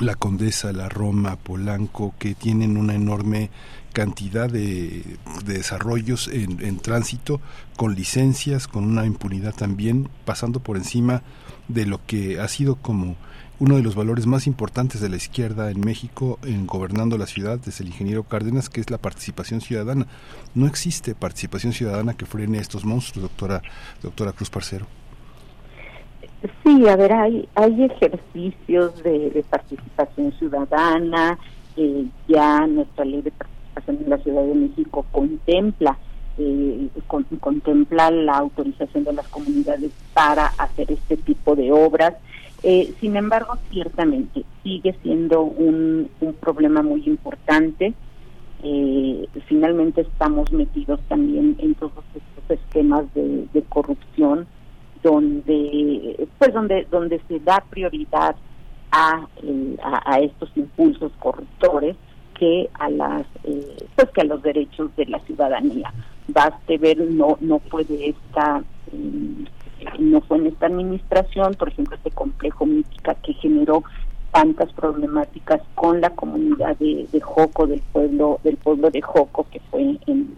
la 0.00 0.14
Condesa, 0.14 0.72
la 0.72 0.88
Roma, 0.88 1.36
Polanco, 1.36 2.14
que 2.18 2.34
tienen 2.34 2.78
una 2.78 2.94
enorme 2.94 3.50
cantidad 3.92 4.48
de, 4.48 5.04
desarrollos 5.44 6.28
en, 6.28 6.64
en, 6.64 6.78
tránsito, 6.78 7.42
con 7.76 7.94
licencias, 7.94 8.66
con 8.66 8.84
una 8.84 9.04
impunidad 9.04 9.54
también, 9.54 10.08
pasando 10.24 10.60
por 10.60 10.78
encima 10.78 11.22
de 11.68 11.84
lo 11.84 12.00
que 12.06 12.40
ha 12.40 12.48
sido 12.48 12.76
como 12.76 13.16
uno 13.62 13.76
de 13.76 13.82
los 13.84 13.94
valores 13.94 14.26
más 14.26 14.48
importantes 14.48 15.00
de 15.00 15.08
la 15.08 15.14
izquierda 15.14 15.70
en 15.70 15.78
México 15.78 16.40
en 16.44 16.66
gobernando 16.66 17.16
la 17.16 17.26
ciudad 17.26 17.60
desde 17.64 17.84
el 17.84 17.90
ingeniero 17.90 18.24
Cárdenas, 18.24 18.68
que 18.68 18.80
es 18.80 18.90
la 18.90 18.98
participación 18.98 19.60
ciudadana. 19.60 20.08
No 20.56 20.66
existe 20.66 21.14
participación 21.14 21.72
ciudadana 21.72 22.14
que 22.14 22.26
frene 22.26 22.58
estos 22.58 22.84
monstruos, 22.84 23.30
doctora, 23.30 23.62
doctora 24.02 24.32
Cruz 24.32 24.50
Parcero. 24.50 24.86
Sí, 26.64 26.88
a 26.88 26.96
ver, 26.96 27.12
hay, 27.12 27.48
hay 27.54 27.84
ejercicios 27.84 29.00
de, 29.04 29.44
participación 29.48 30.32
ciudadana, 30.40 31.38
eh, 31.76 32.06
ya 32.26 32.66
nuestra 32.66 33.04
ley 33.04 33.22
de 33.22 33.30
participación 33.30 33.98
en 34.02 34.10
la 34.10 34.18
Ciudad 34.18 34.42
de 34.42 34.54
México 34.56 35.06
contempla 35.12 35.96
eh, 36.36 36.88
contempla 37.40 38.10
la 38.10 38.38
autorización 38.38 39.04
de 39.04 39.12
las 39.12 39.28
comunidades 39.28 39.92
para 40.14 40.46
hacer 40.46 40.90
este 40.90 41.16
tipo 41.16 41.54
de 41.54 41.70
obras. 41.70 42.14
Eh, 42.62 42.94
sin 43.00 43.16
embargo, 43.16 43.58
ciertamente 43.70 44.44
sigue 44.62 44.94
siendo 45.02 45.42
un, 45.42 46.08
un 46.20 46.34
problema 46.34 46.82
muy 46.82 47.02
importante. 47.06 47.92
Eh, 48.62 49.26
finalmente 49.46 50.02
estamos 50.02 50.52
metidos 50.52 51.00
también 51.08 51.56
en 51.58 51.74
todos 51.74 52.04
estos 52.14 52.60
esquemas 52.60 53.04
de, 53.14 53.62
corrupción 53.68 54.46
donde 55.02 56.28
pues 56.38 56.52
donde 56.52 56.86
donde 56.90 57.20
se 57.26 57.40
da 57.40 57.64
prioridad 57.70 58.36
a, 58.92 59.26
a, 59.82 60.20
estos 60.20 60.50
impulsos 60.54 61.10
corruptores 61.18 61.96
que 62.38 62.68
a 62.74 62.88
las 62.88 63.22
eh, 63.42 63.86
pues 63.96 64.10
que 64.10 64.20
a 64.20 64.24
los 64.24 64.42
derechos 64.42 64.94
de 64.94 65.06
la 65.06 65.18
ciudadanía 65.20 65.92
baste 66.28 66.78
ver 66.78 66.98
no 67.00 67.38
no 67.40 67.58
puede 67.58 68.10
esta 68.10 68.62
no 69.98 70.20
fue 70.22 70.38
en 70.38 70.46
esta 70.48 70.66
administración, 70.66 71.54
por 71.54 71.68
ejemplo, 71.68 71.96
este 71.96 72.10
complejo 72.10 72.66
mítica 72.66 73.14
que 73.16 73.34
generó 73.34 73.82
tantas 74.32 74.72
problemáticas 74.72 75.60
con 75.74 76.00
la 76.00 76.10
comunidad 76.10 76.76
de, 76.78 77.06
Joco, 77.20 77.66
del 77.66 77.82
pueblo, 77.92 78.40
del 78.42 78.56
pueblo 78.56 78.90
de 78.90 79.02
Joco, 79.02 79.46
que 79.50 79.60
fue 79.70 79.82
en, 80.06 80.34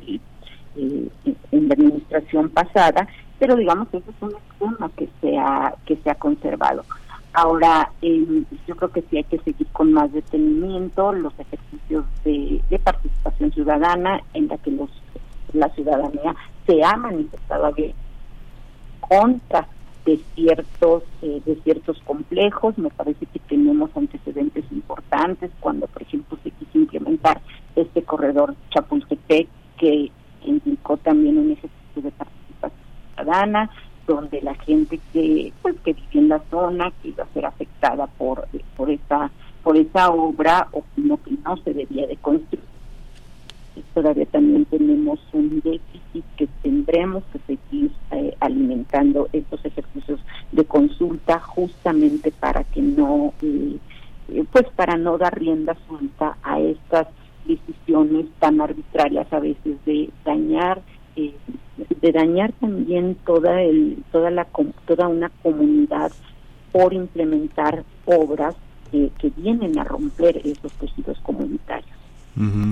en, 0.77 1.11
la 1.69 1.75
administración 1.75 2.51
pasada, 2.51 3.07
pero 3.39 3.57
digamos 3.57 3.89
que 3.89 3.99
eso 3.99 4.11
es 4.11 4.23
un 4.23 4.35
esquema 4.35 4.91
que 4.97 5.09
se 5.21 5.39
ha, 5.39 5.75
que 5.87 5.97
se 5.97 6.11
ha 6.11 6.15
conservado. 6.17 6.85
Ahora, 7.33 7.91
eh, 8.03 8.43
yo 8.67 8.77
creo 8.77 8.91
que 8.91 9.03
sí 9.03 9.17
hay 9.17 9.25
que 9.25 9.39
seguir 9.39 9.67
con 9.69 9.93
más 9.93 10.13
detenimiento 10.13 11.13
los 11.13 11.33
ejercicios 11.39 12.05
de, 12.25 12.61
de 12.71 12.79
participación 12.79 13.53
ciudadana 13.53 14.21
en 14.35 14.49
la 14.49 14.59
que 14.59 14.71
los 14.71 14.91
la 15.53 15.69
ciudadanía 15.69 16.35
se 16.67 16.83
ha 16.83 16.97
manifestado 16.97 17.67
abierta 17.67 18.04
contra 19.09 19.69
de 20.05 20.21
ciertos 20.35 21.03
eh, 21.23 21.41
de 21.45 21.57
ciertos 21.63 21.99
complejos. 22.05 22.77
Me 22.79 22.91
parece 22.91 23.27
que 23.27 23.39
tenemos 23.41 23.91
antecedentes 23.97 24.65
importantes 24.71 25.51
cuando 25.61 25.87
por 25.87 26.03
ejemplo 26.03 26.39
se 26.43 26.51
quiso 26.51 26.79
implementar 26.79 27.41
este 27.77 28.03
corredor 28.03 28.55
Chapultepec 28.71 29.49
que 29.79 30.11
implicó 30.45 30.97
también 30.99 31.39
un 31.39 31.53
ejercicio 31.53 32.03
de 32.03 32.11
participación 32.11 32.81
ciudadana 33.17 33.71
donde 34.07 34.43
la 34.43 34.55
gente 34.55 35.01
que 35.13 35.53
pues 35.63 35.77
que 35.83 35.95
vive 35.95 36.09
en 36.13 36.29
la 36.29 36.43
zona 36.51 36.93
que 37.03 37.09
iba 37.09 37.25
a 37.25 37.33
ser 37.33 37.47
afectada 37.47 38.07
por 38.07 38.47
por 38.77 38.91
esa 38.91 39.31
por 39.63 39.79
esa 39.79 40.11
obra 40.11 40.69
o 40.73 40.85
no 40.97 41.17
que 41.23 41.31
no 41.43 41.57
se 41.59 41.73
debía 41.73 42.07
de 42.07 42.17
construir 42.17 42.74
todavía 43.95 44.27
también 44.27 44.65
tenemos 44.67 45.19
un 45.33 45.61
déficit 45.61 46.25
que 46.37 46.47
tendremos 46.63 47.25
que 47.33 47.39
seguir 47.47 47.91
eh, 48.13 48.35
alimentando 48.41 49.29
estos 49.33 49.65
ejercicios 49.65 50.21
de 50.53 50.65
consulta 50.65 51.41
justamente 51.41 52.31
para 52.33 52.65
que 52.65 52.81
no 52.81 53.33
eh, 53.43 53.77
eh, 54.29 54.45
pues 54.51 54.67
para 54.77 54.97
no 54.97 55.19
dar 55.19 55.39
rienda 55.39 55.77
suelta 55.89 56.37
a 56.43 56.61
estas 56.61 57.09
decisiones 57.47 58.27
tan 58.39 58.61
arbitrarias 58.61 59.31
a 59.33 59.41
veces 59.41 59.77
de 59.85 60.11
dañar 60.25 60.81
de 61.17 62.13
dañar 62.13 62.53
también 62.53 63.17
toda 63.27 63.63
el 63.63 64.03
toda 64.11 64.31
la 64.31 64.47
toda 64.87 65.09
una 65.09 65.31
comunidad 65.43 66.11
por 66.73 66.93
implementar 66.95 67.85
obras 68.07 68.57
que 68.91 69.33
vienen 69.37 69.77
a 69.77 69.85
romper 69.85 70.41
esos 70.45 70.73
tejidos 70.75 71.19
comunitarios 71.21 72.04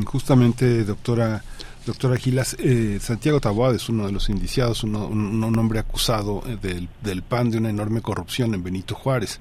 Justamente, 0.04 0.84
doctora 0.84 1.42
doctora 1.86 2.16
Gilas, 2.16 2.56
eh, 2.58 2.98
Santiago 3.00 3.40
Taboada 3.40 3.74
es 3.74 3.88
uno 3.88 4.06
de 4.06 4.12
los 4.12 4.28
indiciados, 4.28 4.84
un, 4.84 4.94
un, 4.96 5.58
hombre 5.58 5.80
acusado 5.80 6.42
eh, 6.46 6.56
del, 6.60 6.88
del, 7.02 7.22
PAN 7.22 7.50
de 7.50 7.58
una 7.58 7.70
enorme 7.70 8.00
corrupción 8.00 8.54
en 8.54 8.62
Benito 8.62 8.94
Juárez. 8.94 9.40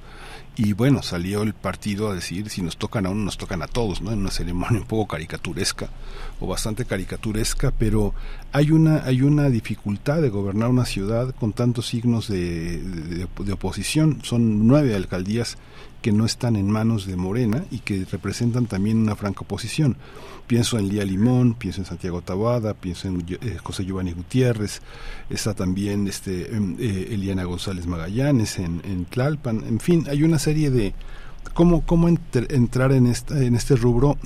Y 0.58 0.74
bueno, 0.74 1.02
salió 1.02 1.44
el 1.44 1.54
partido 1.54 2.10
a 2.10 2.14
decir 2.14 2.50
si 2.50 2.62
nos 2.62 2.76
tocan 2.76 3.06
a 3.06 3.10
uno, 3.10 3.24
nos 3.24 3.38
tocan 3.38 3.62
a 3.62 3.68
todos, 3.68 4.02
¿no? 4.02 4.12
En 4.12 4.20
una 4.20 4.32
ceremonia 4.32 4.82
un 4.82 4.86
poco 4.86 5.08
caricaturesca 5.08 5.90
o 6.42 6.48
bastante 6.48 6.84
caricaturesca, 6.84 7.72
pero 7.72 8.14
hay 8.52 8.72
una, 8.72 9.06
hay 9.06 9.22
una 9.22 9.50
dificultad 9.50 10.22
de 10.22 10.30
gobernar 10.30 10.70
una 10.70 10.86
ciudad 10.86 11.34
con 11.36 11.54
tantos 11.54 11.88
signos 11.88 12.28
de, 12.28 12.80
de 12.80 13.54
oposición. 13.54 14.20
Son 14.24 14.68
nueve 14.68 14.94
alcaldías 14.94 15.58
que 16.02 16.12
no 16.12 16.26
están 16.26 16.56
en 16.56 16.70
manos 16.70 17.06
de 17.06 17.16
Morena 17.16 17.64
y 17.72 17.80
que 17.80 18.06
representan 18.12 18.66
también 18.66 18.98
una 18.98 19.16
franca 19.16 19.42
oposición. 19.42 19.98
Pienso 20.48 20.78
en 20.78 20.90
Lía 20.90 21.06
Limón, 21.06 21.54
pienso 21.54 21.82
en 21.82 21.86
Santiago 21.86 22.22
Tabada, 22.22 22.74
pienso 22.74 23.08
en 23.08 23.26
eh, 23.30 23.58
José 23.64 23.86
Giovanni 23.86 24.12
Gutiérrez, 24.12 24.82
está 25.30 25.54
también 25.54 26.08
este 26.08 26.54
em, 26.56 26.76
eh, 26.80 27.08
Eliana 27.12 27.46
González 27.46 27.88
Magallanes 27.88 28.60
en, 28.60 29.06
Tlalpan, 29.06 29.64
en 29.68 29.80
fin, 29.80 30.06
hay 30.10 30.24
una 30.24 30.40
serie 30.40 30.70
de 30.70 30.94
cómo, 31.54 31.86
cómo 31.86 32.10
entrar 32.10 32.92
en, 32.92 33.08
esta, 33.08 33.42
en 33.42 33.56
este 33.56 33.76
rubro 33.76 34.18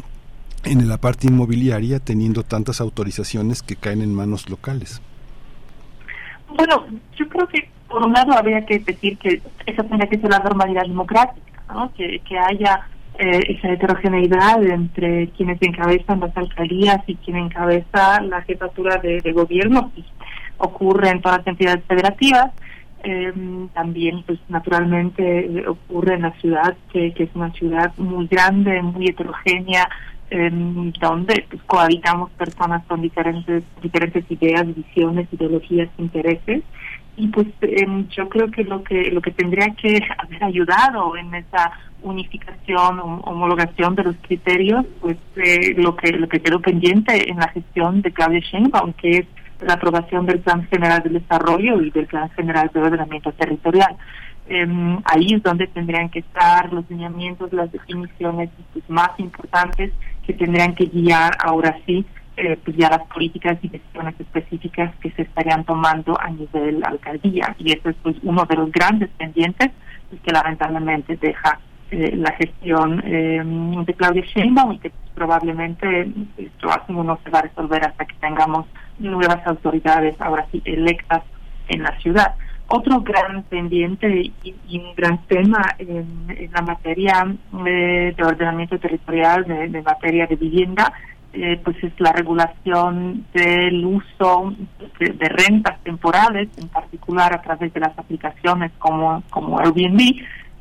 en 0.63 0.87
la 0.89 0.97
parte 0.97 1.27
inmobiliaria 1.27 1.99
teniendo 1.99 2.43
tantas 2.43 2.81
autorizaciones 2.81 3.61
que 3.61 3.75
caen 3.75 4.01
en 4.01 4.13
manos 4.13 4.49
locales. 4.49 5.01
Bueno, 6.55 6.85
yo 7.15 7.27
creo 7.29 7.47
que 7.47 7.69
por 7.87 8.03
un 8.03 8.13
lado 8.13 8.33
habría 8.33 8.65
que 8.65 8.79
decir 8.79 9.17
que 9.17 9.41
esa 9.65 9.83
tendría 9.83 10.09
que 10.09 10.17
ser 10.17 10.29
la 10.31 10.39
normalidad 10.39 10.83
democrática 10.83 11.45
que, 11.95 12.19
que 12.27 12.37
haya 12.37 12.87
eh, 13.17 13.39
esa 13.47 13.69
heterogeneidad 13.71 14.63
entre 14.63 15.29
quienes 15.29 15.61
encabezan 15.61 16.19
las 16.19 16.35
alcaldías 16.35 17.01
y 17.07 17.15
quien 17.15 17.37
encabeza 17.37 18.21
la 18.21 18.41
jefatura 18.41 18.97
de, 18.97 19.31
gobierno, 19.31 19.91
ocurre 20.57 21.09
en 21.09 21.21
todas 21.21 21.39
las 21.39 21.47
entidades 21.47 21.83
federativas. 21.85 22.51
Em, 23.03 23.67
también, 23.69 24.23
pues 24.23 24.39
naturalmente, 24.49 25.65
ocurre 25.67 26.15
en 26.15 26.23
la 26.23 26.31
ciudad, 26.41 26.75
que, 26.91 27.13
que 27.13 27.23
es 27.23 27.29
una 27.35 27.51
ciudad 27.51 27.93
muy 27.97 28.27
grande, 28.27 28.81
muy 28.81 29.05
heterogénea, 29.07 29.87
em, 30.29 30.91
donde 30.99 31.45
pues, 31.49 31.61
cohabitamos 31.63 32.31
personas 32.31 32.83
con 32.85 33.01
diferentes 33.01 33.63
diferentes 33.81 34.25
ideas, 34.29 34.65
visiones, 34.75 35.27
ideologías, 35.31 35.89
intereses 35.97 36.63
y 37.17 37.27
pues 37.27 37.47
em, 37.61 38.07
yo 38.09 38.27
creo 38.29 38.51
que 38.51 38.63
lo 38.63 38.83
que 38.83 39.11
lo 39.11 39.21
que 39.21 39.31
tendría 39.31 39.67
que 39.75 39.99
haber 40.17 40.43
ayudado 40.43 41.15
en 41.15 41.33
esa 41.33 41.71
unificación 42.01 42.99
homologación 42.99 43.95
de 43.95 44.03
los 44.03 44.15
criterios 44.17 44.85
pues 45.01 45.17
eh, 45.37 45.73
lo 45.77 45.95
que 45.95 46.11
lo 46.11 46.27
que 46.27 46.39
quedó 46.39 46.59
pendiente 46.59 47.29
en 47.29 47.37
la 47.37 47.47
gestión 47.49 48.01
de 48.01 48.11
Claudia 48.11 48.39
Sheinbaum 48.39 48.93
que 48.93 49.09
es 49.17 49.25
la 49.61 49.73
aprobación 49.75 50.25
del 50.25 50.39
plan 50.39 50.67
general 50.67 51.01
de 51.03 51.09
desarrollo 51.11 51.81
y 51.81 51.89
del 51.91 52.07
plan 52.07 52.29
general 52.31 52.69
de 52.73 52.81
ordenamiento 52.81 53.31
territorial. 53.31 53.95
Em, 54.47 54.99
ahí 55.05 55.33
es 55.33 55.41
donde 55.41 55.65
tendrían 55.67 56.09
que 56.09 56.19
estar 56.19 56.71
los 56.71 56.87
lineamientos 56.89 57.51
las 57.51 57.71
definiciones 57.71 58.49
pues, 58.73 58.87
más 58.89 59.09
importantes 59.17 59.91
que 60.25 60.33
tendrían 60.33 60.75
que 60.75 60.85
guiar 60.85 61.35
ahora 61.43 61.77
sí 61.85 62.05
eh, 62.37 62.59
pues 62.65 62.75
ya 62.75 62.89
las 62.89 63.03
políticas 63.07 63.57
y 63.61 63.69
decisiones 63.69 64.19
específicas 64.19 64.93
que 64.97 65.09
se 65.11 65.21
estarían 65.21 65.63
tomando 65.63 66.19
a 66.19 66.29
nivel 66.29 66.83
alcaldía. 66.83 67.55
Y 67.59 67.71
eso 67.71 67.89
es 67.89 67.95
pues 68.03 68.17
uno 68.23 68.43
de 68.43 68.57
los 68.57 68.71
grandes 68.73 69.09
pendientes 69.17 69.71
pues, 70.09 70.21
que 70.21 70.33
lamentablemente 70.33 71.15
deja 71.15 71.59
eh, 71.91 72.13
la 72.17 72.33
gestión 72.33 73.01
eh, 73.05 73.41
de 73.85 73.93
Claudia 73.93 74.23
Sheinbaum 74.23 74.73
y 74.73 74.79
que 74.79 74.91
probablemente 75.13 76.11
esto 76.37 76.67
no 76.89 77.17
se 77.23 77.29
va 77.29 77.39
a 77.39 77.43
resolver 77.43 77.85
hasta 77.85 78.03
que 78.03 78.15
tengamos 78.15 78.65
nuevas 78.99 79.47
autoridades 79.47 80.19
ahora 80.19 80.45
sí 80.51 80.61
electas 80.65 81.23
en 81.69 81.83
la 81.83 81.97
ciudad. 81.99 82.35
Otro 82.67 82.99
gran 82.99 83.43
pendiente 83.43 84.09
y, 84.43 84.77
un 84.77 84.93
gran 84.95 85.19
tema 85.27 85.61
en, 85.77 86.49
la 86.51 86.61
materia 86.63 87.25
de 87.53 88.15
ordenamiento 88.19 88.77
territorial, 88.79 89.45
de 89.45 89.81
materia 89.83 90.25
de 90.25 90.35
vivienda, 90.35 90.91
eh, 91.35 91.59
pues 91.63 91.75
es 91.83 91.93
la 91.99 92.11
regulación 92.11 93.25
del 93.33 93.85
uso 93.85 94.53
de, 94.99 95.29
rentas 95.29 95.81
temporales, 95.83 96.49
en 96.57 96.69
particular 96.69 97.33
a 97.33 97.41
través 97.41 97.73
de 97.73 97.79
las 97.79 97.97
aplicaciones 97.97 98.71
como, 98.79 99.21
como 99.29 99.59
Airbnb, 99.59 99.99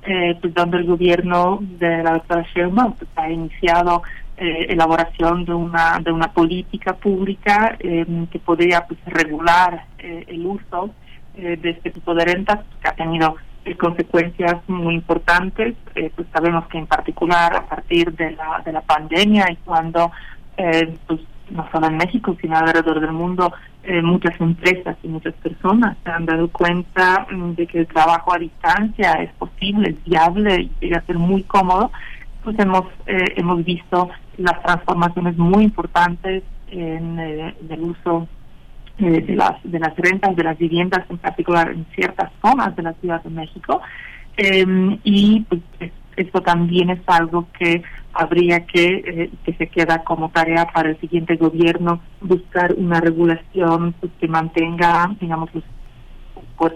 eh, 0.07 0.37
pues 0.39 0.53
donde 0.53 0.77
el 0.77 0.85
gobierno 0.85 1.61
de 1.63 2.03
la 2.03 2.13
doctora 2.13 2.45
Sheinbaum 2.55 2.93
pues, 2.93 3.09
ha 3.17 3.31
iniciado 3.31 4.03
eh, 4.37 4.67
elaboración 4.69 5.47
de 5.47 5.55
una 5.55 5.99
de 5.99 6.13
una 6.13 6.31
política 6.31 6.93
pública 6.95 7.75
em, 7.79 8.27
que 8.27 8.39
podría 8.39 8.85
pues, 8.87 9.01
regular 9.07 9.87
eh, 9.99 10.25
el 10.29 10.45
uso 10.45 10.91
de 11.35 11.71
este 11.71 11.91
tipo 11.91 12.15
de 12.15 12.25
rentas 12.27 12.61
que 12.81 12.89
ha 12.89 12.95
tenido 12.95 13.35
consecuencias 13.79 14.57
muy 14.69 14.95
importantes. 14.95 15.75
Pues 15.93 16.29
sabemos 16.33 16.69
que 16.69 16.79
en 16.79 16.87
particular 16.87 17.57
a 17.57 17.67
partir 17.67 18.13
de 18.13 18.33
la 18.33 18.63
de 18.65 18.73
la 18.73 18.83
pandemia 18.83 19.51
y 19.51 19.57
cuando 19.57 20.13
pues 21.07 21.21
no 21.51 21.69
solo 21.71 21.87
en 21.89 21.97
México, 21.97 22.37
sino 22.41 22.57
alrededor 22.57 23.01
del 23.01 23.13
mundo, 23.13 23.53
eh, 23.83 24.01
muchas 24.01 24.41
empresas 24.41 24.97
y 25.03 25.09
muchas 25.09 25.35
personas 25.35 25.97
se 26.03 26.11
han 26.11 26.25
dado 26.25 26.49
cuenta 26.49 27.27
mm, 27.31 27.53
de 27.53 27.67
que 27.67 27.81
el 27.81 27.87
trabajo 27.87 28.33
a 28.33 28.39
distancia 28.39 29.13
es 29.15 29.31
posible, 29.35 29.91
es 29.91 30.05
viable 30.05 30.63
y 30.63 30.71
llega 30.81 30.99
a 30.99 31.07
ser 31.07 31.19
muy 31.19 31.43
cómodo, 31.43 31.91
pues 32.43 32.59
hemos, 32.59 32.87
eh, 33.07 33.35
hemos 33.37 33.65
visto 33.65 34.09
las 34.39 34.63
transformaciones 34.63 35.37
muy 35.37 35.65
importantes 35.65 36.43
en, 36.69 37.19
eh, 37.19 37.55
el 37.69 37.81
uso 37.83 38.27
de 38.99 39.35
las 39.35 39.61
de 39.65 39.81
las 39.81 39.97
rentas 39.97 40.37
de 40.37 40.45
las 40.45 40.57
viviendas 40.57 41.05
en 41.11 41.19
particular 41.19 41.69
en 41.69 41.85
ciertas 41.97 42.31
zonas 42.41 42.77
de 42.77 42.83
la 42.85 42.93
Ciudad 42.95 43.23
de 43.25 43.31
México. 43.31 43.83
Y 44.37 45.41
pues 45.49 45.61
esto 46.17 46.43
también 46.43 46.91
es 46.91 47.01
algo 47.07 47.49
que 47.59 47.83
habría 48.13 48.65
que, 48.67 49.03
eh, 49.07 49.31
que 49.45 49.55
se 49.55 49.67
queda 49.67 50.05
como 50.05 50.31
tarea 50.31 50.67
para 50.67 50.91
el 50.91 51.01
siguiente 51.01 51.37
gobierno, 51.37 52.01
buscar 52.21 52.73
una 52.75 53.01
regulación 53.01 53.95
pues, 54.01 54.13
que 54.21 54.29
mantenga, 54.29 55.11
digamos, 55.21 55.51
los, 55.55 55.65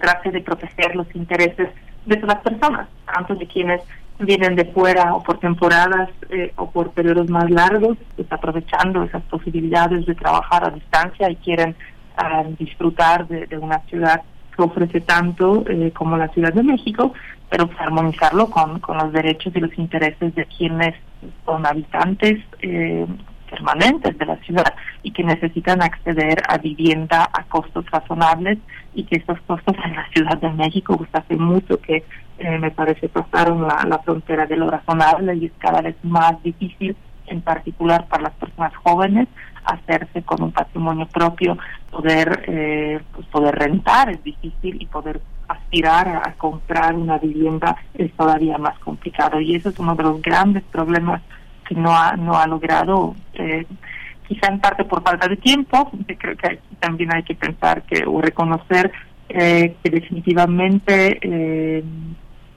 trate 0.00 0.30
de 0.30 0.40
proteger 0.40 0.94
los 0.96 1.06
intereses 1.14 1.70
de 2.04 2.20
las 2.20 2.40
personas, 2.40 2.88
tanto 3.06 3.34
de 3.36 3.46
quienes 3.46 3.80
vienen 4.18 4.56
de 4.56 4.64
fuera 4.66 5.14
o 5.14 5.22
por 5.22 5.38
temporadas 5.38 6.10
eh, 6.30 6.52
o 6.56 6.70
por 6.70 6.90
periodos 6.90 7.30
más 7.30 7.48
largos, 7.50 7.96
pues 8.16 8.30
aprovechando 8.30 9.04
esas 9.04 9.22
posibilidades 9.24 10.04
de 10.06 10.14
trabajar 10.14 10.64
a 10.64 10.70
distancia 10.70 11.30
y 11.30 11.36
quieren 11.36 11.76
ah, 12.16 12.44
disfrutar 12.58 13.28
de, 13.28 13.46
de, 13.46 13.58
una 13.58 13.78
ciudad 13.82 14.22
ofrece 14.64 15.00
tanto 15.00 15.64
eh, 15.68 15.92
como 15.94 16.16
la 16.16 16.28
Ciudad 16.28 16.52
de 16.52 16.62
México, 16.62 17.12
pero 17.50 17.68
armonizarlo 17.78 18.50
con, 18.50 18.80
con 18.80 18.98
los 18.98 19.12
derechos 19.12 19.54
y 19.54 19.60
los 19.60 19.76
intereses 19.78 20.34
de 20.34 20.44
quienes 20.46 20.94
son 21.44 21.66
habitantes 21.66 22.38
eh, 22.60 23.06
permanentes 23.48 24.16
de 24.18 24.26
la 24.26 24.36
ciudad 24.38 24.74
y 25.02 25.12
que 25.12 25.24
necesitan 25.24 25.82
acceder 25.82 26.42
a 26.48 26.58
vivienda 26.58 27.28
a 27.32 27.44
costos 27.44 27.84
razonables 27.90 28.58
y 28.94 29.04
que 29.04 29.16
estos 29.16 29.40
costos 29.42 29.74
en 29.84 29.96
la 29.96 30.06
Ciudad 30.08 30.38
de 30.38 30.50
México 30.50 30.96
pues 30.96 31.10
hace 31.12 31.36
mucho 31.36 31.80
que 31.80 32.04
eh, 32.38 32.58
me 32.58 32.70
parece 32.70 33.08
pasaron 33.08 33.66
la, 33.66 33.84
la 33.88 33.98
frontera 34.00 34.46
de 34.46 34.56
lo 34.56 34.70
razonable 34.70 35.34
y 35.36 35.46
es 35.46 35.52
cada 35.58 35.80
vez 35.80 35.96
más 36.02 36.42
difícil 36.42 36.94
en 37.26 37.40
particular 37.40 38.06
para 38.08 38.24
las 38.24 38.32
personas 38.34 38.74
jóvenes 38.76 39.28
hacerse 39.74 40.22
con 40.22 40.42
un 40.42 40.52
patrimonio 40.52 41.06
propio 41.06 41.56
poder 41.90 42.44
eh, 42.46 43.00
pues 43.14 43.26
poder 43.28 43.54
rentar 43.54 44.10
es 44.10 44.22
difícil 44.22 44.80
y 44.80 44.86
poder 44.86 45.20
aspirar 45.48 46.08
a, 46.08 46.32
comprar 46.32 46.94
una 46.94 47.18
vivienda 47.18 47.76
es 47.94 48.12
todavía 48.12 48.58
más 48.58 48.78
complicado. 48.80 49.40
Y 49.40 49.56
eso 49.56 49.70
es 49.70 49.78
uno 49.78 49.94
de 49.94 50.02
los 50.02 50.22
grandes 50.22 50.62
problemas 50.64 51.22
que 51.66 51.74
no 51.74 51.94
ha 51.96 52.16
no 52.16 52.38
ha 52.38 52.46
logrado 52.46 53.14
eh, 53.34 53.66
quizá 54.26 54.48
en 54.48 54.60
parte 54.60 54.84
por 54.84 55.02
falta 55.02 55.26
de 55.28 55.36
tiempo 55.36 55.90
creo 56.18 56.36
que 56.36 56.60
también 56.80 57.14
hay 57.14 57.22
que 57.22 57.34
pensar 57.34 57.82
que 57.82 58.04
o 58.06 58.20
reconocer 58.20 58.90
eh, 59.28 59.76
que 59.82 59.90
definitivamente 59.90 61.18
eh, 61.20 61.84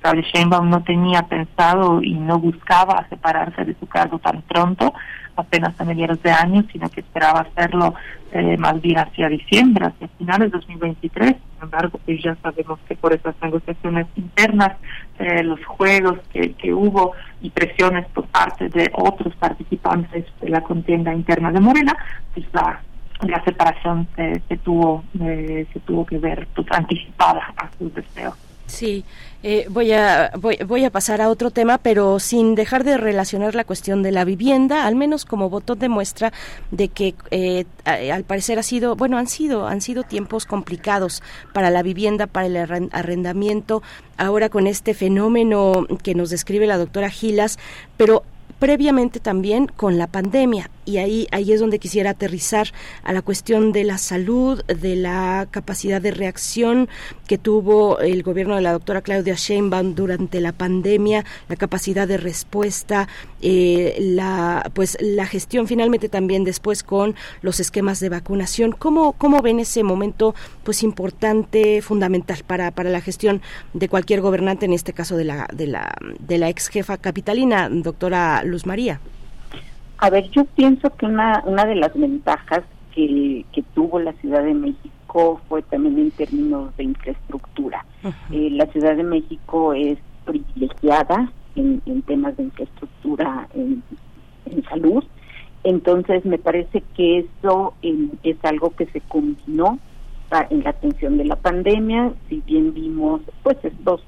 Sheinbaum 0.03 0.69
no 0.69 0.83
tenía 0.83 1.23
pensado 1.23 2.01
y 2.01 2.13
no 2.13 2.39
buscaba 2.39 3.05
separarse 3.09 3.65
de 3.65 3.75
su 3.79 3.87
cargo 3.87 4.19
tan 4.19 4.41
pronto 4.43 4.93
apenas 5.41 5.79
a 5.79 5.83
mediados 5.83 6.21
de 6.23 6.31
año, 6.31 6.63
sino 6.71 6.89
que 6.89 7.01
esperaba 7.01 7.41
hacerlo 7.41 7.93
eh, 8.31 8.57
más 8.57 8.81
bien 8.81 8.97
hacia 8.97 9.27
diciembre, 9.29 9.87
hacia 9.87 10.07
finales 10.17 10.51
de 10.51 10.57
2023. 10.57 11.29
Sin 11.29 11.63
embargo, 11.63 11.99
pues 12.05 12.23
ya 12.23 12.35
sabemos 12.41 12.79
que 12.87 12.95
por 12.95 13.13
esas 13.13 13.35
negociaciones 13.41 14.07
internas, 14.15 14.77
eh, 15.19 15.43
los 15.43 15.63
juegos 15.65 16.19
que, 16.31 16.53
que 16.53 16.73
hubo 16.73 17.13
y 17.41 17.49
presiones 17.49 18.07
por 18.07 18.25
parte 18.27 18.69
de 18.69 18.89
otros 18.93 19.35
participantes 19.35 20.25
de 20.41 20.49
la 20.49 20.61
contienda 20.61 21.13
interna 21.13 21.51
de 21.51 21.59
Morena, 21.59 21.95
pues 22.33 22.45
la 22.53 22.81
la 23.27 23.43
separación 23.43 24.07
se, 24.15 24.41
se 24.47 24.57
tuvo 24.57 25.03
eh, 25.19 25.67
se 25.71 25.79
tuvo 25.81 26.05
que 26.05 26.17
ver 26.17 26.47
pues, 26.55 26.67
anticipada 26.71 27.53
a 27.55 27.69
sus 27.77 27.93
deseos. 27.93 28.35
Sí, 28.71 29.03
eh, 29.43 29.65
voy, 29.69 29.91
a, 29.91 30.31
voy, 30.39 30.57
voy, 30.65 30.85
a 30.85 30.89
pasar 30.89 31.19
a 31.19 31.27
otro 31.27 31.51
tema, 31.51 31.77
pero 31.77 32.19
sin 32.19 32.55
dejar 32.55 32.85
de 32.85 32.95
relacionar 32.95 33.53
la 33.53 33.65
cuestión 33.65 34.01
de 34.01 34.13
la 34.13 34.23
vivienda, 34.23 34.85
al 34.85 34.95
menos 34.95 35.25
como 35.25 35.49
botón 35.49 35.77
de 35.79 35.89
muestra 35.89 36.31
de 36.71 36.87
que 36.87 37.13
eh, 37.31 37.65
al 37.83 38.23
parecer 38.23 38.59
ha 38.59 38.63
sido, 38.63 38.95
bueno, 38.95 39.17
han 39.17 39.27
sido, 39.27 39.67
han 39.67 39.81
sido 39.81 40.03
tiempos 40.03 40.45
complicados 40.45 41.21
para 41.51 41.69
la 41.69 41.83
vivienda, 41.83 42.27
para 42.27 42.47
el 42.47 42.55
arrendamiento, 42.93 43.83
ahora 44.15 44.47
con 44.47 44.67
este 44.67 44.93
fenómeno 44.93 45.85
que 46.01 46.15
nos 46.15 46.29
describe 46.29 46.65
la 46.65 46.77
doctora 46.77 47.09
Gilas, 47.09 47.59
pero 47.97 48.23
previamente 48.57 49.19
también 49.19 49.67
con 49.67 49.97
la 49.97 50.07
pandemia 50.07 50.69
y 50.91 50.97
ahí 50.97 51.27
ahí 51.31 51.53
es 51.53 51.59
donde 51.59 51.79
quisiera 51.79 52.11
aterrizar 52.11 52.67
a 53.03 53.13
la 53.13 53.21
cuestión 53.21 53.71
de 53.71 53.83
la 53.83 53.97
salud, 53.97 54.61
de 54.65 54.95
la 54.95 55.47
capacidad 55.49 56.01
de 56.01 56.11
reacción 56.11 56.89
que 57.27 57.37
tuvo 57.37 57.99
el 57.99 58.23
gobierno 58.23 58.55
de 58.55 58.61
la 58.61 58.73
doctora 58.73 59.01
Claudia 59.01 59.35
Sheinbaum 59.35 59.95
durante 59.95 60.41
la 60.41 60.51
pandemia, 60.51 61.25
la 61.47 61.55
capacidad 61.55 62.07
de 62.07 62.17
respuesta, 62.17 63.07
eh, 63.41 63.95
la 63.99 64.69
pues 64.73 64.97
la 64.99 65.25
gestión 65.25 65.67
finalmente 65.67 66.09
también 66.09 66.43
después 66.43 66.83
con 66.83 67.15
los 67.41 67.59
esquemas 67.59 67.99
de 67.99 68.09
vacunación. 68.09 68.73
¿Cómo 68.73 69.13
cómo 69.13 69.41
ven 69.41 69.59
ese 69.59 69.83
momento 69.83 70.35
pues 70.63 70.83
importante, 70.83 71.81
fundamental 71.81 72.43
para 72.45 72.71
para 72.71 72.89
la 72.89 73.01
gestión 73.01 73.41
de 73.73 73.87
cualquier 73.87 74.21
gobernante 74.21 74.65
en 74.65 74.73
este 74.73 74.93
caso 74.93 75.15
de 75.15 75.23
la 75.23 75.47
de 75.53 75.67
la 75.67 75.95
de 76.19 76.37
la 76.37 76.49
ex 76.49 76.67
jefa 76.67 76.97
capitalina, 76.97 77.69
doctora 77.69 78.43
Luz 78.43 78.65
María? 78.65 78.99
A 80.01 80.09
ver, 80.09 80.31
yo 80.31 80.45
pienso 80.45 80.89
que 80.97 81.05
una, 81.05 81.43
una 81.45 81.63
de 81.65 81.75
las 81.75 81.93
ventajas 81.93 82.63
que, 82.93 83.45
que 83.53 83.61
tuvo 83.75 83.99
la 83.99 84.13
Ciudad 84.13 84.43
de 84.43 84.55
México 84.55 85.39
fue 85.47 85.61
también 85.61 85.99
en 85.99 86.09
términos 86.09 86.75
de 86.75 86.85
infraestructura. 86.85 87.85
Eh, 88.31 88.49
la 88.49 88.65
Ciudad 88.67 88.95
de 88.95 89.03
México 89.03 89.73
es 89.73 89.99
privilegiada 90.25 91.31
en, 91.55 91.83
en 91.85 92.01
temas 92.01 92.35
de 92.35 92.43
infraestructura 92.43 93.47
en, 93.53 93.83
en, 94.47 94.63
salud, 94.63 95.03
entonces 95.63 96.25
me 96.25 96.39
parece 96.39 96.81
que 96.95 97.19
eso 97.19 97.75
es 98.23 98.37
algo 98.41 98.71
que 98.71 98.87
se 98.87 99.01
combinó 99.01 99.77
en 100.49 100.63
la 100.63 100.71
atención 100.71 101.17
de 101.17 101.25
la 101.25 101.35
pandemia, 101.35 102.11
si 102.27 102.41
bien 102.47 102.73
vimos 102.73 103.21
pues 103.43 103.57
estos 103.63 104.01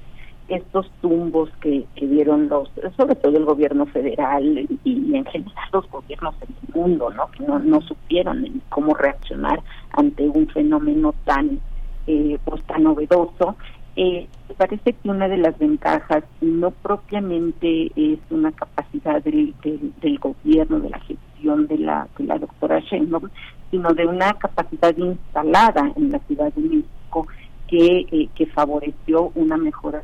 estos 0.48 0.90
tumbos 1.00 1.50
que, 1.60 1.86
que 1.96 2.06
dieron 2.06 2.48
los, 2.48 2.68
sobre 2.96 3.14
todo 3.14 3.36
el 3.36 3.44
gobierno 3.44 3.86
federal 3.86 4.66
y, 4.84 5.14
en 5.14 5.24
general 5.24 5.68
los 5.72 5.90
gobiernos 5.90 6.34
en 6.42 6.48
el 6.48 6.74
mundo, 6.74 7.10
¿no? 7.10 7.30
Que 7.30 7.44
no, 7.44 7.58
no 7.58 7.80
supieron 7.80 8.62
cómo 8.68 8.94
reaccionar 8.94 9.60
ante 9.92 10.28
un 10.28 10.46
fenómeno 10.48 11.14
tan, 11.24 11.60
eh, 12.06 12.38
pues 12.44 12.62
tan 12.64 12.82
novedoso. 12.82 13.56
Eh, 13.96 14.26
parece 14.58 14.92
que 14.92 15.08
una 15.08 15.28
de 15.28 15.36
las 15.36 15.56
ventajas 15.58 16.24
no 16.40 16.70
propiamente 16.72 17.92
es 17.96 18.18
una 18.30 18.52
capacidad 18.52 19.22
del, 19.22 19.54
del, 19.62 20.18
gobierno, 20.18 20.80
de 20.80 20.90
la 20.90 21.00
gestión 21.00 21.66
de 21.68 21.78
la, 21.78 22.08
de 22.18 22.24
la 22.24 22.38
doctora 22.38 22.80
Sheinbaum, 22.80 23.30
sino 23.70 23.94
de 23.94 24.06
una 24.06 24.32
capacidad 24.34 24.96
instalada 24.96 25.92
en 25.96 26.10
la 26.10 26.18
Ciudad 26.20 26.52
de 26.52 26.62
México 26.62 27.26
que, 27.68 28.06
eh, 28.10 28.28
que 28.34 28.46
favoreció 28.46 29.30
una 29.34 29.56
mejora 29.56 30.02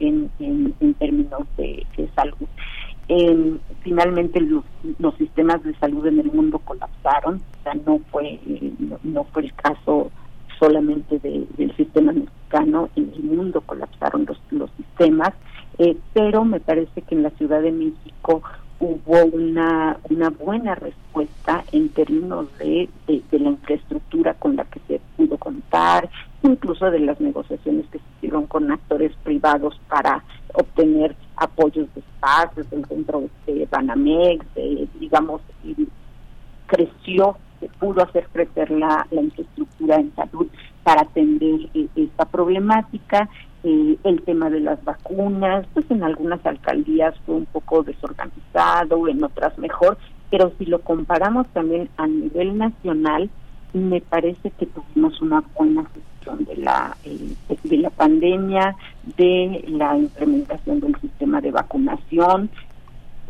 en, 0.00 0.30
términos 0.98 1.42
de, 1.56 1.86
salud. 2.14 2.48
finalmente 3.82 4.40
los, 4.40 4.64
los, 4.98 5.14
sistemas 5.16 5.62
de 5.62 5.74
salud 5.74 6.06
en 6.06 6.20
el 6.20 6.32
mundo 6.32 6.58
colapsaron, 6.58 7.36
o 7.36 7.62
sea, 7.62 7.74
no 7.74 8.00
fue, 8.10 8.38
no, 9.02 9.24
fue 9.24 9.42
el 9.42 9.54
caso 9.54 10.10
solamente 10.58 11.18
del 11.18 11.76
sistema 11.76 12.12
mexicano, 12.12 12.88
en 12.96 13.12
el 13.14 13.22
mundo 13.22 13.60
colapsaron 13.60 14.26
los, 14.26 14.40
los 14.50 14.70
sistemas, 14.72 15.32
eh, 15.78 15.96
pero 16.12 16.44
me 16.44 16.60
parece 16.60 17.02
que 17.02 17.14
en 17.14 17.22
la 17.22 17.30
Ciudad 17.30 17.62
de 17.62 17.72
México 17.72 18.42
hubo 18.80 19.24
una, 19.24 19.98
una 20.08 20.30
buena 20.30 20.74
respuesta 20.74 21.64
en 21.72 21.88
términos 21.88 22.46
de, 22.58 22.88
de, 23.06 23.38
la 23.38 23.50
infraestructura 23.50 24.34
con 24.34 24.56
la 24.56 24.64
que 24.66 24.80
se 24.86 25.00
pudo 25.16 25.36
contar, 25.36 26.08
incluso 26.42 26.90
de 26.90 27.00
las 27.00 27.20
negociaciones 27.20 27.86
que 27.90 27.98
se 27.98 28.04
hicieron 28.16 28.46
con 28.46 28.70
actores 28.70 29.12
privados 29.24 29.80
para 29.88 30.22
obtener 30.54 31.16
apoyos 31.36 31.92
de 31.94 32.00
espacios, 32.00 32.70
del 32.70 32.84
centro 32.86 33.24
de 33.46 33.66
Banamex, 33.70 34.46
digamos, 35.00 35.40
creció, 36.66 37.36
se 37.58 37.68
pudo 37.80 38.02
hacer 38.02 38.28
crecer 38.32 38.70
la, 38.70 39.06
la 39.10 39.22
infraestructura 39.22 39.96
en 39.96 40.14
salud 40.14 40.46
para 40.84 41.02
atender 41.02 41.68
eh, 41.74 41.88
esta 41.96 42.24
problemática 42.24 43.28
eh, 43.64 43.96
el 44.04 44.22
tema 44.22 44.50
de 44.50 44.60
las 44.60 44.82
vacunas, 44.84 45.66
pues 45.74 45.90
en 45.90 46.02
algunas 46.02 46.44
alcaldías 46.46 47.14
fue 47.26 47.36
un 47.36 47.46
poco 47.46 47.82
desorganizado, 47.82 49.08
en 49.08 49.22
otras 49.22 49.58
mejor, 49.58 49.98
pero 50.30 50.52
si 50.58 50.66
lo 50.66 50.80
comparamos 50.80 51.46
también 51.48 51.88
a 51.96 52.06
nivel 52.06 52.56
nacional, 52.58 53.30
me 53.72 54.00
parece 54.00 54.50
que 54.52 54.66
tuvimos 54.66 55.20
una 55.20 55.42
buena 55.56 55.84
gestión 55.84 56.44
de 56.44 56.56
la 56.56 56.96
eh, 57.04 57.34
de 57.64 57.76
la 57.78 57.90
pandemia, 57.90 58.76
de 59.16 59.64
la 59.68 59.96
implementación 59.96 60.80
del 60.80 60.96
sistema 61.00 61.40
de 61.40 61.50
vacunación, 61.50 62.50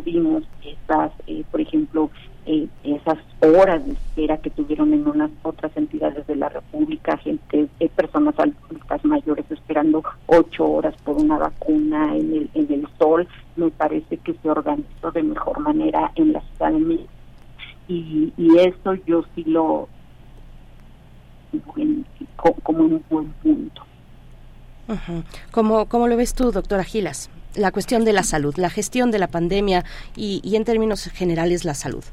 vimos 0.05 0.45
esas, 0.63 1.13
eh, 1.27 1.45
por 1.51 1.61
ejemplo, 1.61 2.11
eh, 2.51 2.67
esas 2.83 3.19
horas 3.41 3.85
de 3.85 3.93
espera 3.93 4.39
que 4.39 4.49
tuvieron 4.49 4.95
en 4.95 5.07
unas 5.07 5.31
otras 5.43 5.71
entidades 5.77 6.27
de 6.27 6.35
la 6.35 6.49
República, 6.49 7.19
gente, 7.19 7.69
eh, 7.79 7.91
personas 7.95 8.35
adultas 8.39 9.05
mayores 9.05 9.45
esperando 9.51 10.03
ocho 10.27 10.65
horas 10.65 10.95
por 11.05 11.19
una 11.19 11.37
vacuna 11.37 12.17
en 12.17 12.33
el, 12.33 12.51
en 12.55 12.73
el 12.73 12.89
sol, 12.99 13.29
me 13.57 13.71
parece 13.71 14.17
que 14.17 14.33
se 14.33 14.49
organizó 14.49 15.11
de 15.13 15.23
mejor 15.23 15.61
manera 15.61 16.11
en 16.15 16.33
la 16.33 16.41
Ciudad 16.41 16.73
de 16.73 16.79
México. 16.79 17.13
Y, 17.87 18.33
y 18.39 18.59
eso 18.59 18.95
yo 19.07 19.25
sí 19.35 19.45
lo 19.45 19.89
como 22.63 22.85
un 22.85 23.05
buen 23.11 23.29
punto. 23.43 23.83
¿Cómo, 25.51 25.87
¿Cómo 25.87 26.09
lo 26.09 26.17
ves 26.17 26.33
tú, 26.33 26.51
doctora 26.51 26.83
Gilas? 26.83 27.29
La 27.55 27.73
cuestión 27.73 28.07
de 28.07 28.15
la 28.15 28.23
salud, 28.23 28.55
la 28.57 28.71
gestión 28.71 29.11
de 29.11 29.19
la 29.19 29.27
pandemia 29.27 29.85
y, 30.17 30.41
y 30.43 30.57
en 30.57 30.65
términos 30.65 31.05
generales 31.05 31.67
la 31.67 31.75
salud. 31.75 32.05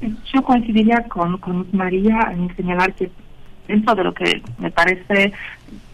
Yo 0.00 0.42
coincidiría 0.42 1.04
con, 1.08 1.38
con 1.38 1.66
María 1.72 2.30
en 2.32 2.54
señalar 2.56 2.94
que 2.94 3.10
dentro 3.66 3.94
de 3.94 4.04
lo 4.04 4.14
que 4.14 4.42
me 4.58 4.70
parece, 4.70 5.32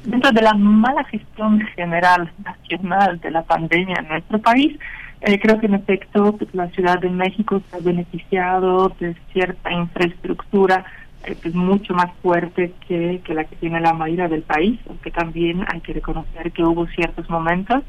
dentro 0.04 0.30
de 0.30 0.42
la 0.42 0.54
mala 0.54 1.04
gestión 1.04 1.60
general 1.74 2.30
nacional 2.44 3.20
de 3.20 3.30
la 3.30 3.42
pandemia 3.42 3.96
en 3.98 4.08
nuestro 4.08 4.38
país, 4.38 4.78
eh, 5.20 5.40
creo 5.40 5.58
que 5.58 5.66
en 5.66 5.74
efecto 5.74 6.36
pues, 6.36 6.54
la 6.54 6.68
Ciudad 6.68 6.98
de 7.00 7.08
México 7.08 7.60
se 7.70 7.76
ha 7.76 7.80
beneficiado 7.80 8.90
de 9.00 9.16
cierta 9.32 9.72
infraestructura 9.72 10.84
eh, 11.24 11.34
pues, 11.40 11.54
mucho 11.54 11.94
más 11.94 12.10
fuerte 12.22 12.72
que, 12.86 13.22
que 13.24 13.34
la 13.34 13.44
que 13.44 13.56
tiene 13.56 13.80
la 13.80 13.94
mayoría 13.94 14.28
del 14.28 14.42
país, 14.42 14.78
aunque 14.88 15.10
también 15.10 15.64
hay 15.72 15.80
que 15.80 15.94
reconocer 15.94 16.52
que 16.52 16.62
hubo 16.62 16.86
ciertos 16.88 17.28
momentos 17.30 17.82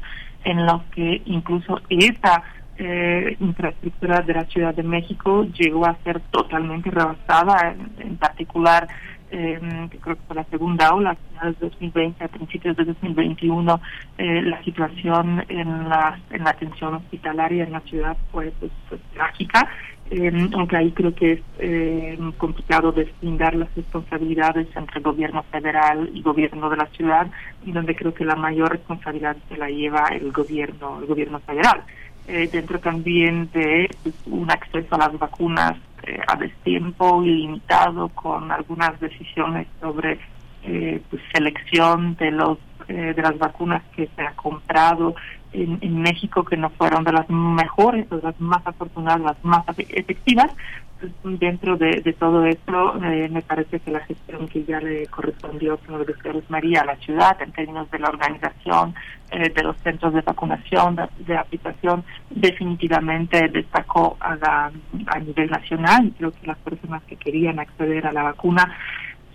en 0.44 0.64
los 0.64 0.82
que 0.84 1.22
incluso 1.26 1.80
esa 1.90 2.42
eh, 2.78 3.36
infraestructura 3.40 4.20
de 4.20 4.34
la 4.34 4.44
Ciudad 4.44 4.74
de 4.74 4.82
México 4.82 5.44
llegó 5.44 5.86
a 5.86 5.96
ser 6.04 6.20
totalmente 6.30 6.90
rebasada, 6.90 7.74
en, 7.98 8.16
particular 8.16 8.86
eh, 9.30 9.58
creo 10.00 10.16
que 10.16 10.22
fue 10.26 10.36
la 10.36 10.44
segunda 10.44 10.94
ola, 10.94 11.10
a 11.10 11.14
finales 11.14 11.58
de 11.58 11.68
2020, 11.68 12.24
a 12.24 12.28
principios 12.28 12.76
de 12.76 12.84
2021, 12.84 13.80
eh, 14.18 14.42
la 14.42 14.62
situación 14.62 15.44
en 15.48 15.88
la, 15.88 16.20
en 16.30 16.44
la 16.44 16.50
atención 16.50 16.94
hospitalaria 16.94 17.64
en 17.64 17.72
la 17.72 17.80
ciudad 17.80 18.16
fue 18.30 18.52
pues, 18.60 18.70
pues 18.88 19.00
trágica, 19.14 19.68
eh, 20.10 20.48
aunque 20.54 20.76
ahí 20.76 20.92
creo 20.92 21.12
que 21.14 21.32
es 21.32 21.40
eh, 21.58 22.18
complicado 22.38 22.92
deslindar 22.92 23.56
las 23.56 23.74
responsabilidades 23.74 24.68
entre 24.76 25.00
gobierno 25.00 25.42
federal 25.50 26.08
y 26.14 26.22
gobierno 26.22 26.70
de 26.70 26.76
la 26.76 26.86
ciudad, 26.86 27.26
y 27.64 27.72
donde 27.72 27.96
creo 27.96 28.14
que 28.14 28.24
la 28.24 28.36
mayor 28.36 28.70
responsabilidad 28.70 29.36
se 29.48 29.56
la 29.56 29.68
lleva 29.68 30.04
el 30.12 30.30
gobierno, 30.30 31.00
el 31.00 31.06
gobierno 31.06 31.40
federal 31.40 31.82
eh, 32.28 32.48
dentro 32.50 32.78
también 32.80 33.50
de 33.52 33.88
un 34.26 34.50
acceso 34.50 34.94
a 34.94 34.98
las 34.98 35.18
vacunas 35.18 35.76
eh, 36.02 36.20
a 36.26 36.36
destiempo 36.36 37.22
ilimitado 37.22 38.08
con 38.10 38.50
algunas 38.52 38.98
decisiones 39.00 39.66
sobre 39.80 40.18
eh, 40.62 41.00
pues, 41.10 41.22
selección 41.32 42.14
de 42.16 42.30
los 42.30 42.58
eh, 42.88 43.14
de 43.16 43.22
las 43.22 43.36
vacunas 43.36 43.82
que 43.96 44.08
se 44.14 44.22
ha 44.22 44.30
comprado 44.36 45.16
en, 45.52 45.78
en, 45.80 46.00
México 46.02 46.44
que 46.44 46.56
no 46.56 46.70
fueron 46.70 47.02
de 47.02 47.10
las 47.10 47.28
mejores, 47.28 48.08
de 48.08 48.22
las 48.22 48.40
más 48.40 48.64
afortunadas, 48.64 49.20
las 49.22 49.44
más 49.44 49.64
efectivas. 49.76 50.52
Dentro 51.24 51.76
de, 51.76 52.00
todo 52.18 52.46
esto, 52.46 52.94
eh, 53.04 53.28
me 53.28 53.42
parece 53.42 53.80
que 53.80 53.90
la 53.90 54.00
gestión 54.00 54.48
que 54.48 54.64
ya 54.64 54.80
le 54.80 55.06
correspondió, 55.08 55.76
como 55.78 55.98
decía 55.98 56.32
María, 56.48 56.80
a 56.80 56.86
la 56.86 56.96
ciudad, 56.96 57.36
en 57.42 57.52
términos 57.52 57.90
de 57.90 57.98
la 57.98 58.08
organización 58.08 58.94
eh, 59.30 59.50
de 59.50 59.62
los 59.62 59.76
centros 59.78 60.14
de 60.14 60.22
vacunación, 60.22 60.96
de, 60.96 61.06
de, 61.26 61.36
aplicación, 61.36 62.02
definitivamente 62.30 63.48
destacó 63.48 64.16
a, 64.20 64.36
la, 64.36 64.72
a 65.08 65.18
nivel 65.18 65.50
nacional. 65.50 66.12
Creo 66.16 66.32
que 66.32 66.46
las 66.46 66.58
personas 66.58 67.02
que 67.02 67.16
querían 67.16 67.58
acceder 67.58 68.06
a 68.06 68.12
la 68.12 68.22
vacuna 68.22 68.74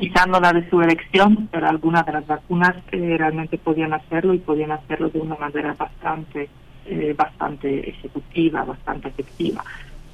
quizá 0.01 0.25
no 0.25 0.39
la 0.39 0.51
de 0.51 0.67
su 0.67 0.81
elección, 0.81 1.47
pero 1.51 1.67
algunas 1.67 2.03
de 2.07 2.13
las 2.13 2.25
vacunas 2.25 2.75
eh, 2.91 3.17
realmente 3.19 3.59
podían 3.59 3.93
hacerlo 3.93 4.33
y 4.33 4.39
podían 4.39 4.71
hacerlo 4.71 5.09
de 5.09 5.19
una 5.19 5.35
manera 5.35 5.75
bastante, 5.77 6.49
eh, 6.87 7.13
bastante 7.15 7.87
ejecutiva, 7.87 8.63
bastante 8.63 9.09
efectiva. 9.09 9.63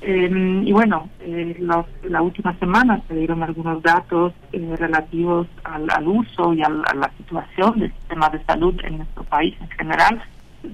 Eh, 0.02 0.62
y 0.64 0.72
bueno, 0.72 1.10
eh, 1.22 1.56
los, 1.60 1.86
la 2.04 2.22
última 2.22 2.58
semana 2.60 3.02
se 3.08 3.16
dieron 3.16 3.42
algunos 3.42 3.82
datos 3.82 4.34
eh, 4.52 4.76
relativos 4.78 5.48
al, 5.64 5.90
al, 5.90 6.08
uso 6.08 6.54
y 6.54 6.62
al, 6.62 6.84
a 6.86 6.94
la 6.94 7.12
situación 7.18 7.80
del 7.80 7.92
sistema 7.94 8.30
de 8.30 8.44
salud 8.44 8.80
en 8.84 8.98
nuestro 8.98 9.24
país 9.24 9.56
en 9.60 9.70
general, 9.70 10.24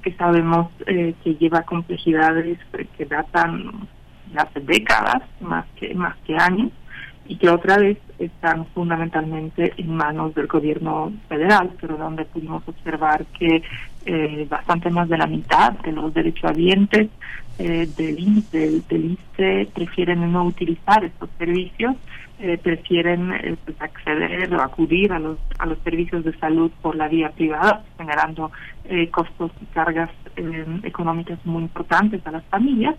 que 0.02 0.14
sabemos 0.14 0.68
eh, 0.88 1.14
que 1.24 1.36
lleva 1.36 1.62
complejidades 1.62 2.58
que 2.98 3.06
datan 3.06 3.88
de 4.32 4.40
hace 4.40 4.60
décadas, 4.60 5.24
más 5.40 5.66
que, 5.76 5.94
más 5.94 6.16
que 6.26 6.36
años 6.36 6.72
y 7.26 7.38
que 7.38 7.50
otra 7.50 7.78
vez 7.78 7.98
están 8.20 8.66
fundamentalmente 8.68 9.74
en 9.78 9.96
manos 9.96 10.36
del 10.36 10.48
gobierno 10.48 11.14
federal, 11.30 11.72
pero 11.80 11.98
donde 11.98 12.26
pudimos 12.26 12.68
observar 12.68 13.26
que 13.40 13.64
eh, 14.06 14.46
bastante 14.50 14.90
más 14.90 15.10
de 15.10 15.18
la 15.18 15.28
mitad 15.28 15.74
de 15.80 15.92
los 15.92 16.14
derechohabientes 16.14 17.10
eh, 17.60 17.88
del, 17.98 18.44
del, 18.52 18.84
del 18.88 19.12
ISTE 19.12 19.68
prefieren 19.74 20.32
no 20.32 20.46
utilizar 20.46 21.04
estos 21.04 21.30
servicios, 21.38 21.96
eh, 22.40 22.58
prefieren 22.58 23.32
eh, 23.32 23.56
pues 23.64 23.80
acceder 23.80 24.54
o 24.54 24.62
acudir 24.62 25.14
a 25.14 25.20
los, 25.20 25.38
a 25.60 25.66
los 25.66 25.78
servicios 25.80 26.24
de 26.26 26.36
salud 26.40 26.72
por 26.82 26.96
la 26.96 27.08
vía 27.08 27.30
privada, 27.30 27.84
generando 27.98 28.52
eh, 28.86 29.10
costos 29.10 29.52
y 29.62 29.66
cargas 29.68 30.10
económicas 30.82 31.38
muy 31.46 31.62
importantes 31.62 32.26
a 32.26 32.32
las 32.32 32.44
familias 32.46 32.96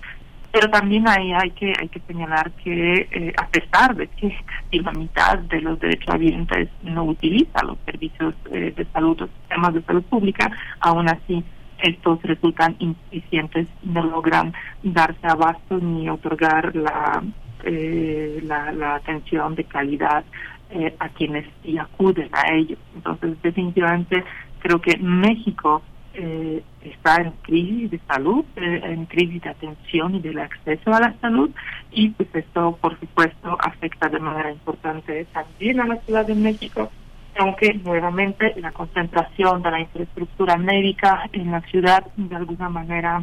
pero 0.55 0.70
también 0.70 1.09
ahí 1.09 1.32
hay 1.32 1.51
que 1.51 1.72
hay 1.76 1.89
que 1.89 1.98
señalar 2.06 2.52
que 2.52 3.09
eh, 3.10 3.32
a 3.36 3.48
pesar 3.48 3.97
de 3.97 4.06
que 4.06 4.32
la 4.70 4.93
mitad 4.93 5.36
de 5.36 5.60
los 5.60 5.81
derechohabientes 5.81 6.68
no 6.85 7.02
utiliza 7.05 7.64
los 7.64 7.76
servicios 7.85 8.35
eh, 8.52 8.72
de 8.76 8.85
salud 8.93 9.18
los 9.18 9.31
sistemas 9.31 9.74
de 9.74 9.82
salud 9.82 10.05
pública 10.05 10.48
aún 10.78 11.09
así 11.09 11.43
estos 11.82 12.22
resultan 12.22 12.76
insuficientes 12.78 13.66
no 13.82 14.05
logran 14.05 14.55
darse 14.85 15.26
abasto 15.26 15.78
ni 15.78 16.09
otorgar 16.09 16.76
la 16.76 17.24
eh, 17.64 18.40
la, 18.44 18.70
la 18.72 18.94
atención 18.94 19.56
de 19.56 19.64
calidad 19.64 20.22
eh, 20.70 20.94
a 21.01 21.09
quienes 21.09 21.47
y 21.64 21.78
acuden 21.78 22.28
a 22.32 22.55
ellos. 22.55 22.78
Entonces 22.94 23.40
definitivamente 23.43 24.22
creo 24.60 24.81
que 24.81 24.97
México 24.98 25.82
eh, 26.15 26.62
está 26.82 27.16
en 27.16 27.32
crisis 27.43 27.91
de 27.91 28.01
salud, 28.07 28.45
eh, 28.57 28.81
en 28.85 29.07
crisis 29.07 29.43
de 29.43 29.51
atención 29.51 30.15
y 30.15 30.20
del 30.20 30.39
acceso 30.39 30.93
a 30.93 31.01
la 31.01 31.15
salud 31.20 31.51
y 31.91 32.11
pues 32.11 32.28
esto 32.35 32.77
por 32.81 32.99
supuesto 33.01 33.57
afecta 33.61 34.09
de 34.09 34.20
manera 34.20 34.51
importante 34.51 35.27
también 35.32 35.81
a 35.81 35.86
la 35.86 35.97
Ciudad 35.97 36.27
de 36.27 36.35
México, 36.35 36.91
aunque 37.39 37.74
nuevamente 37.74 38.55
la 38.57 38.70
concentración 38.73 39.62
de 39.62 39.70
la 39.70 39.81
infraestructura 39.81 40.57
médica 40.57 41.28
en 41.32 41.51
la 41.51 41.61
ciudad 41.62 42.05
de 42.16 42.36
alguna 42.36 42.69
manera 42.69 43.23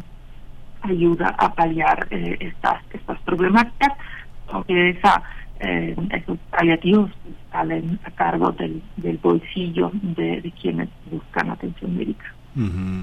ayuda 0.82 1.34
a 1.38 1.54
paliar 1.54 2.08
eh, 2.10 2.36
estas 2.40 2.82
estas 2.92 3.18
problemáticas, 3.20 3.92
aunque 4.48 4.90
esa 4.90 5.22
eh, 5.60 5.94
esos 6.10 6.38
paliativos 6.50 7.10
salen 7.52 8.00
a 8.04 8.10
cargo 8.10 8.50
del, 8.50 8.82
del 8.96 9.16
bolsillo 9.18 9.92
de, 9.94 10.40
de 10.40 10.50
quienes 10.50 10.88
buscan 11.10 11.50
atención 11.50 11.96
médica. 11.96 12.34
Uh. 12.56 13.02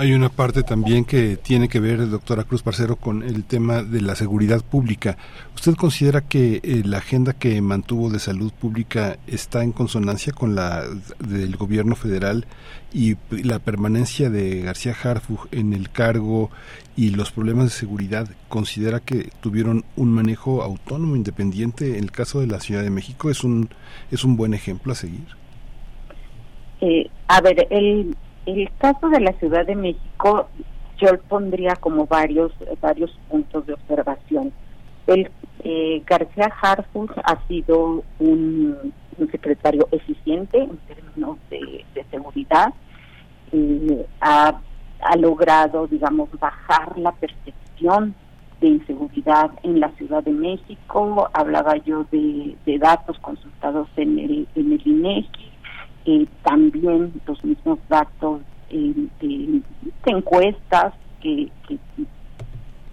Hay 0.00 0.12
una 0.12 0.28
parte 0.28 0.62
también 0.62 1.04
que 1.04 1.36
tiene 1.36 1.68
que 1.68 1.80
ver, 1.80 2.08
doctora 2.08 2.44
Cruz 2.44 2.62
Parcero, 2.62 2.94
con 2.94 3.24
el 3.24 3.42
tema 3.42 3.82
de 3.82 4.00
la 4.00 4.14
seguridad 4.14 4.62
pública. 4.62 5.18
¿Usted 5.56 5.74
considera 5.74 6.20
que 6.20 6.60
eh, 6.62 6.82
la 6.84 6.98
agenda 6.98 7.32
que 7.32 7.60
mantuvo 7.60 8.08
de 8.08 8.20
salud 8.20 8.52
pública 8.52 9.18
está 9.26 9.64
en 9.64 9.72
consonancia 9.72 10.32
con 10.32 10.54
la 10.54 10.84
del 11.18 11.56
gobierno 11.56 11.96
federal 11.96 12.46
y 12.92 13.16
la 13.30 13.58
permanencia 13.58 14.30
de 14.30 14.60
García 14.60 14.94
Harfug 15.02 15.48
en 15.50 15.72
el 15.72 15.90
cargo 15.90 16.52
y 16.96 17.10
los 17.10 17.32
problemas 17.32 17.64
de 17.64 17.70
seguridad? 17.70 18.28
¿Considera 18.48 19.00
que 19.00 19.30
tuvieron 19.40 19.84
un 19.96 20.12
manejo 20.12 20.62
autónomo, 20.62 21.16
independiente? 21.16 21.98
En 21.98 22.04
el 22.04 22.12
caso 22.12 22.38
de 22.38 22.46
la 22.46 22.60
Ciudad 22.60 22.84
de 22.84 22.90
México, 22.90 23.30
¿es 23.30 23.42
un, 23.42 23.68
es 24.12 24.22
un 24.22 24.36
buen 24.36 24.54
ejemplo 24.54 24.92
a 24.92 24.94
seguir? 24.94 25.26
Eh, 26.80 27.10
a 27.26 27.40
ver, 27.40 27.66
el 27.70 28.16
el 28.48 28.70
caso 28.78 29.08
de 29.08 29.20
la 29.20 29.32
Ciudad 29.34 29.66
de 29.66 29.76
México 29.76 30.48
yo 30.98 31.18
pondría 31.28 31.76
como 31.76 32.06
varios 32.06 32.52
varios 32.80 33.10
puntos 33.28 33.66
de 33.66 33.74
observación. 33.74 34.52
El 35.06 35.30
eh, 35.64 36.02
García 36.06 36.52
Harfus 36.60 37.10
ha 37.24 37.46
sido 37.46 38.02
un, 38.18 38.92
secretario 39.32 39.88
eficiente 39.90 40.58
en 40.58 40.76
términos 40.86 41.38
de, 41.50 41.84
de 41.94 42.04
seguridad. 42.10 42.72
eh, 43.52 44.06
ha, 44.20 44.60
ha 45.00 45.16
logrado, 45.16 45.86
digamos, 45.86 46.28
bajar 46.38 46.98
la 46.98 47.12
percepción 47.12 48.14
de 48.60 48.68
inseguridad 48.68 49.50
en 49.62 49.80
la 49.80 49.90
Ciudad 49.92 50.22
de 50.22 50.32
México. 50.32 51.30
Hablaba 51.32 51.76
yo 51.76 52.04
de, 52.10 52.56
datos 52.78 53.18
consultados 53.18 53.88
en 53.96 54.18
el, 54.18 54.48
en 54.54 54.72
el 54.72 54.82
INEGI, 54.84 55.47
eh, 56.10 56.26
también 56.42 57.12
los 57.26 57.44
mismos 57.44 57.78
datos 57.86 58.40
eh, 58.70 58.94
de, 59.20 59.60
encuestas 60.06 60.94
que, 61.20 61.50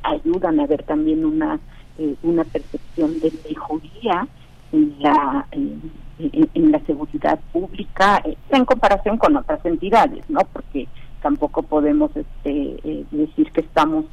ayudan 0.03 0.59
a 0.59 0.67
ver 0.67 0.83
también 0.83 1.23
una, 1.23 1.57
eh, 1.97 2.13
una 2.23 2.43
percepción 2.43 3.17
de 3.21 3.31
mejoría 3.49 4.27
en 4.73 4.95
la, 4.99 5.47
en, 5.51 6.71
la 6.71 6.79
seguridad 6.81 7.39
pública 7.53 8.21
en 8.49 8.65
comparación 8.65 9.17
con 9.17 9.37
otras 9.37 9.65
entidades, 9.65 10.29
¿no? 10.29 10.41
Porque 10.51 10.89
tampoco 11.21 11.63
podemos 11.63 12.11
este, 12.17 13.05
decir 13.11 13.49
que 13.53 13.61
estamos 13.61 14.03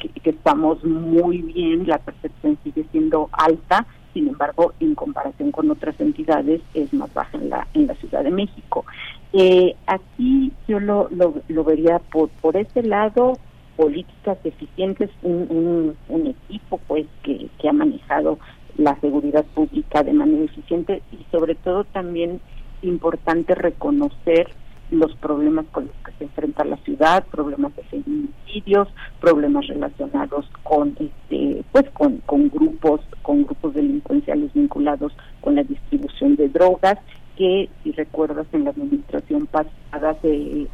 que, 0.00 0.30
estamos 0.30 0.82
muy 0.82 1.42
bien, 1.42 1.86
la 1.86 1.98
percepción 1.98 2.58
sigue 2.64 2.84
siendo 2.90 3.28
alta, 3.30 3.86
sin 4.12 4.28
embargo, 4.28 4.72
en 4.80 4.94
comparación 4.94 5.52
con 5.52 5.70
otras 5.70 5.98
entidades 6.00 6.60
es 6.74 6.92
más 6.92 7.12
baja 7.14 7.38
en 7.38 7.50
la, 7.50 7.66
en 7.74 7.86
la 7.86 7.94
Ciudad 7.94 8.22
de 8.22 8.30
México. 8.30 8.84
Eh, 9.32 9.74
aquí 9.86 10.52
yo 10.68 10.80
lo, 10.80 11.08
lo, 11.10 11.64
vería 11.64 11.98
por, 11.98 12.28
por 12.28 12.56
ese 12.56 12.82
lado, 12.82 13.38
políticas 13.76 14.38
eficientes, 14.44 15.10
un, 15.22 15.96
un, 16.08 16.26
equipo 16.26 16.78
pues 16.86 17.06
que, 17.22 17.48
que 17.58 17.68
ha 17.68 17.72
manejado 17.72 18.38
la 18.76 18.98
seguridad 19.00 19.44
pública 19.54 20.02
de 20.02 20.12
manera 20.12 20.44
eficiente 20.44 21.02
y 21.12 21.24
sobre 21.30 21.54
todo 21.54 21.84
también 21.84 22.40
importante 22.82 23.54
reconocer 23.54 24.48
los 24.92 25.14
problemas 25.16 25.64
con 25.72 25.86
los 25.86 25.96
que 26.04 26.12
se 26.18 26.24
enfrenta 26.24 26.64
la 26.64 26.76
ciudad, 26.78 27.24
problemas 27.30 27.74
de 27.74 27.82
feminicidios, 27.84 28.88
problemas 29.20 29.66
relacionados 29.66 30.46
con 30.62 30.94
este, 31.00 31.64
pues 31.72 31.88
con, 31.94 32.18
con 32.18 32.48
grupos, 32.48 33.00
con 33.22 33.44
grupos 33.44 33.74
delincuenciales 33.74 34.52
vinculados 34.52 35.12
con 35.40 35.54
la 35.54 35.62
distribución 35.62 36.36
de 36.36 36.48
drogas, 36.50 36.98
que 37.36 37.70
si 37.82 37.92
recuerdas 37.92 38.46
en 38.52 38.64
la 38.64 38.70
administración 38.70 39.46
pasada, 39.46 40.16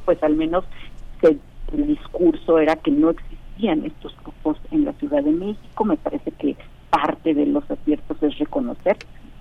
pues 0.04 0.22
al 0.22 0.34
menos 0.34 0.64
el 1.22 1.86
discurso 1.86 2.58
era 2.58 2.74
que 2.76 2.90
no 2.90 3.10
existían 3.10 3.84
estos 3.84 4.14
grupos 4.22 4.56
en 4.72 4.84
la 4.84 4.92
Ciudad 4.94 5.22
de 5.22 5.30
México. 5.30 5.84
Me 5.84 5.96
parece 5.96 6.32
que 6.32 6.56
parte 6.90 7.34
de 7.34 7.46
los 7.46 7.70
aciertos 7.70 8.20
es 8.22 8.38
reconocer 8.38 8.96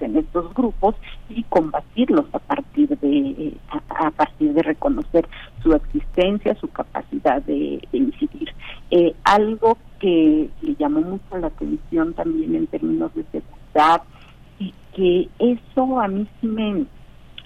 en 0.05 0.17
estos 0.17 0.53
grupos 0.53 0.95
y 1.29 1.43
combatirlos 1.43 2.25
a 2.33 2.39
partir 2.39 2.89
de 2.89 3.17
eh, 3.17 3.57
a, 3.89 4.11
partir 4.11 4.53
de 4.53 4.63
reconocer 4.63 5.27
su 5.61 5.73
existencia, 5.73 6.55
su 6.55 6.67
capacidad 6.67 7.41
de, 7.43 7.79
incidir. 7.91 8.49
Eh, 8.91 9.13
algo 9.23 9.77
que 9.99 10.49
le 10.61 10.75
llamó 10.75 11.01
mucho 11.01 11.37
la 11.37 11.47
atención 11.47 12.13
también 12.13 12.55
en 12.55 12.67
términos 12.67 13.13
de 13.15 13.23
seguridad 13.31 14.03
y 14.59 14.73
que 14.95 15.29
eso 15.39 15.99
a 15.99 16.07
mí 16.07 16.27
sí 16.39 16.47
me, 16.47 16.85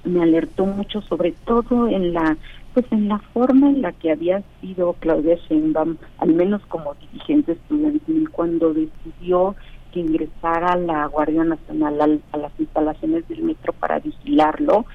me 0.04 0.24
alertó 0.24 0.66
mucho, 0.66 1.02
sobre 1.02 1.32
todo 1.46 1.88
en 1.88 2.14
la 2.14 2.38
pues 2.74 2.86
en 2.92 3.10
la 3.10 3.20
forma 3.34 3.70
en 3.70 3.82
la 3.82 3.92
que 3.92 4.12
había 4.12 4.44
sido 4.62 4.94
Claudia 4.94 5.36
Sheinbaum, 5.48 5.98
al 6.20 6.34
menos 6.34 6.62
como 6.68 6.96
dirigente 6.96 7.54
estudiantil, 7.54 8.30
cuando 8.30 8.74
decidió 8.74 9.56
que 9.92 10.00
ingresara 10.00 10.76
la 10.76 11.06
Guardia 11.08 11.44
Nacional 11.44 12.22
a, 12.32 12.38
las 12.38 12.52
instalaciones 12.60 13.28
del 13.28 13.44
metro 13.44 13.74
para 13.74 14.00
vigilarlo, 14.00 14.86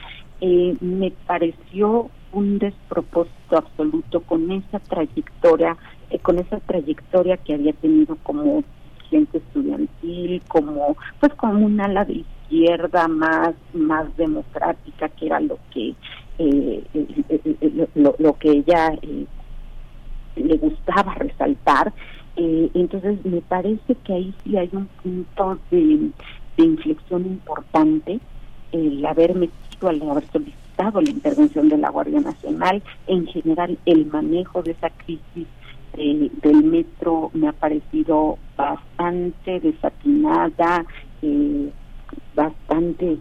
eh, 0.41 0.77
me 0.81 1.11
pareció 1.27 2.11
un 2.33 2.59
despropósito 2.59 3.57
absoluto 3.57 4.21
con 4.21 4.51
esa 4.51 4.79
trayectoria, 4.81 5.77
eh, 6.11 6.19
con 6.19 6.39
esa 6.39 6.59
trayectoria 6.61 7.37
que 7.39 7.55
había 7.55 7.73
tenido 7.73 8.17
como 8.23 8.63
gente 9.09 9.39
estudiantil, 9.39 10.43
como 10.49 10.97
pues 11.21 11.33
como 11.35 11.65
un 11.65 11.81
ala 11.81 12.05
de 12.05 12.25
izquierda 12.47 13.09
más 13.09 13.55
más 13.73 14.15
democrática 14.17 15.09
que 15.09 15.27
era 15.27 15.41
lo 15.41 15.59
que 15.73 15.95
eh, 16.39 16.83
lo, 17.95 18.39
que 18.39 18.51
ella 18.51 18.93
le 20.37 20.57
gustaba 20.57 21.15
resaltar 21.15 21.93
eh, 22.37 22.71
entonces, 22.75 23.25
me 23.25 23.41
parece 23.41 23.95
que 24.05 24.13
ahí 24.13 24.35
sí 24.45 24.57
hay 24.57 24.69
un 24.73 24.87
punto 25.03 25.59
de, 25.71 26.11
inflexión 26.59 27.27
importante, 27.27 28.19
el 28.73 29.05
haber 29.05 29.35
metido, 29.35 29.89
al 29.89 30.03
haber 30.03 30.27
solicitado 30.31 31.01
la 31.01 31.11
intervención 31.11 31.69
de 31.69 31.79
la 31.79 31.91
Guardia 31.91 32.21
Nacional, 32.21 32.83
en 33.07 33.27
general 33.27 33.79
el 33.87 34.07
manejo 34.07 34.63
de 34.63 34.73
esa 34.73 34.91
crisis 34.91 35.47
eh, 35.95 36.31
del 36.43 36.65
metro 36.65 37.31
me 37.35 37.49
ha 37.49 37.53
parecido 37.53 38.39
bastante 38.57 39.61
desatinada, 39.61 40.85
eh, 41.23 41.71
bastante 42.35 43.19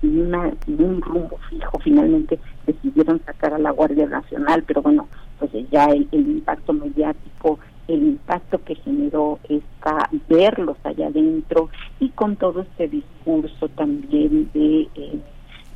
sin, 0.00 0.26
una, 0.26 0.52
un 0.66 1.00
rumbo 1.02 1.38
fijo. 1.50 1.78
Finalmente 1.80 2.38
decidieron 2.66 3.20
sacar 3.24 3.54
a 3.54 3.58
la 3.58 3.70
Guardia 3.70 4.06
Nacional, 4.06 4.64
pero 4.66 4.82
bueno, 4.82 5.08
pues 5.38 5.52
ya 5.70 5.86
el 5.86 6.08
impacto 6.12 6.72
mediático 6.72 7.58
el 7.88 8.02
impacto 8.02 8.62
que 8.64 8.74
generó 8.76 9.38
esta 9.48 10.08
verlos 10.28 10.76
allá 10.84 11.08
adentro 11.08 11.68
y 12.00 12.10
con 12.10 12.36
todo 12.36 12.62
este 12.62 12.88
discurso 12.88 13.68
también 13.70 14.50
de 14.52 14.88
eh, 14.94 15.20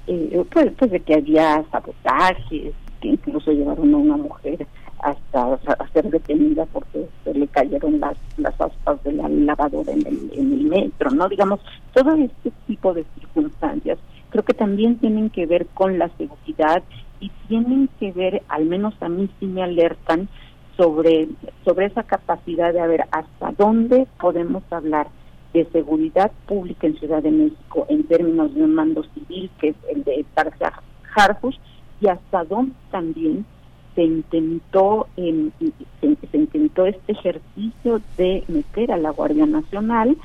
eh, 0.07 0.45
pues, 0.51 0.73
pues, 0.79 0.91
de 0.91 1.01
que 1.01 1.15
había 1.15 1.65
sabotajes 1.71 2.73
que 3.01 3.09
incluso 3.09 3.51
llevaron 3.53 3.93
a 3.93 3.99
una 3.99 4.17
mujer 4.17 4.67
hasta 5.01 5.55
a 5.55 5.89
ser 5.93 6.11
detenida 6.11 6.65
porque 6.67 7.07
se 7.25 7.35
le 7.35 7.47
cayeron 7.49 8.01
las 8.01 8.17
las 8.39 8.59
aspas 8.61 9.03
de 9.05 9.13
la 9.13 9.29
lavadora 9.29 9.93
en 9.93 10.07
el, 10.07 10.31
en 10.33 10.53
el 10.53 10.65
metro 10.65 11.11
no 11.11 11.29
digamos 11.29 11.61
todo 11.93 12.15
este 12.15 12.53
tipo 12.67 12.95
de 12.95 13.05
circunstancias 13.19 13.99
creo 14.31 14.45
que 14.45 14.55
también 14.55 14.97
tienen 14.97 15.29
que 15.29 15.47
ver 15.47 15.67
con 15.67 15.99
la 15.99 16.09
seguridad 16.17 16.83
y 17.21 17.31
tienen 17.49 17.89
que 17.99 18.13
ver 18.13 18.43
al 18.49 18.65
menos 18.65 18.95
a 19.01 19.09
mí 19.09 19.29
sí 19.39 19.47
me 19.47 19.63
alertan 19.63 20.29
sobre, 20.77 21.29
sobre 21.65 21.87
esa 21.87 22.03
capacidad 22.03 22.73
de 22.73 22.87
ver 22.87 23.05
hasta 23.11 23.53
dónde 23.57 24.07
podemos 24.21 24.63
hablar 24.71 25.09
de 25.53 25.65
seguridad 25.71 26.31
pública 26.47 26.87
en 26.87 26.99
Ciudad 26.99 27.23
de 27.23 27.31
México 27.31 27.87
en 27.89 28.05
términos 28.05 28.55
de 28.55 28.63
un 28.63 28.75
mando 28.75 29.03
civil, 29.15 29.51
que 29.59 29.69
es 29.69 29.77
el 29.91 30.05
de 30.05 30.25
Tarja 30.35 30.83
Harfush, 31.15 31.57
y 32.01 32.09
hasta 32.09 32.45
dónde 32.45 32.75
también 32.91 33.47
se 33.95 34.03
intentó 34.05 35.09
se, 35.17 36.37
intentó 36.37 36.85
este 36.85 37.13
ejercicio 37.13 38.03
de 38.19 38.45
meter 38.49 38.93
a 38.93 38.99
la 38.99 39.11
Guardia 39.11 39.47
Nacional 39.47 40.17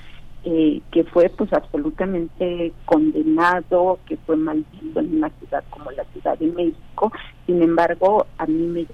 eh, 0.43 0.81
que 0.91 1.03
fue 1.05 1.29
pues 1.29 1.53
absolutamente 1.53 2.73
condenado 2.83 3.99
que 4.05 4.17
fue 4.17 4.35
maldito 4.35 4.99
en 4.99 5.17
una 5.17 5.29
ciudad 5.29 5.63
como 5.69 5.89
la 5.91 6.03
Ciudad 6.05 6.37
de 6.37 6.47
México 6.47 7.13
sin 7.45 7.61
embargo 7.61 8.25
a 8.37 8.45
mí 8.45 8.67
me 8.67 8.85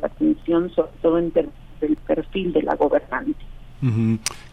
la 0.00 0.06
atención, 0.06 0.70
sobre 0.74 0.92
todo 1.00 1.18
en 1.18 1.32
el 1.80 1.96
perfil 1.96 2.52
de 2.52 2.62
la 2.62 2.74
gobernante. 2.76 3.44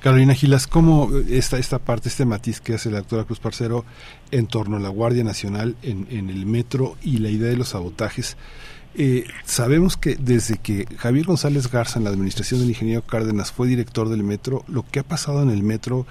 Carolina 0.01 0.33
Gilas, 0.33 0.65
¿cómo 0.65 1.09
esta, 1.29 1.59
esta 1.59 1.77
parte, 1.77 2.09
este 2.09 2.25
matiz 2.25 2.59
que 2.59 2.73
hace 2.73 2.89
la 2.89 2.97
doctora 2.97 3.25
Cruz 3.25 3.39
Parcero 3.39 3.85
en 4.31 4.47
torno 4.47 4.77
a 4.77 4.79
la 4.79 4.89
Guardia 4.89 5.23
Nacional 5.23 5.75
en, 5.83 6.07
en 6.09 6.31
el 6.31 6.47
metro 6.47 6.95
y 7.03 7.19
la 7.19 7.29
idea 7.29 7.49
de 7.49 7.57
los 7.57 7.69
sabotajes? 7.69 8.37
Eh, 8.95 9.25
sabemos 9.45 9.97
que 9.97 10.15
desde 10.15 10.57
que 10.57 10.87
Javier 10.97 11.27
González 11.27 11.71
Garza 11.71 11.99
en 11.99 12.05
la 12.05 12.09
administración 12.09 12.59
del 12.59 12.69
ingeniero 12.69 13.03
Cárdenas 13.03 13.51
fue 13.51 13.67
director 13.67 14.09
del 14.09 14.23
metro, 14.23 14.63
lo 14.67 14.83
que 14.83 14.99
ha 14.99 15.03
pasado 15.03 15.43
en 15.43 15.51
el 15.51 15.61
metro 15.61 16.07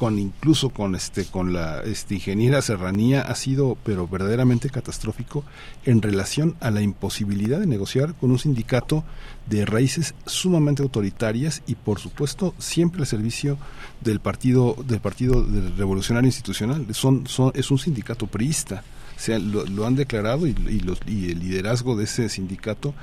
con 0.00 0.18
incluso 0.18 0.70
con 0.70 0.94
este 0.94 1.26
con 1.26 1.52
la 1.52 1.82
este, 1.82 2.14
ingeniera 2.14 2.62
Serranía 2.62 3.20
ha 3.20 3.34
sido 3.34 3.76
pero 3.84 4.08
verdaderamente 4.08 4.70
catastrófico 4.70 5.44
en 5.84 6.00
relación 6.00 6.56
a 6.60 6.70
la 6.70 6.80
imposibilidad 6.80 7.60
de 7.60 7.66
negociar 7.66 8.14
con 8.14 8.30
un 8.30 8.38
sindicato 8.38 9.04
de 9.44 9.66
raíces 9.66 10.14
sumamente 10.24 10.82
autoritarias 10.82 11.62
y 11.66 11.74
por 11.74 12.00
supuesto 12.00 12.54
siempre 12.56 13.02
al 13.02 13.06
servicio 13.06 13.58
del 14.00 14.20
partido 14.20 14.74
del 14.86 15.00
partido 15.00 15.46
revolucionario 15.76 16.28
institucional. 16.28 16.86
Son, 16.94 17.26
son 17.26 17.52
es 17.54 17.70
un 17.70 17.78
sindicato 17.78 18.26
priista 18.26 18.82
sea, 19.20 19.38
lo, 19.38 19.86
han 19.86 19.96
declarado 19.96 20.46
y, 20.46 20.54
los, 20.54 20.98
y, 21.06 21.30
el 21.30 21.40
liderazgo 21.40 21.96
de 21.96 22.04
ese 22.04 22.28
sindicato 22.28 22.94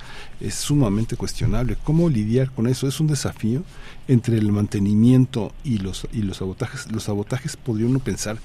es 0.42 0.56
sumamente 0.56 1.16
cuestionable. 1.16 1.78
¿Cómo 1.84 2.10
lidiar 2.10 2.52
con 2.52 2.68
eso? 2.68 2.88
Es 2.88 3.00
un 3.00 3.08
desafío 3.08 3.64
entre 4.08 4.38
el 4.38 4.52
mantenimiento 4.52 5.54
y 5.64 5.78
los, 5.78 6.08
y 6.12 6.24
los 6.24 6.38
sabotajes. 6.38 6.92
Los 6.92 7.04
sabotajes 7.04 7.56
podría 7.56 7.88
uno 7.88 8.00
pensar 8.00 8.38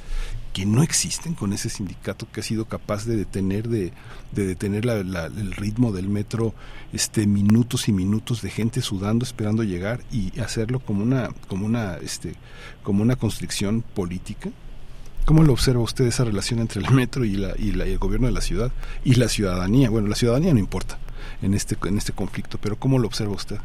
que 0.53 0.67
no 0.67 0.83
existen 0.83 1.35
con 1.35 1.53
ese 1.53 1.71
sindicato 1.71 2.29
que 2.31 2.41
ha 2.41 2.43
sido 2.43 2.67
capaz 2.67 3.07
de 3.07 3.17
detener 3.17 3.69
de, 3.69 3.93
de 4.33 4.47
detener 4.47 4.87
el 4.87 5.53
ritmo 5.53 5.93
del 5.93 6.09
metro 6.09 6.55
este 6.93 7.27
minutos 7.27 7.89
y 7.89 7.93
minutos 7.93 8.43
de 8.43 8.51
gente 8.51 8.83
sudando 8.83 9.25
esperando 9.25 9.63
llegar 9.63 10.03
y 10.13 10.39
hacerlo 10.41 10.81
como 10.81 11.03
una 11.03 11.31
como 11.49 11.65
una 11.65 11.97
este 11.97 12.35
como 12.83 13.03
una 13.03 13.17
constricción 13.17 13.83
política 13.95 14.51
¿Cómo 15.25 15.43
lo 15.45 15.53
observa 15.53 15.81
usted 15.81 16.07
esa 16.07 16.25
relación 16.25 16.59
entre 16.59 16.81
el 16.81 16.91
metro 16.91 17.25
y, 17.25 17.37
la, 17.37 17.53
y, 17.57 17.73
la, 17.73 17.87
y 17.87 17.93
el 17.93 17.99
gobierno 17.99 18.27
de 18.27 18.33
la 18.33 18.41
ciudad 18.41 18.73
y 19.05 19.15
la 19.15 19.29
ciudadanía? 19.29 19.89
Bueno, 19.89 20.09
la 20.09 20.17
ciudadanía 20.17 20.53
no 20.53 20.59
importa 20.59 20.99
en 21.43 21.55
este, 21.55 21.77
en 21.87 21.97
este 21.97 22.13
conflicto, 22.13 22.59
pero 22.61 22.77
¿cómo 22.77 22.99
lo 22.99 23.07
observa 23.07 23.33
usted? 23.33 23.59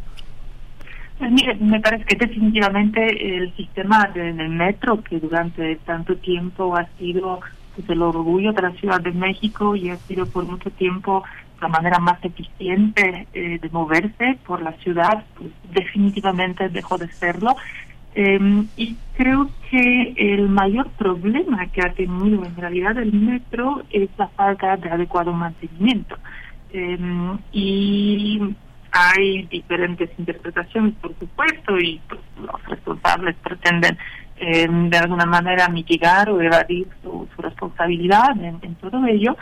Pues 1.17 1.31
mire, 1.31 1.55
me 1.55 1.79
parece 1.79 2.05
que 2.05 2.15
definitivamente 2.15 3.38
el 3.38 3.55
sistema 3.55 4.07
del 4.13 4.49
metro, 4.49 5.03
que 5.03 5.19
durante 5.19 5.77
tanto 5.77 6.15
tiempo 6.17 6.75
ha 6.75 6.88
sido 6.99 7.39
pues, 7.75 7.89
el 7.89 8.03
orgullo 8.03 8.53
de 8.53 8.61
la 8.61 8.71
Ciudad 8.73 9.01
de 9.01 9.11
México 9.11 9.75
y 9.75 9.89
ha 9.89 9.97
sido 9.97 10.27
por 10.27 10.45
mucho 10.45 10.69
tiempo 10.69 11.23
la 11.59 11.69
manera 11.69 11.97
más 11.97 12.23
eficiente 12.23 13.27
eh, 13.34 13.57
de 13.59 13.69
moverse 13.69 14.38
por 14.45 14.61
la 14.61 14.73
ciudad, 14.73 15.25
pues, 15.35 15.49
definitivamente 15.73 16.69
dejó 16.69 16.99
de 16.99 17.11
serlo. 17.11 17.55
Eh, 18.19 18.65
y 18.77 18.95
creo 19.15 19.48
que 19.69 20.15
el 20.18 20.49
mayor 20.49 20.89
problema 20.98 21.68
que 21.68 21.84
ha 21.84 21.94
tenido 21.94 22.44
en 22.44 22.56
realidad 22.56 22.98
el 22.98 23.14
metro 23.14 23.84
es 23.91 24.10
la 24.18 24.27
falta 24.30 24.76
de 24.76 24.89
adecuado 24.89 25.31
mantenimiento. 25.34 26.18
Eh, 26.73 26.98
y 27.52 28.41
hay 28.91 29.44
diferentes 29.44 30.10
interpretaciones, 30.18 30.95
por 30.95 31.14
supuesto, 31.19 31.77
y 31.77 32.02
pues, 32.10 32.19
los 32.41 32.64
responsables 32.65 33.35
pretenden 33.35 33.99
eh, 34.38 34.68
de 34.68 34.98
alguna 34.98 35.27
manera 35.27 35.69
mitigar 35.69 36.31
o 36.31 36.41
evadir 36.41 36.88
su, 37.03 37.27
responsabilidad 37.38 38.31
en, 38.41 38.73
todo 38.81 39.06
ello. 39.06 39.38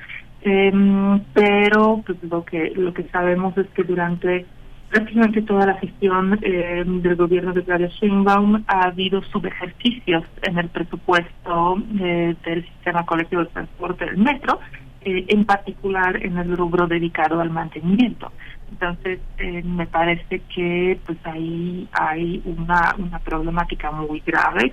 Pero 1.34 2.04
pues, 2.06 2.18
lo 2.24 2.44
que 2.44 2.74
lo 2.76 2.94
que 2.94 3.04
sabemos 3.04 3.58
es 3.58 3.68
que 3.68 3.84
durante 3.84 4.46
prácticamente 4.90 5.42
toda 5.42 5.66
la 5.66 5.74
gestión 5.76 6.40
eh, 6.42 6.84
del 6.86 7.16
gobierno 7.16 7.54
de 7.54 7.64
Claudia 7.64 7.88
Sheinbaum 7.88 8.64
ha 8.68 8.84
habido 8.86 9.22
subejercicios 9.24 10.24
en 10.44 10.58
el 10.58 10.70
presupuesto 10.70 11.78
eh, 12.00 12.36
del 12.46 12.64
sistema 12.64 13.06
colectivo 13.06 13.44
de 13.44 13.50
transporte 13.50 14.06
del 14.06 14.18
metro, 14.18 14.60
eh, 15.02 15.26
en 15.28 15.46
particular 15.46 16.24
en 16.24 16.38
el 16.38 16.56
rubro 16.56 16.88
dedicado 16.88 17.42
al 17.42 17.50
mantenimiento. 17.50 18.32
Entonces, 18.72 19.20
eh, 19.38 19.64
me 19.64 19.86
parece 19.86 20.42
que 20.54 21.00
pues 21.06 21.18
ahí 21.24 21.88
hay 21.92 22.42
una, 22.46 22.96
una 22.98 23.20
problemática 23.20 23.92
muy 23.92 24.22
grave 24.26 24.72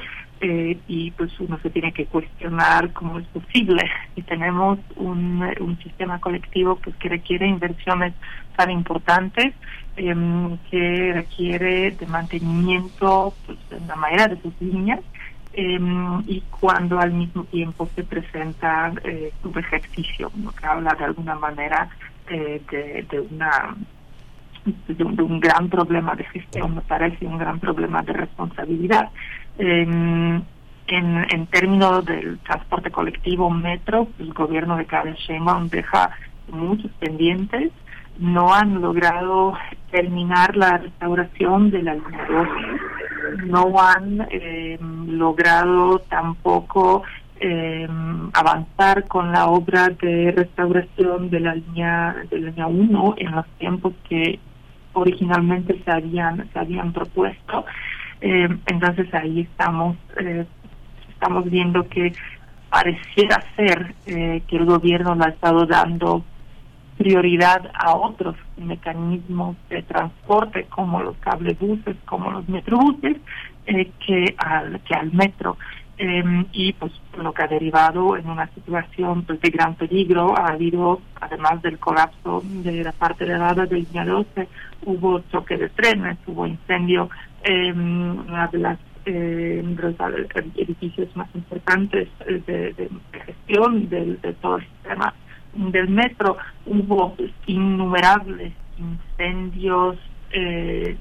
y 0.89 1.13
pues 1.13 1.39
uno 1.39 1.57
se 1.63 1.71
tiene 1.71 1.93
que 1.93 2.07
cuestionar 2.07 2.93
cómo 2.93 3.21
es 3.21 3.27
posible 3.29 3.81
si 4.17 4.23
tenemos 4.23 4.81
un, 4.97 5.41
un 5.61 5.79
sistema 5.79 6.19
colectivo 6.19 6.81
pues 6.83 6.97
que 6.97 7.09
requiere 7.09 7.47
inversiones 7.47 8.13
tan 8.57 8.73
importantes 8.73 9.55
em, 9.97 10.57
que 10.71 11.13
requiere 11.13 11.91
de 11.93 12.07
mantenimiento 12.07 13.35
pues, 13.47 13.59
en 13.71 13.87
la 13.87 13.97
mayoría 13.97 14.29
de 14.29 14.41
sus 14.41 14.53
líneas 14.61 15.01
em, 15.53 16.23
y 16.27 16.43
cuando 16.61 16.99
al 16.99 17.13
mismo 17.13 17.45
tiempo 17.45 17.89
se 17.95 18.03
presenta 18.05 18.93
eh, 19.05 19.33
un 19.45 19.59
ejercicio, 19.59 20.31
que 20.59 20.67
habla 20.67 20.95
de 20.95 21.05
alguna 21.05 21.35
manera 21.35 21.89
eh, 22.29 22.63
de, 22.71 23.21
una 23.21 23.77
un, 24.99 25.41
gran 25.41 25.69
problema 25.69 26.15
de 26.15 26.25
gestión, 26.25 26.77
me 26.77 26.81
parece 26.83 27.27
un 27.27 27.37
gran 27.37 27.59
problema 27.59 28.03
de 28.03 28.13
responsabilidad. 28.13 29.11
en, 29.59 30.45
en 30.87 31.47
términos 31.47 32.05
del 32.05 32.39
transporte 32.41 32.91
colectivo 32.91 33.51
metro, 33.51 34.09
el 34.19 34.33
gobierno 34.33 34.77
de 34.77 34.87
Claudia 34.87 35.15
Sheinbaum 35.15 35.69
deja 35.69 36.11
muchos 36.49 36.91
pendientes, 36.93 37.73
no 38.19 38.53
han 38.53 38.81
logrado 38.81 39.55
terminar 39.91 40.57
la 40.57 40.79
restauración 40.79 41.71
de 41.71 41.83
la 41.83 41.95
línea 41.95 42.27
12, 42.29 43.47
no 43.47 43.81
han 43.81 44.27
eh, 44.31 44.79
logrado 45.07 45.99
tampoco 46.09 47.03
eh, 47.41 47.89
avanzar 48.35 49.07
con 49.09 49.33
la 49.33 49.47
obra 49.47 49.89
de 49.89 50.33
restauración 50.33 51.29
de 51.31 51.41
la 51.41 51.55
línea 51.55 52.17
de 52.31 52.39
la 52.39 52.51
línea 52.51 52.67
1 52.67 53.15
en 53.19 53.33
los 53.33 53.47
tiempos 53.59 53.93
que 54.09 54.39
originalmente 54.93 55.81
se 55.85 55.91
habían 55.91 56.49
se 56.53 56.59
habían 56.59 56.93
propuesto. 56.93 57.65
Eh, 58.21 58.49
entonces 58.67 59.13
ahí 59.15 59.41
estamos 59.41 59.97
eh, 60.19 60.47
estamos 61.09 61.45
viendo 61.51 61.89
que 61.89 62.13
pareciera 62.71 63.43
ser 63.57 63.95
eh, 64.07 64.43
que 64.47 64.57
el 64.57 64.65
gobierno 64.65 65.15
le 65.15 65.25
ha 65.25 65.29
estado 65.29 65.67
dando 65.67 66.25
prioridad 67.03 67.71
a 67.75 67.97
otros 67.97 68.37
mecanismos 68.57 69.57
de 69.69 69.83
transporte 69.83 70.67
como 70.69 71.03
los 71.03 71.17
cablebuses, 71.17 71.97
como 72.05 72.31
los 72.31 72.49
metrobuses, 72.49 73.17
eh, 73.67 73.91
que 74.07 74.35
al 74.39 74.81
que 74.83 74.95
al 74.95 75.13
metro. 75.13 75.57
Em, 75.99 76.47
y 76.53 76.73
pues 76.73 76.93
lo 77.17 77.33
que 77.33 77.43
ha 77.43 77.47
derivado 77.49 78.17
en 78.17 78.29
una 78.29 78.47
situación 78.55 79.23
pues, 79.25 79.41
de 79.41 79.51
gran 79.51 79.75
peligro. 79.75 80.35
Ha 80.39 80.53
habido, 80.53 81.01
además 81.21 81.61
del 81.63 81.79
colapso 81.79 82.43
de 82.45 82.85
la 82.85 82.93
parte 82.93 83.25
elevada 83.25 83.67
del 83.67 83.85
día 83.91 84.05
12, 84.05 84.49
hubo 84.87 85.21
choque 85.31 85.57
de 85.57 85.69
trenes, 85.71 86.19
hubo 86.27 86.47
incendio 86.47 87.11
en 87.43 87.79
una 87.81 88.47
de 88.49 88.59
las 88.59 88.79
eh, 89.05 89.63
los 89.65 90.35
edificios 90.57 91.09
más 91.17 91.29
importantes 91.35 92.09
de, 92.47 92.89
gestión 93.27 93.89
del, 93.89 94.21
de 94.21 94.33
todo 94.35 94.59
el 94.59 94.65
sistema 94.65 95.13
del 95.55 95.89
metro. 95.89 96.37
Hubo 96.67 97.17
innumerables 97.47 98.53
incendios, 98.79 99.97
eh, 100.31 100.97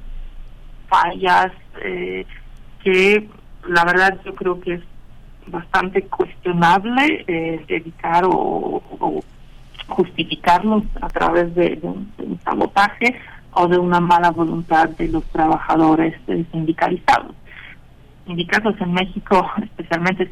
fallas, 0.88 1.52
eh, 1.84 2.26
que 2.84 3.30
la 3.68 3.86
verdad 3.86 4.19
yo 4.26 4.36
creo 4.36 4.60
que 4.60 4.73
es 4.76 4.82
bastante 5.48 6.03
cuestionable 6.03 7.26
eh, 7.28 7.64
dedicar 7.68 8.26
o, 8.26 8.82
justificarlos 9.88 10.84
a 11.02 11.10
través 11.10 11.53
de, 11.53 11.78
un, 11.82 12.40
sabotaje 12.45 13.19
o 13.53 13.68
de 13.68 13.78
una 13.78 13.99
mala 13.99 14.32
voluntad 14.32 14.88
de 14.90 15.10
los 15.10 15.23
trabajadores 15.26 16.15
sindicalizados. 16.52 17.36
Sindicatos 18.26 18.80
en 18.80 18.93
México, 18.93 19.49
especialmente 19.64 20.31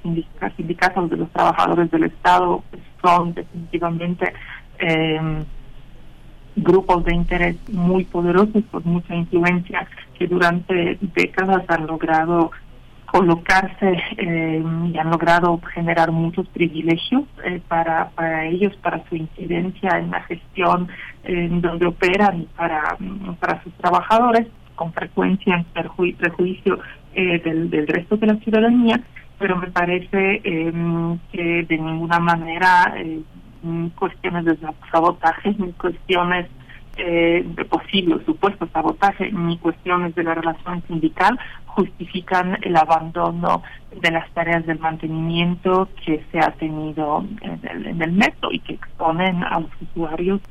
sindicatos 0.56 1.10
de 1.10 1.18
los 1.18 1.30
trabajadores 1.32 1.90
del 1.91 2.03
Estado, 2.03 2.64
pues, 2.70 2.84
son 3.02 3.34
definitivamente 3.34 4.34
eh, 4.80 5.44
grupos 6.56 7.03
de 7.06 7.16
interés 7.16 7.57
muy 7.70 8.06
poderosos, 8.06 8.64
con 8.72 8.84
mucha 8.86 9.16
influencia, 9.16 9.88
que 10.18 10.28
durante 10.28 10.98
décadas 11.16 11.64
han 11.68 11.88
logrado 11.88 12.52
colocarse 13.11 13.98
eh, 14.18 14.64
y 14.94 14.98
han 14.98 15.10
logrado 15.10 15.60
generar 15.74 16.11
muchos 16.11 16.48
privilegios 16.49 17.24
eh, 17.44 17.60
para, 17.68 18.10
para 18.10 18.45
ellos, 18.45 18.76
para 18.78 19.03
su 19.10 19.16
incidencia 19.16 19.98
en 19.98 20.11
la 20.11 20.22
gestión 20.22 20.88
en 21.24 21.61
donde 21.61 21.88
operan 21.88 22.41
y 22.41 22.45
para, 22.56 22.98
para 23.40 23.64
sus 23.64 23.74
trabajadores, 23.74 24.48
con 24.76 24.94
frecuencia 24.94 25.56
en 25.56 25.66
perjuicio 25.66 26.80
eh, 27.14 27.40
del, 27.40 27.69
del 27.69 27.88
resto 27.88 28.18
de 28.18 28.27
la 28.27 28.36
ciudadanía, 28.38 29.02
pero 29.38 29.56
me 29.57 29.68
parece 29.68 30.41
que 30.41 31.65
de 31.68 31.77
ninguna 31.77 32.19
manera 32.19 32.94
cuestiones 33.95 34.45
de 34.45 34.57
sabotaje 34.91 35.56
ni 35.57 35.72
cuestiones 35.73 36.48
eh, 37.02 37.45
de 37.45 37.64
posible 37.64 38.18
supuesto 38.26 38.68
sabotaje 38.73 39.31
ni 39.31 39.57
cuestiones 39.57 40.14
de 40.15 40.23
la 40.23 40.34
relación 40.34 40.84
sindical 40.86 41.40
justifican 41.68 42.57
el 42.61 42.76
abandono 42.76 43.64
de 44.02 44.11
las 44.11 44.30
tareas 44.31 44.65
del 44.65 44.80
mantenimiento 44.80 45.88
que 46.03 46.26
se 46.30 46.40
ha 46.40 46.52
tenido 46.52 47.23
en 47.41 47.61
el, 47.69 47.88
en 47.88 48.02
el 48.02 48.11
metro 48.11 48.52
y 48.52 48.60
que 48.60 48.73
exponen 48.73 49.44
a 49.44 49.61
los 49.61 49.72
usuarios 49.81 50.41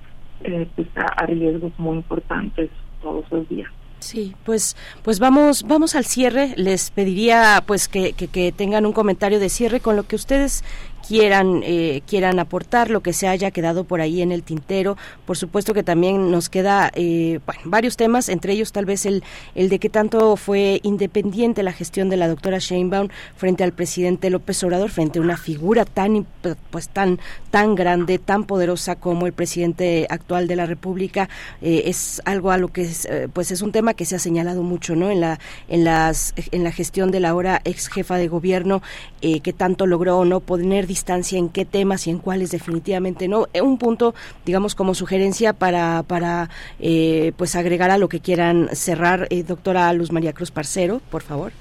eh, 0.43 0.67
pues 0.75 0.89
a 0.97 1.27
riesgos 1.27 1.73
muy 1.79 1.97
importantes 1.97 2.71
todos 3.03 3.31
los 3.31 3.47
días. 3.51 3.71
Sí, 4.01 4.35
pues, 4.45 4.77
pues 5.03 5.19
vamos, 5.19 5.65
vamos 5.65 5.95
al 5.95 6.05
cierre. 6.05 6.53
Les 6.57 6.91
pediría, 6.91 7.63
pues, 7.67 7.89
que, 7.89 8.13
que, 8.13 8.29
que, 8.29 8.53
tengan 8.53 8.87
un 8.87 8.93
comentario 8.93 9.41
de 9.41 9.49
cierre 9.49 9.81
con 9.81 9.97
lo 9.97 10.07
que 10.07 10.17
ustedes 10.17 10.63
quieran 11.09 11.63
eh, 11.65 12.03
quieran 12.07 12.39
aportar 12.39 12.91
lo 12.91 13.01
que 13.01 13.15
se 13.15 13.27
haya 13.27 13.51
quedado 13.51 13.85
por 13.85 14.03
ahí 14.03 14.21
en 14.21 14.31
el 14.31 14.43
tintero. 14.43 14.99
Por 15.25 15.39
supuesto 15.39 15.73
que 15.73 15.83
también 15.83 16.31
nos 16.31 16.51
queda 16.51 16.91
eh, 16.95 17.41
varios 17.65 17.97
temas 17.97 18.29
entre 18.29 18.53
ellos 18.53 18.73
tal 18.73 18.85
vez 18.85 19.07
el 19.07 19.25
el 19.55 19.71
de 19.71 19.79
qué 19.79 19.89
tanto 19.89 20.37
fue 20.37 20.81
independiente 20.83 21.63
la 21.63 21.73
gestión 21.73 22.11
de 22.11 22.19
la 22.19 22.29
doctora 22.29 22.59
Sheinbaum 22.59 23.09
frente 23.37 23.65
al 23.65 23.73
presidente 23.73 24.29
López 24.29 24.63
Obrador 24.65 24.91
frente 24.91 25.19
a 25.19 25.23
una 25.23 25.39
figura 25.39 25.87
tan 25.87 26.27
pues 26.71 26.91
tan 26.91 27.19
tan 27.51 27.75
grande 27.75 28.19
tan 28.19 28.45
poderosa 28.45 28.97
como 28.97 29.27
el 29.27 29.33
presidente 29.33 30.07
actual 30.11 30.47
de 30.47 30.57
la 30.57 30.67
República 30.67 31.31
eh, 31.63 31.85
es 31.87 32.21
algo 32.27 32.51
a 32.51 32.59
lo 32.59 32.69
que 32.69 32.83
es, 32.83 33.09
pues 33.33 33.51
es 33.51 33.63
un 33.63 33.73
tema 33.73 33.95
que 33.95 34.05
se 34.05 34.17
ha 34.17 34.19
señalado 34.19 34.63
mucho 34.63 34.95
no 34.95 35.11
en 35.11 35.23
la 35.23 35.39
en 35.69 35.85
las 35.85 36.35
en 36.53 36.65
la 36.65 36.73
gestión 36.73 37.11
de 37.11 37.21
la 37.21 37.31
ahora 37.31 37.63
ex 37.65 37.89
jefa 37.89 38.17
de 38.17 38.29
gobierno 38.29 38.83
que 39.21 39.53
tanto 39.53 39.87
logró 39.87 40.25
no 40.25 40.41
poner 40.41 40.87
distancia 40.99 41.39
en 41.39 41.49
qué 41.49 41.65
temas 41.65 42.07
y 42.07 42.11
en 42.11 42.19
cuáles 42.19 42.51
definitivamente 42.51 43.29
no. 43.29 43.47
Eh, 43.53 43.63
un 43.63 43.79
punto, 43.79 44.15
digamos, 44.45 44.75
como 44.75 44.95
sugerencia 44.95 45.53
para, 45.53 46.03
para 46.03 46.51
eh, 46.81 47.33
pues 47.37 47.55
agregar 47.55 47.91
a 47.91 47.99
lo 47.99 48.09
que 48.09 48.19
quieran 48.19 48.69
cerrar, 48.73 49.29
eh, 49.31 49.45
doctora 49.45 49.93
Luz 49.93 50.11
María 50.11 50.33
Cruz 50.33 50.51
Parcero, 50.51 51.01
por 51.11 51.23
favor. 51.23 51.53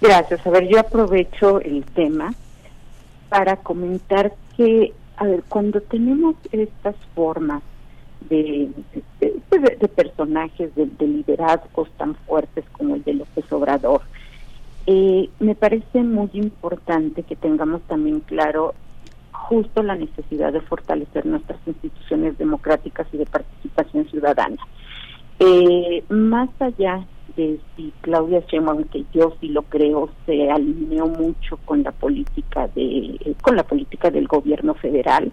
Gracias. 0.00 0.46
A 0.46 0.50
ver, 0.50 0.68
yo 0.68 0.78
aprovecho 0.80 1.60
el 1.60 1.84
tema 1.84 2.34
para 3.28 3.56
comentar 3.56 4.32
que, 4.56 4.94
a 5.16 5.24
ver, 5.26 5.42
cuando 5.48 5.82
tenemos 5.82 6.36
estas 6.50 6.96
formas 7.14 7.62
de, 8.30 8.70
de, 9.20 9.88
personajes, 9.88 10.74
de, 10.74 11.06
liderazgos 11.06 11.90
tan 11.98 12.14
fuertes 12.26 12.64
como 12.72 12.94
el 12.94 13.04
de 13.04 13.14
López 13.14 13.52
Obrador, 13.52 14.00
eh, 14.90 15.28
me 15.38 15.54
parece 15.54 16.02
muy 16.02 16.30
importante 16.32 17.22
que 17.22 17.36
tengamos 17.36 17.82
también 17.82 18.20
claro 18.20 18.74
justo 19.32 19.82
la 19.82 19.94
necesidad 19.94 20.50
de 20.50 20.62
fortalecer 20.62 21.26
nuestras 21.26 21.58
instituciones 21.66 22.38
democráticas 22.38 23.06
y 23.12 23.18
de 23.18 23.26
participación 23.26 24.08
ciudadana. 24.08 24.56
Eh, 25.40 26.02
más 26.08 26.48
allá 26.58 27.06
de 27.36 27.60
si 27.76 27.92
Claudia 28.00 28.42
Sheinbaum, 28.48 28.84
que 28.84 29.04
yo 29.12 29.36
sí 29.42 29.48
lo 29.48 29.60
creo, 29.60 30.08
se 30.24 30.50
alineó 30.50 31.06
mucho 31.06 31.58
con 31.66 31.82
la 31.82 31.92
política 31.92 32.68
de 32.68 33.18
eh, 33.20 33.34
con 33.42 33.56
la 33.56 33.64
política 33.64 34.10
del 34.10 34.26
gobierno 34.26 34.72
federal, 34.72 35.30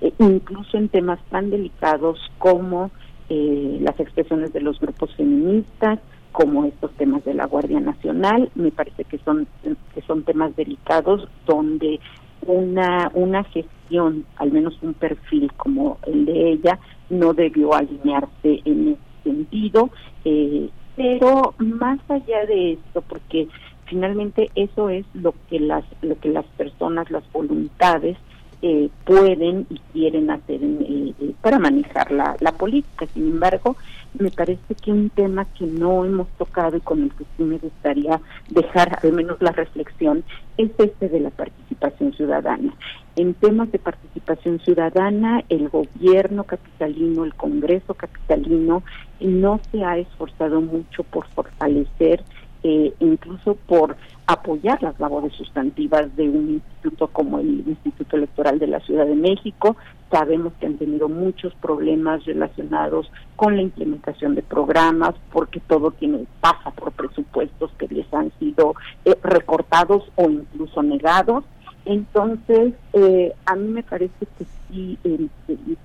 eh, 0.00 0.12
incluso 0.18 0.76
en 0.76 0.88
temas 0.88 1.20
tan 1.30 1.50
delicados 1.50 2.18
como 2.38 2.90
eh, 3.28 3.78
las 3.80 3.98
expresiones 4.00 4.52
de 4.52 4.62
los 4.62 4.80
grupos 4.80 5.14
feministas, 5.14 6.00
como 6.36 6.66
estos 6.66 6.92
temas 6.96 7.24
de 7.24 7.32
la 7.32 7.46
Guardia 7.46 7.80
Nacional, 7.80 8.50
me 8.56 8.70
parece 8.70 9.04
que 9.04 9.16
son 9.24 9.46
que 9.94 10.02
son 10.02 10.22
temas 10.22 10.54
delicados 10.54 11.26
donde 11.46 11.98
una 12.46 13.10
una 13.14 13.42
gestión, 13.44 14.26
al 14.36 14.52
menos 14.52 14.76
un 14.82 14.92
perfil 14.92 15.50
como 15.56 15.96
el 16.06 16.26
de 16.26 16.52
ella, 16.52 16.78
no 17.08 17.32
debió 17.32 17.72
alinearse 17.72 18.60
en 18.66 18.88
ese 18.88 19.00
sentido. 19.24 19.88
Eh, 20.26 20.68
pero 20.94 21.54
más 21.56 22.00
allá 22.10 22.44
de 22.46 22.72
esto, 22.72 23.00
porque 23.00 23.48
finalmente 23.86 24.50
eso 24.56 24.90
es 24.90 25.06
lo 25.14 25.32
que 25.48 25.58
las 25.58 25.84
lo 26.02 26.20
que 26.20 26.28
las 26.28 26.44
personas, 26.58 27.10
las 27.10 27.24
voluntades 27.32 28.18
eh, 28.60 28.90
pueden 29.06 29.66
y 29.70 29.78
quieren 29.94 30.30
hacer 30.30 30.60
eh, 30.62 31.14
eh, 31.18 31.34
para 31.40 31.58
manejar 31.58 32.10
la, 32.10 32.36
la 32.40 32.52
política. 32.52 33.06
Sin 33.14 33.28
embargo, 33.28 33.76
me 34.18 34.30
parece 34.30 34.74
que 34.74 34.92
un 34.92 35.10
tema 35.10 35.44
que 35.44 35.66
no 35.66 36.04
hemos 36.04 36.28
tocado 36.38 36.76
y 36.76 36.80
con 36.80 37.02
el 37.02 37.10
que 37.10 37.24
sí 37.36 37.42
me 37.42 37.58
gustaría 37.58 38.20
dejar 38.50 38.98
al 39.02 39.12
menos 39.12 39.40
la 39.40 39.52
reflexión 39.52 40.24
es 40.56 40.70
este 40.78 41.08
de 41.08 41.20
la 41.20 41.30
participación 41.30 42.12
ciudadana. 42.12 42.74
En 43.16 43.34
temas 43.34 43.70
de 43.72 43.78
participación 43.78 44.60
ciudadana, 44.60 45.42
el 45.48 45.68
gobierno 45.68 46.44
capitalino, 46.44 47.24
el 47.24 47.34
Congreso 47.34 47.94
capitalino, 47.94 48.82
no 49.20 49.60
se 49.70 49.84
ha 49.84 49.96
esforzado 49.96 50.60
mucho 50.60 51.02
por 51.04 51.26
fortalecer 51.28 52.22
eh, 52.62 52.92
incluso 52.98 53.54
por 53.54 53.96
apoyar 54.26 54.82
las 54.82 54.98
labores 54.98 55.32
sustantivas 55.34 56.14
de 56.16 56.28
un 56.28 56.54
instituto 56.54 57.06
como 57.08 57.38
el 57.38 57.62
Instituto 57.66 58.16
Electoral 58.16 58.58
de 58.58 58.66
la 58.66 58.80
Ciudad 58.80 59.06
de 59.06 59.14
México. 59.14 59.76
Sabemos 60.10 60.52
que 60.58 60.66
han 60.66 60.78
tenido 60.78 61.08
muchos 61.08 61.54
problemas 61.54 62.24
relacionados 62.24 63.10
con 63.36 63.56
la 63.56 63.62
implementación 63.62 64.34
de 64.34 64.42
programas, 64.42 65.14
porque 65.32 65.60
todo 65.60 65.92
tiene 65.92 66.26
pasa 66.40 66.70
por 66.72 66.92
presupuestos 66.92 67.70
que 67.78 67.86
les 67.88 68.12
han 68.12 68.32
sido 68.38 68.74
eh, 69.04 69.16
recortados 69.22 70.04
o 70.16 70.28
incluso 70.28 70.82
negados. 70.82 71.44
Entonces, 71.84 72.74
eh, 72.94 73.32
a 73.46 73.54
mí 73.54 73.68
me 73.68 73.84
parece 73.84 74.26
que 74.38 74.44
sí, 74.68 74.98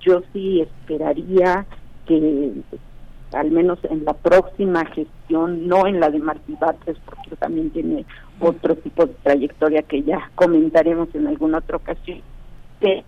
yo 0.00 0.22
sí 0.32 0.60
esperaría 0.60 1.64
que 2.06 2.52
al 3.34 3.50
menos 3.50 3.78
en 3.84 4.04
la 4.04 4.12
próxima 4.12 4.84
gestión, 4.86 5.66
no 5.66 5.86
en 5.86 6.00
la 6.00 6.10
de 6.10 6.18
Martí 6.18 6.56
Batres, 6.60 6.96
porque 7.04 7.36
también 7.36 7.70
tiene 7.70 8.04
otro 8.42 8.76
tipo 8.76 9.06
de 9.06 9.14
trayectoria 9.22 9.82
que 9.82 10.02
ya 10.02 10.30
comentaremos 10.34 11.14
en 11.14 11.26
alguna 11.26 11.58
otra 11.58 11.76
ocasión, 11.76 12.20
que 12.80 13.04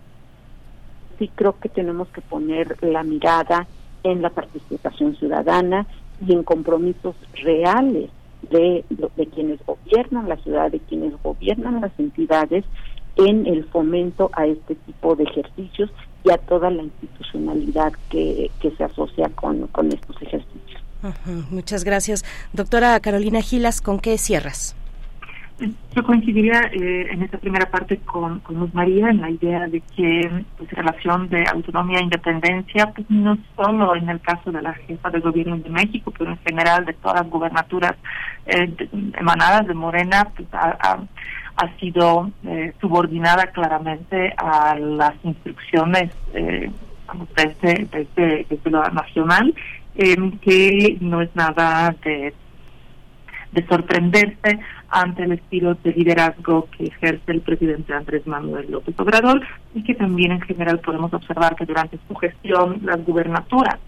sí 1.17 1.29
creo 1.35 1.59
que 1.59 1.69
tenemos 1.69 2.07
que 2.09 2.21
poner 2.21 2.77
la 2.83 3.03
mirada 3.03 3.67
en 4.03 4.21
la 4.21 4.29
participación 4.29 5.15
ciudadana 5.15 5.87
y 6.25 6.33
en 6.33 6.43
compromisos 6.43 7.15
reales 7.41 8.09
de, 8.49 8.83
quienes 9.33 9.59
gobiernan 9.65 10.29
la 10.29 10.37
ciudad, 10.37 10.71
de 10.71 10.79
quienes 10.79 11.13
gobiernan 11.23 11.81
las 11.81 11.91
entidades 11.97 12.63
en 13.15 13.47
el 13.47 13.65
fomento 13.65 14.29
a 14.33 14.45
este 14.45 14.75
tipo 14.75 15.15
de 15.15 15.23
ejercicios 15.23 15.89
y 16.23 16.31
a 16.31 16.37
toda 16.37 16.69
la 16.69 16.83
institucionalidad 16.83 17.93
que, 18.09 18.51
se 18.77 18.83
asocia 18.83 19.29
con 19.29 19.91
estos 19.91 20.21
ejercicios. 20.21 20.85
Muchas 21.51 21.83
gracias. 21.83 22.23
Doctora 22.53 22.99
Carolina 22.99 23.41
Gilas, 23.41 23.81
¿con 23.81 23.99
qué 23.99 24.17
cierras? 24.17 24.75
Yo 25.57 26.03
coincidiría 26.03 26.69
eh, 26.73 27.07
en 27.11 27.21
esta 27.21 27.37
primera 27.37 27.67
parte 27.71 27.97
con, 27.99 28.41
con 28.41 28.59
Luz 28.59 28.73
María 28.73 29.09
en 29.09 29.21
la 29.21 29.29
idea 29.29 29.67
de 29.67 29.79
que 29.95 30.43
pues, 30.57 30.69
relación 30.71 31.29
de 31.29 31.45
autonomía 31.47 31.99
e 31.99 32.03
independencia, 32.03 32.91
pues 32.91 33.09
no 33.09 33.37
solo 33.55 33.95
en 33.95 34.09
el 34.09 34.19
caso 34.19 34.51
de 34.51 34.61
la 34.61 34.73
jefa 34.73 35.09
de 35.11 35.21
gobierno 35.21 35.57
de 35.57 35.69
México, 35.69 36.11
pero 36.17 36.31
en 36.31 36.39
general 36.39 36.83
de 36.83 36.91
todas 36.93 37.21
las 37.21 37.29
gubernaturas 37.29 37.95
eh, 38.47 38.69
emanadas 39.17 39.65
de 39.67 39.73
Morena, 39.73 40.27
pues 40.35 40.47
ha, 40.51 40.99
sido 41.79 42.31
eh, 42.45 42.73
subordinada 42.81 43.47
claramente 43.47 44.33
a 44.37 44.77
las 44.77 45.13
instrucciones 45.23 46.11
eh, 46.33 46.69
desde, 47.37 47.85
desde, 47.85 48.45
desde, 48.49 48.69
lo 48.69 48.83
nacional, 48.89 49.55
em, 49.95 50.37
que 50.39 50.97
no 50.99 51.21
es 51.21 51.33
nada 51.33 51.95
de, 52.03 52.33
de 53.55 53.65
sorprenderse 53.67 54.59
ante 54.89 55.23
el 55.23 55.31
estilo 55.31 55.75
de 55.75 55.93
liderazgo 55.93 56.67
que 56.77 56.85
ejerce 56.87 57.31
el 57.31 57.41
presidente 57.41 57.93
Andrés 57.93 58.27
Manuel 58.27 58.69
López 58.69 58.93
Obrador 58.99 59.41
y 59.73 59.83
que 59.83 59.95
también 59.95 60.33
en 60.33 60.41
general 60.41 60.79
podemos 60.79 61.13
observar 61.13 61.55
que 61.55 61.65
durante 61.65 61.97
su 62.07 62.15
gestión 62.15 62.81
las 62.83 63.03
gubernaturas 63.03 63.79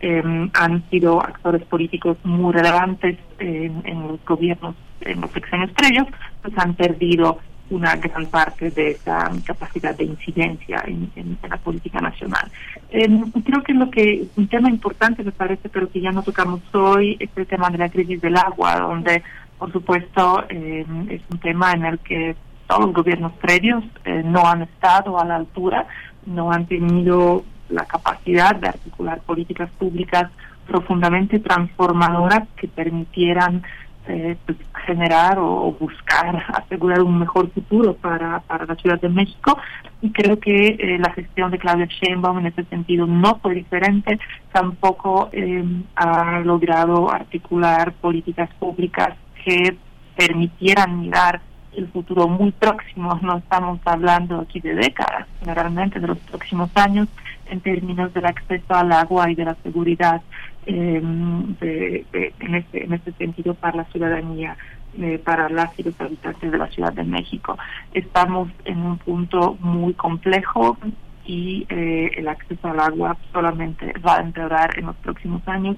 em, 0.00 0.50
han 0.54 0.88
sido 0.88 1.20
actores 1.20 1.62
políticos 1.64 2.16
muy 2.24 2.52
relevantes 2.52 3.18
en, 3.38 3.82
en 3.84 4.08
los 4.08 4.24
gobiernos 4.24 4.74
en 5.00 5.20
los 5.20 5.30
sexenios 5.30 5.70
previos, 5.72 6.06
pues 6.42 6.56
han 6.56 6.74
perdido 6.74 7.38
una 7.70 7.96
gran 7.96 8.26
parte 8.26 8.70
de 8.70 8.92
esa 8.92 9.30
capacidad 9.44 9.96
de 9.96 10.04
incidencia 10.04 10.82
en, 10.86 11.10
la 11.48 11.56
política 11.56 12.00
nacional. 12.00 12.50
Em, 12.90 13.30
creo 13.42 13.62
que 13.62 13.74
lo 13.74 13.90
que 13.90 14.26
un 14.36 14.48
tema 14.48 14.70
importante 14.70 15.24
me 15.24 15.32
parece, 15.32 15.68
pero 15.68 15.90
que 15.90 16.00
ya 16.00 16.12
no 16.12 16.22
tocamos 16.22 16.60
hoy, 16.72 17.16
es 17.18 17.30
el 17.36 17.46
tema 17.46 17.70
de 17.70 17.78
la 17.78 17.88
crisis 17.88 18.20
del 18.20 18.36
agua, 18.36 18.78
donde 18.78 19.22
por 19.58 19.72
supuesto 19.72 20.44
em, 20.48 21.10
es 21.10 21.22
un 21.30 21.38
tema 21.38 21.72
en 21.72 21.84
el 21.84 21.98
que 21.98 22.36
todos 22.66 22.86
los 22.86 22.94
gobiernos 22.94 23.32
previos 23.34 23.84
eh, 24.04 24.22
no 24.24 24.46
han 24.46 24.62
estado 24.62 25.18
a 25.18 25.24
la 25.24 25.36
altura, 25.36 25.86
no 26.26 26.52
han 26.52 26.66
tenido 26.66 27.44
la 27.68 27.84
capacidad 27.84 28.54
de 28.56 28.68
articular 28.68 29.20
políticas 29.20 29.70
públicas 29.78 30.30
profundamente 30.66 31.38
transformadoras 31.38 32.48
que 32.56 32.68
permitieran 32.68 33.62
eh, 34.08 34.36
pues, 34.44 34.58
generar 34.86 35.38
o, 35.38 35.72
buscar 35.78 36.44
asegurar 36.54 37.02
un 37.02 37.18
mejor 37.18 37.50
futuro 37.50 37.94
para, 37.94 38.40
para 38.40 38.66
la 38.66 38.74
Ciudad 38.76 39.00
de 39.00 39.08
México. 39.08 39.58
Y 40.00 40.10
creo 40.12 40.38
que 40.38 40.76
eh, 40.78 40.98
la 40.98 41.12
gestión 41.12 41.50
de 41.50 41.58
Claudia 41.58 41.86
Sheinbaum 41.86 42.38
en 42.38 42.46
ese 42.46 42.64
sentido 42.64 43.06
no 43.06 43.38
fue 43.40 43.54
diferente, 43.54 44.18
tampoco 44.52 45.28
eh, 45.32 45.64
ha 45.96 46.40
logrado 46.40 47.10
articular 47.10 47.92
políticas 47.94 48.50
públicas 48.58 49.16
que 49.44 49.76
permitieran 50.16 51.00
mirar 51.00 51.40
el 51.76 51.88
futuro 51.88 52.26
muy 52.26 52.52
próximo, 52.52 53.18
no 53.22 53.38
estamos 53.38 53.80
hablando 53.84 54.40
aquí 54.40 54.60
de 54.60 54.74
décadas, 54.74 55.26
generalmente 55.40 56.00
de 56.00 56.08
los 56.08 56.18
próximos 56.18 56.70
años, 56.74 57.08
en 57.50 57.60
términos 57.60 58.12
del 58.14 58.26
acceso 58.26 58.74
al 58.74 58.90
agua 58.92 59.30
y 59.30 59.34
de 59.34 59.44
la 59.44 59.54
seguridad 59.62 60.22
eh, 60.66 60.96
en, 60.96 62.54
este, 62.54 62.84
en 62.84 62.92
este 62.94 63.12
sentido 63.12 63.54
para 63.54 63.78
la 63.78 63.84
ciudadanía, 63.84 64.56
eh, 64.98 65.18
para 65.18 65.48
las 65.48 65.78
y 65.78 65.84
los 65.84 66.00
habitantes 66.00 66.50
de 66.50 66.58
la 66.58 66.66
Ciudad 66.68 66.92
de 66.92 67.04
México. 67.04 67.56
Estamos 67.92 68.48
en 68.64 68.78
un 68.78 68.98
punto 68.98 69.56
muy 69.60 69.94
complejo 69.94 70.78
y 71.24 71.66
eh, 71.68 72.10
el 72.16 72.28
acceso 72.28 72.68
al 72.68 72.80
agua 72.80 73.16
solamente 73.32 73.92
va 74.04 74.16
a 74.16 74.22
empeorar 74.22 74.78
en 74.78 74.86
los 74.86 74.96
próximos 74.96 75.46
años 75.46 75.76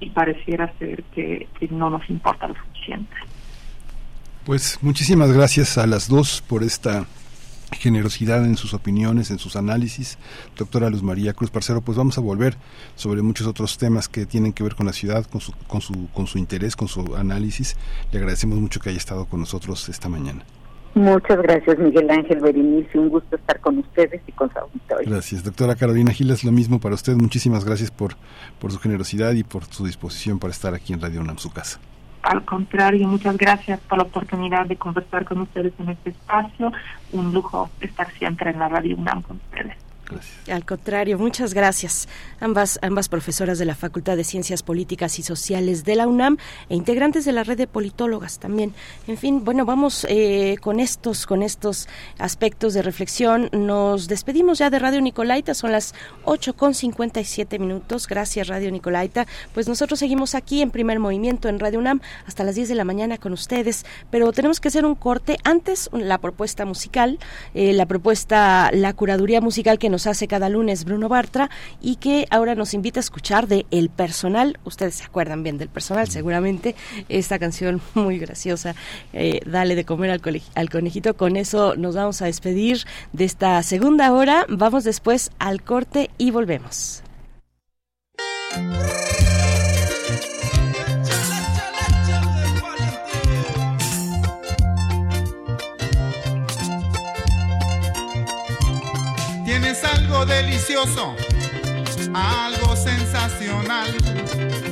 y 0.00 0.10
pareciera 0.10 0.72
ser 0.78 1.04
que 1.14 1.46
no 1.70 1.90
nos 1.90 2.08
importa 2.10 2.48
lo 2.48 2.54
suficiente. 2.54 3.14
Pues 4.44 4.78
muchísimas 4.82 5.32
gracias 5.32 5.78
a 5.78 5.86
las 5.86 6.08
dos 6.08 6.42
por 6.46 6.62
esta 6.62 7.06
generosidad 7.72 8.44
en 8.44 8.56
sus 8.56 8.74
opiniones, 8.74 9.30
en 9.30 9.38
sus 9.38 9.56
análisis. 9.56 10.18
Doctora 10.56 10.90
Luz 10.90 11.02
María 11.02 11.32
Cruz 11.32 11.50
Parcero, 11.50 11.80
pues 11.80 11.96
vamos 11.96 12.18
a 12.18 12.20
volver 12.20 12.56
sobre 12.94 13.22
muchos 13.22 13.46
otros 13.46 13.78
temas 13.78 14.06
que 14.06 14.26
tienen 14.26 14.52
que 14.52 14.62
ver 14.62 14.74
con 14.74 14.84
la 14.84 14.92
ciudad, 14.92 15.24
con 15.24 15.40
su, 15.40 15.52
con 15.66 15.80
su, 15.80 16.08
con 16.12 16.26
su 16.26 16.36
interés, 16.36 16.76
con 16.76 16.88
su 16.88 17.16
análisis. 17.16 17.74
Le 18.12 18.18
agradecemos 18.18 18.58
mucho 18.58 18.80
que 18.80 18.90
haya 18.90 18.98
estado 18.98 19.24
con 19.24 19.40
nosotros 19.40 19.88
esta 19.88 20.10
mañana. 20.10 20.44
Muchas 20.94 21.38
gracias, 21.42 21.78
Miguel 21.78 22.08
Ángel 22.10 22.40
Berenice. 22.40 22.98
Un 22.98 23.08
gusto 23.08 23.36
estar 23.36 23.58
con 23.60 23.78
ustedes 23.78 24.20
y 24.26 24.32
con 24.32 24.52
su 24.52 24.58
auditorio. 24.58 25.10
Gracias. 25.10 25.42
Doctora 25.42 25.74
Carolina 25.74 26.12
Giles, 26.12 26.44
lo 26.44 26.52
mismo 26.52 26.80
para 26.80 26.94
usted. 26.94 27.14
Muchísimas 27.14 27.64
gracias 27.64 27.90
por, 27.90 28.14
por 28.60 28.70
su 28.70 28.78
generosidad 28.78 29.32
y 29.32 29.42
por 29.42 29.64
su 29.64 29.86
disposición 29.86 30.38
para 30.38 30.52
estar 30.52 30.74
aquí 30.74 30.92
en 30.92 31.00
Radio 31.00 31.22
UNAM, 31.22 31.38
su 31.38 31.50
casa. 31.50 31.80
Al 32.24 32.42
contrario, 32.44 33.06
muchas 33.06 33.36
gracias 33.36 33.80
por 33.80 33.98
la 33.98 34.04
oportunidad 34.04 34.64
de 34.66 34.76
conversar 34.76 35.26
con 35.26 35.42
ustedes 35.42 35.74
en 35.78 35.90
este 35.90 36.10
espacio. 36.10 36.72
Un 37.12 37.34
lujo 37.34 37.68
estar 37.80 38.10
siempre 38.14 38.50
en 38.50 38.58
la 38.58 38.68
Radio 38.68 38.96
UNAM 38.96 39.20
con 39.20 39.36
ustedes. 39.36 39.83
Al 40.50 40.64
contrario, 40.64 41.18
muchas 41.18 41.54
gracias. 41.54 42.08
Ambas, 42.38 42.78
ambas 42.82 43.08
profesoras 43.08 43.58
de 43.58 43.64
la 43.64 43.74
Facultad 43.74 44.16
de 44.16 44.24
Ciencias 44.24 44.62
Políticas 44.62 45.18
y 45.18 45.22
Sociales 45.22 45.84
de 45.84 45.96
la 45.96 46.06
UNAM 46.06 46.36
e 46.68 46.74
integrantes 46.74 47.24
de 47.24 47.32
la 47.32 47.44
red 47.44 47.56
de 47.56 47.66
politólogas 47.66 48.38
también. 48.38 48.74
En 49.06 49.16
fin, 49.16 49.44
bueno, 49.44 49.64
vamos 49.64 50.06
eh, 50.10 50.56
con 50.60 50.80
estos, 50.80 51.26
con 51.26 51.42
estos 51.42 51.88
aspectos 52.18 52.74
de 52.74 52.82
reflexión. 52.82 53.48
Nos 53.52 54.08
despedimos 54.08 54.58
ya 54.58 54.68
de 54.68 54.78
Radio 54.78 55.00
Nicolaita, 55.00 55.54
son 55.54 55.72
las 55.72 55.94
8 56.24 56.54
con 56.54 56.74
57 56.74 57.58
minutos. 57.58 58.06
Gracias, 58.06 58.48
Radio 58.48 58.70
Nicolaita. 58.70 59.26
Pues 59.54 59.68
nosotros 59.68 59.98
seguimos 59.98 60.34
aquí 60.34 60.60
en 60.60 60.70
primer 60.70 60.98
movimiento 60.98 61.48
en 61.48 61.58
Radio 61.58 61.78
UNAM 61.78 62.00
hasta 62.26 62.44
las 62.44 62.54
10 62.54 62.68
de 62.68 62.74
la 62.74 62.84
mañana 62.84 63.16
con 63.16 63.32
ustedes, 63.32 63.86
pero 64.10 64.32
tenemos 64.32 64.60
que 64.60 64.68
hacer 64.68 64.84
un 64.84 64.94
corte. 64.94 65.38
Antes, 65.44 65.88
la 65.92 66.18
propuesta 66.18 66.66
musical, 66.66 67.18
eh, 67.54 67.72
la 67.72 67.86
propuesta, 67.86 68.70
la 68.72 68.92
curaduría 68.92 69.40
musical 69.40 69.78
que 69.78 69.93
nos 69.94 70.08
hace 70.08 70.26
cada 70.26 70.48
lunes 70.48 70.84
Bruno 70.84 71.08
Bartra 71.08 71.50
y 71.80 71.96
que 71.96 72.26
ahora 72.30 72.56
nos 72.56 72.74
invita 72.74 72.98
a 72.98 73.02
escuchar 73.02 73.46
de 73.46 73.64
El 73.70 73.90
Personal. 73.90 74.58
Ustedes 74.64 74.96
se 74.96 75.04
acuerdan 75.04 75.44
bien 75.44 75.56
del 75.56 75.68
Personal, 75.68 76.08
seguramente. 76.08 76.74
Esta 77.08 77.38
canción 77.38 77.80
muy 77.94 78.18
graciosa, 78.18 78.74
eh, 79.12 79.40
Dale 79.46 79.76
de 79.76 79.84
comer 79.84 80.10
al, 80.10 80.20
al 80.56 80.68
conejito. 80.68 81.16
Con 81.16 81.36
eso 81.36 81.76
nos 81.76 81.94
vamos 81.94 82.22
a 82.22 82.24
despedir 82.24 82.78
de 83.12 83.24
esta 83.24 83.62
segunda 83.62 84.12
hora. 84.12 84.46
Vamos 84.48 84.82
después 84.82 85.30
al 85.38 85.62
corte 85.62 86.10
y 86.18 86.32
volvemos. 86.32 87.04
Tienes 99.74 99.98
algo 99.98 100.24
delicioso, 100.24 101.16
algo 102.14 102.76
sensacional. 102.76 103.92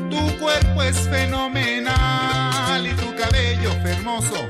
Tu 0.09 0.39
cuerpo 0.39 0.83
es 0.85 0.97
fenomenal 1.09 2.87
y 2.87 2.93
tu 2.95 3.13
cabello 3.17 3.73
hermoso. 3.85 4.49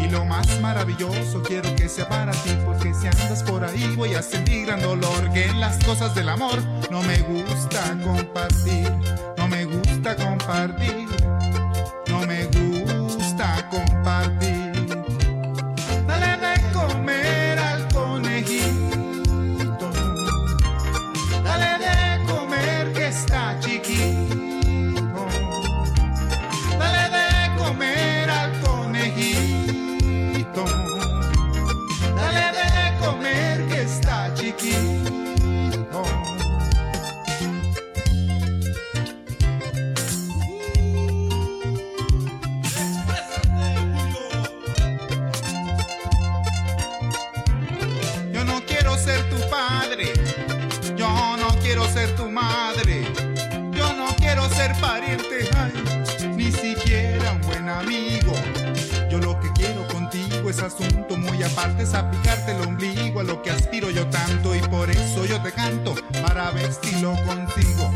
Y 0.00 0.08
lo 0.08 0.24
más 0.24 0.60
maravilloso 0.60 1.44
quiero 1.44 1.76
que 1.76 1.88
sea 1.88 2.08
para 2.08 2.32
ti, 2.32 2.56
porque 2.64 2.92
si 2.92 3.06
andas 3.06 3.44
por 3.44 3.62
ahí 3.62 3.94
voy 3.94 4.14
a 4.14 4.22
sentir 4.22 4.66
gran 4.66 4.80
dolor. 4.80 5.30
Que 5.32 5.44
en 5.44 5.60
las 5.60 5.78
cosas 5.84 6.12
del 6.16 6.28
amor 6.28 6.60
no 6.90 7.02
me 7.02 7.18
gusta 7.18 7.96
compartir, 8.02 8.90
no 9.36 9.46
me 9.46 9.64
gusta 9.64 10.16
compartir, 10.16 11.06
no 12.08 12.20
me 12.26 12.46
gusta 12.46 13.68
compartir. 13.70 14.35
Aparte, 61.46 61.84
es 61.84 61.94
aplicarte 61.94 62.52
el 62.52 62.62
ombligo 62.62 63.20
a 63.20 63.24
lo 63.24 63.42
que 63.42 63.50
aspiro 63.50 63.90
yo 63.90 64.06
tanto 64.08 64.54
y 64.54 64.60
por 64.60 64.90
eso 64.90 65.24
yo 65.26 65.40
te 65.42 65.52
canto, 65.52 65.94
para 66.22 66.50
ver 66.50 66.72
si 66.72 67.00
lo 67.00 67.14
consigo, 67.24 67.90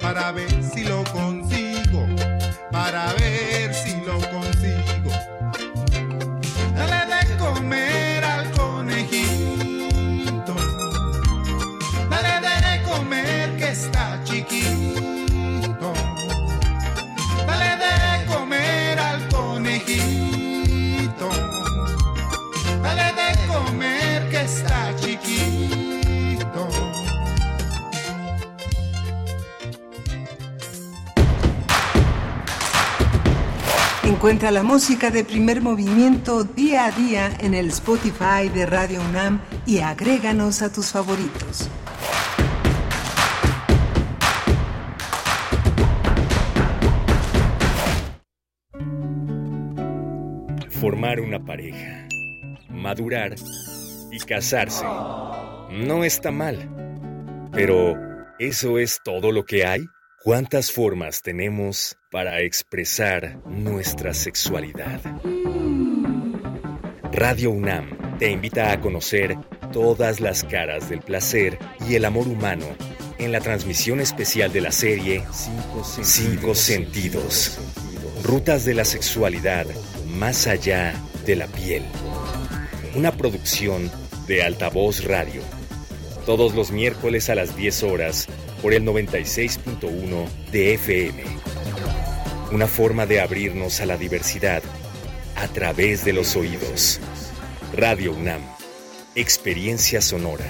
para 0.00 0.32
ver 0.32 0.62
si 0.62 0.84
lo 0.84 1.04
consigo, 1.04 2.06
para 2.70 3.12
ver 3.14 3.74
si 3.74 3.96
lo 4.04 4.18
consigo. 4.30 4.49
Encuentra 34.20 34.50
la 34.50 34.62
música 34.62 35.10
de 35.10 35.24
primer 35.24 35.62
movimiento 35.62 36.44
día 36.44 36.84
a 36.84 36.90
día 36.90 37.30
en 37.40 37.54
el 37.54 37.68
Spotify 37.68 38.50
de 38.52 38.66
Radio 38.66 39.00
UNAM 39.00 39.40
y 39.64 39.78
agréganos 39.78 40.60
a 40.60 40.70
tus 40.70 40.92
favoritos. 40.92 41.70
Formar 50.68 51.20
una 51.20 51.42
pareja, 51.42 52.06
madurar 52.68 53.36
y 54.12 54.18
casarse. 54.18 54.84
No 54.84 56.04
está 56.04 56.30
mal. 56.30 57.48
Pero, 57.52 57.96
¿eso 58.38 58.78
es 58.78 59.00
todo 59.02 59.32
lo 59.32 59.46
que 59.46 59.64
hay? 59.64 59.80
¿Cuántas 60.22 60.70
formas 60.70 61.22
tenemos 61.22 61.96
para 62.10 62.42
expresar 62.42 63.38
nuestra 63.46 64.12
sexualidad? 64.12 65.00
Radio 67.10 67.50
UNAM 67.50 68.18
te 68.18 68.30
invita 68.30 68.70
a 68.70 68.82
conocer 68.82 69.38
todas 69.72 70.20
las 70.20 70.44
caras 70.44 70.90
del 70.90 71.00
placer 71.00 71.58
y 71.88 71.94
el 71.94 72.04
amor 72.04 72.28
humano 72.28 72.66
en 73.18 73.32
la 73.32 73.40
transmisión 73.40 73.98
especial 73.98 74.52
de 74.52 74.60
la 74.60 74.72
serie 74.72 75.24
Cinco 76.02 76.54
Sentidos. 76.54 77.58
Rutas 78.22 78.66
de 78.66 78.74
la 78.74 78.84
sexualidad 78.84 79.64
más 80.18 80.46
allá 80.46 80.92
de 81.24 81.36
la 81.36 81.46
piel. 81.46 81.82
Una 82.94 83.12
producción 83.12 83.90
de 84.26 84.42
Altavoz 84.42 85.02
Radio. 85.02 85.40
Todos 86.26 86.54
los 86.54 86.72
miércoles 86.72 87.30
a 87.30 87.34
las 87.34 87.56
10 87.56 87.82
horas 87.84 88.28
por 88.62 88.74
el 88.74 88.84
96.1 88.84 90.28
de 90.52 90.74
FM. 90.74 91.24
Una 92.52 92.66
forma 92.66 93.06
de 93.06 93.20
abrirnos 93.20 93.80
a 93.80 93.86
la 93.86 93.96
diversidad 93.96 94.62
a 95.36 95.48
través 95.48 96.04
de 96.04 96.12
los 96.12 96.36
oídos. 96.36 97.00
Radio 97.72 98.12
UNAM. 98.12 98.42
Experiencia 99.14 100.00
sonora. 100.00 100.44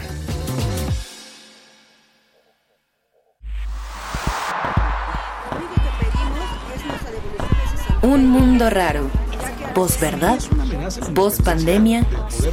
Un 8.02 8.28
mundo 8.28 8.70
raro. 8.70 9.10
Posverdad, 9.74 10.40
voz 11.12 11.40
pandemia 11.42 12.04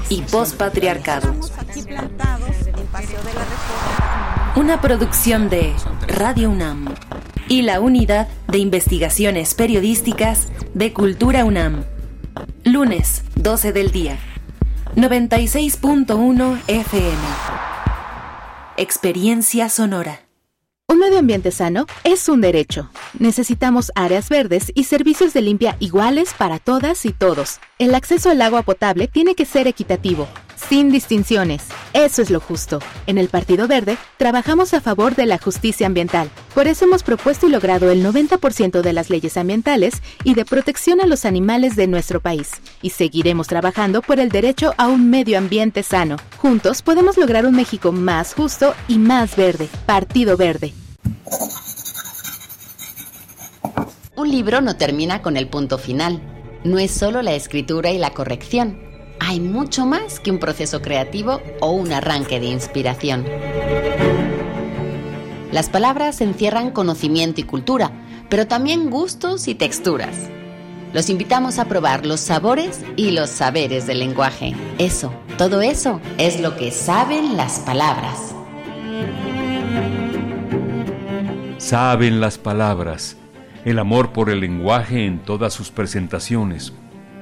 y 0.10 0.22
voz 0.22 0.54
patriarcado. 0.54 1.34
Una 4.58 4.82
producción 4.82 5.52
de 5.52 5.72
Radio 6.08 6.50
UNAM 6.50 6.88
y 7.48 7.62
la 7.62 7.80
Unidad 7.80 8.28
de 8.48 8.58
Investigaciones 8.58 9.54
Periodísticas 9.54 10.48
de 10.74 10.94
Cultura 10.94 11.46
UNAM. 11.46 11.86
Lunes, 12.64 13.24
12 13.36 13.72
del 13.72 13.92
día. 13.92 14.18
96.1 14.96 16.60
FM. 16.66 17.18
Experiencia 18.78 19.70
sonora. 19.70 20.22
Un 20.88 20.98
medio 20.98 21.20
ambiente 21.20 21.52
sano 21.52 21.86
es 22.04 22.28
un 22.28 22.42
derecho. 22.42 22.90
Necesitamos 23.20 23.92
áreas 23.94 24.28
verdes 24.28 24.72
y 24.74 24.86
servicios 24.86 25.34
de 25.36 25.42
limpia 25.44 25.78
iguales 25.80 26.34
para 26.36 26.58
todas 26.58 27.06
y 27.06 27.12
todos. 27.12 27.60
El 27.78 27.94
acceso 27.94 28.32
al 28.32 28.42
agua 28.42 28.64
potable 28.64 29.08
tiene 29.08 29.36
que 29.36 29.46
ser 29.46 29.68
equitativo, 29.68 30.28
sin 30.58 30.92
distinciones. 30.92 31.64
Eso 31.94 32.22
es 32.22 32.30
lo 32.30 32.40
justo. 32.40 32.80
En 33.06 33.18
el 33.18 33.30
Partido 33.30 33.68
Verde 33.68 33.98
trabajamos 34.18 34.74
a 34.74 34.82
favor 34.82 35.16
de 35.16 35.26
la 35.26 35.38
justicia 35.38 35.88
ambiental. 35.88 36.30
Por 36.54 36.68
eso 36.68 36.86
hemos 36.86 37.04
propuesto 37.04 37.48
y 37.48 37.52
logrado 37.52 37.92
el 37.92 38.04
90% 38.04 38.82
de 38.82 38.94
las 38.94 39.10
leyes 39.10 39.38
ambientales 39.38 40.02
y 40.24 40.34
de 40.34 40.46
protección 40.46 41.02
a 41.02 41.08
los 41.08 41.26
animales 41.26 41.76
de 41.76 41.88
nuestro 41.88 42.20
país. 42.20 42.52
Y 42.82 42.90
seguiremos 42.92 43.48
trabajando 43.48 44.02
por 44.02 44.20
el 44.20 44.30
derecho 44.30 44.74
a 44.78 44.88
un 44.88 45.10
medio 45.10 45.38
ambiente 45.38 45.84
sano. 45.84 46.18
Juntos 46.38 46.82
podemos 46.82 47.18
lograr 47.18 47.46
un 47.46 47.56
México 47.56 47.92
más 47.92 48.34
justo 48.34 48.74
y 48.88 48.98
más 48.98 49.36
verde. 49.36 49.70
Partido 49.86 50.38
Verde. 50.38 50.74
Un 54.16 54.32
libro 54.32 54.62
no 54.62 54.76
termina 54.78 55.22
con 55.22 55.38
el 55.38 55.48
punto 55.48 55.78
final. 55.78 56.22
No 56.64 56.80
es 56.80 56.92
solo 56.92 57.22
la 57.22 57.36
escritura 57.36 57.92
y 57.92 58.00
la 58.00 58.16
corrección 58.16 58.87
hay 59.20 59.40
mucho 59.40 59.86
más 59.86 60.20
que 60.20 60.32
un 60.32 60.40
proceso 60.40 60.82
creativo 60.82 61.42
o 61.60 61.72
un 61.72 61.92
arranque 61.92 62.40
de 62.40 62.48
inspiración. 62.48 63.26
Las 65.52 65.70
palabras 65.70 66.22
encierran 66.22 66.72
conocimiento 66.72 67.42
y 67.42 67.44
cultura, 67.44 67.92
pero 68.30 68.48
también 68.48 68.90
gustos 68.90 69.48
y 69.48 69.56
texturas. 69.56 70.30
Los 70.94 71.10
invitamos 71.10 71.60
a 71.60 71.66
probar 71.66 72.06
los 72.06 72.20
sabores 72.20 72.82
y 72.96 73.12
los 73.12 73.30
saberes 73.30 73.88
del 73.88 74.00
lenguaje. 74.00 74.56
Eso, 74.78 75.14
todo 75.38 75.62
eso 75.62 76.00
es 76.18 76.40
lo 76.40 76.56
que 76.56 76.72
saben 76.72 77.38
las 77.38 77.60
palabras. 77.60 78.34
Saben 81.58 82.22
las 82.22 82.38
palabras, 82.38 83.18
el 83.66 83.80
amor 83.80 84.14
por 84.14 84.30
el 84.30 84.40
lenguaje 84.40 85.06
en 85.06 85.20
todas 85.20 85.54
sus 85.54 85.72
presentaciones. 85.72 86.74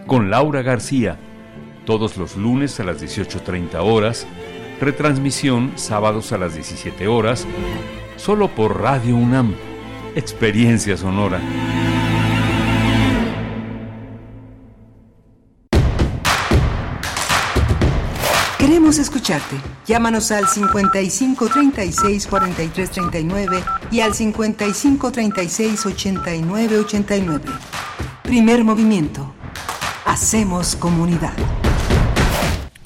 Con 0.05 0.29
Laura 0.29 0.61
García, 0.61 1.17
todos 1.85 2.17
los 2.17 2.35
lunes 2.35 2.79
a 2.79 2.83
las 2.83 3.01
18.30 3.01 3.75
horas, 3.81 4.27
retransmisión 4.81 5.71
sábados 5.75 6.31
a 6.31 6.37
las 6.37 6.55
17 6.55 7.07
horas, 7.07 7.47
solo 8.17 8.49
por 8.49 8.81
Radio 8.81 9.15
UNAM, 9.15 9.53
Experiencia 10.15 10.97
Sonora. 10.97 11.39
Queremos 18.57 18.97
escucharte. 18.97 19.55
Llámanos 19.85 20.31
al 20.31 20.47
55 20.47 21.49
36 21.49 22.25
43 22.25 22.89
39 22.89 23.63
y 23.91 23.99
al 23.99 24.15
55 24.15 25.11
36 25.11 25.85
89 25.85 26.79
89. 26.79 27.43
Primer 28.23 28.63
movimiento. 28.63 29.35
Hacemos 30.05 30.75
comunidad. 30.75 31.33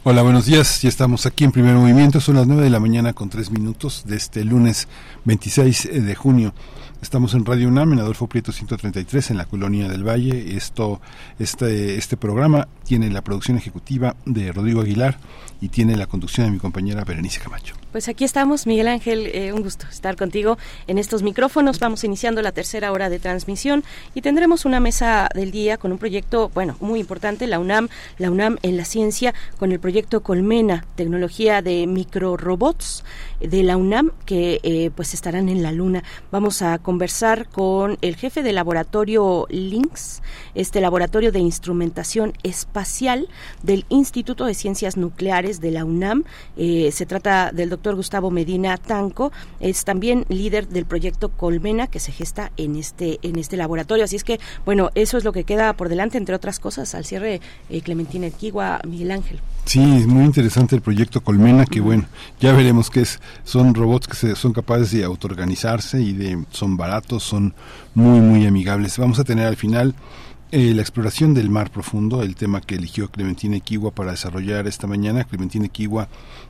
Hola, 0.06 0.22
buenos 0.22 0.46
días. 0.46 0.82
Ya 0.82 0.88
estamos 0.88 1.26
aquí 1.26 1.44
en 1.44 1.52
primer 1.52 1.76
movimiento. 1.76 2.22
Son 2.22 2.38
las 2.38 2.48
9 2.48 2.64
de 2.64 2.70
la 2.70 2.80
mañana 2.80 3.12
con 3.12 3.30
3 3.30 3.52
minutos 3.52 4.04
de 4.06 4.16
este 4.16 4.46
lunes 4.46 4.88
26 5.26 6.06
de 6.06 6.16
junio. 6.16 6.54
Estamos 7.02 7.34
en 7.34 7.44
Radio 7.44 7.68
UNAM, 7.68 7.92
en 7.92 8.00
Adolfo 8.00 8.28
Prieto 8.28 8.54
133, 8.54 9.32
en 9.32 9.38
la 9.38 9.44
Colonia 9.44 9.90
del 9.90 10.08
Valle. 10.08 10.56
Esto, 10.56 11.02
este, 11.38 11.98
este 11.98 12.16
programa 12.16 12.70
tiene 12.86 13.10
la 13.10 13.22
producción 13.22 13.58
ejecutiva 13.58 14.16
de 14.26 14.54
Rodrigo 14.54 14.80
Aguilar 14.80 15.18
y 15.60 15.68
tiene 15.68 15.98
la 15.98 16.08
conducción 16.08 16.48
de 16.48 16.54
mi 16.54 16.60
compañera 16.60 17.04
Berenice 17.04 17.42
Camacho. 17.42 17.76
Pues 17.92 18.08
aquí 18.08 18.24
estamos, 18.24 18.68
Miguel 18.68 18.88
Ángel, 18.88 19.32
eh, 19.34 19.52
un 19.52 19.64
gusto 19.64 19.88
estar 19.90 20.16
contigo 20.16 20.60
en 20.86 21.00
estos 21.00 21.24
micrófonos. 21.24 21.80
Vamos 21.80 22.04
iniciando 22.04 22.44
la 22.44 22.52
tercera 22.52 22.92
hora 22.92 23.10
de 23.10 23.18
transmisión 23.18 23.84
y 24.14 24.22
tendremos 24.22 24.66
una 24.66 24.80
mesa 24.80 25.28
del 25.34 25.50
día 25.50 25.78
con 25.78 25.92
un 25.92 25.98
proyecto, 25.98 26.52
bueno, 26.54 26.78
muy 26.82 27.00
importante, 27.00 27.48
la 27.48 27.58
UNAM, 27.58 27.90
la 28.20 28.30
UNAM 28.30 28.58
en 28.62 28.78
la 28.78 28.86
ciencia, 28.86 29.34
con 29.58 29.72
el 29.72 29.80
proyecto 29.80 30.22
Colmena, 30.22 30.86
tecnología 30.96 31.64
de 31.64 31.88
microrobots 31.88 33.04
de 33.40 33.64
la 33.64 33.76
UNAM 33.76 34.12
que 34.28 34.60
eh, 34.62 34.92
pues 34.96 35.16
estarán 35.16 35.50
en 35.50 35.64
la 35.64 35.72
luna. 35.72 36.04
Vamos 36.30 36.62
a 36.62 36.78
conversar 36.78 37.50
con 37.50 37.98
el 38.02 38.16
jefe 38.18 38.44
del 38.44 38.54
laboratorio 38.54 39.48
LINX, 39.50 40.22
este 40.54 40.80
laboratorio 40.80 41.32
de 41.32 41.40
instrumentación 41.40 42.34
espacial 42.44 43.30
del 43.64 43.86
Instituto 43.90 44.46
de 44.46 44.54
Ciencias 44.54 44.96
Nucleares 44.96 45.60
de 45.60 45.72
la 45.72 45.86
UNAM. 45.86 46.24
Eh, 46.56 46.92
se 46.92 47.08
trata 47.08 47.52
del 47.52 47.70
doctor 47.70 47.79
Gustavo 47.96 48.32
Medina 48.32 48.78
Tanco, 48.78 49.32
es 49.60 49.86
también 49.86 50.26
líder 50.30 50.68
del 50.68 50.86
proyecto 50.86 51.30
Colmena 51.30 51.88
que 51.88 52.00
se 52.00 52.12
gesta 52.12 52.52
en 52.58 52.76
este 52.76 53.20
en 53.22 53.38
este 53.38 53.58
laboratorio. 53.58 54.04
Así 54.04 54.16
es 54.16 54.24
que, 54.24 54.40
bueno, 54.66 54.92
eso 54.96 55.18
es 55.18 55.24
lo 55.24 55.32
que 55.32 55.44
queda 55.44 55.74
por 55.74 55.90
delante, 55.90 56.18
entre 56.18 56.36
otras 56.36 56.60
cosas, 56.60 56.94
al 56.96 57.06
cierre 57.06 57.42
eh, 57.70 57.82
Clementina 57.82 58.28
Equigua, 58.28 58.80
Miguel 58.88 59.12
Ángel. 59.12 59.40
Sí, 59.66 59.82
es 59.98 60.08
muy 60.08 60.26
interesante 60.26 60.76
el 60.76 60.82
proyecto 60.82 61.22
Colmena, 61.22 61.66
que 61.66 61.80
bueno, 61.80 62.06
ya 62.40 62.54
veremos 62.54 62.90
que 62.90 63.02
es, 63.02 63.20
son 63.44 63.76
robots 63.76 64.08
que 64.08 64.16
se, 64.16 64.36
son 64.36 64.54
capaces 64.54 64.92
de 64.92 65.04
autoorganizarse 65.04 66.02
y 66.02 66.14
de 66.14 66.44
son 66.52 66.78
baratos, 66.78 67.24
son 67.24 67.54
muy 67.94 68.20
muy 68.20 68.46
amigables. 68.46 68.98
Vamos 68.98 69.20
a 69.20 69.24
tener 69.24 69.46
al 69.46 69.56
final 69.56 69.96
eh, 70.52 70.74
la 70.74 70.82
exploración 70.82 71.36
del 71.36 71.52
mar 71.52 71.70
profundo, 71.70 72.24
el 72.24 72.36
tema 72.36 72.62
que 72.62 72.74
eligió 72.74 73.10
Clementina 73.12 73.58
Equigua 73.58 73.92
para 73.92 74.12
desarrollar 74.12 74.66
esta 74.66 74.88
mañana. 74.88 75.24
Clementina 75.24 75.68
Equigua 75.68 76.10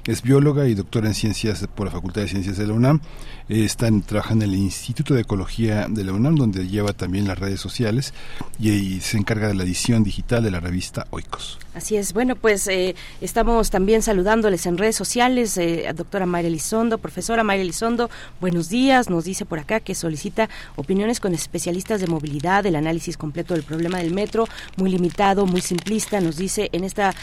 es 0.10 0.24
bióloga 0.24 0.68
y 0.68 0.74
doctora 0.74 1.08
en 1.08 1.14
ciencias 1.14 1.68
por 1.76 1.86
la 1.86 1.92
Facultad 1.92 2.22
de 2.22 2.28
Ciencias 2.28 2.58
de 2.58 2.66
la 2.66 2.74
UNAM. 2.74 3.00
Eh, 3.48 3.64
están 3.64 4.02
trabajando 4.02 4.44
en 4.44 4.52
el 4.52 4.58
Instituto 4.58 5.14
de 5.14 5.22
Ecología 5.22 5.86
de 5.88 6.04
la 6.04 6.14
UNAM, 6.14 6.36
donde 6.36 6.68
lleva 6.68 6.94
también 6.94 7.28
las 7.28 7.38
redes 7.38 7.60
sociales 7.60 8.14
y, 8.60 9.02
se 9.02 9.18
encarga 9.18 9.48
de 9.48 9.54
la 9.54 9.64
edición 9.64 10.04
digital 10.04 10.44
de 10.44 10.52
la 10.52 10.60
revista 10.60 11.06
Oikos. 11.12 11.60
Así 11.76 11.96
es. 11.96 12.14
Bueno, 12.14 12.36
pues 12.36 12.68
eh, 12.68 12.96
estamos 13.22 13.70
también 13.70 14.02
saludándoles 14.02 14.66
en 14.66 14.78
redes 14.78 14.96
sociales. 14.96 15.56
Eh, 15.58 15.88
a 15.88 15.94
doctora 15.94 16.26
Mayra 16.26 16.48
Elizondo, 16.48 16.98
profesora 16.98 17.44
Mayra 17.44 17.62
Elizondo, 17.62 18.10
buenos 18.42 18.70
días. 18.70 19.10
Nos 19.10 19.26
dice 19.26 19.46
por 19.46 19.60
acá 19.60 19.80
que 19.80 19.94
solicita 19.94 20.50
opiniones 20.76 21.20
con 21.20 21.36
especialistas 21.36 22.02
de 22.02 22.08
movilidad, 22.08 22.66
el 22.66 22.76
análisis 22.76 23.16
completo 23.16 23.54
del 23.54 23.64
problema 23.64 24.00
del 24.00 24.12
metro, 24.12 24.48
muy 24.76 24.90
limitado, 24.90 25.46
muy 25.46 25.62
simplista. 25.62 26.20
Nos 26.20 26.38
dice 26.38 26.70
en 26.72 26.84
esta, 26.84 27.14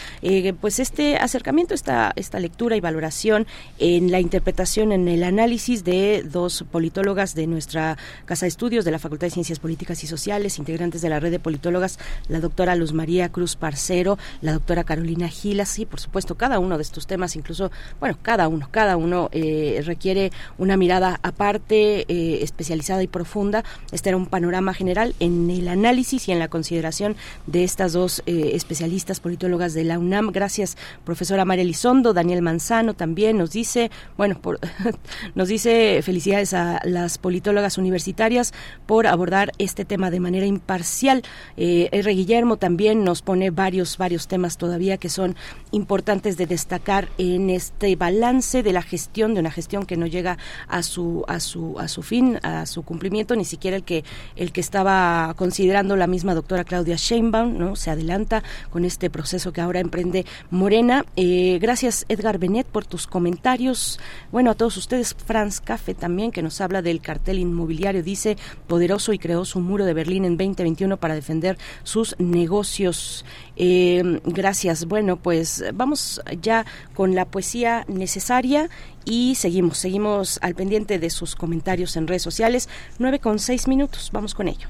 pues 0.61 0.79
este 0.79 1.17
acercamiento, 1.17 1.73
esta, 1.73 2.13
esta 2.15 2.39
lectura 2.39 2.76
y 2.77 2.81
valoración 2.81 3.47
en 3.79 4.11
la 4.11 4.19
interpretación, 4.19 4.91
en 4.91 5.07
el 5.07 5.23
análisis 5.23 5.83
de 5.83 6.23
dos 6.23 6.63
politólogas 6.71 7.35
de 7.35 7.47
nuestra 7.47 7.97
Casa 8.25 8.45
de 8.45 8.49
Estudios 8.49 8.85
de 8.85 8.91
la 8.91 8.99
Facultad 8.99 9.27
de 9.27 9.31
Ciencias 9.31 9.59
Políticas 9.59 10.03
y 10.03 10.07
Sociales, 10.07 10.59
integrantes 10.59 11.01
de 11.01 11.09
la 11.09 11.19
red 11.19 11.31
de 11.31 11.39
politólogas, 11.39 11.99
la 12.27 12.39
doctora 12.39 12.75
Luz 12.75 12.93
María 12.93 13.29
Cruz 13.29 13.55
Parcero, 13.55 14.17
la 14.41 14.53
doctora 14.53 14.83
Carolina 14.83 15.27
Gilas, 15.27 15.79
y 15.79 15.85
por 15.85 15.99
supuesto 15.99 16.35
cada 16.35 16.59
uno 16.59 16.77
de 16.77 16.83
estos 16.83 17.07
temas, 17.07 17.35
incluso, 17.35 17.71
bueno, 17.99 18.17
cada 18.21 18.47
uno, 18.47 18.69
cada 18.71 18.97
uno 18.97 19.29
eh, 19.31 19.81
requiere 19.83 20.31
una 20.57 20.77
mirada 20.77 21.19
aparte, 21.23 22.05
eh, 22.07 22.43
especializada 22.43 23.03
y 23.03 23.07
profunda. 23.07 23.63
Este 23.91 24.09
era 24.09 24.17
un 24.17 24.27
panorama 24.27 24.73
general 24.73 25.15
en 25.19 25.49
el 25.49 25.67
análisis 25.67 26.27
y 26.27 26.31
en 26.31 26.39
la 26.39 26.47
consideración 26.47 27.15
de 27.47 27.63
estas 27.63 27.93
dos 27.93 28.21
eh, 28.25 28.51
especialistas 28.53 29.19
politólogas 29.19 29.73
de 29.73 29.83
la 29.83 29.99
UNAM. 29.99 30.31
Gracias, 30.31 30.77
profesora 31.03 31.45
María 31.45 31.63
Elizondo, 31.63 32.13
Daniel 32.13 32.41
Manzano 32.41 32.66
también 32.93 33.37
nos 33.37 33.51
dice, 33.51 33.91
bueno, 34.17 34.39
nos 35.35 35.47
dice 35.47 36.01
felicidades 36.03 36.53
a 36.53 36.79
las 36.83 37.17
politólogas 37.17 37.77
universitarias 37.77 38.53
por 38.85 39.07
abordar 39.07 39.51
este 39.57 39.85
tema 39.85 40.11
de 40.11 40.19
manera 40.19 40.45
imparcial. 40.45 41.23
Eh, 41.55 41.89
R. 41.91 42.11
Guillermo 42.13 42.57
también 42.57 43.03
nos 43.03 43.21
pone 43.21 43.51
varios, 43.51 43.97
varios 43.97 44.27
temas 44.27 44.57
todavía 44.57 44.97
que 44.97 45.09
son 45.09 45.35
importantes 45.71 46.37
de 46.37 46.45
destacar 46.45 47.09
en 47.17 47.49
este 47.49 47.95
balance 47.95 48.63
de 48.63 48.73
la 48.73 48.81
gestión, 48.81 49.33
de 49.33 49.39
una 49.39 49.51
gestión 49.51 49.85
que 49.85 49.97
no 49.97 50.05
llega 50.05 50.37
a 50.67 50.83
su, 50.83 51.23
a 51.27 51.39
su, 51.39 51.79
a 51.79 51.87
su 51.87 52.03
fin, 52.03 52.39
a 52.43 52.65
su 52.65 52.83
cumplimiento, 52.83 53.35
ni 53.35 53.45
siquiera 53.45 53.77
el 53.77 53.83
que, 53.83 54.03
el 54.35 54.51
que 54.51 54.61
estaba 54.61 55.33
considerando 55.37 55.95
la 55.95 56.07
misma 56.07 56.33
doctora 56.33 56.63
Claudia 56.63 56.95
Sheinbaum, 56.97 57.57
¿no? 57.57 57.75
Se 57.75 57.91
adelanta 57.91 58.43
con 58.69 58.85
este 58.85 59.09
proceso 59.09 59.53
que 59.53 59.61
ahora 59.61 59.79
emprende 59.79 60.25
Morena. 60.49 61.05
Eh, 61.15 61.59
gracias, 61.61 62.05
Edgar 62.09 62.39
Benet 62.47 62.65
por 62.65 62.85
tus 62.85 63.07
comentarios. 63.07 63.99
Bueno, 64.31 64.51
a 64.51 64.55
todos 64.55 64.77
ustedes, 64.77 65.13
Franz 65.13 65.59
Café 65.59 65.93
también, 65.93 66.31
que 66.31 66.41
nos 66.41 66.61
habla 66.61 66.81
del 66.81 67.01
cartel 67.01 67.39
inmobiliario, 67.39 68.03
dice, 68.03 68.37
poderoso 68.67 69.11
y 69.11 69.19
creó 69.19 69.43
su 69.43 69.59
muro 69.59 69.83
de 69.83 69.93
Berlín 69.93 70.23
en 70.23 70.37
2021 70.37 70.95
para 70.97 71.13
defender 71.13 71.57
sus 71.83 72.15
negocios. 72.19 73.25
Eh, 73.57 74.21
gracias. 74.25 74.85
Bueno, 74.85 75.17
pues 75.17 75.65
vamos 75.73 76.21
ya 76.41 76.65
con 76.93 77.15
la 77.15 77.25
poesía 77.25 77.83
necesaria 77.89 78.69
y 79.03 79.35
seguimos, 79.35 79.77
seguimos 79.77 80.39
al 80.41 80.55
pendiente 80.55 80.99
de 80.99 81.09
sus 81.09 81.35
comentarios 81.35 81.97
en 81.97 82.07
redes 82.07 82.23
sociales. 82.23 82.69
9 82.99 83.19
con 83.19 83.39
6 83.39 83.67
minutos, 83.67 84.09
vamos 84.13 84.33
con 84.33 84.47
ello. 84.47 84.69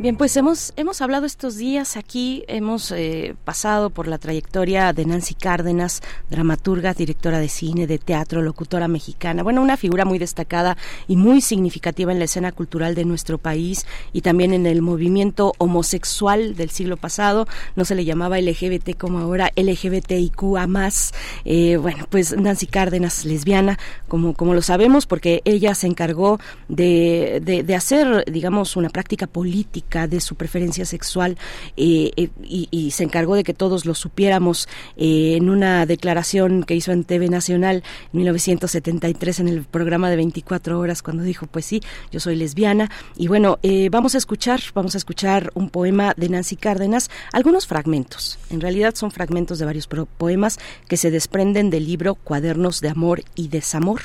Bien, 0.00 0.16
pues 0.16 0.34
hemos, 0.38 0.72
hemos 0.76 1.02
hablado 1.02 1.26
estos 1.26 1.58
días 1.58 1.98
aquí, 1.98 2.42
hemos 2.48 2.90
eh, 2.90 3.34
pasado 3.44 3.90
por 3.90 4.08
la 4.08 4.16
trayectoria 4.16 4.94
de 4.94 5.04
Nancy 5.04 5.34
Cárdenas, 5.34 6.00
dramaturga, 6.30 6.94
directora 6.94 7.38
de 7.38 7.50
cine, 7.50 7.86
de 7.86 7.98
teatro, 7.98 8.40
locutora 8.40 8.88
mexicana, 8.88 9.42
bueno, 9.42 9.60
una 9.60 9.76
figura 9.76 10.06
muy 10.06 10.18
destacada 10.18 10.78
y 11.06 11.16
muy 11.16 11.42
significativa 11.42 12.12
en 12.12 12.18
la 12.18 12.24
escena 12.24 12.50
cultural 12.50 12.94
de 12.94 13.04
nuestro 13.04 13.36
país 13.36 13.84
y 14.14 14.22
también 14.22 14.54
en 14.54 14.64
el 14.64 14.80
movimiento 14.80 15.52
homosexual 15.58 16.56
del 16.56 16.70
siglo 16.70 16.96
pasado, 16.96 17.46
no 17.76 17.84
se 17.84 17.94
le 17.94 18.06
llamaba 18.06 18.40
LGBT 18.40 18.96
como 18.96 19.18
ahora, 19.18 19.52
LGBTIQ 19.54 20.56
a 20.56 20.66
más, 20.66 21.12
eh, 21.44 21.76
bueno, 21.76 22.06
pues 22.08 22.34
Nancy 22.34 22.66
Cárdenas, 22.66 23.26
lesbiana, 23.26 23.78
como, 24.08 24.32
como 24.32 24.54
lo 24.54 24.62
sabemos, 24.62 25.04
porque 25.04 25.42
ella 25.44 25.74
se 25.74 25.88
encargó 25.88 26.40
de, 26.68 27.42
de 27.44 27.74
hacer, 27.74 28.24
digamos, 28.32 28.76
una 28.76 28.88
práctica 28.88 29.26
política 29.26 29.89
de 29.90 30.20
su 30.20 30.36
preferencia 30.36 30.84
sexual 30.84 31.36
eh, 31.76 32.12
eh, 32.16 32.30
y, 32.42 32.90
se 32.92 33.04
encargó 33.04 33.34
de 33.34 33.44
que 33.44 33.54
todos 33.54 33.86
lo 33.86 33.94
supiéramos 33.94 34.68
eh, 34.96 35.34
en 35.36 35.50
una 35.50 35.84
declaración 35.84 36.62
que 36.62 36.74
hizo 36.74 36.92
en 36.92 37.04
TV 37.04 37.28
Nacional 37.28 37.82
en 38.12 38.18
1973 38.18 39.40
en 39.40 39.48
el 39.48 39.64
programa 39.64 40.10
de 40.10 40.16
24 40.16 40.78
horas 40.78 41.02
cuando 41.02 41.22
dijo 41.22 41.46
pues 41.46 41.66
sí 41.66 41.80
yo 42.10 42.20
soy 42.20 42.36
lesbiana 42.36 42.90
y 43.16 43.28
bueno 43.28 43.58
vamos 43.90 44.14
a 44.14 44.18
escuchar 44.18 44.60
vamos 44.74 44.94
a 44.94 44.98
escuchar 44.98 45.50
un 45.54 45.70
poema 45.70 46.14
de 46.16 46.28
Nancy 46.28 46.56
Cárdenas. 46.56 47.10
Algunos 47.32 47.66
fragmentos 47.66 48.38
en 48.50 48.60
realidad 48.60 48.94
son 48.94 49.10
fragmentos 49.10 49.58
de 49.58 49.64
varios 49.64 49.88
poemas 49.88 50.58
que 50.88 50.96
se 50.96 51.10
desprenden 51.10 51.70
del 51.70 51.86
libro 51.86 52.14
Cuadernos 52.14 52.80
de 52.80 52.90
amor 52.90 53.22
y 53.34 53.48
desamor 53.48 54.00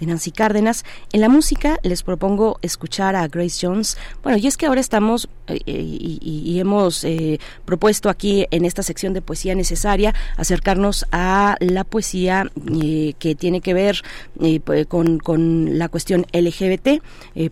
de 0.00 0.06
Nancy 0.06 0.32
Cárdenas. 0.32 0.84
En 1.12 1.20
la 1.20 1.28
música 1.28 1.78
les 1.82 2.02
propongo 2.02 2.58
escuchar 2.62 3.16
a 3.16 3.26
Grace 3.28 3.66
Jones. 3.66 3.96
Bueno 4.22 4.38
y 4.38 4.46
es 4.46 4.56
que 4.56 4.66
ahora 4.66 4.80
estamos 4.80 5.27
eh, 5.48 5.62
y, 5.66 6.58
hemos 6.60 7.04
eh, 7.04 7.38
propuesto 7.64 8.10
aquí 8.10 8.46
en 8.50 8.64
esta 8.64 8.82
sección 8.82 9.14
de 9.14 9.22
poesía 9.22 9.54
necesaria 9.54 10.14
acercarnos 10.36 11.06
a 11.12 11.56
la 11.60 11.84
poesía 11.84 12.50
eh, 12.82 13.14
que 13.18 13.34
tiene 13.34 13.60
que 13.60 13.74
ver 13.74 14.02
con, 14.88 15.18
con, 15.18 15.78
la 15.78 15.88
cuestión 15.88 16.26
LGBT 16.32 17.02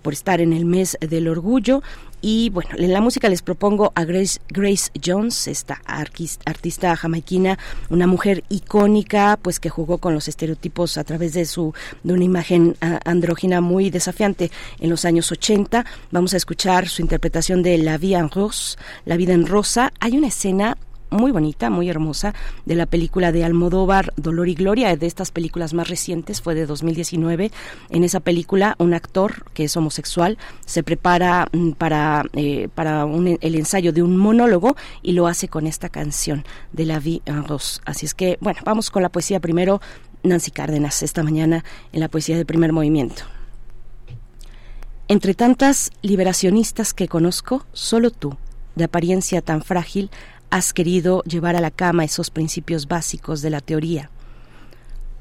por 0.02 0.12
estar 0.12 0.40
en 0.40 0.52
el 0.52 0.64
mes 0.64 0.98
del 1.00 1.28
orgullo 1.28 1.82
y 2.20 2.50
bueno, 2.50 2.70
en 2.76 2.92
la 2.92 3.00
música 3.00 3.28
les 3.28 3.42
propongo 3.42 3.92
a 3.94 4.04
Grace, 4.04 4.90
Jones, 5.04 5.48
esta 5.48 5.80
artista 5.86 6.96
jamaiquina, 6.96 7.58
una 7.90 8.06
mujer 8.06 8.44
icónica, 8.48 9.38
pues 9.40 9.60
que 9.60 9.68
jugó 9.68 9.98
con 9.98 10.14
los 10.14 10.28
estereotipos 10.28 10.98
a 10.98 11.04
través 11.04 11.34
de 11.34 11.44
su 11.44 11.74
de 12.02 12.12
una 12.12 12.24
imagen 12.24 12.76
andrógina 13.04 13.60
muy 13.60 13.90
desafiante 13.90 14.50
en 14.80 14.90
los 14.90 15.04
años 15.04 15.30
80. 15.30 15.84
Vamos 16.10 16.34
a 16.34 16.36
escuchar 16.36 16.88
su 16.88 17.02
interpretación 17.02 17.62
de 17.62 17.78
La 17.78 17.98
Vie 17.98 18.16
en 18.16 18.30
Rose, 18.30 18.76
La 19.04 19.16
vida 19.16 19.34
en 19.34 19.46
rosa. 19.46 19.92
Hay 20.00 20.16
una 20.16 20.28
escena 20.28 20.76
muy 21.10 21.32
bonita, 21.32 21.70
muy 21.70 21.88
hermosa, 21.88 22.34
de 22.64 22.74
la 22.74 22.86
película 22.86 23.32
de 23.32 23.44
Almodóvar, 23.44 24.12
Dolor 24.16 24.48
y 24.48 24.54
Gloria, 24.54 24.96
de 24.96 25.06
estas 25.06 25.30
películas 25.30 25.74
más 25.74 25.88
recientes, 25.88 26.42
fue 26.42 26.54
de 26.54 26.66
2019. 26.66 27.50
En 27.90 28.04
esa 28.04 28.20
película, 28.20 28.74
un 28.78 28.94
actor 28.94 29.44
que 29.52 29.64
es 29.64 29.76
homosexual 29.76 30.38
se 30.64 30.82
prepara 30.82 31.48
mm, 31.52 31.72
para, 31.72 32.24
eh, 32.34 32.68
para 32.74 33.04
el 33.04 33.54
ensayo 33.54 33.92
de 33.92 34.02
un 34.02 34.16
monólogo 34.16 34.76
y 35.02 35.12
lo 35.12 35.26
hace 35.26 35.48
con 35.48 35.66
esta 35.66 35.88
canción 35.88 36.44
de 36.72 36.86
La 36.86 36.98
Vie 36.98 37.22
en 37.24 37.44
Rose. 37.44 37.80
Así 37.84 38.06
es 38.06 38.14
que, 38.14 38.38
bueno, 38.40 38.60
vamos 38.64 38.90
con 38.90 39.02
la 39.02 39.08
poesía 39.08 39.40
primero. 39.40 39.80
Nancy 40.22 40.50
Cárdenas, 40.50 41.02
esta 41.02 41.22
mañana 41.22 41.64
en 41.92 42.00
la 42.00 42.08
poesía 42.08 42.36
de 42.36 42.44
primer 42.44 42.72
movimiento. 42.72 43.22
Entre 45.08 45.34
tantas 45.34 45.92
liberacionistas 46.02 46.92
que 46.92 47.06
conozco, 47.06 47.64
solo 47.72 48.10
tú, 48.10 48.36
de 48.74 48.84
apariencia 48.84 49.40
tan 49.40 49.62
frágil, 49.62 50.10
has 50.50 50.72
querido 50.72 51.22
llevar 51.24 51.56
a 51.56 51.60
la 51.60 51.70
cama 51.70 52.04
esos 52.04 52.30
principios 52.30 52.88
básicos 52.88 53.42
de 53.42 53.50
la 53.50 53.60
teoría? 53.60 54.10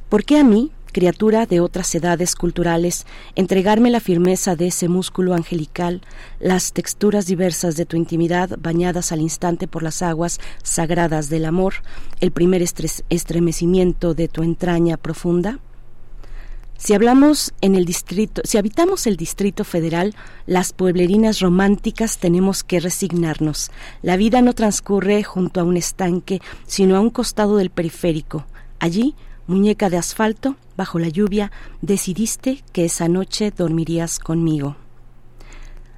¿Por 0.09 0.23
qué 0.23 0.39
a 0.39 0.43
mí, 0.43 0.71
criatura 0.91 1.45
de 1.45 1.59
otras 1.59 1.93
edades 1.93 2.35
culturales, 2.35 3.05
entregarme 3.35 3.89
la 3.89 3.99
firmeza 3.99 4.55
de 4.55 4.67
ese 4.67 4.87
músculo 4.87 5.33
angelical, 5.33 6.01
las 6.39 6.71
texturas 6.71 7.25
diversas 7.25 7.75
de 7.75 7.85
tu 7.85 7.97
intimidad 7.97 8.57
bañadas 8.59 9.11
al 9.11 9.19
instante 9.19 9.67
por 9.67 9.83
las 9.83 10.01
aguas 10.01 10.39
sagradas 10.63 11.27
del 11.29 11.43
amor, 11.43 11.73
el 12.21 12.31
primer 12.31 12.61
estremecimiento 12.61 14.13
de 14.13 14.27
tu 14.29 14.43
entraña 14.43 14.95
profunda? 14.95 15.59
Si 16.77 16.93
hablamos 16.93 17.53
en 17.61 17.75
el 17.75 17.85
distrito, 17.85 18.41
si 18.43 18.57
habitamos 18.57 19.07
el 19.07 19.15
Distrito 19.15 19.63
Federal, 19.63 20.13
las 20.45 20.73
pueblerinas 20.73 21.39
románticas 21.39 22.17
tenemos 22.17 22.63
que 22.63 22.79
resignarnos. 22.79 23.71
La 24.01 24.17
vida 24.17 24.41
no 24.41 24.53
transcurre 24.53 25.23
junto 25.23 25.61
a 25.61 25.63
un 25.63 25.77
estanque, 25.77 26.41
sino 26.67 26.95
a 26.95 26.99
un 26.99 27.09
costado 27.09 27.57
del 27.57 27.69
periférico. 27.69 28.45
Allí, 28.79 29.15
muñeca 29.47 29.89
de 29.89 29.97
asfalto, 29.97 30.57
bajo 30.75 30.99
la 30.99 31.07
lluvia, 31.07 31.51
decidiste 31.81 32.63
que 32.73 32.85
esa 32.85 33.07
noche 33.07 33.51
dormirías 33.55 34.19
conmigo. 34.19 34.75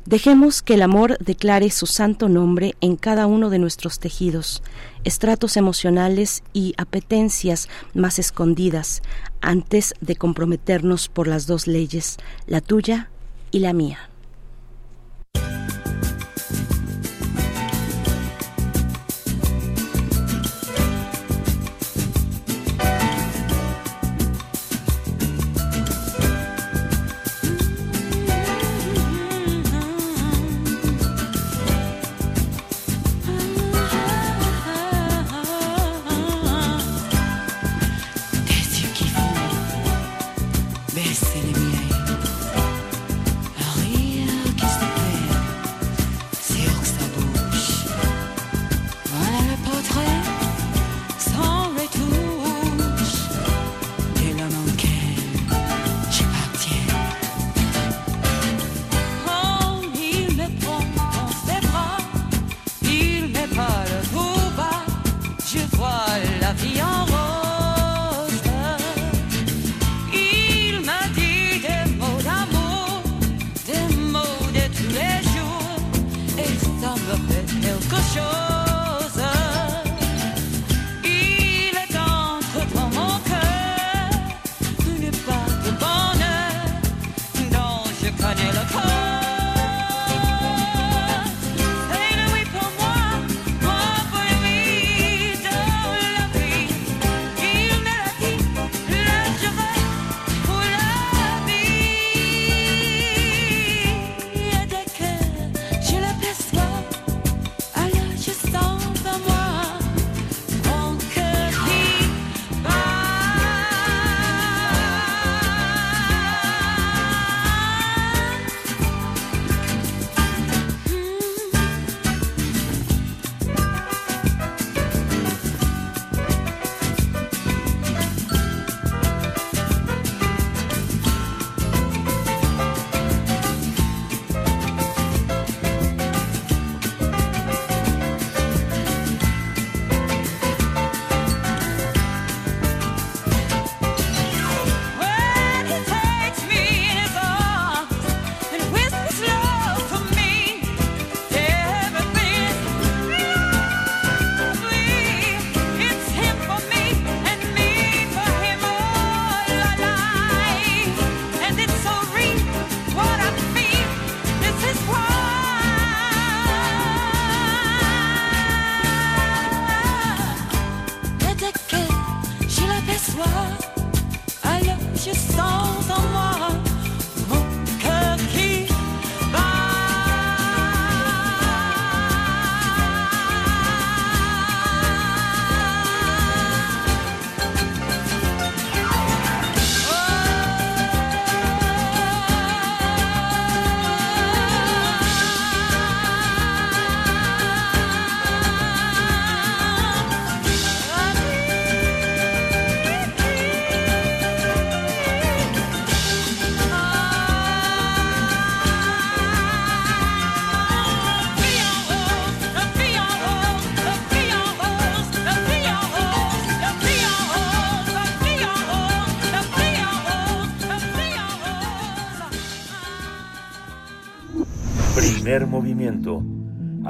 Dejemos 0.08 0.62
que 0.62 0.76
el 0.76 0.84
amor 0.84 1.18
declare 1.18 1.70
su 1.70 1.86
santo 1.86 2.30
nombre 2.30 2.76
en 2.80 2.96
cada 2.96 3.28
uno 3.28 3.50
de 3.50 3.60
nuestros 3.60 4.00
tejidos, 4.00 4.64
estratos 5.04 5.58
emocionales 5.58 6.44
y 6.54 6.74
apetencias 6.78 7.68
más 7.94 8.18
escondidas, 8.18 9.02
antes 9.42 9.94
de 10.00 10.16
comprometernos 10.16 11.10
por 11.10 11.28
las 11.28 11.46
dos 11.46 11.68
leyes, 11.68 12.16
la 12.46 12.62
tuya 12.62 13.10
y 13.52 13.60
la 13.60 13.74
mía. 13.74 14.07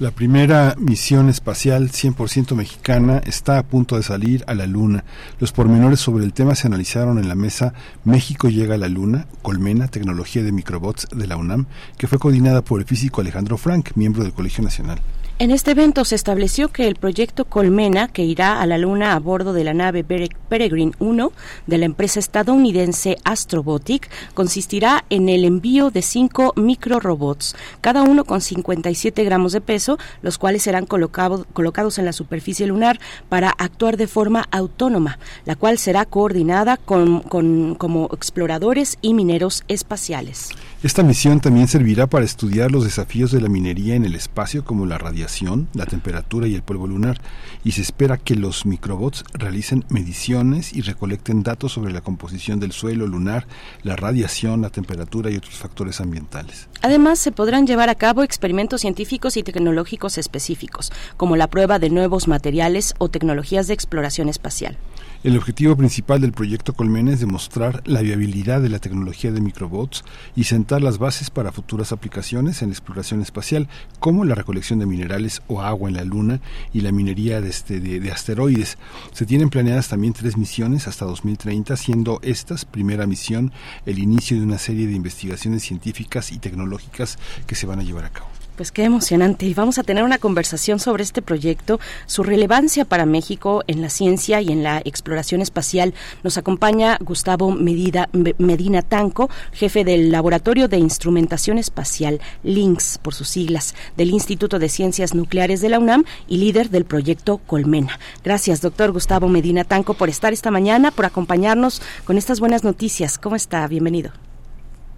La 0.00 0.12
primera 0.12 0.76
misión 0.78 1.28
espacial 1.28 1.90
100% 1.90 2.54
mexicana 2.54 3.18
está 3.26 3.58
a 3.58 3.62
punto 3.64 3.96
de 3.96 4.02
salir 4.02 4.42
a 4.46 4.54
la 4.54 4.66
Luna. 4.66 5.04
Los 5.38 5.52
pormenores 5.52 6.00
sobre 6.00 6.24
el 6.24 6.32
tema 6.32 6.54
se 6.54 6.68
analizaron 6.68 7.18
en 7.18 7.28
la 7.28 7.34
mesa 7.34 7.74
México 8.04 8.48
llega 8.48 8.76
a 8.76 8.78
la 8.78 8.88
Luna, 8.88 9.26
Colmena, 9.42 9.88
Tecnología 9.88 10.42
de 10.42 10.52
Microbots 10.52 11.06
de 11.14 11.26
la 11.26 11.36
UNAM, 11.36 11.66
que 11.98 12.06
fue 12.06 12.18
coordinada 12.18 12.62
por 12.62 12.80
el 12.80 12.86
físico 12.86 13.20
Alejandro 13.20 13.58
Frank, 13.58 13.90
miembro 13.94 14.22
del 14.22 14.32
Colegio 14.32 14.64
Nacional. 14.64 15.00
En 15.40 15.50
este 15.50 15.70
evento 15.70 16.04
se 16.04 16.16
estableció 16.16 16.68
que 16.68 16.86
el 16.86 16.96
proyecto 16.96 17.46
Colmena, 17.46 18.08
que 18.08 18.22
irá 18.22 18.60
a 18.60 18.66
la 18.66 18.76
Luna 18.76 19.14
a 19.14 19.18
bordo 19.20 19.54
de 19.54 19.64
la 19.64 19.72
nave 19.72 20.04
Peregrine 20.04 20.92
1 20.98 21.32
de 21.66 21.78
la 21.78 21.86
empresa 21.86 22.20
estadounidense 22.20 23.16
Astrobotic, 23.24 24.10
consistirá 24.34 25.06
en 25.08 25.30
el 25.30 25.46
envío 25.46 25.90
de 25.90 26.02
cinco 26.02 26.52
microrobots, 26.56 27.56
cada 27.80 28.02
uno 28.02 28.26
con 28.26 28.42
57 28.42 29.24
gramos 29.24 29.52
de 29.52 29.62
peso, 29.62 29.96
los 30.20 30.36
cuales 30.36 30.62
serán 30.62 30.84
colocados 30.84 31.98
en 31.98 32.04
la 32.04 32.12
superficie 32.12 32.66
lunar 32.66 33.00
para 33.30 33.48
actuar 33.48 33.96
de 33.96 34.08
forma 34.08 34.46
autónoma, 34.50 35.18
la 35.46 35.56
cual 35.56 35.78
será 35.78 36.04
coordinada 36.04 36.76
con, 36.76 37.20
como 37.22 38.10
exploradores 38.12 38.98
y 39.00 39.14
mineros 39.14 39.64
espaciales. 39.68 40.50
Esta 40.82 41.02
misión 41.02 41.40
también 41.40 41.68
servirá 41.68 42.06
para 42.06 42.24
estudiar 42.24 42.72
los 42.72 42.84
desafíos 42.84 43.30
de 43.30 43.42
la 43.42 43.50
minería 43.50 43.96
en 43.96 44.06
el 44.06 44.14
espacio 44.14 44.64
como 44.64 44.86
la 44.86 44.96
radiación, 44.96 45.68
la 45.74 45.84
temperatura 45.84 46.46
y 46.46 46.54
el 46.54 46.62
polvo 46.62 46.86
lunar, 46.86 47.20
y 47.62 47.72
se 47.72 47.82
espera 47.82 48.16
que 48.16 48.34
los 48.34 48.64
microbots 48.64 49.24
realicen 49.34 49.84
mediciones 49.90 50.72
y 50.72 50.80
recolecten 50.80 51.42
datos 51.42 51.72
sobre 51.72 51.92
la 51.92 52.00
composición 52.00 52.60
del 52.60 52.72
suelo 52.72 53.06
lunar, 53.06 53.46
la 53.82 53.94
radiación, 53.94 54.62
la 54.62 54.70
temperatura 54.70 55.30
y 55.30 55.36
otros 55.36 55.56
factores 55.56 56.00
ambientales. 56.00 56.66
Además, 56.80 57.18
se 57.18 57.30
podrán 57.30 57.66
llevar 57.66 57.90
a 57.90 57.94
cabo 57.94 58.22
experimentos 58.22 58.80
científicos 58.80 59.36
y 59.36 59.42
tecnológicos 59.42 60.16
específicos, 60.16 60.92
como 61.18 61.36
la 61.36 61.48
prueba 61.48 61.78
de 61.78 61.90
nuevos 61.90 62.26
materiales 62.26 62.94
o 62.96 63.10
tecnologías 63.10 63.66
de 63.66 63.74
exploración 63.74 64.30
espacial. 64.30 64.78
El 65.22 65.36
objetivo 65.36 65.76
principal 65.76 66.22
del 66.22 66.32
proyecto 66.32 66.72
Colmena 66.72 67.12
es 67.12 67.20
demostrar 67.20 67.82
la 67.84 68.00
viabilidad 68.00 68.62
de 68.62 68.70
la 68.70 68.78
tecnología 68.78 69.30
de 69.30 69.42
microbots 69.42 70.02
y 70.34 70.44
sentar 70.44 70.80
las 70.80 70.96
bases 70.96 71.28
para 71.28 71.52
futuras 71.52 71.92
aplicaciones 71.92 72.62
en 72.62 72.70
exploración 72.70 73.20
espacial, 73.20 73.68
como 73.98 74.24
la 74.24 74.34
recolección 74.34 74.78
de 74.78 74.86
minerales 74.86 75.42
o 75.46 75.60
agua 75.60 75.90
en 75.90 75.96
la 75.96 76.04
Luna 76.04 76.40
y 76.72 76.80
la 76.80 76.90
minería 76.90 77.42
de, 77.42 77.50
este, 77.50 77.80
de, 77.80 78.10
asteroides. 78.10 78.78
Se 79.12 79.26
tienen 79.26 79.50
planeadas 79.50 79.88
también 79.88 80.14
tres 80.14 80.38
misiones 80.38 80.88
hasta 80.88 81.04
2030, 81.04 81.76
siendo 81.76 82.18
estas, 82.22 82.64
primera 82.64 83.06
misión, 83.06 83.52
el 83.84 83.98
inicio 83.98 84.38
de 84.38 84.44
una 84.44 84.56
serie 84.56 84.86
de 84.86 84.94
investigaciones 84.94 85.62
científicas 85.62 86.32
y 86.32 86.38
tecnológicas 86.38 87.18
que 87.46 87.56
se 87.56 87.66
van 87.66 87.80
a 87.80 87.82
llevar 87.82 88.06
a 88.06 88.10
cabo. 88.10 88.39
Pues 88.60 88.72
qué 88.72 88.84
emocionante. 88.84 89.46
Y 89.46 89.54
vamos 89.54 89.78
a 89.78 89.84
tener 89.84 90.04
una 90.04 90.18
conversación 90.18 90.80
sobre 90.80 91.02
este 91.02 91.22
proyecto, 91.22 91.80
su 92.04 92.22
relevancia 92.22 92.84
para 92.84 93.06
México 93.06 93.62
en 93.68 93.80
la 93.80 93.88
ciencia 93.88 94.42
y 94.42 94.52
en 94.52 94.62
la 94.62 94.82
exploración 94.84 95.40
espacial. 95.40 95.94
Nos 96.22 96.36
acompaña 96.36 96.98
Gustavo 97.00 97.52
Medina 97.52 98.82
Tanco, 98.82 99.30
jefe 99.52 99.82
del 99.82 100.12
Laboratorio 100.12 100.68
de 100.68 100.76
Instrumentación 100.76 101.56
Espacial, 101.56 102.20
LINX 102.42 102.98
por 102.98 103.14
sus 103.14 103.28
siglas, 103.30 103.74
del 103.96 104.10
Instituto 104.10 104.58
de 104.58 104.68
Ciencias 104.68 105.14
Nucleares 105.14 105.62
de 105.62 105.70
la 105.70 105.78
UNAM 105.78 106.04
y 106.28 106.36
líder 106.36 106.68
del 106.68 106.84
proyecto 106.84 107.38
Colmena. 107.38 107.98
Gracias, 108.22 108.60
doctor 108.60 108.92
Gustavo 108.92 109.26
Medina 109.28 109.64
Tanco, 109.64 109.94
por 109.94 110.10
estar 110.10 110.34
esta 110.34 110.50
mañana, 110.50 110.90
por 110.90 111.06
acompañarnos 111.06 111.80
con 112.04 112.18
estas 112.18 112.40
buenas 112.40 112.62
noticias. 112.62 113.16
¿Cómo 113.16 113.36
está? 113.36 113.66
Bienvenido. 113.68 114.10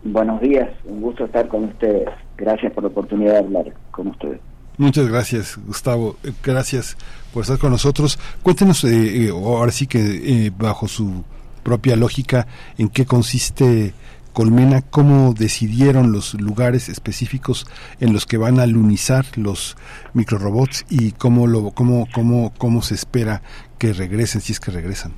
Buenos 0.02 0.40
días, 0.40 0.68
un 0.84 1.01
gusto 1.01 1.26
estar 1.26 1.47
con 1.47 1.62
ustedes. 1.62 2.09
Gracias 2.43 2.73
por 2.73 2.82
la 2.82 2.89
oportunidad 2.89 3.35
de 3.35 3.39
hablar 3.39 3.73
con 3.93 4.09
ustedes. 4.09 4.40
Muchas 4.77 5.06
gracias, 5.06 5.60
Gustavo. 5.64 6.16
Eh, 6.24 6.32
gracias 6.43 6.97
por 7.32 7.43
estar 7.43 7.56
con 7.56 7.70
nosotros. 7.70 8.19
Cuéntenos, 8.43 8.82
eh, 8.82 9.27
eh, 9.27 9.31
ahora 9.31 9.70
sí 9.70 9.86
que 9.86 10.52
bajo 10.59 10.89
su 10.89 11.23
propia 11.62 11.94
lógica, 11.94 12.48
en 12.78 12.89
qué 12.89 13.06
consiste 13.06 13.94
Colmena, 14.32 14.82
cómo 14.82 15.35
decidieron 15.35 16.10
los 16.10 16.35
lugares 16.35 16.89
específicos 16.89 17.64
en 18.01 18.12
los 18.12 18.27
que 18.27 18.39
van 18.39 18.59
a 18.59 18.66
lunizar 18.66 19.24
los 19.36 19.77
microrobots 20.12 20.85
y 20.90 21.12
cómo, 21.12 21.47
lo, 21.47 21.70
cómo, 21.70 22.09
cómo, 22.12 22.52
cómo 22.59 22.82
se 22.82 22.94
espera 22.94 23.43
que 23.78 23.93
regresen, 23.93 24.40
si 24.40 24.52
es 24.52 24.59
que 24.59 24.73
regresan. 24.73 25.12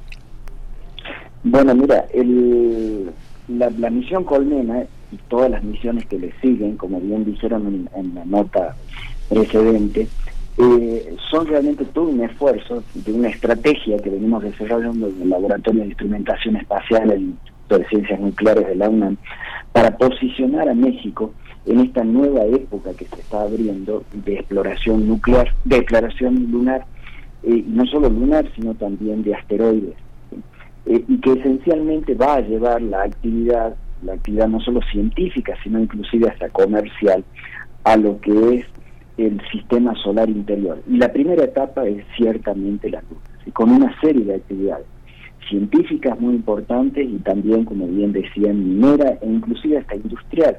Bueno, 1.42 1.74
mira, 1.74 2.04
el, 2.12 3.10
la, 3.48 3.70
la 3.70 3.88
misión 3.88 4.24
Colmena 4.24 4.84
y 5.14 5.18
todas 5.28 5.50
las 5.50 5.62
misiones 5.62 6.06
que 6.06 6.18
le 6.18 6.32
siguen, 6.40 6.76
como 6.76 7.00
bien 7.00 7.24
dijeron 7.24 7.88
en, 7.94 8.14
la 8.14 8.24
nota 8.24 8.74
precedente, 9.28 10.08
eh, 10.58 11.16
son 11.30 11.46
realmente 11.46 11.84
todo 11.86 12.08
un 12.08 12.22
esfuerzo 12.22 12.82
de 12.94 13.12
una 13.12 13.28
estrategia 13.28 13.96
que 13.98 14.10
venimos 14.10 14.42
desarrollando 14.42 15.08
en 15.08 15.22
el 15.22 15.30
Laboratorio 15.30 15.82
de 15.82 15.88
Instrumentación 15.88 16.56
Espacial 16.56 17.10
en 17.10 17.38
de 17.68 17.84
Ciencias 17.86 18.20
Nucleares 18.20 18.66
de 18.66 18.74
la 18.76 18.88
UNAM 18.88 19.16
para 19.72 19.96
posicionar 19.96 20.68
a 20.68 20.74
México 20.74 21.32
en 21.66 21.80
esta 21.80 22.04
nueva 22.04 22.44
época 22.44 22.92
que 22.92 23.06
se 23.06 23.20
está 23.20 23.42
abriendo 23.42 24.04
de 24.12 24.34
exploración 24.34 25.08
nuclear, 25.08 25.52
de 25.64 25.76
exploración 25.78 26.50
lunar, 26.50 26.84
eh, 27.42 27.64
no 27.66 27.86
solo 27.86 28.08
lunar, 28.10 28.46
sino 28.54 28.74
también 28.74 29.22
de 29.22 29.34
asteroides, 29.34 29.94
eh, 30.86 31.04
y 31.08 31.18
que 31.18 31.32
esencialmente 31.32 32.14
va 32.14 32.34
a 32.34 32.40
llevar 32.40 32.82
la 32.82 33.02
actividad 33.02 33.74
la 34.04 34.14
actividad 34.14 34.48
no 34.48 34.60
solo 34.60 34.80
científica, 34.92 35.54
sino 35.62 35.80
inclusive 35.80 36.28
hasta 36.28 36.48
comercial, 36.50 37.24
a 37.84 37.96
lo 37.96 38.20
que 38.20 38.56
es 38.56 38.66
el 39.16 39.40
sistema 39.52 39.94
solar 39.96 40.28
interior. 40.28 40.82
Y 40.88 40.96
la 40.96 41.12
primera 41.12 41.44
etapa 41.44 41.86
es 41.86 42.04
ciertamente 42.16 42.90
la 42.90 43.00
luz, 43.02 43.18
y 43.46 43.50
con 43.50 43.70
una 43.70 43.98
serie 44.00 44.24
de 44.24 44.34
actividades 44.36 44.86
científicas 45.48 46.18
muy 46.18 46.34
importantes 46.34 47.06
y 47.06 47.18
también, 47.18 47.64
como 47.64 47.86
bien 47.86 48.12
decían, 48.12 48.64
minera 48.64 49.18
e 49.20 49.26
inclusive 49.26 49.78
hasta 49.78 49.96
industrial, 49.96 50.56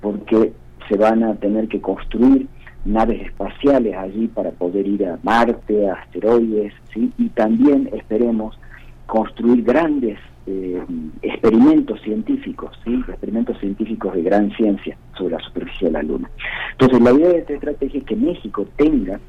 porque 0.00 0.52
se 0.88 0.96
van 0.96 1.22
a 1.22 1.34
tener 1.34 1.68
que 1.68 1.80
construir 1.80 2.46
naves 2.84 3.22
espaciales 3.26 3.96
allí 3.96 4.28
para 4.28 4.50
poder 4.52 4.86
ir 4.86 5.06
a 5.06 5.18
Marte, 5.22 5.88
a 5.88 5.94
asteroides, 5.94 6.72
¿sí? 6.94 7.12
y 7.18 7.28
también 7.30 7.90
esperemos 7.92 8.58
construir 9.06 9.62
grandes 9.64 10.18
eh, 10.46 10.82
experimentos 11.22 12.00
científicos, 12.02 12.70
experimentos 12.86 13.58
científicos 13.58 14.14
de 14.14 14.22
gran 14.22 14.50
ciencia 14.52 14.96
sobre 15.16 15.34
la 15.34 15.40
superficie 15.40 15.88
de 15.88 15.92
la 15.92 16.02
Luna. 16.02 16.30
Entonces, 16.72 17.00
la 17.00 17.12
idea 17.12 17.28
de 17.28 17.38
esta 17.38 17.52
estrategia 17.54 18.00
es 18.00 18.06
que 18.06 18.16
México 18.16 18.66
tenga 18.76 19.20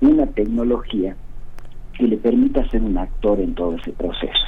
una 0.00 0.26
tecnología 0.26 1.16
que 1.98 2.06
le 2.06 2.16
permita 2.16 2.68
ser 2.70 2.82
un 2.82 2.96
actor 2.98 3.40
en 3.40 3.54
todo 3.54 3.76
ese 3.76 3.92
proceso. 3.92 4.40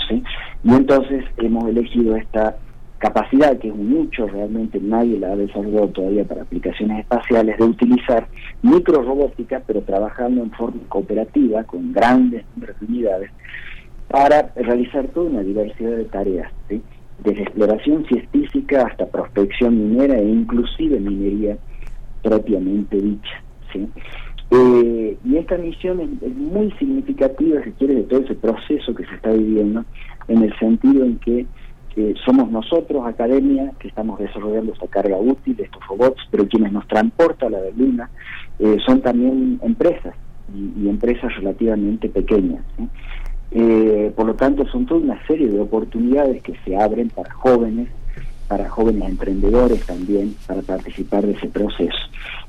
Y 0.64 0.72
entonces 0.72 1.24
hemos 1.38 1.68
elegido 1.68 2.16
esta 2.16 2.56
capacidad, 2.98 3.58
que 3.58 3.68
es 3.68 3.74
un 3.74 4.10
realmente 4.30 4.78
nadie 4.80 5.18
la 5.18 5.32
ha 5.32 5.36
desarrollado 5.36 5.88
todavía 5.88 6.24
para 6.24 6.42
aplicaciones 6.42 7.00
espaciales, 7.00 7.58
de 7.58 7.64
utilizar 7.64 8.28
microrobótica, 8.62 9.60
pero 9.66 9.82
trabajando 9.82 10.42
en 10.42 10.50
forma 10.52 10.82
cooperativa, 10.88 11.64
con 11.64 11.92
grandes 11.92 12.44
unidades, 12.80 13.30
para 14.12 14.52
realizar 14.54 15.08
toda 15.08 15.30
una 15.30 15.40
diversidad 15.40 15.96
de 15.96 16.04
tareas, 16.04 16.52
desde 16.68 17.42
exploración 17.42 18.04
científica 18.04 18.86
hasta 18.86 19.06
prospección 19.06 19.90
minera 19.90 20.18
e 20.18 20.28
inclusive 20.28 21.00
minería 21.00 21.56
propiamente 22.22 23.00
dicha. 23.00 23.42
Eh, 24.50 25.16
y 25.24 25.36
esta 25.36 25.56
misión 25.56 26.18
es, 26.20 26.36
muy 26.36 26.70
significativa, 26.72 27.64
si 27.64 27.70
quiere, 27.72 27.94
de 27.94 28.02
todo 28.02 28.20
ese 28.20 28.34
proceso 28.34 28.94
que 28.94 29.06
se 29.06 29.14
está 29.14 29.30
viviendo, 29.30 29.82
en 30.28 30.42
el 30.42 30.58
sentido 30.58 31.06
en 31.06 31.18
que 31.18 31.46
somos 32.26 32.50
nosotros, 32.50 33.06
academia, 33.06 33.72
que 33.78 33.88
estamos 33.88 34.18
desarrollando 34.18 34.74
esta 34.74 34.88
carga 34.88 35.16
útil, 35.16 35.56
estos 35.58 35.86
robots, 35.86 36.20
pero 36.30 36.46
quienes 36.48 36.70
nos 36.70 36.86
transportan 36.86 37.54
a 37.54 37.58
la 37.58 37.70
Luna 37.74 38.10
eh, 38.58 38.76
son 38.84 39.00
también 39.00 39.58
empresas, 39.62 40.14
y 40.54 40.86
empresas 40.86 41.34
relativamente 41.36 42.10
pequeñas. 42.10 42.62
Eh, 43.54 44.12
por 44.16 44.26
lo 44.26 44.34
tanto, 44.34 44.66
son 44.68 44.86
toda 44.86 45.00
una 45.00 45.26
serie 45.26 45.48
de 45.48 45.60
oportunidades 45.60 46.42
que 46.42 46.54
se 46.64 46.76
abren 46.76 47.10
para 47.10 47.32
jóvenes, 47.32 47.88
para 48.48 48.68
jóvenes 48.68 49.08
emprendedores 49.08 49.84
también, 49.84 50.34
para 50.46 50.62
participar 50.62 51.26
de 51.26 51.32
ese 51.32 51.48
proceso. 51.48 51.98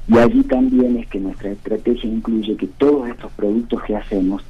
Y 0.08 0.18
allí 0.18 0.44
también 0.44 0.98
es 0.98 1.08
que 1.08 1.20
nuestra 1.20 1.52
estrategia 1.52 2.10
incluye 2.10 2.56
que 2.56 2.68
todos 2.68 3.10
estos 3.10 3.32
productos 3.34 3.84
que 3.84 3.96
hacemos 3.96 4.44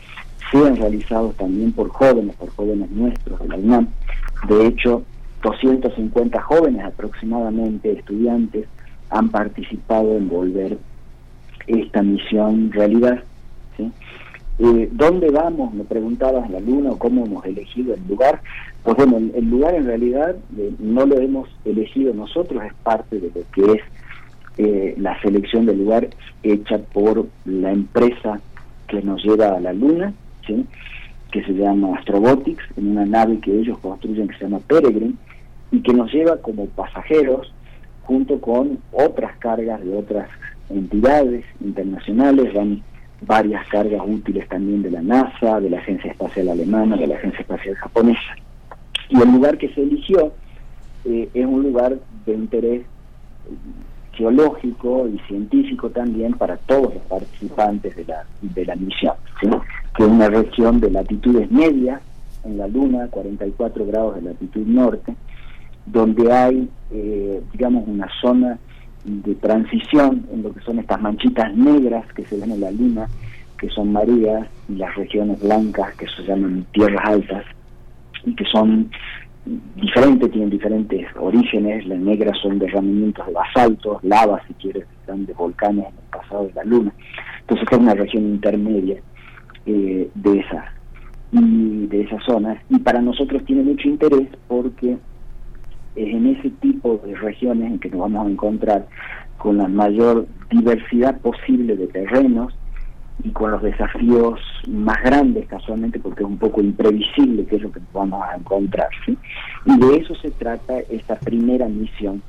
sean 0.52 0.76
realizados 0.76 1.36
también 1.36 1.72
por 1.72 1.90
jóvenes, 1.90 2.36
por 2.36 2.50
jóvenes 2.50 2.90
nuestros 2.92 3.40
de 3.40 3.48
la 3.48 3.56
UNAM. 3.56 3.88
De 4.48 4.68
hecho, 4.68 5.04
250 5.42 6.42
jóvenes 6.42 6.86
aproximadamente, 6.86 7.92
estudiantes, 7.92 8.68
han 9.10 9.30
participado 9.30 10.16
en 10.18 10.30
volver 10.30 10.78
esta 11.68 12.02
misión 12.02 12.72
realidad. 12.72 13.24
¿sí? 13.78 13.92
Eh, 14.60 14.90
¿Dónde 14.92 15.32
vamos? 15.32 15.74
Me 15.74 15.84
preguntabas 15.84 16.50
la 16.50 16.60
luna 16.60 16.92
o 16.92 17.00
cómo 17.00 17.26
hemos 17.26 17.46
elegido 17.46 17.96
el 17.96 18.08
lugar. 18.08 18.42
Pues 18.84 18.96
bueno, 18.98 19.18
el, 19.18 19.50
lugar 19.50 19.76
en 19.76 19.86
realidad 19.86 20.36
eh, 20.58 20.72
no 20.80 21.06
lo 21.06 21.20
hemos 21.20 21.50
elegido 21.66 22.14
nosotros, 22.14 22.64
es 22.64 22.74
parte 22.84 23.20
de 23.20 23.32
lo 23.34 23.42
que 23.52 23.74
es 23.74 23.84
eh, 24.58 24.96
la 24.98 25.20
selección 25.22 25.66
del 25.66 25.80
lugar 25.80 26.10
hecha 26.44 26.78
por 26.78 27.26
la 27.46 27.72
empresa 27.72 28.40
que 28.88 29.02
nos 29.02 29.24
lleva 29.24 29.56
a 29.56 29.60
la 29.60 29.74
luna, 29.74 30.14
que 30.46 31.44
se 31.44 31.54
llama 31.54 31.98
Astrobotics, 31.98 32.64
en 32.78 32.92
una 32.92 33.06
nave 33.06 33.40
que 33.40 33.58
ellos 33.58 33.80
construyen 33.80 34.28
que 34.28 34.38
se 34.38 34.44
llama 34.44 34.60
Peregrine, 34.60 35.16
y 35.72 35.82
que 35.82 35.94
nos 35.94 36.14
lleva 36.14 36.38
como 36.38 36.68
pasajeros 36.68 37.52
junto 38.04 38.40
con 38.40 38.78
otras 38.92 39.36
cargas 39.38 39.84
de 39.84 39.98
otras 39.98 40.30
entidades 40.70 41.46
internacionales, 41.62 42.54
varias 43.26 43.68
cargas 43.68 44.02
útiles 44.06 44.48
también 44.50 44.82
de 44.82 44.91
la 44.91 45.02
NASA, 45.02 45.60
de 45.60 45.70
la 45.70 45.80
Agencia 45.80 46.12
Espacial 46.12 46.50
Alemana, 46.50 46.95
de 46.95 47.08
la 47.08 47.16
Agencia 47.16 47.41
Espacial 47.41 47.76
Japonesa. 47.76 48.36
Y 49.10 49.22
el 49.22 49.32
lugar 49.32 49.58
que 49.58 49.70
se 49.74 49.82
eligió 49.82 50.34
eh, 51.06 51.30
es 51.34 51.45
un 51.45 51.64
lugar 51.64 51.98
de 52.26 52.34
interés 52.34 52.86
geológico 54.14 55.08
y 55.08 55.20
científico 55.28 55.90
también 55.90 56.34
para 56.34 56.58
todos 56.58 56.94
los 56.94 57.04
participantes 57.04 57.95
de 57.95 58.06
la, 58.06 58.26
de 58.41 58.66
la 58.66 58.76
misión, 58.76 59.16
que 59.40 59.48
es 59.48 60.10
una 60.10 60.30
región 60.30 60.80
de 60.80 60.91
latitudes 60.91 61.50
medias 61.52 62.02
en 62.44 62.58
la 62.58 62.68
Luna, 62.68 63.08
44 63.10 63.86
grados 63.86 64.16
de 64.16 64.22
latitud 64.22 64.66
norte, 64.66 65.16
donde 65.86 66.32
hay, 66.32 66.70
eh, 66.91 67.41
digamos, 67.52 67.88
una 67.88 68.08
zona 68.22 68.60
de 69.04 69.36
transición 69.36 70.26
en 70.32 70.44
lo 70.44 70.54
que 70.54 70.62
son 70.62 70.80
estas 70.80 71.02
manchitas 71.02 71.54
negras 71.56 72.06
que 72.14 72.26
se 72.26 72.38
ven 72.38 72.52
en 72.52 72.62
la 72.62 72.72
luna, 72.72 73.08
que 73.58 73.70
son 73.70 73.92
Marías, 73.92 74.48
y 74.70 74.76
las 74.76 74.96
regiones 74.96 75.42
blancas 75.42 75.94
que 75.96 76.08
se 76.08 76.24
llaman 76.24 76.66
tierras 76.72 77.06
altas, 77.06 77.46
y 78.26 78.36
que 78.36 78.46
son 78.46 78.90
diferentes, 79.76 80.32
tienen 80.32 80.50
diferentes 80.50 81.06
orígenes, 81.20 81.86
las 81.86 82.00
negras 82.00 82.38
son 82.42 82.60
derramamientos 82.60 83.26
de 83.28 83.34
basaltos, 83.34 84.04
lava 84.04 84.42
si 84.48 84.54
quieres, 84.54 84.86
grandes 85.06 85.36
volcanes 85.36 85.86
en 85.88 85.96
el 85.96 86.10
pasado 86.20 86.48
de 86.48 86.54
la 86.54 86.64
luna. 86.64 86.94
Entonces 87.42 87.68
es 87.70 87.78
una 87.78 87.94
región 87.94 88.24
intermedia 88.24 88.98
eh, 89.66 90.10
de 90.14 90.40
esa 90.40 90.72
y 91.32 91.88
de 91.88 92.02
esas 92.02 92.24
zonas 92.24 92.60
y 92.70 92.78
para 92.80 93.02
nosotros 93.02 93.44
tiene 93.46 93.64
mucho 93.64 93.88
interés 93.88 94.28
porque 94.48 94.98
es 95.95 96.14
en 96.14 96.28
ese 96.28 96.49
tipo 96.49 97.02
de 97.06 97.15
regiones 97.15 97.72
en 97.72 97.80
que 97.80 97.90
nos 97.90 98.02
vamos 98.02 98.28
a 98.28 98.30
encontrar 98.30 98.88
con 99.38 99.57
la 99.57 99.68
mayor 99.68 100.26
diversidad 100.49 101.20
posible 101.20 101.76
de 101.76 101.88
terrenos 101.88 102.53
y 103.24 103.30
con 103.30 103.52
los 103.52 103.61
desafíos 103.61 104.40
más 104.68 105.02
grandes 105.03 105.48
casualmente 105.48 105.99
porque 105.99 106.24
es 106.24 106.30
un 106.30 106.38
poco 106.38 106.61
imprevisible 106.61 107.45
qué 107.45 107.57
es 107.57 107.61
lo 107.61 107.72
que 107.72 107.80
vamos 107.94 108.24
a 108.24 108.36
encontrar. 108.36 108.90
Y 109.65 109.78
de 109.78 109.98
eso 109.98 110.15
se 110.15 110.32
trata 110.32 110.80
esta 110.90 111.15
primera 111.15 111.68
misión 111.68 112.22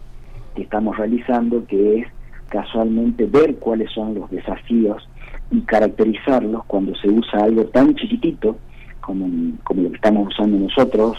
que 0.54 0.62
estamos 0.62 0.96
realizando, 0.96 1.66
que 1.66 2.00
es 2.00 2.06
casualmente 2.48 3.26
ver 3.26 3.56
cuáles 3.56 3.90
son 3.92 4.14
los 4.14 4.30
desafíos 4.30 5.08
y 5.50 5.60
caracterizarlos 5.62 6.64
cuando 6.66 6.94
se 6.96 7.08
usa 7.08 7.44
algo 7.44 7.64
tan 7.66 7.94
chiquitito 7.94 8.56
como, 9.00 9.28
como 9.64 9.82
lo 9.82 9.90
que 9.90 9.96
estamos 9.96 10.28
usando 10.28 10.58
nosotros, 10.58 11.18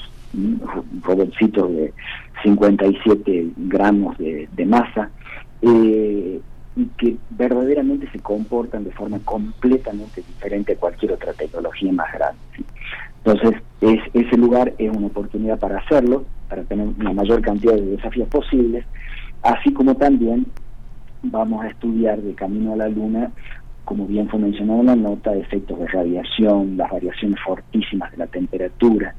robotcitos 1.01 1.71
de 1.71 1.93
57 2.43 3.51
gramos 3.57 4.17
de, 4.17 4.65
masa, 4.65 5.09
eh, 5.61 6.39
y 6.75 6.85
que 6.97 7.15
verdaderamente 7.31 8.09
se 8.11 8.19
comportan 8.19 8.83
de 8.83 8.91
forma 8.91 9.19
completamente 9.19 10.21
diferente 10.21 10.73
a 10.73 10.77
cualquier 10.77 11.13
otra 11.13 11.33
tecnología 11.33 11.91
más 11.93 12.11
grande. 12.13 12.39
Entonces, 13.23 13.61
es, 13.81 13.99
ese 14.13 14.37
lugar 14.37 14.73
es 14.77 14.95
una 14.95 15.07
oportunidad 15.07 15.57
para 15.57 15.79
hacerlo, 15.79 16.25
para 16.49 16.63
tener 16.63 16.87
una 16.87 17.13
mayor 17.13 17.41
cantidad 17.41 17.73
de 17.73 17.81
desafíos 17.81 18.27
posibles, 18.27 18.85
así 19.41 19.73
como 19.73 19.95
también 19.95 20.45
vamos 21.23 21.63
a 21.63 21.69
estudiar 21.69 22.21
de 22.21 22.33
camino 22.33 22.73
a 22.73 22.75
la 22.75 22.89
Luna 22.89 23.31
como 23.85 24.07
bien 24.07 24.27
fue 24.27 24.39
mencionado 24.39 24.81
en 24.81 24.85
la 24.87 24.95
nota, 24.95 25.35
efectos 25.35 25.79
de 25.79 25.87
radiación, 25.87 26.75
las 26.75 26.91
variaciones 26.91 27.39
fortísimas 27.45 28.11
de 28.11 28.17
la 28.17 28.27
temperatura, 28.27 29.15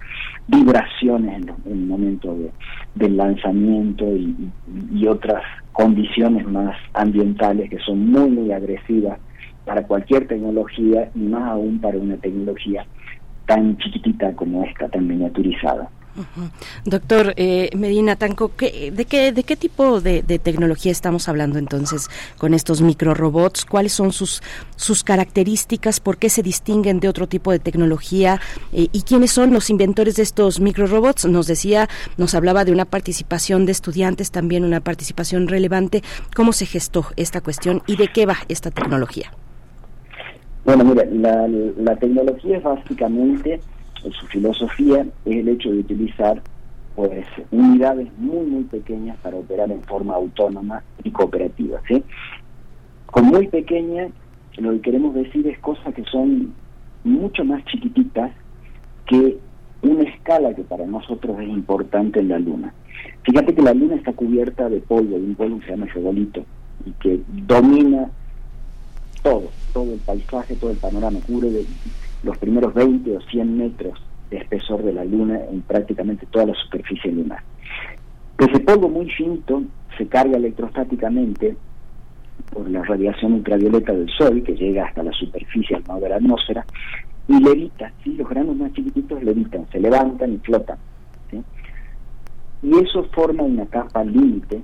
vibraciones 0.49 1.43
en, 1.43 1.73
el 1.73 1.87
momento 1.87 2.35
de, 2.35 2.51
del 2.95 3.17
lanzamiento 3.17 4.05
y, 4.15 4.37
y, 4.93 5.07
otras 5.07 5.43
condiciones 5.73 6.47
más 6.47 6.77
ambientales 6.95 7.71
que 7.71 7.79
son 7.79 8.11
muy, 8.11 8.29
muy 8.29 8.53
agresivas 8.53 9.19
para 9.65 9.87
cualquier 9.87 10.27
tecnología 10.27 11.11
y 11.15 11.21
más 11.21 11.51
aún 11.51 11.81
para 11.81 11.99
una 11.99 12.17
tecnología 12.17 12.85
tan 13.47 13.77
chiquitita 13.79 14.35
como 14.35 14.65
esta, 14.65 14.89
tan 14.89 15.07
miniaturizada. 15.07 15.89
Doctor 16.85 17.35
eh, 17.37 17.71
Medina 17.77 18.17
Tanco, 18.17 18.51
de, 18.59 19.07
qué, 19.09 19.33
¿de 19.33 19.43
qué 19.45 19.57
tipo 19.57 20.01
de, 20.01 20.23
tecnología 20.23 20.93
estamos 20.93 21.29
hablando 21.29 21.59
entonces 21.59 22.09
con 22.39 22.55
estos 22.55 22.83
microrobots? 22.83 23.65
¿Cuáles 23.65 23.93
son 23.93 24.13
sus, 24.13 24.43
sus 24.77 25.05
características? 25.05 26.01
¿Por 26.01 26.19
qué 26.19 26.31
se 26.31 26.43
distinguen 26.43 27.01
de 27.01 27.09
otro 27.09 27.27
tipo 27.27 27.53
de 27.53 27.59
tecnología? 27.59 28.41
Eh, 28.73 28.89
¿Y 28.93 29.03
quiénes 29.03 29.33
son 29.33 29.53
los 29.53 29.71
inventores 29.71 30.17
de 30.17 30.23
estos 30.23 30.61
microrobots? 30.61 31.27
Nos 31.27 31.47
decía, 31.47 31.89
nos 32.17 32.35
hablaba 32.35 32.65
de 32.65 32.73
una 32.73 32.85
participación 32.85 33.67
de 33.67 33.73
estudiantes, 33.73 34.31
también 34.31 34.65
una 34.65 34.81
participación 34.81 35.49
relevante. 35.49 36.03
¿Cómo 36.35 36.53
se 36.53 36.67
gestó 36.67 37.07
esta 37.17 37.41
cuestión 37.41 37.83
y 37.87 37.97
de 37.97 38.09
qué 38.09 38.27
va 38.27 38.37
esta 38.49 38.71
tecnología? 38.71 39.33
Bueno, 40.65 40.85
mira, 40.85 41.05
la, 41.13 41.47
la 41.49 41.97
tecnología 41.97 42.57
es 42.57 42.63
básicamente 42.65 43.61
su 44.13 44.27
filosofía 44.27 45.07
es 45.25 45.37
el 45.37 45.49
hecho 45.49 45.71
de 45.71 45.79
utilizar 45.79 46.43
pues 46.95 47.27
unidades 47.51 48.09
muy 48.19 48.47
muy 48.47 48.65
pequeñas 48.65 49.17
para 49.19 49.37
operar 49.37 49.71
en 49.71 49.83
forma 49.83 50.15
autónoma 50.15 50.83
y 51.05 51.11
cooperativa 51.11 51.81
¿sí? 51.87 52.03
con 53.07 53.27
muy 53.27 53.49
pequeña 53.49 54.09
lo 54.57 54.73
que 54.73 54.81
queremos 54.81 55.15
decir 55.15 55.47
es 55.47 55.59
cosas 55.59 55.95
que 55.95 56.05
son 56.05 56.55
mucho 57.05 57.45
más 57.45 57.63
chiquititas 57.67 58.33
que 59.07 59.39
una 59.83 60.03
escala 60.05 60.55
que 60.55 60.63
para 60.63 60.87
nosotros 60.87 61.39
es 61.39 61.49
importante 61.49 62.21
en 62.21 62.29
la 62.29 62.39
luna 62.39 62.73
fíjate 63.23 63.55
que 63.55 63.63
la 63.63 63.75
luna 63.75 63.97
está 63.97 64.15
cubierta 64.15 64.69
de 64.71 64.81
polvo 64.81 65.19
de 65.19 65.25
un 65.25 65.35
polvo 65.35 65.59
que 65.61 65.67
se 65.67 65.71
llama 65.73 65.87
regolito 65.87 66.45
y 66.87 66.93
que 66.93 67.21
domina 67.29 68.09
todo 69.23 69.51
todo 69.75 69.93
el 69.93 70.01
paisaje 70.01 70.57
todo 70.57 70.71
el 70.71 70.79
panorama 70.79 71.21
cubre 71.27 71.51
de, 71.51 71.67
los 72.27 72.37
primeros 72.39 72.75
20 72.75 73.17
o 73.17 73.21
100 73.21 73.57
metros 73.57 73.99
de 74.31 74.39
espesor 74.39 74.83
de 74.83 74.93
la 74.93 75.05
Luna 75.05 75.41
en 75.51 75.63
prácticamente 75.63 76.27
toda 76.27 76.47
la 76.47 76.55
superficie 76.55 77.13
lunar. 77.13 77.43
Ese 78.39 78.61
polvo 78.61 78.89
muy 78.89 79.09
finito 79.11 79.63
se 79.97 80.07
carga 80.09 80.37
electrostáticamente 80.37 81.57
por 82.53 82.69
la 82.69 82.83
radiación 82.83 83.35
ultravioleta 83.35 83.93
del 83.93 84.11
Sol, 84.11 84.43
que 84.43 84.55
llega 84.55 84.87
hasta 84.87 85.03
la 85.03 85.13
superficie 85.13 85.79
¿no? 85.89 86.01
de 86.01 86.09
la 86.09 86.17
atmósfera, 86.17 86.67
y 87.29 87.41
levita, 87.41 87.93
¿sí? 88.05 88.15
los 88.15 88.29
granos 88.29 88.57
más 88.57 88.73
chiquititos 88.73 89.23
levitan, 89.23 89.67
se 89.71 89.81
levantan 89.81 90.35
y 90.35 90.39
flotan. 90.39 90.79
Y 92.63 92.79
eso 92.79 93.05
forma 93.13 93.45
una 93.45 93.67
capa 93.67 94.05
límite 94.05 94.63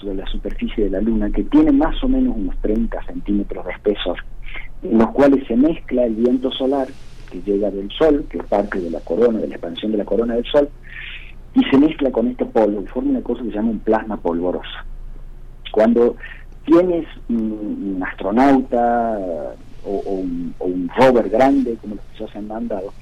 sobre 0.00 0.14
la 0.16 0.26
superficie 0.26 0.84
de 0.84 0.90
la 0.90 1.00
Luna 1.00 1.30
que 1.30 1.44
tiene 1.44 1.72
más 1.72 2.02
o 2.02 2.08
menos 2.08 2.34
unos 2.36 2.56
30 2.58 3.02
centímetros 3.04 3.66
de 3.66 3.72
espesor 3.72 4.16
en 4.82 4.98
los 4.98 5.10
cuales 5.10 5.46
se 5.46 5.56
mezcla 5.56 6.04
el 6.04 6.14
viento 6.14 6.50
solar 6.50 6.88
que 7.30 7.40
llega 7.42 7.70
del 7.70 7.90
Sol, 7.92 8.26
que 8.28 8.38
es 8.38 8.44
parte 8.44 8.80
de 8.80 8.90
la 8.90 9.00
corona, 9.00 9.38
de 9.38 9.48
la 9.48 9.54
expansión 9.54 9.92
de 9.92 9.98
la 9.98 10.04
corona 10.04 10.34
del 10.34 10.44
Sol, 10.44 10.68
y 11.54 11.64
se 11.64 11.78
mezcla 11.78 12.10
con 12.10 12.28
este 12.28 12.44
polvo 12.44 12.82
y 12.82 12.86
forma 12.86 13.10
una 13.10 13.22
cosa 13.22 13.42
que 13.42 13.50
se 13.50 13.56
llama 13.56 13.70
un 13.70 13.78
plasma 13.80 14.16
polvoroso. 14.16 14.70
Cuando 15.70 16.16
tienes 16.64 17.06
un, 17.28 18.02
astronauta 18.04 19.18
o, 19.84 20.24
un, 20.60 20.90
rover 20.96 21.28
grande, 21.30 21.76
como 21.80 21.96
los 21.96 22.04
que 22.06 22.24
ya 22.24 22.32
se 22.32 22.38
han 22.38 22.48
mandado, 22.48 22.92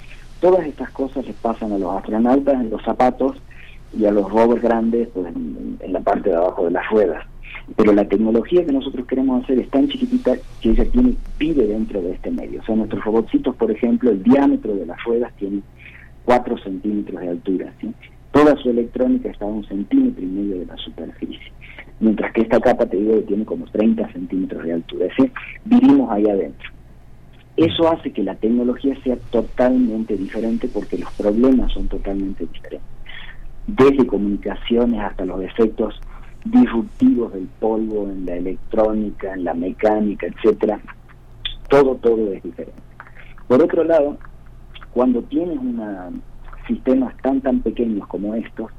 todas 0.41 0.67
estas 0.67 0.91
cosas 0.91 1.27
les 1.27 1.37
pasan 1.37 1.73
a 1.73 1.79
los 1.79 1.95
astronautas 1.97 2.55
en 2.55 2.71
los 2.71 2.83
zapatos 2.83 3.37
y 3.97 4.05
a 4.05 4.13
los 4.13 4.31
rovers 4.31 4.63
grandes 4.63 5.09
pues, 5.13 5.27
en 5.35 5.93
la 5.93 6.01
parte 6.01 6.31
de 6.31 6.37
abajo 6.37 6.65
de 6.65 6.71
las 6.71 6.89
ruedas 6.91 7.27
pero 7.77 7.93
la 7.93 8.05
tecnología 8.05 8.65
que 8.65 8.73
nosotros 8.73 9.07
queremos 9.07 9.45
hacer 9.45 9.59
es 9.59 9.69
tan 9.71 9.89
chiquitita 9.89 10.37
que 10.61 10.71
ella 10.71 10.85
tiene 10.91 11.15
vive 11.39 11.67
dentro 11.67 12.03
de 12.03 12.13
este 12.13 12.31
medio. 12.31 12.61
O 12.61 12.65
sea, 12.65 12.77
nuestros 12.77 13.05
robotcitos, 13.05 13.55
por 13.57 13.71
ejemplo, 13.71 14.11
el 14.11 14.23
diámetro 14.23 14.75
de 14.75 14.87
las 14.87 15.03
ruedas 15.05 15.33
tiene 15.37 15.61
4 16.25 16.59
centímetros 16.59 17.21
de 17.21 17.29
altura. 17.29 17.73
Toda 18.33 18.57
su 18.57 18.71
electrónica 18.71 19.31
está 19.31 19.45
a 19.45 19.49
un 19.49 19.65
centímetro 19.65 20.23
y 20.23 20.29
medio 20.29 20.59
de 20.61 20.67
la 20.67 20.77
superficie. 20.77 21.53
Mientras 22.01 22.33
que 22.33 22.43
esta 22.43 22.61
capa, 22.61 22.87
te 22.87 22.97
digo, 22.97 23.17
que 23.17 23.23
tiene 23.23 23.45
como 23.45 23.67
30 23.67 24.13
centímetros 24.13 24.65
de 24.65 24.73
altura. 24.73 25.07
Decir, 25.07 25.33
vivimos 25.65 26.11
ahí 26.11 26.29
adentro. 26.29 26.71
Eso 27.57 27.91
hace 27.91 28.13
que 28.13 28.23
la 28.23 28.37
tecnología 28.37 28.97
sea 29.03 29.17
totalmente 29.31 30.17
diferente 30.17 30.69
porque 30.69 30.99
los 30.99 31.13
problemas 31.13 31.73
son 31.73 31.89
totalmente 31.89 32.47
diferentes 32.47 33.01
desde 33.77 34.07
comunicaciones 34.07 35.01
hasta 35.01 35.25
los 35.25 35.43
efectos 35.43 36.01
disruptivos 36.45 37.33
del 37.33 37.49
polvo 37.59 38.09
en 38.09 38.27
la 38.27 38.37
electrónica, 38.37 39.35
en 39.35 39.45
la 39.45 39.55
mecánica, 39.55 40.27
etcétera, 40.27 40.81
todo, 41.69 41.97
todo 41.97 42.33
es 42.33 42.43
diferente. 42.43 42.81
Por 43.47 43.63
otro 43.63 43.85
lado, 43.85 44.17
cuando 44.93 45.23
tienes 45.23 45.59
una, 45.59 46.11
sistemas 46.67 47.17
tan, 47.23 47.41
tan 47.41 47.61
pequeños 47.61 48.07
como 48.09 48.35
estos, 48.35 48.71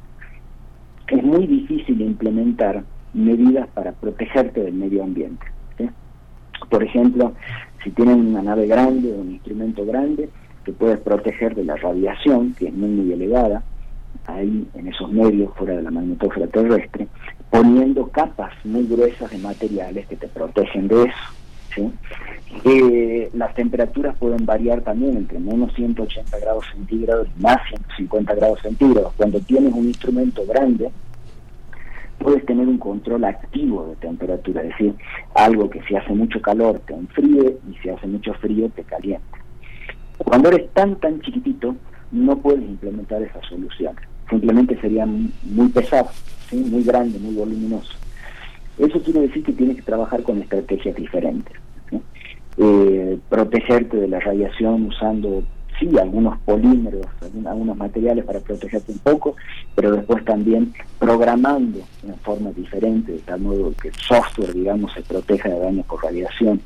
es 1.07 1.23
muy 1.23 1.45
difícil 1.45 2.01
implementar 2.01 2.83
medidas 3.13 3.67
para 3.69 3.91
protegerte 3.91 4.61
del 4.61 4.73
medio 4.73 5.03
ambiente. 5.03 5.45
Por 6.69 6.83
ejemplo, 6.83 7.33
si 7.83 7.89
tienes 7.89 8.15
una 8.15 8.41
nave 8.41 8.67
grande 8.67 9.11
o 9.11 9.21
un 9.21 9.31
instrumento 9.31 9.85
grande, 9.85 10.29
te 10.63 10.71
puedes 10.71 10.99
proteger 10.99 11.55
de 11.55 11.65
la 11.65 11.75
radiación, 11.75 12.53
que 12.53 12.67
es 12.67 12.73
muy, 12.73 12.89
muy 12.89 13.11
elevada, 13.11 13.63
ahí 14.27 14.67
en 14.75 14.87
esos 14.87 15.11
medios 15.11 15.51
fuera 15.57 15.75
de 15.75 15.81
la 15.81 15.91
magnetosfera 15.91 16.47
terrestre, 16.47 17.07
poniendo 17.51 18.07
capas 18.07 18.53
muy 18.63 18.87
gruesas 18.87 19.29
de 19.29 19.37
materiales 19.37 20.07
que 20.07 20.15
te 20.15 20.27
protegen 20.27 20.87
de 20.87 21.03
eso. 21.03 21.91
las 23.33 23.53
temperaturas 23.53 24.17
pueden 24.17 24.45
variar 24.45 24.81
también 24.81 25.17
entre 25.17 25.37
menos 25.37 25.73
180 25.75 26.39
grados 26.39 26.65
centígrados 26.73 27.27
y 27.37 27.41
más 27.41 27.57
150 27.67 28.35
grados 28.35 28.59
centígrados. 28.61 29.13
Cuando 29.17 29.39
tienes 29.41 29.73
un 29.73 29.85
instrumento 29.85 30.43
grande, 30.47 30.91
puedes 32.19 32.45
tener 32.45 32.67
un 32.67 32.77
control 32.77 33.25
activo 33.25 33.87
de 33.87 33.95
temperatura, 33.97 34.61
es 34.61 34.69
decir, 34.69 34.95
algo 35.35 35.69
que 35.69 35.81
si 35.83 35.95
hace 35.95 36.13
mucho 36.13 36.41
calor 36.41 36.79
te 36.85 36.93
enfríe 36.93 37.57
y 37.69 37.75
si 37.81 37.89
hace 37.89 38.07
mucho 38.07 38.33
frío 38.35 38.69
te 38.69 38.83
caliente. 38.83 39.25
Cuando 40.17 40.49
eres 40.49 40.71
tan, 40.71 40.95
tan 40.97 41.19
chiquitito, 41.21 41.75
no 42.11 42.37
puedes 42.37 42.61
implementar 42.61 43.21
esa 43.21 43.41
solución. 43.41 43.95
Simplemente 44.29 44.79
sería 44.79 45.05
muy 45.05 45.67
pesado, 45.69 46.09
muy 46.57 46.83
grande, 46.83 47.19
muy 47.19 47.35
voluminoso. 47.35 47.93
Eso 48.77 49.01
quiere 49.01 49.21
decir 49.21 49.43
que 49.43 49.53
tienes 49.53 49.77
que 49.77 49.83
trabajar 49.83 50.23
con 50.23 50.41
estrategias 50.41 50.95
diferentes. 50.95 51.55
Eh, 52.57 53.17
protegerte 53.29 53.97
de 53.97 54.07
la 54.07 54.19
radiación 54.19 54.87
usando, 54.87 55.43
sí, 55.79 55.89
algunos 55.97 56.37
polímeros, 56.39 57.05
algunos 57.45 57.77
materiales 57.77 58.25
para 58.25 58.39
protegerte 58.39 58.91
un 58.91 58.99
poco, 58.99 59.35
pero 59.75 59.91
después 59.91 60.23
también 60.25 60.73
programando 60.99 61.79
en 62.03 62.15
forma 62.17 62.51
diferente, 62.51 63.13
de 63.13 63.19
tal 63.19 63.41
modo 63.41 63.73
que 63.81 63.89
el 63.89 63.95
software, 63.95 64.53
digamos, 64.53 64.91
se 64.93 65.01
proteja 65.01 65.49
de 65.49 65.59
daños 65.59 65.85
por 65.85 66.03
radiación. 66.03 66.61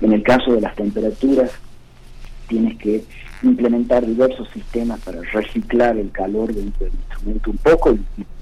En 0.00 0.12
el 0.12 0.22
caso 0.22 0.52
de 0.52 0.60
las 0.60 0.74
temperaturas, 0.74 1.50
tienes 2.46 2.76
que 2.78 3.04
implementar 3.42 4.06
diversos 4.06 4.48
sistemas 4.50 5.00
para 5.00 5.20
reciclar 5.32 5.96
el 5.96 6.10
calor 6.10 6.52
del, 6.52 6.72
instrumento 7.08 7.50
un 7.50 7.58
poco 7.58 7.94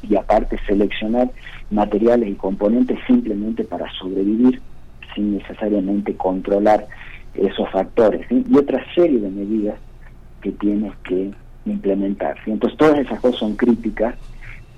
y, 0.03 0.17
aparte 0.17 0.59
seleccionar 0.67 1.31
materiales 1.71 2.29
y 2.29 2.35
componentes 2.35 2.99
simplemente 3.07 3.65
para 3.65 3.91
sobrevivir 3.93 4.61
sin 5.15 5.37
necesariamente 5.37 6.15
controlar 6.15 6.87
esos 7.35 7.69
factores 7.71 8.27
y 8.31 8.57
otra 8.57 8.85
serie 8.95 9.19
de 9.19 9.31
medidas 9.31 9.79
que 10.43 10.53
tienes 10.53 10.93
que 11.05 11.31
implementar. 11.65 12.37
Entonces 12.47 12.79
todas 12.79 12.99
esas 12.99 13.21
cosas 13.21 13.41
son 13.41 13.57
críticas 13.57 14.15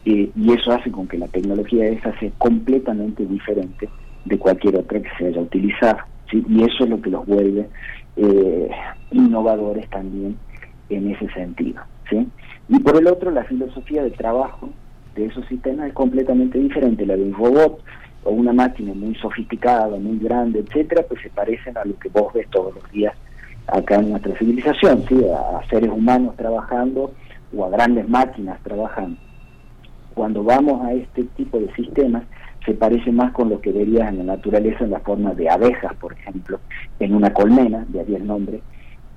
eh, 0.05 0.31
y 0.37 0.53
eso 0.53 0.73
hace 0.73 0.91
con 0.91 1.09
que 1.09 1.19
la 1.19 1.29
tecnología 1.29 1.87
esa 1.87 2.17
sea 2.19 2.31
completamente 2.39 3.27
diferente 3.27 3.89
de 4.25 4.39
cualquier 4.39 4.77
otra 4.77 5.01
que 5.01 5.11
se 5.19 5.27
haya 5.27 5.41
utilizado. 5.41 5.99
Y 6.33 6.65
eso 6.65 6.85
es 6.85 6.91
lo 6.91 7.01
que 7.01 7.11
los 7.11 7.25
vuelve 7.27 7.69
eh, 8.17 8.71
innovadores 9.11 9.89
también 9.91 10.37
en 10.89 11.11
ese 11.11 11.29
sentido. 11.33 11.83
¿sí? 12.09 12.29
Y 12.69 12.79
por 12.81 12.97
el 12.97 13.07
otro, 13.07 13.31
la 13.31 13.45
filosofía 13.45 14.03
de 14.03 14.11
trabajo 14.11 14.71
de 15.15 15.27
esos 15.27 15.47
sistemas 15.47 15.89
es 15.89 15.95
completamente 15.95 16.59
diferente. 16.59 17.07
La 17.07 17.17
de 17.17 17.23
un 17.23 17.35
robot 17.35 17.81
o 18.25 18.31
una 18.31 18.53
máquina 18.53 18.95
muy 18.95 19.15
sofisticada, 19.17 19.97
muy 19.99 20.19
grande, 20.19 20.61
etcétera, 20.61 21.05
pues 21.09 21.21
se 21.23 21.31
parecen 21.31 21.77
a 21.77 21.85
lo 21.85 21.99
que 21.99 22.09
vos 22.09 22.33
ves 22.33 22.49
todos 22.51 22.75
los 22.75 22.91
días 22.91 23.15
acá 23.67 23.97
en 23.97 24.11
nuestra 24.11 24.37
civilización, 24.37 25.05
¿sí? 25.09 25.23
a 25.25 25.67
seres 25.69 25.91
humanos 25.91 26.37
trabajando 26.37 27.13
o 27.57 27.65
a 27.65 27.71
grandes 27.71 28.09
máquinas 28.09 28.61
trabajando. 28.63 29.19
Cuando 30.15 30.45
vamos 30.45 30.85
a 30.85 30.93
este 30.93 31.25
tipo 31.37 31.59
de 31.59 31.73
sistemas, 31.75 32.25
se 32.65 32.75
parece 32.75 33.13
más 33.13 33.33
con 33.33 33.51
lo 33.51 33.61
que 33.61 33.73
verías 33.73 34.09
en 34.09 34.19
la 34.19 34.35
naturaleza 34.35 34.85
en 34.85 34.91
la 34.91 35.01
forma 35.01 35.35
de 35.35 35.51
abejas, 35.51 35.95
por 35.97 36.13
ejemplo, 36.13 36.61
en 36.99 37.15
una 37.15 37.33
colmena, 37.33 37.85
de 37.89 38.01
ahí 38.01 38.15
el 38.15 38.27
nombre, 38.27 38.61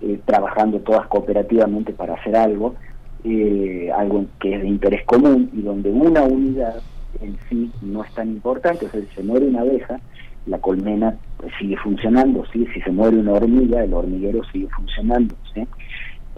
eh, 0.01 0.19
trabajando 0.26 0.80
todas 0.80 1.08
cooperativamente 1.08 1.93
para 1.93 2.16
hacer 2.16 2.35
algo, 2.35 2.76
eh, 3.24 3.90
algo 3.95 4.26
que 4.40 4.56
es 4.56 4.61
de 4.61 4.67
interés 4.67 5.06
común 5.06 5.50
y 5.53 5.61
donde 5.61 5.90
una 5.90 6.24
unidad 6.24 6.82
en 7.22 7.38
sí 7.50 7.72
no 7.82 8.03
es 8.03 8.14
tan 8.14 8.30
importante, 8.30 8.85
o 8.85 8.90
sea, 8.90 9.01
si 9.01 9.08
se 9.16 9.24
muere 9.24 9.48
una 9.48 9.61
abeja, 9.61 10.00
la 10.45 10.59
colmena 10.59 11.16
pues, 11.38 11.51
sigue 11.59 11.77
funcionando, 11.77 12.45
¿sí? 12.51 12.66
si 12.74 12.82
se 12.82 12.92
muere 12.92 13.17
una 13.17 13.34
hormiga, 13.34 13.84
el 13.84 13.93
hormiguero 13.93 14.42
sigue 14.51 14.67
funcionando. 14.69 15.35
¿sí? 15.53 15.67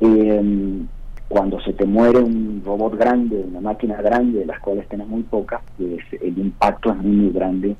Eh, 0.01 0.81
cuando 1.29 1.61
se 1.61 1.73
te 1.73 1.85
muere 1.85 2.19
un 2.19 2.61
robot 2.65 2.97
grande, 2.97 3.45
una 3.47 3.61
máquina 3.61 4.01
grande, 4.01 4.39
de 4.39 4.45
las 4.47 4.59
cuales 4.59 4.87
tenés 4.89 5.07
muy 5.07 5.21
pocas, 5.21 5.61
pues 5.77 5.99
el 6.21 6.37
impacto 6.37 6.89
es 6.89 6.97
muy, 6.97 7.31
grande 7.31 7.75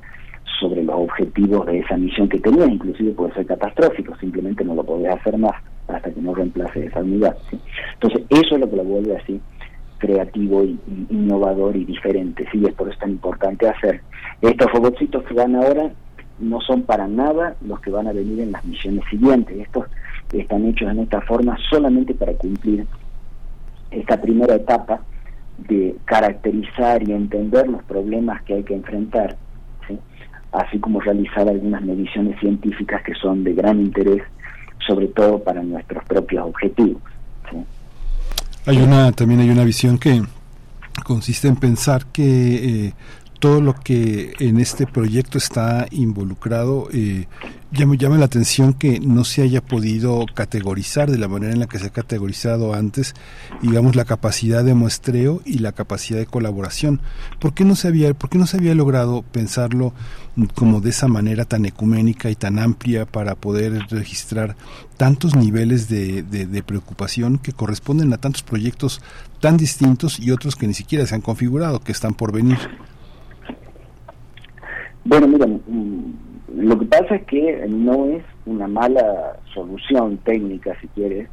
sobre 0.59 0.83
los 0.83 0.95
objetivos 0.95 1.65
de 1.65 1.79
esa 1.79 1.97
misión 1.97 2.29
que 2.29 2.39
tenías, 2.39 2.69
inclusive 2.69 3.11
puede 3.11 3.33
ser 3.33 3.47
catastrófico, 3.47 4.15
simplemente 4.17 4.63
no 4.63 4.75
lo 4.75 4.83
podés 4.83 5.13
hacer 5.13 5.37
más 5.37 5.55
hasta 5.87 6.11
que 6.11 6.21
no 6.21 6.35
reemplace 6.35 6.85
esa 6.85 6.99
unidad. 6.99 7.35
Entonces, 7.93 8.23
eso 8.29 8.55
es 8.55 8.61
lo 8.61 8.69
que 8.69 8.75
lo 8.75 8.83
vuelve 8.83 9.17
así 9.17 9.41
creativo 9.97 10.63
y, 10.63 10.79
innovador 11.09 11.75
y 11.75 11.85
diferente, 11.85 12.47
sí, 12.51 12.63
es 12.65 12.73
por 12.73 12.87
eso 12.87 12.99
tan 12.99 13.11
importante 13.11 13.67
hacer. 13.67 14.01
Estos 14.41 14.71
robotcitos 14.71 15.23
que 15.23 15.33
van 15.33 15.55
ahora 15.55 15.91
no 16.39 16.61
son 16.61 16.83
para 16.83 17.07
nada 17.07 17.55
los 17.65 17.79
que 17.81 17.89
van 17.89 18.07
a 18.07 18.13
venir 18.13 18.39
en 18.39 18.51
las 18.51 18.63
misiones 18.63 19.03
siguientes, 19.09 19.57
estos 19.57 19.85
están 20.33 20.65
hechos 20.65 20.89
en 20.91 20.99
esta 20.99 21.21
forma 21.21 21.57
solamente 21.69 22.13
para 22.13 22.33
cumplir 22.33 22.85
esta 23.91 24.21
primera 24.21 24.55
etapa 24.55 25.01
de 25.57 25.95
caracterizar 26.05 27.07
y 27.07 27.11
entender 27.11 27.67
los 27.67 27.83
problemas 27.83 28.41
que 28.43 28.55
hay 28.55 28.63
que 28.63 28.75
enfrentar, 28.75 29.35
así 30.51 30.79
como 30.79 30.99
realizar 30.99 31.47
algunas 31.47 31.81
mediciones 31.81 32.39
científicas 32.39 33.03
que 33.03 33.13
son 33.15 33.43
de 33.43 33.53
gran 33.53 33.79
interés, 33.79 34.23
sobre 34.87 35.07
todo 35.07 35.43
para 35.43 35.61
nuestros 35.61 36.03
propios 36.05 36.45
objetivos. 36.45 37.01
Hay 38.65 38.77
una 38.77 39.11
también 39.11 39.41
hay 39.41 39.49
una 39.49 39.63
visión 39.63 39.97
que 39.97 40.21
consiste 41.03 41.47
en 41.47 41.55
pensar 41.55 42.05
que 42.07 42.87
eh, 42.87 42.93
todo 43.39 43.61
lo 43.61 43.73
que 43.73 44.33
en 44.39 44.59
este 44.59 44.85
proyecto 44.85 45.37
está 45.37 45.87
involucrado 45.91 46.89
eh, 46.91 47.27
llama, 47.71 47.95
llama 47.95 48.17
la 48.17 48.25
atención 48.25 48.73
que 48.73 48.99
no 48.99 49.23
se 49.23 49.41
haya 49.41 49.61
podido 49.61 50.25
categorizar 50.33 51.09
de 51.09 51.17
la 51.17 51.29
manera 51.29 51.53
en 51.53 51.59
la 51.59 51.67
que 51.67 51.79
se 51.79 51.87
ha 51.87 51.91
categorizado 51.91 52.73
antes, 52.73 53.13
digamos, 53.61 53.95
la 53.95 54.05
capacidad 54.05 54.63
de 54.63 54.73
muestreo 54.73 55.41
y 55.45 55.59
la 55.59 55.71
capacidad 55.71 56.19
de 56.19 56.25
colaboración. 56.25 57.01
¿Por 57.39 57.53
qué 57.53 57.63
no 57.63 57.75
se 57.75 57.87
había, 57.87 58.13
por 58.13 58.29
qué 58.29 58.37
no 58.37 58.45
se 58.45 58.57
había 58.57 58.75
logrado 58.75 59.21
pensarlo 59.21 59.93
como 60.55 60.81
de 60.81 60.89
esa 60.89 61.07
manera 61.07 61.45
tan 61.45 61.65
ecuménica 61.65 62.29
y 62.29 62.35
tan 62.35 62.59
amplia 62.59 63.05
para 63.05 63.35
poder 63.35 63.87
registrar 63.89 64.57
tantos 64.97 65.35
niveles 65.35 65.87
de, 65.87 66.23
de 66.23 66.63
preocupación 66.63 67.37
que 67.37 67.53
corresponden 67.53 68.11
a 68.13 68.17
tantos 68.17 68.43
proyectos 68.43 69.01
tan 69.39 69.55
distintos 69.55 70.19
y 70.19 70.31
otros 70.31 70.55
que 70.55 70.67
ni 70.67 70.73
siquiera 70.73 71.05
se 71.05 71.15
han 71.15 71.21
configurado, 71.21 71.79
que 71.79 71.93
están 71.93 72.13
por 72.13 72.33
venir? 72.33 72.57
Bueno, 75.05 75.27
miren, 75.27 75.61
mm, 75.67 76.61
lo 76.61 76.77
que 76.77 76.85
pasa 76.85 77.15
es 77.15 77.25
que 77.25 77.65
no 77.67 78.05
es 78.05 78.23
una 78.45 78.67
mala 78.67 79.37
solución 79.53 80.17
técnica, 80.17 80.75
si 80.81 80.87
quieres, 80.89 81.29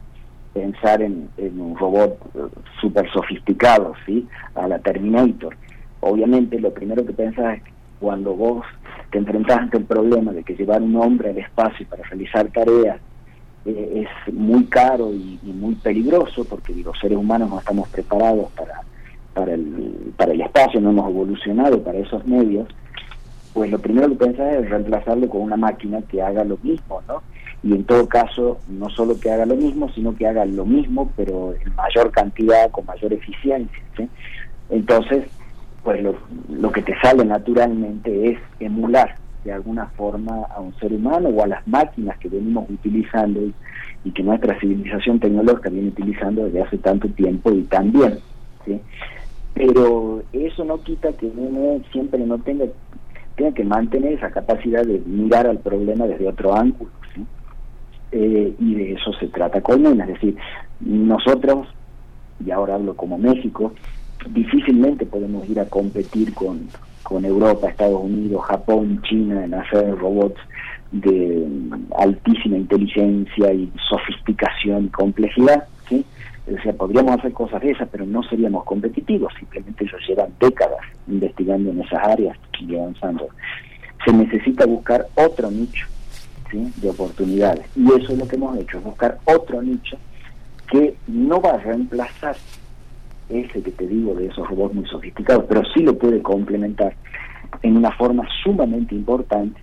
pensar 0.53 1.03
en, 1.03 1.29
un 1.39 1.77
robot 1.77 2.19
eh, 2.35 2.39
súper 2.81 3.11
sofisticado, 3.13 3.95
¿sí? 4.07 4.27
A 4.55 4.69
la 4.69 4.79
Terminator. 4.79 5.57
Obviamente, 6.01 6.59
lo 6.59 6.73
primero 6.73 7.05
que 7.05 7.13
pensás 7.13 7.57
es 7.57 7.63
que 7.63 7.71
cuando 8.01 8.35
vos 8.35 8.65
te 9.11 9.19
enfrentás 9.19 9.59
ante 9.59 9.79
el 9.79 9.85
problema 9.85 10.33
de 10.33 10.43
que 10.45 10.55
llevar 10.55 10.83
un 10.83 10.97
hombre 10.97 11.31
al 11.31 11.39
espacio 11.39 11.87
para 11.89 12.03
realizar 12.05 12.47
tareas 12.49 12.99
eh, 13.65 14.07
es 14.07 14.35
muy 14.35 14.65
caro 14.67 15.13
y, 15.13 15.39
muy 15.45 15.75
peligroso, 15.75 16.45
porque 16.45 16.75
los 16.75 16.99
seres 16.99 17.19
humanos 17.19 17.51
no 17.51 17.59
estamos 17.59 17.89
preparados 17.89 18.51
para, 18.53 18.81
para, 19.35 19.55
el, 19.55 20.13
para 20.17 20.33
el 20.33 20.41
espacio, 20.41 20.81
no 20.81 20.91
hemos 20.91 21.11
evolucionado 21.11 21.83
para 21.83 21.99
esos 21.99 22.25
medios 22.27 22.69
pues 23.57 23.71
lo 23.71 23.79
primero 23.79 24.11
que 24.11 24.17
pensás 24.17 24.55
es 24.55 24.69
reemplazarlo 24.69 25.31
con 25.31 25.41
una 25.41 25.57
máquina 25.57 26.03
que 26.03 26.21
haga 26.21 26.45
lo 26.45 26.59
mismo, 26.63 27.01
¿no? 27.09 27.23
Y 27.63 27.73
en 27.73 27.85
todo 27.85 28.07
caso, 28.07 28.59
no 28.69 28.91
solo 28.91 29.19
que 29.19 29.31
haga 29.31 29.47
lo 29.47 29.57
mismo, 29.57 29.89
sino 29.95 30.15
que 30.15 30.27
haga 30.27 30.45
lo 30.45 30.67
mismo, 30.67 31.11
pero 31.17 31.55
en 31.55 31.75
mayor 31.75 32.11
cantidad, 32.11 32.71
con 32.71 32.85
mayor 32.85 33.15
eficiencia. 33.15 33.83
¿sí? 33.97 34.07
Entonces, 34.69 35.25
pues 35.83 36.03
lo, 36.03 36.17
lo 36.51 36.71
que 36.71 36.83
te 36.83 37.01
sale 37.01 37.25
naturalmente 37.25 38.33
es 38.33 38.39
emular 38.61 39.17
de 39.43 39.53
alguna 39.55 39.87
forma 39.87 40.43
a 40.55 40.61
un 40.61 40.75
ser 40.79 40.93
humano 40.93 41.31
o 41.31 41.43
a 41.43 41.47
las 41.47 41.67
máquinas 41.67 42.19
que 42.19 42.29
venimos 42.29 42.69
utilizando 42.69 43.41
y, 43.41 43.55
y 44.05 44.11
que 44.11 44.23
nuestra 44.23 44.61
civilización 44.61 45.19
tecnológica 45.19 45.71
viene 45.71 45.89
utilizando 45.89 46.45
desde 46.45 46.61
hace 46.61 46.77
tanto 46.77 47.09
tiempo 47.09 47.51
y 47.53 47.63
también. 47.63 48.19
¿sí? 48.67 48.79
pero 49.57 50.23
eso 50.35 50.67
no 50.67 50.83
quita 50.83 51.15
que 51.15 51.25
uno 51.25 51.83
siempre 51.91 52.19
no 52.27 52.39
tenga, 52.39 52.67
tenga 53.37 53.53
que 53.53 53.65
mantener 53.65 54.15
esa 54.15 54.31
capacidad 54.31 54.85
de 54.85 55.01
mirar 55.07 55.47
al 55.47 55.59
problema 55.59 56.07
desde 56.07 56.29
otro 56.29 56.55
ángulo. 56.55 56.91
Eh, 58.13 58.55
y 58.59 58.75
de 58.75 58.93
eso 58.93 59.13
se 59.15 59.29
trata 59.29 59.61
Colmena, 59.61 60.05
es 60.05 60.15
decir, 60.15 60.37
nosotros, 60.81 61.69
y 62.45 62.51
ahora 62.51 62.77
hablo 62.77 62.97
como 62.97 63.19
México, 63.19 63.73
difícilmente 64.31 65.07
podemos 65.07 65.49
ir 65.49 65.61
a 65.61 65.67
competir 65.67 66.33
con, 66.33 66.69
con 67.03 67.25
Europa, 67.25 67.69
Estados 67.69 68.03
Unidos, 68.03 68.45
Japón, 68.47 69.03
China 69.03 69.45
en 69.45 69.55
hacer 69.55 69.97
robots 69.99 70.41
de 70.93 71.47
altísima 71.99 72.57
inteligencia 72.57 73.53
y 73.53 73.71
sofisticación 73.89 74.87
y 74.87 74.89
complejidad. 74.89 75.65
O 76.47 76.63
sea, 76.63 76.73
podríamos 76.73 77.19
hacer 77.19 77.33
cosas 77.33 77.61
de 77.61 77.73
esas, 77.73 77.89
pero 77.89 78.07
no 78.07 78.23
seríamos 78.23 78.65
competitivos, 78.65 79.33
simplemente 79.39 79.85
ellos 79.85 80.01
llevan 80.07 80.31
décadas 80.39 80.79
investigando 81.09 81.71
en 81.71 81.81
esas 81.81 82.03
áreas 82.05 82.39
y 82.61 82.77
avanzando. 82.77 83.29
Se 84.05 84.13
necesita 84.13 84.65
buscar 84.65 85.07
otro 85.17 85.51
nicho 85.51 85.87
de 86.53 86.89
oportunidades, 86.89 87.67
y 87.75 87.87
eso 87.89 88.13
es 88.13 88.19
lo 88.19 88.29
que 88.29 88.37
hemos 88.37 88.57
hecho, 88.57 88.81
buscar 88.81 89.19
otro 89.25 89.61
nicho 89.61 89.99
que 90.71 90.97
no 91.09 91.41
va 91.41 91.51
a 91.51 91.59
reemplazar 91.59 92.37
ese 93.29 93.63
que 93.63 93.73
te 93.73 93.87
digo 93.87 94.15
de 94.15 94.27
esos 94.27 94.49
robots 94.49 94.75
muy 94.75 94.87
sofisticados, 94.87 95.45
pero 95.49 95.63
sí 95.75 95.83
lo 95.83 95.99
puede 95.99 96.23
complementar 96.23 96.95
en 97.63 97.77
una 97.77 97.91
forma 97.93 98.27
sumamente 98.45 98.95
importante 98.95 99.61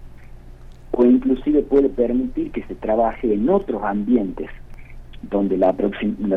o 0.91 1.05
inclusive 1.05 1.61
puede 1.63 1.89
permitir 1.89 2.51
que 2.51 2.63
se 2.63 2.75
trabaje 2.75 3.33
en 3.33 3.49
otros 3.49 3.81
ambientes 3.83 4.49
donde 5.29 5.57
la, 5.57 5.73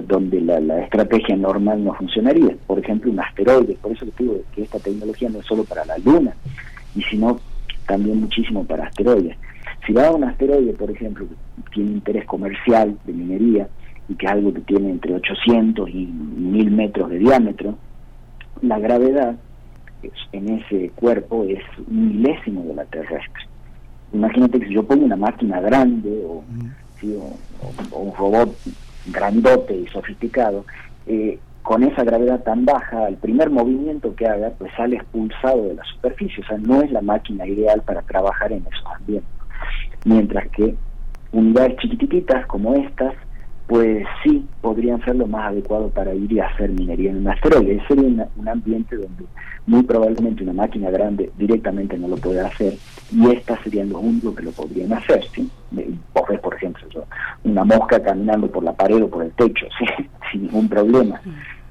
donde 0.06 0.40
la, 0.40 0.80
estrategia 0.84 1.36
normal 1.36 1.84
no 1.84 1.94
funcionaría. 1.94 2.56
Por 2.66 2.78
ejemplo, 2.78 3.10
un 3.10 3.20
asteroide. 3.20 3.76
Por 3.80 3.92
eso 3.92 4.06
te 4.06 4.22
digo 4.22 4.40
que 4.54 4.62
esta 4.62 4.78
tecnología 4.78 5.28
no 5.28 5.40
es 5.40 5.46
solo 5.46 5.64
para 5.64 5.84
la 5.84 5.98
Luna, 5.98 6.34
y 6.94 7.02
sino 7.02 7.38
también 7.86 8.20
muchísimo 8.20 8.64
para 8.64 8.86
asteroides. 8.86 9.36
Si 9.86 9.92
va 9.92 10.08
a 10.08 10.12
un 10.12 10.24
asteroide, 10.24 10.72
por 10.72 10.90
ejemplo, 10.90 11.26
que 11.26 11.70
tiene 11.74 11.92
interés 11.92 12.24
comercial 12.26 12.96
de 13.04 13.12
minería 13.12 13.68
y 14.08 14.14
que 14.14 14.26
es 14.26 14.32
algo 14.32 14.52
que 14.52 14.60
tiene 14.62 14.90
entre 14.90 15.14
800 15.14 15.88
y 15.90 16.06
1000 16.06 16.70
metros 16.70 17.10
de 17.10 17.18
diámetro, 17.18 17.76
la 18.62 18.78
gravedad 18.78 19.36
en 20.32 20.48
ese 20.48 20.90
cuerpo 20.90 21.44
es 21.44 21.62
un 21.88 22.08
milésimo 22.08 22.62
de 22.64 22.74
la 22.74 22.84
terrestre. 22.84 23.44
Imagínate 24.12 24.60
que 24.60 24.68
si 24.68 24.74
yo 24.74 24.84
pongo 24.84 25.04
una 25.04 25.16
máquina 25.16 25.60
grande 25.60 26.24
o, 26.26 26.44
un 27.02 28.14
robot 28.16 28.56
grandote 29.06 29.76
y 29.76 29.86
sofisticado, 29.88 30.64
eh, 31.06 31.38
con 31.62 31.82
esa 31.82 32.04
gravedad 32.04 32.42
tan 32.44 32.64
baja, 32.64 33.08
el 33.08 33.16
primer 33.16 33.50
movimiento 33.50 34.14
que 34.14 34.26
haga, 34.26 34.50
pues 34.56 34.70
sale 34.76 34.96
expulsado 34.96 35.64
de 35.64 35.74
la 35.74 35.84
superficie. 35.84 36.44
O 36.44 36.46
sea, 36.46 36.58
no 36.58 36.80
es 36.80 36.92
la 36.92 37.00
máquina 37.00 37.46
ideal 37.46 37.82
para 37.82 38.02
trabajar 38.02 38.52
en 38.52 38.64
esos 38.72 38.86
ambientes. 38.94 39.30
Mientras 40.04 40.48
que 40.52 40.76
unidades 41.32 41.76
chiquititas 41.78 42.46
como 42.46 42.74
estas, 42.74 43.14
pues 43.66 44.06
sí 44.22 44.46
podrían 44.60 45.04
ser 45.04 45.16
lo 45.16 45.26
más 45.26 45.50
adecuado 45.50 45.88
para 45.88 46.14
ir 46.14 46.32
y 46.32 46.40
hacer 46.40 46.70
minería 46.70 47.10
en 47.10 47.18
un 47.18 47.28
asteroide. 47.28 47.82
Sería 47.88 48.28
un 48.36 48.48
ambiente 48.48 48.96
donde 48.96 49.24
muy 49.66 49.82
probablemente 49.82 50.44
una 50.44 50.52
máquina 50.52 50.90
grande 50.90 51.30
directamente 51.36 51.98
no 51.98 52.08
lo 52.08 52.16
puede 52.16 52.40
hacer 52.40 52.74
y 53.10 53.30
estas 53.30 53.60
serían 53.62 53.90
los 53.90 54.02
únicos 54.02 54.36
que 54.36 54.44
lo 54.44 54.52
podrían 54.52 54.92
hacer. 54.92 55.24
¿sí? 55.34 55.50
Vos 56.14 56.24
ves, 56.28 56.40
por 56.40 56.54
ejemplo, 56.54 56.86
una 57.44 57.64
mosca 57.64 58.00
caminando 58.00 58.48
por 58.48 58.62
la 58.62 58.72
pared 58.72 59.02
o 59.02 59.10
por 59.10 59.24
el 59.24 59.32
techo 59.32 59.66
sin 60.30 60.42
ningún 60.42 60.68
problema. 60.68 61.20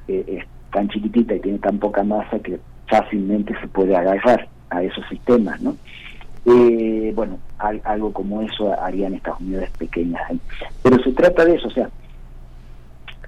Eh, 0.07 0.23
es 0.27 0.45
tan 0.71 0.89
chiquitita 0.89 1.35
y 1.35 1.39
tiene 1.39 1.59
tan 1.59 1.79
poca 1.79 2.03
masa 2.03 2.39
que 2.39 2.59
fácilmente 2.87 3.53
se 3.61 3.67
puede 3.69 3.95
agarrar 3.95 4.47
a 4.69 4.83
esos 4.83 5.07
sistemas, 5.07 5.61
¿no? 5.61 5.77
Eh, 6.45 7.11
bueno, 7.15 7.39
algo 7.57 8.13
como 8.13 8.41
eso 8.41 8.71
harían 8.79 9.15
estas 9.15 9.39
unidades 9.39 9.71
pequeñas. 9.71 10.21
Pero 10.83 11.03
se 11.03 11.11
trata 11.11 11.43
de 11.43 11.55
eso, 11.55 11.67
o 11.67 11.71
sea, 11.71 11.89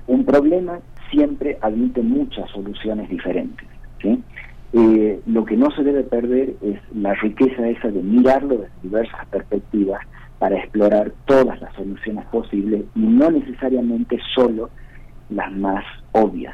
un 0.05 0.23
problema 0.23 0.79
siempre 1.09 1.57
admite 1.61 2.01
muchas 2.01 2.49
soluciones 2.51 3.09
diferentes. 3.09 3.67
Eh, 4.73 5.21
lo 5.25 5.45
que 5.45 5.55
no 5.57 5.71
se 5.71 5.83
debe 5.83 6.03
perder 6.03 6.53
es 6.61 6.79
la 6.93 7.13
riqueza 7.15 7.67
esa 7.67 7.87
de 7.87 8.03
mirarlo 8.03 8.57
desde 8.57 8.71
diversas 8.83 9.25
perspectivas 9.27 10.01
para 10.39 10.57
explorar 10.57 11.11
todas 11.25 11.59
las 11.61 11.73
soluciones 11.73 12.25
posibles 12.25 12.83
y 12.95 12.99
no 12.99 13.31
necesariamente 13.31 14.19
solo 14.35 14.69
las 15.29 15.51
más 15.53 15.83
obvias. 16.11 16.53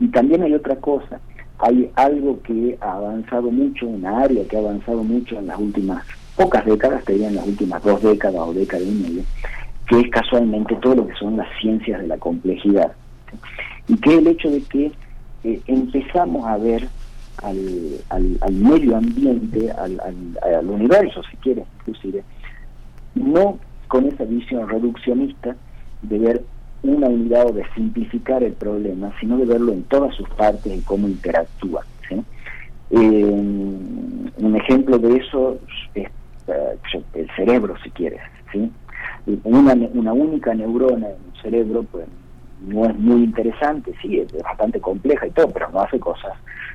Y 0.00 0.08
también 0.08 0.42
hay 0.42 0.54
otra 0.54 0.76
cosa, 0.76 1.20
hay 1.58 1.90
algo 1.96 2.40
que 2.42 2.78
ha 2.80 2.92
avanzado 2.92 3.50
mucho, 3.50 3.86
una 3.86 4.20
área 4.20 4.46
que 4.46 4.56
ha 4.56 4.60
avanzado 4.60 5.02
mucho 5.02 5.38
en 5.38 5.48
las 5.48 5.58
últimas 5.58 6.04
pocas 6.36 6.64
décadas, 6.64 7.04
te 7.04 7.12
diría 7.12 7.28
en 7.28 7.34
las 7.36 7.46
últimas 7.46 7.82
dos 7.82 8.00
décadas 8.02 8.40
o 8.40 8.52
década 8.54 8.82
y 8.82 8.90
media, 8.90 9.22
que 9.88 10.00
es 10.00 10.10
casualmente 10.10 10.76
todo 10.76 10.94
lo 10.94 11.06
que 11.08 11.14
son 11.14 11.36
las 11.36 11.48
ciencias 11.60 12.00
de 12.00 12.06
la 12.06 12.18
complejidad. 12.18 12.92
Y 13.88 13.96
que 13.96 14.18
el 14.18 14.26
hecho 14.28 14.50
de 14.50 14.62
que 14.62 14.92
eh, 15.44 15.60
empezamos 15.66 16.46
a 16.46 16.56
ver 16.58 16.88
al, 17.42 18.00
al, 18.10 18.52
medio 18.52 18.96
ambiente, 18.96 19.70
al, 19.72 20.00
al, 20.00 20.68
universo, 20.68 21.22
si 21.30 21.36
quieres, 21.38 21.64
inclusive, 21.80 22.22
no 23.14 23.58
con 23.88 24.06
esa 24.06 24.24
visión 24.24 24.68
reduccionista 24.68 25.56
de 26.02 26.18
ver 26.18 26.44
una 26.82 27.08
unidad 27.08 27.46
o 27.46 27.52
de 27.52 27.64
simplificar 27.74 28.42
el 28.42 28.52
problema, 28.52 29.12
sino 29.20 29.36
de 29.36 29.44
verlo 29.44 29.72
en 29.72 29.82
todas 29.84 30.14
sus 30.14 30.28
partes 30.30 30.76
y 30.76 30.82
cómo 30.82 31.08
interactúa. 31.08 31.84
Eh, 32.90 33.24
un 34.38 34.56
ejemplo 34.56 34.98
de 34.98 35.16
eso 35.16 35.58
es 35.94 36.08
eh, 36.46 36.78
el 37.14 37.30
cerebro, 37.36 37.74
si 37.82 37.90
quieres. 37.90 38.20
Una, 39.44 39.74
una 39.74 40.12
única 40.14 40.54
neurona 40.54 41.08
en 41.08 41.16
un 41.16 41.42
cerebro 41.42 41.82
pues, 41.82 42.06
no 42.66 42.86
es 42.86 42.98
muy 42.98 43.24
interesante, 43.24 43.92
sí, 44.00 44.18
es 44.18 44.32
bastante 44.42 44.80
compleja 44.80 45.26
y 45.26 45.30
todo, 45.30 45.50
pero 45.50 45.68
no 45.70 45.80
hace 45.80 46.00
cosas 46.00 46.32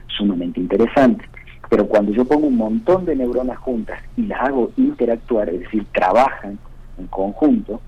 sumamente 0.08 0.60
interesantes. 0.60 1.28
Pero 1.70 1.88
cuando 1.88 2.12
yo 2.12 2.26
pongo 2.26 2.48
un 2.48 2.58
montón 2.58 3.06
de 3.06 3.16
neuronas 3.16 3.58
juntas 3.58 4.00
y 4.16 4.28
las 4.28 4.42
hago 4.42 4.72
interactuar, 4.78 5.50
es 5.50 5.62
decir, 5.62 5.86
trabajan 5.94 6.60
en 7.00 7.08
conjunto, 7.08 7.82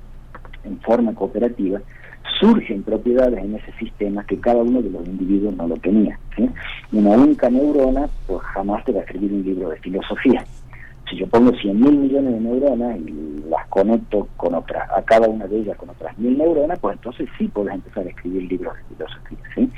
en 0.64 0.80
forma 0.80 1.14
cooperativa, 1.14 1.80
surgen 2.40 2.84
propiedades 2.84 3.44
en 3.44 3.56
ese 3.56 3.72
sistema 3.74 4.26
que 4.26 4.40
cada 4.40 4.62
uno 4.62 4.82
de 4.82 4.90
los 4.90 5.06
individuos 5.08 5.56
no 5.56 5.68
lo 5.68 5.76
tenía. 5.78 6.20
Una 6.92 7.12
única 7.12 7.50
neurona, 7.50 8.08
pues 8.28 8.42
jamás 8.42 8.84
te 8.86 8.92
va 8.92 9.00
a 9.00 9.04
escribir 9.04 9.34
un 9.34 9.44
libro 9.44 9.70
de 9.70 9.78
filosofía. 9.78 10.44
Si 11.10 11.18
yo 11.18 11.28
pongo 11.28 11.52
100 11.52 11.80
mil 11.80 11.98
millones 11.98 12.34
de 12.34 12.40
neuronas 12.40 12.98
y 12.98 13.44
las 13.50 13.68
conecto 13.68 14.28
con 14.38 14.56
otras, 14.56 14.90
a 14.92 15.02
cada 15.04 15.28
una 15.28 15.46
de 15.46 15.60
ellas 15.60 15.78
con 15.78 15.90
otras 15.90 16.18
mil 16.18 16.38
neuronas, 16.38 16.80
pues 16.80 16.96
entonces 16.98 17.30
sí 17.38 17.48
puedes 17.48 17.74
empezar 17.74 18.06
a 18.06 18.10
escribir 18.10 18.44
libros 18.44 18.74
de 18.76 18.96
filosofía. 18.96 19.38
¿sí? 19.54 19.70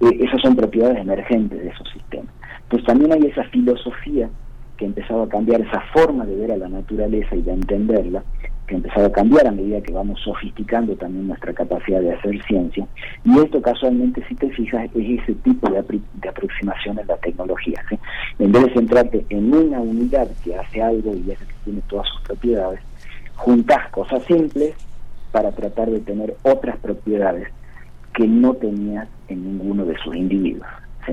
Eh, 0.00 0.24
esas 0.24 0.40
son 0.42 0.56
propiedades 0.56 0.98
emergentes 0.98 1.62
de 1.62 1.68
esos 1.68 1.88
sistemas. 1.90 2.34
Entonces 2.64 2.86
también 2.86 3.12
hay 3.12 3.30
esa 3.30 3.44
filosofía 3.44 4.28
que 4.76 4.84
ha 4.84 4.88
empezado 4.88 5.22
a 5.22 5.28
cambiar, 5.28 5.60
esa 5.60 5.80
forma 5.92 6.26
de 6.26 6.36
ver 6.36 6.52
a 6.52 6.56
la 6.56 6.68
naturaleza 6.68 7.34
y 7.36 7.42
de 7.42 7.52
entenderla, 7.52 8.24
que 8.66 8.74
ha 8.74 8.78
empezado 8.78 9.06
a 9.06 9.12
cambiar 9.12 9.46
a 9.46 9.52
medida 9.52 9.80
que 9.80 9.92
vamos 9.92 10.20
sofisticando 10.20 10.96
también 10.96 11.28
nuestra 11.28 11.52
capacidad 11.52 12.00
de 12.00 12.12
hacer 12.12 12.42
ciencia. 12.44 12.86
Y 13.24 13.38
esto 13.38 13.62
casualmente, 13.62 14.24
si 14.28 14.34
te 14.34 14.50
fijas, 14.50 14.84
es 14.94 15.20
ese 15.22 15.34
tipo 15.34 15.70
de, 15.70 15.78
aproximación 16.28 16.98
en 16.98 17.06
la 17.06 17.16
tecnología. 17.18 17.82
En 18.38 18.52
vez 18.52 18.64
de 18.64 18.72
centrarte 18.74 19.26
en 19.30 19.54
una 19.54 19.80
unidad 19.80 20.28
que 20.42 20.56
hace 20.56 20.82
algo 20.82 21.14
y 21.14 21.30
es 21.30 21.38
que 21.38 21.54
tiene 21.64 21.80
todas 21.88 22.08
sus 22.08 22.20
propiedades, 22.22 22.80
juntas 23.36 23.88
cosas 23.90 24.24
simples 24.24 24.74
para 25.30 25.52
tratar 25.52 25.90
de 25.90 26.00
tener 26.00 26.36
otras 26.42 26.76
propiedades 26.78 27.48
que 28.14 28.26
no 28.26 28.54
tenía 28.54 29.06
en 29.28 29.44
ninguno 29.44 29.84
de 29.84 29.96
sus 29.98 30.16
individuos. 30.16 30.66
¿sí? 31.06 31.12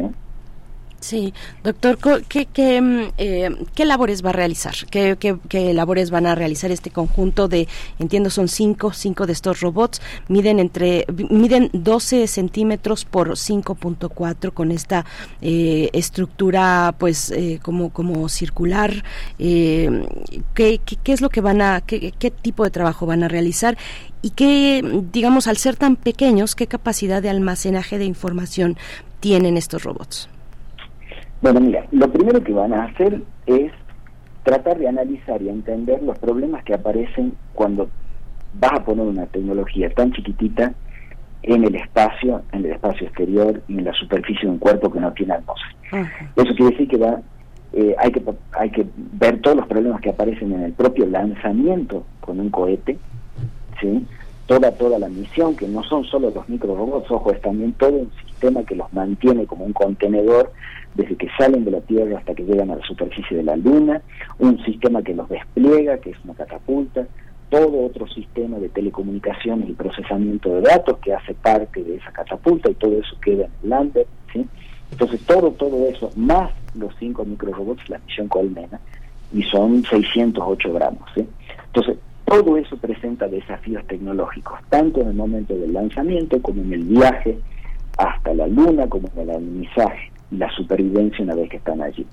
Sí, 1.03 1.33
doctor, 1.65 1.98
¿qué, 2.30 2.45
qué, 2.45 2.82
mm, 2.82 3.11
eh, 3.17 3.49
¿qué, 3.75 3.83
labores 3.83 4.23
va 4.23 4.30
a 4.30 4.32
realizar? 4.32 4.73
¿Qué, 4.90 5.17
¿Qué, 5.49 5.73
labores 5.73 6.11
van 6.11 6.25
a 6.25 6.33
realizar 6.33 6.72
este 6.72 6.91
conjunto 6.91 7.49
de, 7.49 7.67
entiendo, 7.99 8.30
son 8.30 8.48
cinco, 8.48 8.93
cinco 8.93 9.25
de 9.27 9.33
estos 9.33 9.59
robots, 9.59 10.01
miden 10.30 10.59
entre, 10.59 11.06
miden 11.30 11.69
12 11.73 12.25
centímetros 12.27 13.03
por 13.03 13.32
5.4 13.32 14.53
con 14.53 14.72
esta 14.72 15.06
eh, 15.41 15.90
estructura, 15.91 16.95
pues, 16.98 17.32
eh, 17.32 17.59
como, 17.61 17.90
como 17.90 18.30
circular. 18.30 19.03
¿qué, 19.38 19.99
qué, 20.53 21.11
es 21.11 21.19
lo 21.19 21.30
que 21.30 21.41
van 21.41 21.61
a, 21.61 21.82
qué, 21.82 22.14
qué 22.17 22.32
tipo 22.32 22.64
de 22.64 22.72
trabajo 22.72 23.06
van 23.06 23.23
a 23.23 23.27
realizar? 23.27 23.77
y 24.25 24.30
qué, 24.30 25.01
digamos, 25.11 25.48
al 25.48 25.57
ser 25.57 25.75
tan 25.75 25.98
pequeños, 25.98 26.56
qué 26.56 26.65
capacidad 26.65 27.22
de 27.22 27.30
almacenaje 27.30 27.98
de 27.98 28.06
información 28.06 28.77
tienen 29.19 29.57
estos 29.57 29.83
robots. 29.83 30.30
Bueno, 31.43 31.59
mira, 31.59 31.85
lo 31.91 32.09
primero 32.09 32.41
que 32.41 32.53
van 32.53 32.73
a 32.73 32.85
hacer 32.85 33.22
es 33.47 33.73
tratar 34.43 34.77
de 34.77 34.88
analizar 34.88 35.41
y 35.41 35.49
entender 35.49 36.01
los 36.01 36.17
problemas 36.17 36.63
que 36.63 36.73
aparecen 36.73 37.33
cuando 37.53 37.89
vas 38.53 38.72
a 38.72 38.85
poner 38.85 39.05
una 39.05 39.25
tecnología 39.25 39.89
tan 39.89 40.13
chiquitita 40.13 40.73
en 41.41 41.65
el 41.65 41.75
espacio, 41.75 42.43
en 42.53 42.63
el 42.63 42.72
espacio 42.72 43.07
exterior 43.07 43.61
y 43.67 43.77
en 43.77 43.83
la 43.83 43.91
superficie 43.91 44.43
de 44.43 44.51
un 44.51 44.57
cuerpo 44.57 44.89
que 44.89 45.01
no 45.01 45.11
tiene 45.11 45.33
atmósfera. 45.33 46.09
Eso 46.38 46.55
quiere 46.55 46.72
decir 46.72 46.88
que 46.88 46.97
va, 46.97 47.19
eh, 47.73 47.93
hay 47.99 48.11
que 48.13 48.23
hay 48.53 48.69
que 48.69 48.85
ver 48.95 49.41
todos 49.41 49.57
los 49.57 49.67
problemas 49.67 49.99
que 49.99 50.11
aparecen 50.11 50.53
en 50.53 50.61
el 50.61 50.72
propio 50.72 51.05
lanzamiento 51.07 52.05
con 52.22 52.39
un 52.39 52.51
cohete, 52.51 52.97
¿sí? 53.81 54.05
toda 54.45 54.72
toda 54.72 54.97
la 54.97 55.09
misión, 55.09 55.57
que 55.57 55.67
no 55.67 55.83
son 55.83 56.05
solo 56.05 56.31
los 56.33 56.47
micro 56.47 56.73
robots, 56.73 57.11
ojo, 57.11 57.33
es 57.33 57.41
también 57.41 57.73
todo 57.73 57.91
un 57.91 58.11
sistema 58.11 58.32
que 58.65 58.75
los 58.75 58.91
mantiene 58.93 59.45
como 59.45 59.65
un 59.65 59.73
contenedor 59.73 60.51
desde 60.95 61.15
que 61.15 61.30
salen 61.38 61.63
de 61.63 61.72
la 61.72 61.81
Tierra 61.81 62.17
hasta 62.17 62.35
que 62.35 62.43
llegan 62.43 62.72
a 62.72 62.75
la 62.75 62.85
superficie 62.85 63.38
de 63.38 63.43
la 63.43 63.55
Luna, 63.55 64.01
un 64.39 64.63
sistema 64.63 65.01
que 65.01 65.13
los 65.13 65.30
despliega, 65.30 65.97
que 65.97 66.11
es 66.11 66.17
una 66.23 66.33
catapulta, 66.33 67.07
todo 67.49 67.85
otro 67.85 68.07
sistema 68.07 68.57
de 68.57 68.69
telecomunicaciones 68.69 69.69
y 69.69 69.73
procesamiento 69.73 70.55
de 70.55 70.61
datos 70.61 70.97
que 70.99 71.13
hace 71.13 71.33
parte 71.33 71.83
de 71.83 71.95
esa 71.95 72.11
catapulta 72.11 72.69
y 72.69 72.73
todo 72.75 72.99
eso 72.99 73.15
queda 73.22 73.45
en 73.45 73.51
el 73.63 73.69
lander, 73.69 74.07
¿sí? 74.33 74.45
Entonces 74.91 75.22
todo, 75.22 75.51
todo 75.51 75.88
eso, 75.88 76.11
más 76.15 76.51
los 76.75 76.93
cinco 76.99 77.23
microrobots, 77.23 77.88
la 77.89 77.99
misión 77.99 78.27
Colmena, 78.27 78.80
y 79.33 79.43
son 79.43 79.83
608 79.83 80.73
gramos, 80.73 81.09
¿sí? 81.15 81.25
Entonces, 81.67 81.97
todo 82.25 82.57
eso 82.57 82.77
presenta 82.77 83.27
desafíos 83.27 83.85
tecnológicos, 83.88 84.59
tanto 84.69 85.01
en 85.01 85.09
el 85.09 85.13
momento 85.13 85.55
del 85.55 85.73
lanzamiento 85.73 86.41
como 86.41 86.61
en 86.61 86.73
el 86.73 86.83
viaje 86.83 87.38
hasta 87.97 88.33
la 88.33 88.47
luna, 88.47 88.88
como 88.88 89.09
en 89.15 89.22
el 89.22 89.30
alunizaje 89.30 90.11
y 90.31 90.38
la 90.38 90.49
supervivencia 90.51 91.23
una 91.23 91.35
vez 91.35 91.49
que 91.49 91.57
están 91.57 91.81
allí. 91.81 92.05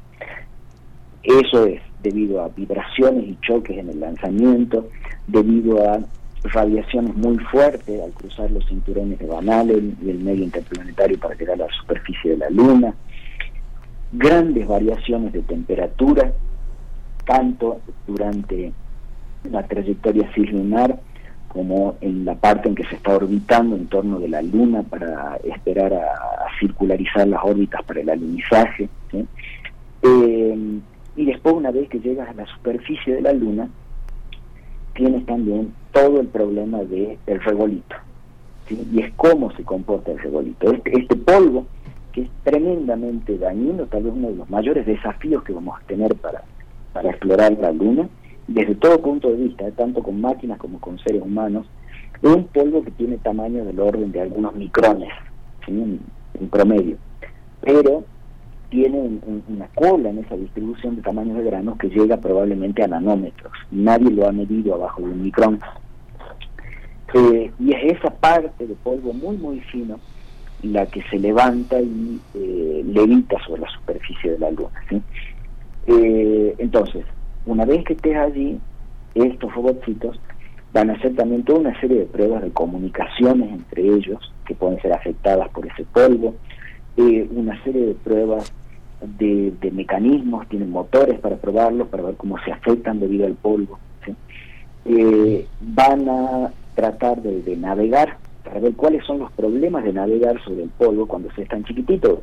Eso 1.23 1.67
es 1.67 1.81
debido 2.03 2.43
a 2.43 2.49
vibraciones 2.49 3.29
y 3.29 3.39
choques 3.43 3.77
en 3.77 3.91
el 3.91 4.01
lanzamiento, 4.01 4.89
debido 5.27 5.83
a 5.89 6.01
radiaciones 6.45 7.15
muy 7.17 7.39
fuertes 7.39 8.01
al 8.03 8.13
cruzar 8.13 8.51
los 8.51 8.67
cinturones 8.67 9.19
de 9.19 9.27
Van 9.27 9.51
Allen 9.51 9.97
y 10.03 10.11
el 10.11 10.21
medio 10.21 10.45
interplanetario 10.45 11.19
para 11.19 11.35
llegar 11.35 11.61
a 11.61 11.67
la 11.67 11.73
superficie 11.81 12.33
de 12.33 12.37
la 12.39 12.51
Luna, 12.51 12.95
grandes 14.13 14.67
variaciones 14.67 15.33
de 15.33 15.43
temperatura, 15.43 16.33
tanto 17.27 17.81
durante 18.07 18.73
la 19.51 19.67
trayectoria 19.67 20.31
cislunar 20.35 20.99
como 21.53 21.97
en 22.01 22.25
la 22.25 22.37
parte 22.37 22.69
en 22.69 22.77
que 22.77 22.85
se 22.85 22.95
está 22.95 23.17
orbitando 23.17 23.75
en 23.75 23.89
torno 23.89 24.21
de 24.21 24.29
la 24.29 24.41
Luna 24.41 24.85
para 24.85 25.37
esperar 25.43 25.93
a, 25.93 26.49
circularizar 26.61 27.27
las 27.27 27.43
órbitas 27.43 27.83
para 27.85 28.01
el 28.01 28.11
alunizaje. 28.11 28.89
Eh, 30.03 30.81
y 31.17 31.25
después, 31.25 31.55
una 31.55 31.71
vez 31.71 31.89
que 31.89 31.99
llegas 31.99 32.29
a 32.29 32.35
la 32.35 32.47
superficie 32.47 33.15
de 33.17 33.23
la 33.23 33.33
Luna, 33.33 33.69
tienes 34.95 35.27
también 35.27 35.73
todo 35.93 36.21
el 36.21 36.29
problema 36.29 36.79
del 36.85 37.19
el 37.27 37.41
regolito. 37.41 37.97
Y 38.69 39.01
es 39.01 39.13
cómo 39.17 39.51
se 39.57 39.65
comporta 39.65 40.13
el 40.13 40.21
regolito. 40.21 40.71
Este, 40.73 41.01
este 41.01 41.17
polvo, 41.17 41.67
que 42.13 42.23
es 42.23 42.31
tremendamente 42.45 43.39
dañino, 43.39 43.87
tal 43.87 44.05
vez 44.05 44.13
uno 44.15 44.29
de 44.29 44.37
los 44.37 44.51
mayores 44.51 44.87
desafíos 44.87 45.43
que 45.43 45.53
vamos 45.53 45.81
a 45.81 45.87
tener 45.87 46.15
para, 46.15 46.43
para 46.93 47.11
explorar 47.11 47.53
la 47.61 47.73
Luna, 47.73 48.09
desde 48.51 48.75
todo 48.75 49.01
punto 49.01 49.31
de 49.31 49.37
vista, 49.37 49.71
tanto 49.71 50.03
con 50.03 50.21
máquinas 50.21 50.59
como 50.59 50.81
con 50.81 50.99
seres 50.99 51.23
humanos, 51.23 51.67
es 52.21 52.29
un 52.29 52.45
polvo 52.49 52.83
que 52.83 52.91
tiene 52.91 53.17
tamaño 53.19 53.65
del 53.65 53.79
orden 53.79 54.11
de 54.11 54.21
algunos 54.21 54.55
micrones, 54.57 55.09
en, 55.69 56.01
promedio. 56.51 56.97
Pero 57.61 58.03
tiene 58.69 59.21
una 59.49 59.69
cola 59.69 60.11
en 60.11 60.19
esa 60.19 60.37
distribución 60.37 60.97
de 60.97 61.03
tamaños 61.03 61.39
de 61.39 61.45
granos 61.45 61.79
que 61.79 61.91
llega 61.91 62.17
probablemente 62.17 62.83
a 62.83 62.89
nanómetros. 62.89 63.53
Nadie 63.71 64.11
lo 64.11 64.27
ha 64.27 64.33
medido 64.33 64.75
abajo 64.75 65.03
de 65.03 65.11
un 65.11 65.23
micrón. 65.23 65.61
Eh, 67.15 67.53
y 67.61 67.73
es 67.73 67.99
esa 67.99 68.11
parte 68.11 68.67
de 68.67 68.75
polvo 68.75 69.13
muy, 69.13 69.37
muy 69.37 69.61
fino 69.61 70.01
la 70.63 70.87
que 70.87 71.03
se 71.03 71.19
levanta 71.19 71.81
y 71.81 72.21
eh, 72.35 72.83
levita 72.85 73.37
sobre 73.47 73.63
la 73.63 73.71
superficie 73.71 74.33
de 74.33 74.39
la 74.39 74.51
Luna. 74.51 74.71
Eh, 75.87 76.55
entonces, 76.59 77.05
una 77.47 77.65
vez 77.65 77.85
que 77.85 77.95
estés 77.95 78.17
allí, 78.17 78.59
estos 79.15 79.55
robotcitos 79.55 80.21
van 80.73 80.91
a 80.91 80.95
hacer 80.95 81.15
también 81.17 81.45
toda 81.45 81.61
una 81.61 81.81
serie 81.81 82.01
de 82.01 82.07
pruebas 82.07 82.43
de 82.43 82.51
comunicaciones 82.51 83.51
entre 83.51 83.83
ellos, 83.83 84.33
que 84.47 84.55
pueden 84.55 84.81
ser 84.81 84.93
afectadas 84.93 85.49
por 85.51 85.67
ese 85.67 85.85
polvo, 85.85 86.35
eh, 86.97 87.29
una 87.33 87.63
serie 87.65 87.87
de 87.87 87.95
pruebas 87.95 88.53
de, 89.01 89.71
mecanismos, 89.73 90.49
tienen 90.49 90.71
motores 90.71 91.19
para 91.21 91.37
probarlos, 91.37 91.89
para 91.89 92.03
ver 92.03 92.17
cómo 92.17 92.39
se 92.45 92.53
afectan 92.53 93.01
debido 93.01 93.27
al 93.27 93.35
polvo. 93.35 93.79
Eh, 94.85 95.47
van 95.61 96.09
a 96.09 96.51
tratar 96.75 97.21
de, 97.23 97.57
navegar 97.57 98.17
para 98.45 98.61
ver 98.61 98.75
cuáles 98.75 99.05
son 99.05 99.19
los 99.19 99.31
problemas 99.33 99.85
de 99.85 99.93
navegar 99.93 100.43
sobre 100.43 100.63
el 100.65 100.71
polvo 100.71 101.07
cuando 101.07 101.31
se 101.33 101.43
es 101.43 101.49
tan 101.49 101.65
chiquitito. 101.65 102.23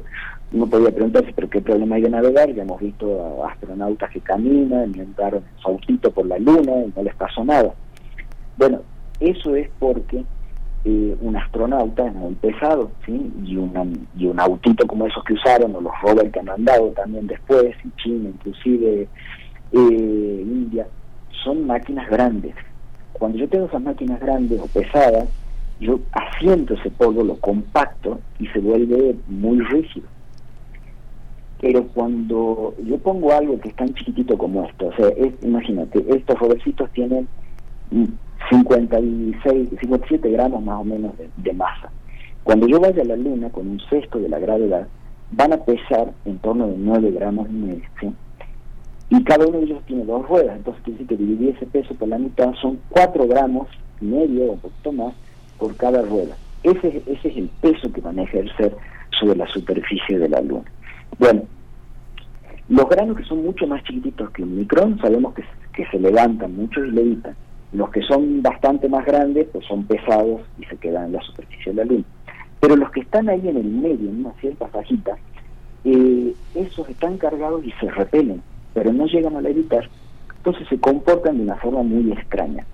Uno 0.53 0.65
podría 0.65 0.91
preguntarse, 0.91 1.33
pero 1.35 1.49
¿qué 1.49 1.59
problema 1.59 1.97
hay 1.97 2.03
de 2.03 2.09
navegar? 2.09 2.53
Ya 2.53 2.63
hemos 2.63 2.79
visto 2.79 3.43
a 3.43 3.51
astronautas 3.51 4.09
que 4.11 4.21
caminan 4.21 4.93
y 4.95 5.01
entraron 5.01 5.43
en 5.43 5.61
saltito 5.61 6.09
por 6.11 6.25
la 6.25 6.39
luna 6.39 6.85
y 6.85 6.93
no 6.95 7.03
les 7.03 7.13
pasó 7.15 7.43
nada. 7.43 7.73
Bueno, 8.55 8.79
eso 9.19 9.55
es 9.57 9.69
porque 9.77 10.23
eh, 10.85 11.17
un 11.19 11.35
astronauta 11.35 12.07
es 12.07 12.13
muy 12.13 12.33
pesado, 12.35 12.91
¿sí? 13.05 13.29
Y, 13.43 13.55
y 13.55 14.25
un 14.25 14.39
autito 14.39 14.87
como 14.87 15.05
esos 15.05 15.21
que 15.25 15.33
usaron, 15.33 15.75
o 15.75 15.81
los 15.81 15.91
rovers 16.01 16.31
que 16.31 16.39
han 16.39 16.49
andado 16.49 16.87
también 16.91 17.27
después, 17.27 17.75
y 17.83 18.01
China, 18.01 18.29
inclusive 18.29 19.09
eh, 19.73 20.43
India, 20.45 20.87
son 21.43 21.67
máquinas 21.67 22.09
grandes. 22.09 22.55
Cuando 23.11 23.37
yo 23.37 23.49
tengo 23.49 23.65
esas 23.65 23.81
máquinas 23.81 24.21
grandes 24.21 24.61
o 24.61 24.67
pesadas, 24.67 25.27
yo 25.81 25.99
asiento 26.13 26.75
ese 26.75 26.89
polvo, 26.89 27.21
lo 27.21 27.35
compacto 27.35 28.19
y 28.39 28.47
se 28.47 28.59
vuelve 28.59 29.15
muy 29.27 29.59
rígido 29.59 30.07
pero 31.59 31.87
cuando 31.87 32.75
yo 32.83 32.97
pongo 32.99 33.33
algo 33.33 33.59
que 33.59 33.69
es 33.69 33.75
tan 33.75 33.93
chiquitito 33.93 34.37
como 34.37 34.65
esto, 34.65 34.87
o 34.87 34.93
sea, 34.93 35.11
imagínate, 35.41 36.05
estos 36.07 36.37
rovercitos 36.37 36.89
tienen 36.91 37.27
56, 38.49 39.69
57 39.79 40.29
gramos 40.29 40.63
más 40.63 40.79
o 40.79 40.83
menos 40.83 41.13
de, 41.37 41.53
masa. 41.53 41.89
Cuando 42.43 42.67
yo 42.67 42.79
vaya 42.79 43.01
a 43.01 43.05
la 43.05 43.15
luna 43.15 43.49
con 43.49 43.67
un 43.67 43.79
sexto 43.89 44.19
de 44.19 44.29
la 44.29 44.39
gravedad, 44.39 44.87
van 45.31 45.53
a 45.53 45.57
pesar 45.57 46.13
en 46.25 46.37
torno 46.39 46.67
de 46.67 46.75
9 46.77 47.11
gramos 47.11 47.49
y 47.49 47.53
medio, 47.53 47.83
Y 49.09 49.23
cada 49.23 49.47
uno 49.47 49.57
de 49.57 49.65
ellos 49.65 49.83
tiene 49.87 50.05
dos 50.05 50.27
ruedas, 50.27 50.57
entonces 50.57 50.83
quiere 50.83 50.99
decir 50.99 51.17
que 51.17 51.23
dividir 51.23 51.55
ese 51.55 51.65
peso 51.65 51.95
por 51.95 52.07
la 52.07 52.19
mitad 52.19 52.53
son 52.61 52.79
4 52.89 53.27
gramos 53.27 53.67
y 53.99 54.05
medio 54.05 54.45
o 54.45 54.51
un 54.53 54.59
poquito 54.59 54.91
más 54.91 55.13
por 55.57 55.75
cada 55.75 56.03
rueda. 56.03 56.37
Ese, 56.61 57.01
ese 57.07 57.27
es 57.29 57.37
el 57.37 57.49
peso 57.61 57.91
que 57.91 58.01
van 58.01 58.19
a 58.19 58.23
ejercer 58.23 58.75
sobre 59.19 59.35
la 59.35 59.47
superficie 59.47 60.19
de 60.19 60.29
la 60.29 60.41
luna. 60.41 60.65
Bueno, 61.19 61.43
los 62.69 62.89
granos 62.89 63.17
que 63.17 63.23
son 63.23 63.43
mucho 63.43 63.65
más 63.65 63.83
chiquititos 63.83 64.29
que 64.31 64.43
un 64.43 64.57
micrón, 64.57 64.99
sabemos 64.99 65.33
que, 65.33 65.43
que 65.73 65.85
se 65.87 65.99
levantan 65.99 66.55
mucho 66.55 66.83
y 66.83 66.91
levitan. 66.91 67.35
Los 67.73 67.89
que 67.89 68.01
son 68.01 68.41
bastante 68.41 68.87
más 68.87 69.05
grandes, 69.05 69.47
pues 69.51 69.65
son 69.65 69.85
pesados 69.85 70.41
y 70.59 70.65
se 70.65 70.77
quedan 70.77 71.05
en 71.05 71.13
la 71.13 71.21
superficie 71.21 71.73
de 71.73 71.77
la 71.77 71.85
luna. 71.85 72.05
Pero 72.59 72.75
los 72.75 72.91
que 72.91 73.01
están 73.01 73.29
ahí 73.29 73.47
en 73.47 73.57
el 73.57 73.65
medio, 73.65 74.09
en 74.09 74.25
una 74.25 74.33
cierta 74.39 74.67
fajita, 74.67 75.17
eh, 75.83 76.33
esos 76.55 76.89
están 76.89 77.17
cargados 77.17 77.63
y 77.63 77.71
se 77.79 77.89
repelen, 77.89 78.41
pero 78.73 78.91
no 78.93 79.05
llegan 79.05 79.35
a 79.35 79.41
levitar. 79.41 79.89
Entonces 80.37 80.67
se 80.67 80.79
comportan 80.79 81.37
de 81.37 81.43
una 81.43 81.55
forma 81.55 81.83
muy 81.83 82.11
extraña. 82.11 82.65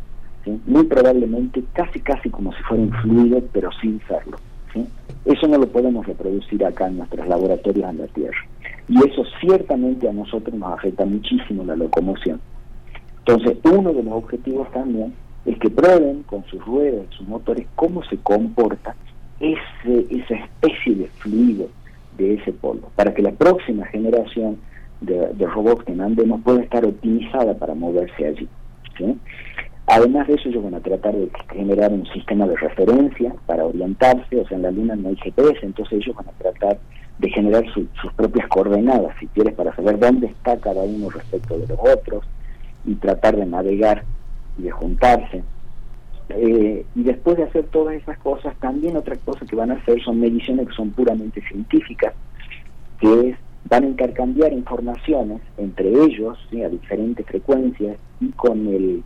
Muy 0.66 0.84
probablemente 0.86 1.64
casi 1.74 2.00
casi 2.02 2.30
como 2.30 2.52
si 2.54 2.62
fuera 2.64 2.84
un 2.84 2.92
fluido, 2.92 3.42
pero 3.54 3.72
sin 3.82 4.02
serlo. 4.08 4.38
Eso 5.26 5.48
no 5.48 5.58
lo 5.58 5.68
podemos 5.68 6.06
reproducir 6.06 6.66
acá 6.66 6.88
en 6.88 6.98
nuestros 6.98 7.28
laboratorios 7.28 7.90
en 7.90 7.98
la 8.00 8.08
Tierra. 8.08 8.38
Y 8.90 8.98
eso 8.98 9.24
ciertamente 9.40 10.10
a 10.10 10.14
nosotros 10.14 10.54
nos 10.56 10.74
afecta 10.74 11.06
muchísimo 11.06 11.64
la 11.64 11.76
locomoción. 11.76 12.42
Entonces, 13.20 13.58
uno 13.64 13.94
de 13.94 14.04
los 14.04 14.14
objetivos 14.14 14.70
también 14.72 15.14
es 15.46 15.58
que 15.60 15.70
prueben 15.70 16.24
con 16.24 16.44
sus 16.46 16.64
ruedas, 16.66 17.06
sus 17.12 17.28
motores, 17.28 17.68
cómo 17.76 18.04
se 18.04 18.18
comporta 18.18 18.96
ese, 19.40 20.06
esa 20.10 20.36
especie 20.36 20.96
de 20.96 21.08
fluido 21.08 21.68
de 22.18 22.36
ese 22.36 22.52
polvo, 22.52 22.92
para 22.96 23.14
que 23.14 23.22
la 23.22 23.32
próxima 23.32 23.86
generación 23.88 24.58
de, 25.02 25.46
robots 25.48 25.84
que 25.84 25.94
mandemos 25.94 26.42
pueda 26.42 26.62
estar 26.62 26.86
optimizada 26.86 27.54
para 27.56 27.76
moverse 27.76 28.26
allí. 28.26 28.48
Además 29.88 30.28
de 30.28 30.36
eso, 30.36 30.50
ellos 30.50 30.64
van 30.64 30.76
a 30.76 30.80
tratar 30.80 31.14
de 31.14 31.30
generar 31.52 31.92
un 31.92 32.06
sistema 32.08 32.48
de 32.48 32.56
referencia 32.56 33.36
para 33.46 33.66
orientarse, 33.66 34.40
o 34.40 34.48
sea, 34.48 34.58
en 34.58 34.64
la 34.64 34.72
Luna 34.72 34.96
no 34.96 35.10
hay 35.10 35.18
GPS, 35.18 35.60
entonces 35.62 36.00
ellos 36.00 36.16
van 36.16 36.30
a 36.30 36.32
tratar 36.32 36.80
de 37.20 37.30
generar 37.30 37.64
sus 37.74 38.14
propias 38.14 38.48
coordenadas, 38.48 39.16
si 39.20 39.28
quieres, 39.28 39.54
para 39.54 39.76
saber 39.76 40.00
dónde 40.00 40.28
está 40.28 40.58
cada 40.58 40.84
uno 40.84 41.10
respecto 41.10 41.58
de 41.58 41.68
los 41.68 41.80
otros 41.80 42.24
y 42.86 42.96
tratar 42.96 43.36
de 43.36 43.46
navegar 43.46 44.04
y 44.58 44.64
de 44.64 44.72
juntarse. 44.72 45.44
Eh, 46.30 46.86
y 46.96 47.04
después 47.04 47.38
de 47.38 47.44
hacer 47.44 47.66
todas 47.66 47.96
esas 47.96 48.18
cosas, 48.20 48.56
también 48.60 48.96
otra 48.96 49.18
cosa 49.18 49.46
que 49.46 49.56
van 49.56 49.72
a 49.72 49.76
hacer 49.76 50.02
son 50.02 50.20
mediciones 50.20 50.68
que 50.70 50.74
son 50.74 50.92
puramente 50.92 51.42
científicas, 51.42 52.14
que 53.00 53.30
es, 53.30 53.38
van 53.66 53.84
a 53.84 53.88
intercambiar 53.88 54.54
informaciones 54.54 55.42
entre 55.58 55.90
ellos 55.90 56.38
a 56.52 56.70
diferentes 56.70 57.26
frecuencias 57.26 57.98
y 58.20 58.30
con 58.32 58.68
el 58.68 59.04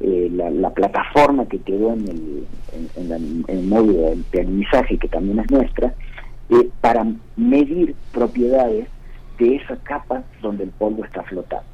eh, 0.00 0.28
la, 0.32 0.70
plataforma 0.70 1.46
que 1.46 1.58
quedó 1.58 1.92
en 1.92 2.08
el, 3.48 3.62
módulo 3.64 3.98
de 3.98 4.22
aprendizaje, 4.28 4.98
que 4.98 5.08
también 5.08 5.38
es 5.38 5.50
nuestra, 5.50 5.94
eh, 6.50 6.68
para 6.80 7.06
medir 7.36 7.94
propiedades 8.12 8.88
de 9.38 9.56
esa 9.56 9.76
capa 9.76 10.24
donde 10.42 10.64
el 10.64 10.70
polvo 10.70 11.04
está 11.04 11.22
flotando. 11.22 11.64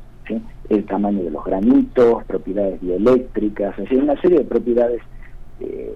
El 0.69 0.85
tamaño 0.85 1.25
de 1.25 1.31
los 1.31 1.45
granitos, 1.45 2.23
propiedades 2.25 2.81
bioeléctricas, 2.81 3.77
es 3.79 3.85
decir, 3.85 4.03
una 4.03 4.21
serie 4.21 4.39
de 4.39 4.45
propiedades 4.45 5.03
eh, 5.59 5.93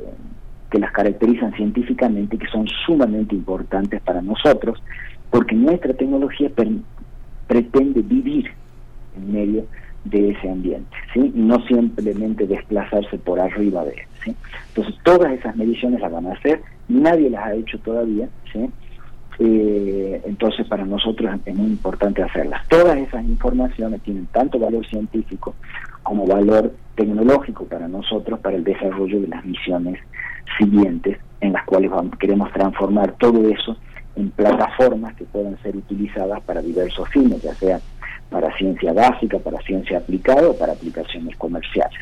que 0.70 0.78
las 0.80 0.90
caracterizan 0.90 1.52
científicamente 1.52 2.34
y 2.34 2.38
que 2.40 2.48
son 2.48 2.66
sumamente 2.84 3.36
importantes 3.36 4.00
para 4.02 4.20
nosotros, 4.22 4.82
porque 5.30 5.54
nuestra 5.54 5.94
tecnología 5.94 6.50
pretende 7.46 8.02
vivir 8.02 8.50
en 9.16 9.32
medio 9.32 9.66
de 10.04 10.30
ese 10.30 10.50
ambiente, 10.50 10.96
¿sí? 11.12 11.32
no 11.34 11.64
simplemente 11.66 12.46
desplazarse 12.46 13.18
por 13.18 13.40
arriba 13.40 13.84
de 13.84 13.92
él. 13.92 14.06
¿sí? 14.24 14.36
Entonces, 14.68 14.94
todas 15.02 15.32
esas 15.32 15.56
mediciones 15.56 16.00
las 16.00 16.12
van 16.12 16.26
a 16.26 16.32
hacer, 16.32 16.60
nadie 16.88 17.30
las 17.30 17.44
ha 17.44 17.54
hecho 17.54 17.78
todavía, 17.78 18.28
¿sí? 18.52 18.70
Eh, 19.40 20.22
entonces 20.26 20.64
para 20.68 20.84
nosotros 20.84 21.40
es 21.44 21.54
muy 21.56 21.66
importante 21.70 22.22
hacerlas. 22.22 22.66
Todas 22.68 22.96
esas 22.98 23.24
informaciones 23.24 24.00
tienen 24.02 24.26
tanto 24.26 24.60
valor 24.60 24.86
científico 24.86 25.54
como 26.04 26.26
valor 26.26 26.72
tecnológico 26.94 27.64
para 27.64 27.88
nosotros 27.88 28.38
para 28.40 28.56
el 28.56 28.62
desarrollo 28.62 29.20
de 29.20 29.28
las 29.28 29.44
misiones 29.44 29.98
siguientes 30.58 31.18
en 31.40 31.52
las 31.52 31.64
cuales 31.64 31.90
queremos 32.20 32.52
transformar 32.52 33.14
todo 33.18 33.48
eso 33.48 33.76
en 34.16 34.30
plataformas 34.30 35.14
que 35.14 35.24
puedan 35.24 35.60
ser 35.62 35.76
utilizadas 35.76 36.40
para 36.42 36.62
diversos 36.62 37.08
fines, 37.08 37.42
ya 37.42 37.54
sea 37.54 37.80
para 38.30 38.56
ciencia 38.56 38.92
básica, 38.92 39.38
para 39.38 39.60
ciencia 39.62 39.98
aplicada 39.98 40.48
o 40.48 40.56
para 40.56 40.72
aplicaciones 40.72 41.36
comerciales. 41.36 41.98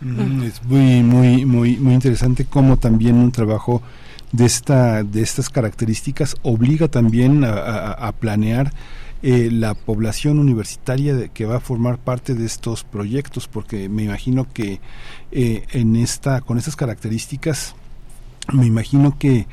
Mm, 0.00 0.42
es 0.44 0.62
muy 0.64 1.02
muy 1.02 1.44
muy 1.44 1.76
muy 1.76 1.94
interesante 1.94 2.46
cómo 2.46 2.78
también 2.78 3.16
un 3.16 3.32
trabajo 3.32 3.82
de 4.32 4.46
esta 4.46 5.02
de 5.02 5.20
estas 5.20 5.50
características 5.50 6.36
obliga 6.42 6.88
también 6.88 7.44
a, 7.44 8.10
planear 8.18 8.72
eh, 9.22 9.50
la 9.52 9.74
población 9.74 10.38
universitaria 10.38 11.28
que 11.28 11.44
va 11.44 11.56
a 11.56 11.60
formar 11.60 11.98
parte 11.98 12.34
de 12.34 12.46
estos 12.46 12.84
proyectos 12.84 13.46
porque 13.46 13.90
me 13.90 14.04
imagino 14.04 14.46
que 14.50 14.80
eh, 15.32 15.64
en 15.72 15.96
esta 15.96 16.40
con 16.40 16.56
estas 16.56 16.76
características 16.76 17.74
me 18.52 18.64
imagino 18.64 19.18
que 19.18 19.46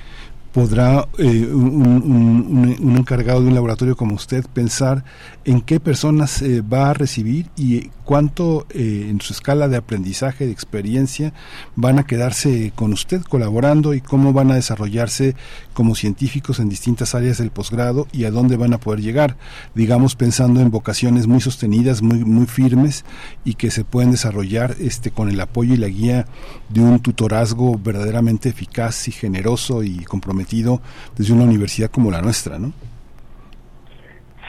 podrá 0.57 1.07
eh, 1.19 1.45
un, 1.53 2.95
encargado 2.97 3.41
de 3.41 3.49
un 3.49 3.53
laboratorio 3.53 3.95
como 3.95 4.15
usted 4.15 4.43
pensar 4.51 5.03
en 5.45 5.61
qué 5.61 5.79
personas 5.79 6.41
eh, 6.41 6.61
va 6.61 6.89
a 6.89 6.93
recibir 6.95 7.45
y 7.55 7.91
cuánto 8.05 8.65
eh, 8.71 9.05
en 9.07 9.21
su 9.21 9.33
escala 9.33 9.67
de 9.67 9.77
aprendizaje, 9.77 10.47
de 10.47 10.51
experiencia, 10.51 11.31
van 11.75 11.99
a 11.99 12.07
quedarse 12.07 12.71
con 12.73 12.91
usted 12.91 13.21
colaborando 13.21 13.93
y 13.93 14.01
cómo 14.01 14.33
van 14.33 14.49
a 14.49 14.55
desarrollarse 14.55 15.35
como 15.73 15.93
científicos 15.93 16.57
en 16.57 16.69
distintas 16.69 17.13
áreas 17.13 17.37
del 17.37 17.51
posgrado 17.51 18.07
y 18.11 18.23
a 18.23 18.31
dónde 18.31 18.57
van 18.57 18.73
a 18.73 18.79
poder 18.79 19.01
llegar, 19.01 19.37
digamos 19.75 20.15
pensando 20.15 20.59
en 20.59 20.71
vocaciones 20.71 21.27
muy 21.27 21.39
sostenidas, 21.39 22.01
muy, 22.01 22.25
muy 22.25 22.47
firmes 22.47 23.05
y 23.45 23.53
que 23.53 23.69
se 23.69 23.83
pueden 23.83 24.09
desarrollar 24.09 24.75
este, 24.79 25.11
con 25.11 25.29
el 25.29 25.39
apoyo 25.39 25.75
y 25.75 25.77
la 25.77 25.87
guía 25.87 26.25
de 26.69 26.81
un 26.81 26.99
tutorazgo 26.99 27.77
verdaderamente 27.77 28.49
eficaz 28.49 29.07
y 29.07 29.11
generoso 29.11 29.83
y 29.83 30.03
comprometido 30.05 30.46
desde 30.49 31.33
una 31.33 31.43
universidad 31.43 31.89
como 31.89 32.11
la 32.11 32.21
nuestra, 32.21 32.57
¿no? 32.57 32.71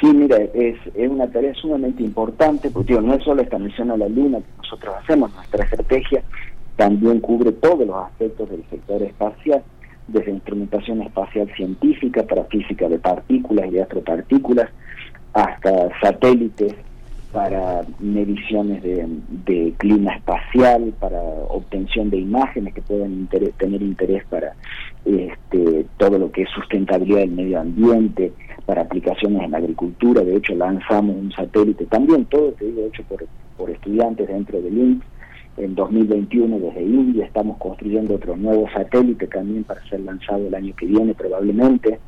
Sí, 0.00 0.06
mira, 0.14 0.36
es, 0.36 0.76
es 0.94 1.10
una 1.10 1.26
tarea 1.26 1.52
sumamente 1.54 2.02
importante, 2.04 2.70
porque 2.70 2.94
no 3.00 3.14
es 3.14 3.24
solo 3.24 3.42
esta 3.42 3.58
misión 3.58 3.90
a 3.90 3.96
la 3.96 4.08
Luna 4.08 4.38
que 4.38 4.56
nosotros 4.58 4.94
hacemos, 5.02 5.34
nuestra 5.34 5.64
estrategia 5.64 6.22
también 6.76 7.18
cubre 7.20 7.50
todos 7.50 7.84
los 7.84 7.96
aspectos 7.96 8.48
del 8.50 8.64
sector 8.70 9.02
espacial, 9.02 9.64
desde 10.06 10.30
instrumentación 10.30 11.02
espacial 11.02 11.50
científica 11.56 12.22
para 12.22 12.44
física 12.44 12.88
de 12.88 13.00
partículas 13.00 13.66
y 13.66 13.70
de 13.72 13.82
astropartículas, 13.82 14.70
hasta 15.32 15.88
satélites 16.00 16.74
para 17.32 17.82
mediciones 17.98 18.82
de, 18.82 19.74
clima 19.76 20.14
espacial, 20.14 20.94
para 21.00 21.20
obtención 21.20 22.10
de 22.10 22.18
imágenes 22.18 22.74
que 22.74 22.82
puedan 22.82 23.26
tener 23.26 23.82
interés 23.82 24.24
para 24.30 24.54
este, 25.04 25.86
todo 25.96 26.18
lo 26.18 26.30
que 26.30 26.42
es 26.42 26.50
sustentabilidad 26.50 27.20
del 27.20 27.32
medio 27.32 27.60
ambiente, 27.60 28.32
para 28.66 28.82
aplicaciones 28.82 29.42
en 29.42 29.52
la 29.52 29.58
agricultura. 29.58 30.22
De 30.22 30.36
hecho, 30.36 30.54
lanzamos 30.54 31.16
un 31.16 31.32
satélite 31.32 31.86
también, 31.86 32.26
todo 32.26 32.52
te 32.52 32.66
digo, 32.66 32.86
hecho 32.86 33.02
por, 33.04 33.24
por 33.56 33.70
estudiantes 33.70 34.28
dentro 34.28 34.60
del 34.60 34.76
INC. 34.76 35.02
En 35.56 35.74
2021 35.74 36.58
desde 36.60 36.82
India 36.82 37.24
estamos 37.24 37.56
construyendo 37.56 38.14
otro 38.14 38.36
nuevo 38.36 38.68
satélite 38.70 39.26
también 39.26 39.64
para 39.64 39.82
ser 39.88 40.00
lanzado 40.00 40.46
el 40.46 40.54
año 40.54 40.74
que 40.76 40.86
viene 40.86 41.14
probablemente, 41.14 41.98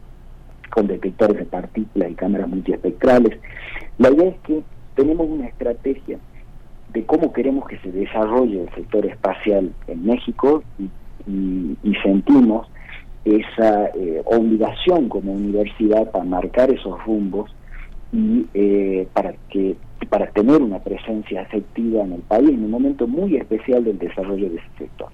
con 0.71 0.87
detectores 0.87 1.39
de 1.39 1.45
partículas 1.47 2.11
y 2.11 2.15
cámaras 2.15 2.49
multiespectrales. 2.49 3.39
La 3.99 4.11
idea 4.11 4.29
es 4.29 4.39
que 4.41 4.63
tenemos 4.95 5.29
una 5.29 5.47
estrategia 5.47 6.19
de 6.93 7.05
cómo 7.05 7.33
queremos 7.33 7.67
que 7.69 7.79
se 7.79 7.91
desarrolle 7.91 8.63
el 8.63 8.75
sector 8.75 9.07
espacial 9.07 9.73
en 9.87 10.05
México 10.05 10.63
y, 10.79 10.91
sentimos 12.03 12.67
esa 13.25 13.87
eh, 13.95 14.23
obligación 14.25 15.09
como 15.09 15.33
universidad 15.33 16.11
para 16.11 16.25
marcar 16.25 16.71
esos 16.71 17.03
rumbos 17.05 17.51
y 18.13 18.47
eh, 18.55 19.07
para 19.13 19.35
que 19.51 19.77
para 20.09 20.27
tener 20.29 20.61
una 20.61 20.79
presencia 20.81 21.43
efectiva 21.43 22.03
en 22.03 22.15
el 22.15 22.21
país 22.23 22.49
en 22.49 22.65
un 22.65 22.71
momento 22.71 23.07
muy 23.07 23.37
especial 23.37 23.85
del 23.85 23.99
desarrollo 23.99 24.49
de 24.49 24.57
ese 24.57 24.69
sector. 24.79 25.09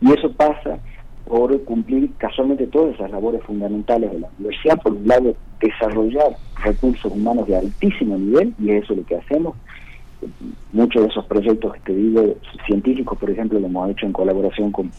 Y 0.00 0.12
eso 0.12 0.30
pasa 0.32 0.78
por 1.26 1.60
cumplir 1.64 2.10
casualmente 2.18 2.66
todas 2.66 2.94
esas 2.94 3.10
labores 3.10 3.42
fundamentales 3.42 4.12
de 4.12 4.20
la 4.20 4.28
universidad, 4.38 4.80
por 4.80 4.92
un 4.92 5.06
lado 5.08 5.34
desarrollar 5.60 6.36
recursos 6.62 7.12
humanos 7.12 7.48
de 7.48 7.56
altísimo 7.56 8.16
nivel, 8.16 8.54
y 8.60 8.70
eso 8.70 8.92
es 8.92 9.00
lo 9.00 9.06
que 9.06 9.16
hacemos. 9.16 9.56
Muchos 10.72 11.02
de 11.02 11.08
esos 11.08 11.24
proyectos 11.26 11.74
que 11.74 11.80
te 11.80 11.94
digo, 11.94 12.34
científicos, 12.66 13.18
por 13.18 13.30
ejemplo, 13.30 13.58
lo 13.58 13.66
hemos 13.66 13.90
hecho 13.90 14.06
en 14.06 14.12
colaboración 14.12 14.70
con, 14.70 14.90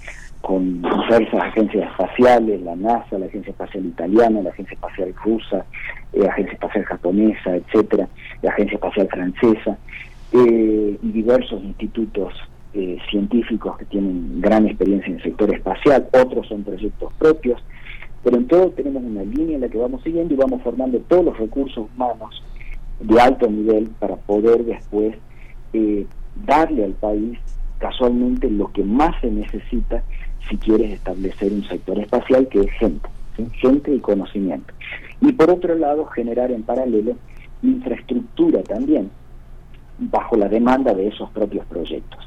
con 0.41 0.81
diversas 0.81 1.43
agencias 1.43 1.89
espaciales, 1.89 2.61
la 2.61 2.75
NASA, 2.75 3.17
la 3.17 3.25
Agencia 3.25 3.51
Espacial 3.51 3.85
Italiana, 3.85 4.41
la 4.41 4.49
Agencia 4.49 4.73
Espacial 4.75 5.13
Rusa, 5.23 5.65
la 6.13 6.25
eh, 6.25 6.29
Agencia 6.29 6.53
Espacial 6.53 6.85
Japonesa, 6.85 7.55
etcétera, 7.55 8.07
la 8.41 8.51
Agencia 8.51 8.75
Espacial 8.75 9.07
Francesa, 9.09 9.77
eh, 10.33 10.97
y 11.01 11.11
diversos 11.11 11.63
institutos 11.63 12.33
eh, 12.73 12.97
científicos 13.09 13.77
que 13.77 13.85
tienen 13.85 14.41
gran 14.41 14.67
experiencia 14.67 15.07
en 15.07 15.15
el 15.15 15.23
sector 15.23 15.53
espacial, 15.53 16.07
otros 16.11 16.47
son 16.47 16.63
proyectos 16.63 17.13
propios, 17.17 17.63
pero 18.23 18.37
en 18.37 18.47
todo 18.47 18.69
tenemos 18.71 19.03
una 19.03 19.23
línea 19.23 19.55
en 19.55 19.61
la 19.61 19.69
que 19.69 19.77
vamos 19.77 20.03
siguiendo 20.03 20.33
y 20.33 20.37
vamos 20.37 20.61
formando 20.61 20.99
todos 21.07 21.25
los 21.25 21.37
recursos 21.37 21.87
humanos 21.95 22.43
de 22.99 23.21
alto 23.21 23.49
nivel 23.49 23.89
para 23.99 24.15
poder 24.17 24.65
después 24.65 25.15
eh, 25.73 26.05
darle 26.45 26.83
al 26.83 26.93
país 26.93 27.39
casualmente 27.77 28.49
lo 28.49 28.71
que 28.71 28.83
más 28.83 29.19
se 29.21 29.31
necesita 29.31 30.03
si 30.49 30.57
quieres 30.57 30.91
establecer 30.91 31.51
un 31.51 31.63
sector 31.63 31.99
espacial 31.99 32.47
que 32.47 32.61
es 32.61 32.71
gente, 32.73 33.09
gente 33.59 33.93
y 33.93 33.99
conocimiento. 33.99 34.73
Y 35.21 35.31
por 35.31 35.49
otro 35.49 35.75
lado, 35.75 36.05
generar 36.05 36.51
en 36.51 36.63
paralelo 36.63 37.15
infraestructura 37.63 38.61
también, 38.63 39.09
bajo 39.99 40.37
la 40.37 40.47
demanda 40.47 40.93
de 40.93 41.07
esos 41.07 41.29
propios 41.31 41.65
proyectos. 41.65 42.25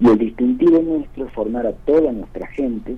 Y 0.00 0.08
el 0.08 0.18
distintivo 0.18 0.82
nuestro 0.82 1.26
es 1.26 1.32
formar 1.32 1.66
a 1.66 1.72
toda 1.72 2.12
nuestra 2.12 2.46
gente 2.48 2.96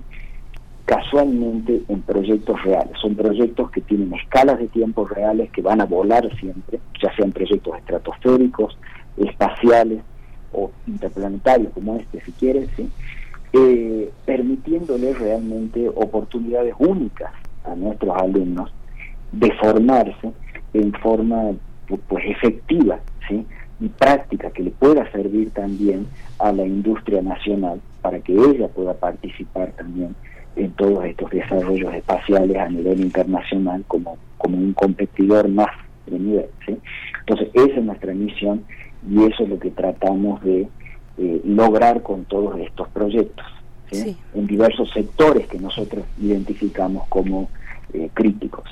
casualmente 0.86 1.82
en 1.88 2.00
proyectos 2.02 2.62
reales. 2.62 2.96
Son 3.00 3.14
proyectos 3.14 3.70
que 3.70 3.80
tienen 3.82 4.14
escalas 4.14 4.58
de 4.58 4.68
tiempo 4.68 5.04
reales, 5.06 5.50
que 5.50 5.60
van 5.60 5.80
a 5.80 5.84
volar 5.84 6.34
siempre, 6.38 6.78
ya 7.02 7.14
sean 7.16 7.32
proyectos 7.32 7.76
estratosféricos, 7.76 8.78
espaciales 9.18 10.00
o 10.52 10.70
interplanetarios 10.86 11.72
como 11.72 11.96
este, 11.96 12.20
si 12.20 12.32
quieres, 12.32 12.70
¿sí? 12.76 12.88
Eh, 13.56 14.10
permitiéndoles 14.24 15.18
realmente 15.18 15.88
oportunidades 15.88 16.74
únicas 16.78 17.32
a 17.64 17.74
nuestros 17.74 18.14
alumnos 18.16 18.72
de 19.32 19.50
formarse 19.52 20.32
en 20.74 20.92
forma 20.94 21.52
pues 22.08 22.24
efectiva, 22.26 22.98
¿sí? 23.28 23.46
y 23.80 23.88
práctica 23.88 24.50
que 24.50 24.62
le 24.62 24.70
pueda 24.70 25.10
servir 25.10 25.50
también 25.50 26.06
a 26.38 26.52
la 26.52 26.66
industria 26.66 27.22
nacional 27.22 27.80
para 28.02 28.20
que 28.20 28.32
ella 28.32 28.68
pueda 28.68 28.94
participar 28.94 29.72
también 29.72 30.14
en 30.56 30.72
todos 30.72 31.04
estos 31.04 31.30
desarrollos 31.30 31.94
espaciales 31.94 32.56
a 32.56 32.68
nivel 32.68 33.00
internacional 33.00 33.84
como, 33.86 34.16
como 34.38 34.56
un 34.56 34.72
competidor 34.72 35.48
más 35.48 35.70
de 36.06 36.18
nivel. 36.18 36.46
Entonces, 37.20 37.48
esa 37.52 37.78
es 37.78 37.84
nuestra 37.84 38.14
misión 38.14 38.64
y 39.08 39.24
eso 39.24 39.44
es 39.44 39.48
lo 39.48 39.58
que 39.58 39.70
tratamos 39.70 40.42
de 40.42 40.68
eh, 41.18 41.40
lograr 41.44 42.02
con 42.02 42.24
todos 42.24 42.58
estos 42.60 42.88
proyectos, 42.88 43.46
en 43.90 44.46
diversos 44.46 44.90
sectores 44.92 45.46
que 45.46 45.58
nosotros 45.58 46.04
identificamos 46.20 47.06
como 47.08 47.48
eh, 47.92 48.10
críticos. 48.12 48.64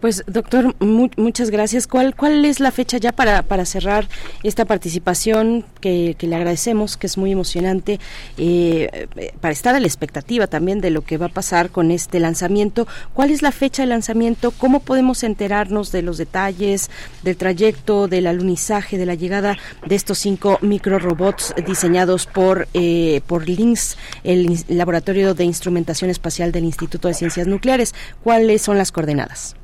Pues 0.00 0.22
doctor, 0.28 0.76
muchas 0.80 1.50
gracias. 1.50 1.88
¿Cuál, 1.88 2.14
¿Cuál 2.14 2.44
es 2.44 2.60
la 2.60 2.70
fecha 2.70 2.98
ya 2.98 3.10
para, 3.10 3.42
cerrar 3.64 4.08
esta 4.44 4.64
participación 4.64 5.64
que, 5.80 6.16
le 6.20 6.36
agradecemos, 6.36 6.96
que 6.96 7.08
es 7.08 7.18
muy 7.18 7.32
emocionante, 7.32 7.98
eh, 8.36 9.08
para 9.40 9.52
estar 9.52 9.74
a 9.74 9.80
la 9.80 9.86
expectativa 9.86 10.46
también 10.46 10.80
de 10.80 10.90
lo 10.90 11.02
que 11.02 11.18
va 11.18 11.26
a 11.26 11.30
pasar 11.30 11.70
con 11.70 11.90
este 11.90 12.20
lanzamiento? 12.20 12.86
¿Cuál 13.12 13.32
es 13.32 13.42
la 13.42 13.50
fecha 13.50 13.82
de 13.82 13.88
lanzamiento? 13.88 14.52
¿Cómo 14.52 14.80
podemos 14.80 15.24
enterarnos 15.24 15.90
de 15.90 16.02
los 16.02 16.16
detalles, 16.16 16.90
del 17.24 17.36
trayecto, 17.36 18.06
del 18.06 18.28
alunizaje, 18.28 18.98
de 18.98 19.06
la 19.06 19.14
llegada 19.14 19.56
de 19.84 19.96
estos 19.96 20.18
cinco 20.18 20.58
microrobots 20.62 21.54
diseñados 21.66 22.26
por, 22.26 22.68
eh, 22.72 23.20
por 23.26 23.48
LINX, 23.48 23.96
el 24.22 24.64
Laboratorio 24.68 25.34
de 25.34 25.44
Instrumentación 25.44 26.08
Espacial 26.08 26.52
del 26.52 26.64
Instituto 26.64 27.08
de 27.08 27.14
Ciencias 27.14 27.48
Nucleares? 27.48 27.94
¿Cuáles 28.22 28.62
son 28.62 28.78
las 28.78 28.92
coordenadas? 28.92 29.57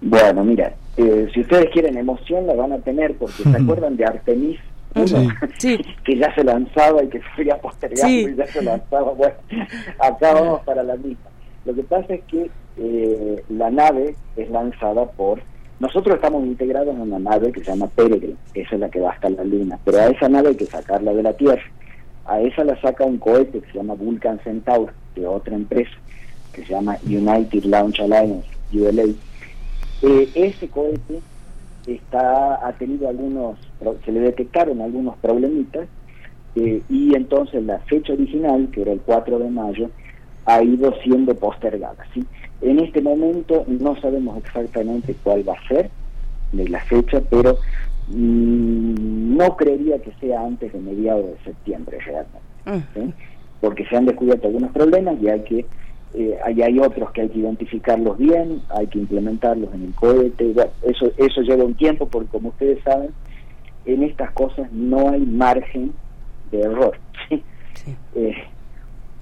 Bueno, 0.00 0.44
mira, 0.44 0.74
eh, 0.96 1.28
si 1.32 1.40
ustedes 1.40 1.70
quieren 1.70 1.96
emoción 1.96 2.46
la 2.46 2.54
van 2.54 2.72
a 2.72 2.78
tener 2.78 3.14
porque 3.16 3.42
se 3.42 3.56
acuerdan 3.62 3.96
de 3.96 4.04
Artemis 4.04 4.58
que 6.04 6.16
ya 6.16 6.34
se 6.34 6.42
lanzaba 6.42 7.02
y 7.04 7.08
que 7.08 7.20
se 7.20 7.26
había 7.38 7.58
postergado 7.58 8.10
y 8.10 8.34
ya 8.34 8.46
se 8.46 8.62
lanzaba. 8.62 9.12
Bueno, 9.12 9.34
acá 9.98 10.34
vamos 10.34 10.60
para 10.62 10.82
la 10.82 10.96
misma. 10.96 11.30
Lo 11.64 11.74
que 11.74 11.82
pasa 11.82 12.14
es 12.14 12.22
que 12.24 12.50
eh, 12.78 13.42
la 13.50 13.70
nave 13.70 14.16
es 14.36 14.50
lanzada 14.50 15.04
por... 15.06 15.40
Nosotros 15.78 16.16
estamos 16.16 16.44
integrados 16.44 16.94
en 16.94 17.02
una 17.02 17.18
nave 17.18 17.52
que 17.52 17.60
se 17.60 17.70
llama 17.70 17.86
Peregrine, 17.86 18.36
esa 18.52 18.74
es 18.74 18.80
la 18.80 18.90
que 18.90 19.00
va 19.00 19.12
hasta 19.12 19.30
la 19.30 19.44
Luna, 19.44 19.78
pero 19.82 19.98
a 19.98 20.08
esa 20.08 20.28
nave 20.28 20.48
hay 20.48 20.56
que 20.56 20.66
sacarla 20.66 21.14
de 21.14 21.22
la 21.22 21.32
Tierra. 21.32 21.62
A 22.26 22.40
esa 22.40 22.64
la 22.64 22.78
saca 22.82 23.04
un 23.04 23.16
cohete 23.16 23.60
que 23.60 23.70
se 23.70 23.78
llama 23.78 23.94
Vulcan 23.94 24.38
Centaur, 24.44 24.92
de 25.14 25.26
otra 25.26 25.54
empresa, 25.54 25.90
que 26.52 26.64
se 26.66 26.72
llama 26.74 26.98
United 27.06 27.64
Launch 27.64 27.98
Alliance, 28.00 28.46
ULA 28.74 29.04
eh, 30.02 30.28
ese 30.34 30.68
cohete 30.68 31.20
está 31.86 32.66
ha 32.66 32.72
tenido 32.72 33.08
algunos, 33.08 33.58
se 34.04 34.12
le 34.12 34.20
detectaron 34.20 34.80
algunos 34.80 35.16
problemitas 35.18 35.88
eh, 36.56 36.82
y 36.88 37.14
entonces 37.14 37.62
la 37.64 37.78
fecha 37.80 38.12
original, 38.12 38.68
que 38.72 38.82
era 38.82 38.92
el 38.92 39.00
4 39.00 39.38
de 39.38 39.50
mayo, 39.50 39.90
ha 40.46 40.62
ido 40.62 40.94
siendo 41.02 41.34
postergada. 41.34 42.04
¿sí? 42.12 42.24
En 42.60 42.80
este 42.80 43.00
momento 43.00 43.64
no 43.66 43.98
sabemos 44.00 44.38
exactamente 44.38 45.14
cuál 45.22 45.48
va 45.48 45.54
a 45.54 45.68
ser 45.68 45.90
la 46.52 46.80
fecha, 46.80 47.20
pero 47.30 47.58
mm, 48.08 49.36
no 49.36 49.56
creería 49.56 50.00
que 50.00 50.12
sea 50.20 50.40
antes 50.40 50.72
de 50.72 50.80
mediados 50.80 51.26
de 51.26 51.36
septiembre 51.44 51.98
realmente, 52.04 53.14
porque 53.60 53.86
se 53.86 53.96
han 53.96 54.06
descubierto 54.06 54.48
algunos 54.48 54.72
problemas 54.72 55.16
y 55.22 55.28
hay 55.28 55.40
que 55.42 55.66
eh, 56.12 56.36
hay 56.42 56.78
otros 56.80 57.12
que 57.12 57.22
hay 57.22 57.28
que 57.28 57.38
identificarlos 57.38 58.18
bien, 58.18 58.62
hay 58.70 58.86
que 58.88 58.98
implementarlos 58.98 59.72
en 59.74 59.84
el 59.84 59.94
cohete, 59.94 60.54
eso, 60.82 61.12
eso 61.16 61.40
lleva 61.42 61.64
un 61.64 61.74
tiempo 61.74 62.08
porque 62.08 62.28
como 62.30 62.48
ustedes 62.48 62.82
saben, 62.82 63.10
en 63.86 64.02
estas 64.02 64.32
cosas 64.32 64.70
no 64.72 65.10
hay 65.10 65.20
margen 65.20 65.92
de 66.50 66.62
error. 66.62 66.98
Eh, 68.14 68.34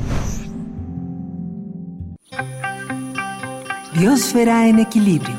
Biosfera 3.93 4.67
en 4.67 4.79
equilibrio. 4.79 5.35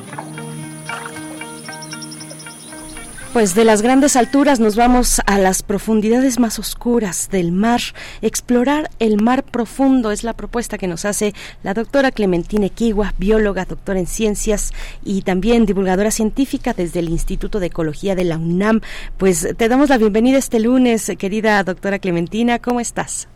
Pues 3.34 3.56
de 3.56 3.64
las 3.64 3.82
grandes 3.82 4.14
alturas 4.14 4.60
nos 4.60 4.76
vamos 4.76 5.20
a 5.26 5.40
las 5.40 5.64
profundidades 5.64 6.38
más 6.38 6.60
oscuras 6.60 7.30
del 7.32 7.50
mar. 7.50 7.80
Explorar 8.22 8.92
el 9.00 9.20
mar 9.20 9.42
profundo 9.42 10.12
es 10.12 10.22
la 10.22 10.34
propuesta 10.34 10.78
que 10.78 10.86
nos 10.86 11.04
hace 11.04 11.34
la 11.64 11.74
doctora 11.74 12.12
Clementine 12.12 12.70
Kiwa, 12.70 13.12
bióloga, 13.18 13.64
doctora 13.64 13.98
en 13.98 14.06
ciencias 14.06 14.72
y 15.04 15.22
también 15.22 15.66
divulgadora 15.66 16.12
científica 16.12 16.74
desde 16.74 17.00
el 17.00 17.08
Instituto 17.08 17.58
de 17.58 17.66
Ecología 17.66 18.14
de 18.14 18.22
la 18.22 18.38
UNAM. 18.38 18.82
Pues 19.18 19.48
te 19.56 19.68
damos 19.68 19.88
la 19.88 19.98
bienvenida 19.98 20.38
este 20.38 20.60
lunes, 20.60 21.10
querida 21.18 21.64
doctora 21.64 21.98
Clementina. 21.98 22.60
¿Cómo 22.60 22.78
estás? 22.78 23.26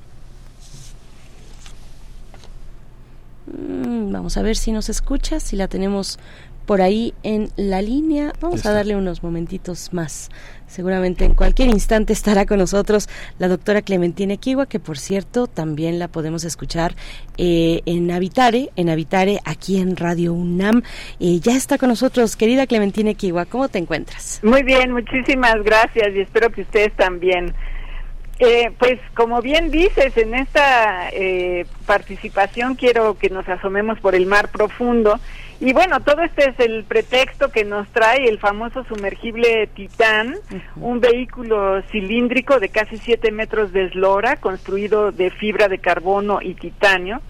Mm, 3.46 4.12
vamos 4.12 4.36
a 4.36 4.42
ver 4.42 4.56
si 4.56 4.72
nos 4.72 4.88
escuchas, 4.90 5.42
si 5.42 5.56
la 5.56 5.68
tenemos 5.68 6.18
por 6.68 6.82
ahí 6.82 7.14
en 7.22 7.48
la 7.56 7.80
línea. 7.80 8.34
Vamos 8.42 8.66
a 8.66 8.72
darle 8.72 8.94
unos 8.94 9.22
momentitos 9.22 9.94
más. 9.94 10.28
Seguramente 10.66 11.24
en 11.24 11.32
cualquier 11.34 11.70
instante 11.70 12.12
estará 12.12 12.44
con 12.44 12.58
nosotros 12.58 13.08
la 13.38 13.48
doctora 13.48 13.80
Clementina 13.80 14.36
Kiwa, 14.36 14.66
que 14.66 14.78
por 14.78 14.98
cierto 14.98 15.46
también 15.46 15.98
la 15.98 16.08
podemos 16.08 16.44
escuchar 16.44 16.94
eh, 17.38 17.80
en 17.86 18.10
Habitare, 18.10 18.68
en 18.76 18.90
Habitare 18.90 19.38
aquí 19.46 19.80
en 19.80 19.96
Radio 19.96 20.34
UNAM. 20.34 20.82
Eh, 21.20 21.40
ya 21.40 21.56
está 21.56 21.78
con 21.78 21.88
nosotros, 21.88 22.36
querida 22.36 22.66
Clementina 22.66 23.14
Kiwa, 23.14 23.46
¿cómo 23.46 23.68
te 23.68 23.78
encuentras? 23.78 24.38
Muy 24.42 24.62
bien, 24.62 24.92
muchísimas 24.92 25.62
gracias 25.64 26.14
y 26.14 26.20
espero 26.20 26.50
que 26.52 26.60
ustedes 26.60 26.92
también. 26.96 27.54
Eh, 28.40 28.70
pues 28.78 29.00
como 29.14 29.40
bien 29.40 29.70
dices, 29.70 30.14
en 30.18 30.34
esta 30.34 31.08
eh, 31.12 31.64
participación 31.86 32.74
quiero 32.74 33.16
que 33.16 33.30
nos 33.30 33.48
asomemos 33.48 33.98
por 34.00 34.14
el 34.14 34.26
mar 34.26 34.50
profundo 34.50 35.18
y 35.60 35.72
bueno, 35.72 36.00
todo 36.00 36.22
este 36.22 36.50
es 36.50 36.60
el 36.60 36.84
pretexto 36.84 37.50
que 37.50 37.64
nos 37.64 37.88
trae 37.88 38.28
el 38.28 38.38
famoso 38.38 38.84
sumergible 38.84 39.68
Titán, 39.74 40.36
un 40.76 41.00
vehículo 41.00 41.82
cilíndrico 41.90 42.60
de 42.60 42.68
casi 42.68 42.96
7 42.96 43.32
metros 43.32 43.72
de 43.72 43.86
eslora, 43.86 44.36
construido 44.36 45.10
de 45.10 45.30
fibra 45.30 45.66
de 45.68 45.78
carbono 45.78 46.38
y 46.40 46.54
titanio, 46.54 47.20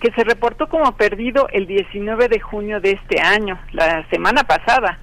que 0.00 0.10
se 0.12 0.22
reportó 0.22 0.68
como 0.68 0.96
perdido 0.96 1.48
el 1.50 1.66
19 1.66 2.28
de 2.28 2.40
junio 2.40 2.80
de 2.80 2.92
este 2.92 3.20
año, 3.20 3.58
la 3.72 4.06
semana 4.10 4.44
pasada. 4.44 4.98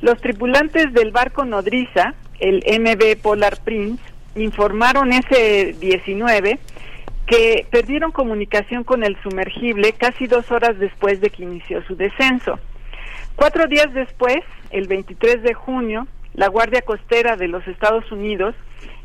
Los 0.00 0.18
tripulantes 0.20 0.92
del 0.92 1.10
barco 1.10 1.44
Nodriza, 1.44 2.14
el 2.40 2.62
MB 2.66 3.20
Polar 3.20 3.58
Prince, 3.62 4.02
informaron 4.34 5.12
ese 5.12 5.74
19 5.78 6.58
que 7.26 7.66
perdieron 7.70 8.12
comunicación 8.12 8.84
con 8.84 9.02
el 9.02 9.16
sumergible 9.22 9.92
casi 9.92 10.26
dos 10.26 10.50
horas 10.50 10.78
después 10.78 11.20
de 11.20 11.30
que 11.30 11.42
inició 11.42 11.82
su 11.86 11.96
descenso. 11.96 12.58
Cuatro 13.36 13.66
días 13.66 13.92
después, 13.94 14.40
el 14.70 14.86
23 14.88 15.42
de 15.42 15.54
junio, 15.54 16.06
la 16.34 16.48
Guardia 16.48 16.82
Costera 16.82 17.36
de 17.36 17.48
los 17.48 17.66
Estados 17.66 18.10
Unidos 18.12 18.54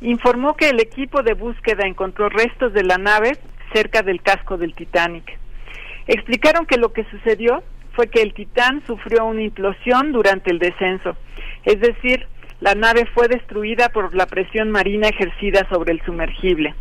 informó 0.02 0.56
que 0.56 0.70
el 0.70 0.80
equipo 0.80 1.24
de 1.24 1.34
búsqueda 1.34 1.88
encontró 1.88 2.30
restos 2.30 2.74
de 2.74 2.84
la 2.84 2.98
nave 2.98 3.38
cerca 3.74 4.02
del 4.02 4.22
casco 4.22 4.58
del 4.58 4.74
Titanic. 4.74 5.38
Explicaron 6.08 6.66
que 6.66 6.78
lo 6.78 6.92
que 6.92 7.06
sucedió 7.06 7.64
fue 7.94 8.08
que 8.08 8.22
el 8.22 8.34
Titán 8.34 8.82
sufrió 8.86 9.26
una 9.26 9.44
implosión 9.44 10.12
durante 10.12 10.52
el 10.52 10.60
descenso, 10.60 11.16
es 11.66 11.80
decir, 11.80 12.28
la 12.62 12.76
nave 12.76 13.06
fue 13.14 13.28
destruida 13.28 13.90
por 13.90 14.14
la 14.14 14.26
presión 14.26 14.70
marina 14.70 15.08
ejercida 15.08 15.68
sobre 15.70 15.94
el 15.94 16.02
sumergible. 16.04 16.76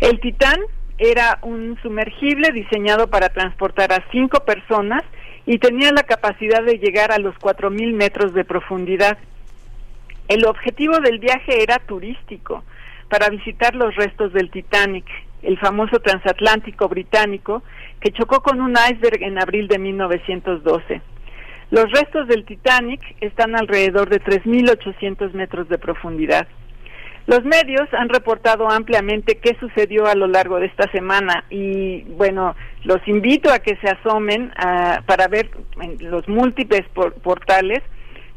El 0.00 0.20
Titán 0.20 0.60
era 0.98 1.38
un 1.42 1.78
sumergible 1.82 2.52
diseñado 2.52 3.08
para 3.08 3.28
transportar 3.28 3.92
a 3.92 4.04
cinco 4.10 4.40
personas 4.44 5.02
y 5.46 5.58
tenía 5.58 5.90
la 5.92 6.02
capacidad 6.02 6.62
de 6.62 6.78
llegar 6.78 7.12
a 7.12 7.18
los 7.18 7.34
4.000 7.36 7.94
metros 7.94 8.34
de 8.34 8.44
profundidad. 8.44 9.16
El 10.28 10.44
objetivo 10.44 10.98
del 10.98 11.18
viaje 11.18 11.62
era 11.62 11.78
turístico, 11.78 12.64
para 13.08 13.28
visitar 13.28 13.74
los 13.74 13.94
restos 13.94 14.32
del 14.32 14.50
Titanic. 14.50 15.04
el 15.42 15.58
famoso 15.58 16.00
transatlántico 16.00 16.88
británico, 16.88 17.62
que 18.00 18.10
chocó 18.10 18.42
con 18.42 18.60
un 18.60 18.72
iceberg 18.72 19.22
en 19.22 19.40
abril 19.40 19.68
de 19.68 19.78
1912. 19.78 21.00
Los 21.70 21.90
restos 21.92 22.26
del 22.26 22.44
Titanic 22.44 23.00
están 23.20 23.54
alrededor 23.54 24.08
de 24.08 24.20
3.800 24.20 25.32
metros 25.34 25.68
de 25.68 25.78
profundidad. 25.78 26.48
Los 27.26 27.44
medios 27.44 27.88
han 27.92 28.08
reportado 28.08 28.70
ampliamente 28.70 29.38
qué 29.38 29.56
sucedió 29.58 30.06
a 30.06 30.14
lo 30.14 30.28
largo 30.28 30.60
de 30.60 30.66
esta 30.66 30.88
semana 30.92 31.44
y 31.50 32.02
bueno, 32.02 32.54
los 32.84 33.06
invito 33.08 33.52
a 33.52 33.58
que 33.58 33.76
se 33.76 33.88
asomen 33.88 34.52
a, 34.56 35.02
para 35.06 35.26
ver 35.26 35.50
en 35.80 35.96
los 36.08 36.28
múltiples 36.28 36.82
portales 37.22 37.82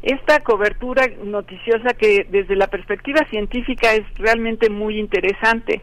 esta 0.02 0.40
cobertura 0.40 1.06
noticiosa 1.22 1.94
que 1.94 2.26
desde 2.30 2.56
la 2.56 2.66
perspectiva 2.66 3.24
científica 3.30 3.92
es 3.92 4.02
realmente 4.16 4.70
muy 4.70 4.98
interesante. 4.98 5.82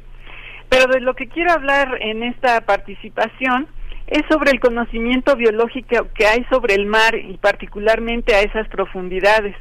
Pero 0.67 0.91
de 0.91 0.99
lo 0.99 1.13
que 1.13 1.27
quiero 1.29 1.53
hablar 1.53 1.97
en 2.01 2.23
esta 2.23 2.59
participación 2.61 3.67
es 4.07 4.23
sobre 4.29 4.51
el 4.51 4.59
conocimiento 4.59 5.35
biológico 5.37 6.07
que 6.13 6.27
hay 6.27 6.45
sobre 6.49 6.73
el 6.73 6.85
mar 6.87 7.15
y 7.15 7.37
particularmente 7.37 8.35
a 8.35 8.41
esas 8.41 8.67
profundidades. 8.67 9.55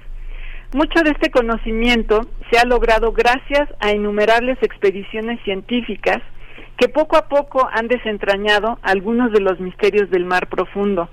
Mucho 0.73 1.03
de 1.05 1.11
este 1.11 1.31
conocimiento 1.31 2.23
se 2.51 2.59
ha 2.59 2.65
logrado 2.65 3.13
gracias 3.13 3.69
a 3.79 3.93
innumerables 3.93 4.59
expediciones 4.63 5.41
científicas 5.45 6.19
que 6.77 6.89
poco 6.89 7.17
a 7.17 7.29
poco 7.29 7.69
han 7.73 7.87
desentrañado 7.87 8.79
algunos 8.83 9.33
de 9.33 9.41
los 9.41 9.61
misterios 9.61 10.11
del 10.11 10.25
mar 10.25 10.49
profundo. 10.49 11.09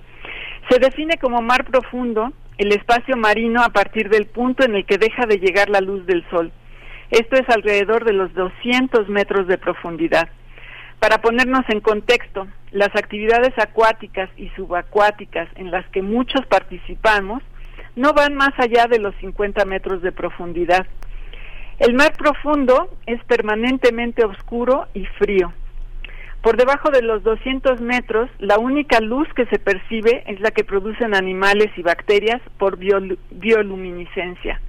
Se 0.70 0.80
define 0.80 1.18
como 1.18 1.42
mar 1.42 1.66
profundo 1.66 2.34
el 2.58 2.72
espacio 2.72 3.16
marino 3.16 3.62
a 3.62 3.70
partir 3.70 4.10
del 4.10 4.26
punto 4.26 4.66
en 4.66 4.76
el 4.76 4.86
que 4.86 4.98
deja 4.98 5.28
de 5.28 5.38
llegar 5.38 5.70
la 5.70 5.82
luz 5.82 6.06
del 6.08 6.28
sol. 6.32 6.52
Esto 7.12 7.36
es 7.36 7.48
alrededor 7.50 8.06
de 8.06 8.14
los 8.14 8.34
200 8.34 9.08
metros 9.08 9.48
de 9.48 9.60
profundidad. 9.60 10.30
Para 11.00 11.20
ponernos 11.20 11.64
en 11.70 11.80
contexto, 11.80 12.48
las 12.72 12.90
actividades 12.96 13.54
acuáticas 13.58 14.30
y 14.36 14.50
subacuáticas 14.56 15.48
en 15.56 15.70
las 15.70 15.88
que 15.90 16.02
muchos 16.02 16.46
participamos 16.48 17.44
no 17.96 18.14
van 18.14 18.36
más 18.36 18.52
allá 18.58 18.88
de 18.88 19.00
los 19.00 19.16
50 19.16 19.66
metros 19.66 20.02
de 20.02 20.12
profundidad. 20.12 20.86
El 21.80 21.94
mar 21.94 22.14
profundo 22.18 22.90
es 23.06 23.24
permanentemente 23.26 24.26
oscuro 24.26 24.88
y 24.94 25.06
frío. 25.18 25.54
Por 26.42 26.58
debajo 26.58 26.90
de 26.92 27.02
los 27.02 27.24
200 27.24 27.80
metros, 27.80 28.30
la 28.40 28.60
única 28.60 29.00
luz 29.00 29.28
que 29.34 29.46
se 29.46 29.60
percibe 29.60 30.24
es 30.28 30.42
la 30.42 30.52
que 30.52 30.66
producen 30.66 31.16
animales 31.16 31.70
y 31.78 31.82
bacterias 31.82 32.42
por 32.58 32.78
bioluminiscencia. 32.78 34.60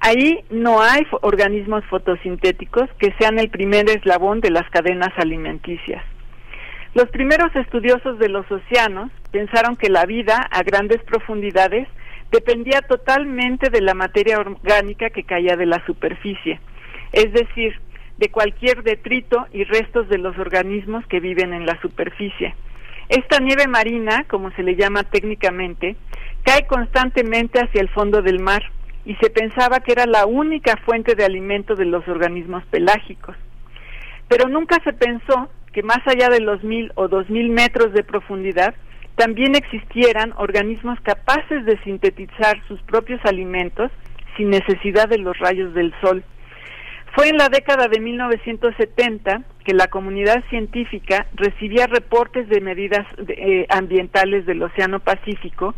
Ahí 0.00 0.44
no 0.50 0.80
hay 0.80 1.02
organismos 1.20 1.84
fotosintéticos 1.86 2.88
que 2.98 3.14
sean 3.18 3.38
el 3.38 3.50
primer 3.50 3.88
eslabón 3.90 4.40
de 4.40 4.50
las 4.50 4.68
cadenas 4.70 5.12
alimenticias. 5.16 6.04
Los 6.94 7.08
primeros 7.10 7.54
estudiosos 7.56 8.18
de 8.18 8.28
los 8.28 8.44
océanos 8.50 9.10
pensaron 9.30 9.76
que 9.76 9.90
la 9.90 10.04
vida 10.04 10.36
a 10.50 10.62
grandes 10.62 11.02
profundidades 11.04 11.88
dependía 12.32 12.80
totalmente 12.80 13.68
de 13.68 13.82
la 13.82 13.94
materia 13.94 14.38
orgánica 14.38 15.10
que 15.10 15.22
caía 15.22 15.54
de 15.56 15.66
la 15.66 15.84
superficie, 15.84 16.58
es 17.12 17.30
decir, 17.32 17.78
de 18.16 18.30
cualquier 18.30 18.82
detrito 18.82 19.46
y 19.52 19.64
restos 19.64 20.08
de 20.08 20.18
los 20.18 20.38
organismos 20.38 21.06
que 21.06 21.20
viven 21.20 21.52
en 21.52 21.66
la 21.66 21.78
superficie. 21.80 22.54
Esta 23.08 23.38
nieve 23.38 23.66
marina, 23.68 24.24
como 24.28 24.50
se 24.52 24.62
le 24.62 24.76
llama 24.76 25.04
técnicamente, 25.04 25.96
cae 26.42 26.66
constantemente 26.66 27.60
hacia 27.60 27.82
el 27.82 27.90
fondo 27.90 28.22
del 28.22 28.40
mar 28.40 28.62
y 29.04 29.14
se 29.16 29.28
pensaba 29.28 29.80
que 29.80 29.92
era 29.92 30.06
la 30.06 30.24
única 30.24 30.76
fuente 30.86 31.14
de 31.14 31.24
alimento 31.24 31.74
de 31.74 31.84
los 31.84 32.06
organismos 32.08 32.64
pelágicos. 32.66 33.36
Pero 34.28 34.48
nunca 34.48 34.78
se 34.84 34.92
pensó 34.92 35.50
que 35.72 35.82
más 35.82 36.00
allá 36.06 36.28
de 36.30 36.40
los 36.40 36.62
mil 36.64 36.92
o 36.94 37.08
dos 37.08 37.28
mil 37.28 37.50
metros 37.50 37.92
de 37.92 38.04
profundidad 38.04 38.74
también 39.16 39.54
existieran 39.54 40.32
organismos 40.36 41.00
capaces 41.00 41.64
de 41.64 41.78
sintetizar 41.84 42.60
sus 42.66 42.80
propios 42.82 43.20
alimentos 43.24 43.90
sin 44.36 44.50
necesidad 44.50 45.08
de 45.08 45.18
los 45.18 45.38
rayos 45.38 45.74
del 45.74 45.92
sol 46.00 46.24
fue 47.14 47.28
en 47.28 47.36
la 47.36 47.50
década 47.50 47.88
de 47.88 48.00
1970 48.00 49.42
que 49.64 49.74
la 49.74 49.88
comunidad 49.88 50.42
científica 50.48 51.26
recibía 51.34 51.86
reportes 51.86 52.48
de 52.48 52.60
medidas 52.60 53.06
eh, 53.28 53.66
ambientales 53.68 54.46
del 54.46 54.62
Océano 54.62 54.98
Pacífico 54.98 55.74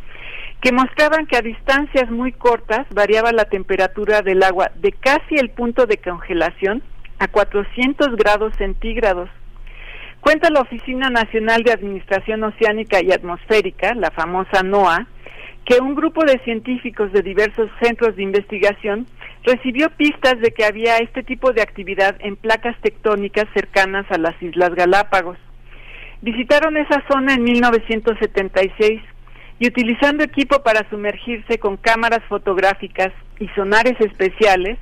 que 0.60 0.72
mostraban 0.72 1.26
que 1.26 1.36
a 1.36 1.42
distancias 1.42 2.08
muy 2.10 2.32
cortas 2.32 2.86
variaba 2.94 3.32
la 3.32 3.46
temperatura 3.46 4.22
del 4.22 4.42
agua 4.44 4.70
de 4.76 4.92
casi 4.92 5.34
el 5.34 5.50
punto 5.50 5.86
de 5.86 5.98
congelación 5.98 6.82
a 7.18 7.26
400 7.26 8.14
grados 8.16 8.54
centígrados. 8.56 9.28
Cuenta 10.25 10.49
la 10.49 10.62
Oficina 10.62 11.11
Nacional 11.11 11.62
de 11.65 11.73
Administración 11.73 12.43
Oceánica 12.44 13.03
y 13.03 13.12
Atmosférica, 13.12 13.94
la 13.94 14.11
famosa 14.11 14.62
NOAA, 14.62 15.07
que 15.67 15.83
un 15.83 15.94
grupo 15.94 16.25
de 16.25 16.39
científicos 16.44 17.12
de 17.12 17.20
diversos 17.20 17.69
centros 17.83 18.17
de 18.17 18.23
investigación 18.23 19.07
recibió 19.43 19.91
pistas 19.91 20.41
de 20.41 20.53
que 20.53 20.65
había 20.65 20.97
este 20.97 21.25
tipo 21.25 21.53
de 21.53 21.61
actividad 21.61 22.17
en 22.20 22.36
placas 22.36 22.75
tectónicas 22.81 23.44
cercanas 23.53 24.07
a 24.11 24.17
las 24.17 24.35
Islas 24.43 24.75
Galápagos. 24.75 25.36
Visitaron 26.23 26.78
esa 26.78 27.05
zona 27.07 27.35
en 27.35 27.44
1976 27.44 29.03
y 29.59 29.69
utilizando 29.69 30.25
equipo 30.25 30.62
para 30.62 30.89
sumergirse 30.89 31.59
con 31.59 31.77
cámaras 31.77 32.25
fotográficas 32.31 33.12
y 33.41 33.49
sonares 33.49 34.01
especiales, 34.01 34.78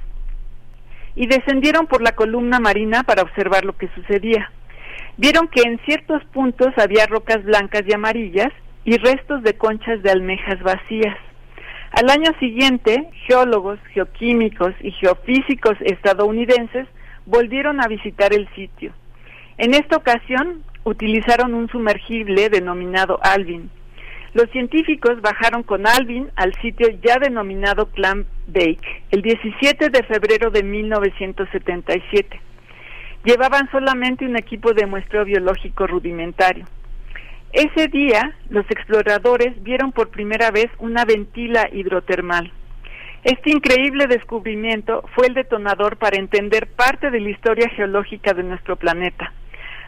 y 1.16 1.26
descendieron 1.26 1.88
por 1.88 2.00
la 2.00 2.12
columna 2.12 2.60
marina 2.60 3.02
para 3.02 3.22
observar 3.22 3.64
lo 3.64 3.76
que 3.76 3.88
sucedía. 3.88 4.52
Vieron 5.16 5.48
que 5.48 5.62
en 5.62 5.78
ciertos 5.84 6.24
puntos 6.32 6.68
había 6.76 7.06
rocas 7.06 7.44
blancas 7.44 7.82
y 7.86 7.92
amarillas 7.92 8.52
y 8.84 8.96
restos 8.96 9.42
de 9.42 9.54
conchas 9.54 10.02
de 10.02 10.10
almejas 10.10 10.60
vacías. 10.62 11.16
Al 11.92 12.08
año 12.08 12.32
siguiente, 12.40 13.10
geólogos, 13.26 13.78
geoquímicos 13.92 14.72
y 14.80 14.92
geofísicos 14.92 15.76
estadounidenses 15.80 16.88
volvieron 17.26 17.82
a 17.82 17.88
visitar 17.88 18.32
el 18.32 18.48
sitio. 18.54 18.92
En 19.58 19.74
esta 19.74 19.98
ocasión, 19.98 20.62
utilizaron 20.84 21.52
un 21.54 21.68
sumergible 21.68 22.48
denominado 22.48 23.20
Alvin. 23.22 23.70
Los 24.32 24.50
científicos 24.50 25.20
bajaron 25.20 25.62
con 25.62 25.86
Alvin 25.86 26.30
al 26.36 26.54
sitio 26.62 26.88
ya 27.04 27.18
denominado 27.18 27.90
Clam 27.90 28.24
Bake 28.46 29.02
el 29.10 29.20
17 29.20 29.90
de 29.90 30.02
febrero 30.04 30.50
de 30.50 30.62
1977. 30.62 32.40
Llevaban 33.24 33.70
solamente 33.70 34.26
un 34.26 34.36
equipo 34.36 34.72
de 34.72 34.86
muestreo 34.86 35.24
biológico 35.24 35.86
rudimentario. 35.86 36.66
Ese 37.52 37.86
día, 37.88 38.34
los 38.48 38.64
exploradores 38.70 39.62
vieron 39.62 39.92
por 39.92 40.08
primera 40.08 40.50
vez 40.50 40.66
una 40.78 41.04
ventila 41.04 41.68
hidrotermal. 41.72 42.50
Este 43.24 43.52
increíble 43.52 44.08
descubrimiento 44.08 45.04
fue 45.14 45.28
el 45.28 45.34
detonador 45.34 45.98
para 45.98 46.18
entender 46.18 46.66
parte 46.66 47.10
de 47.10 47.20
la 47.20 47.30
historia 47.30 47.68
geológica 47.68 48.32
de 48.32 48.42
nuestro 48.42 48.74
planeta. 48.74 49.32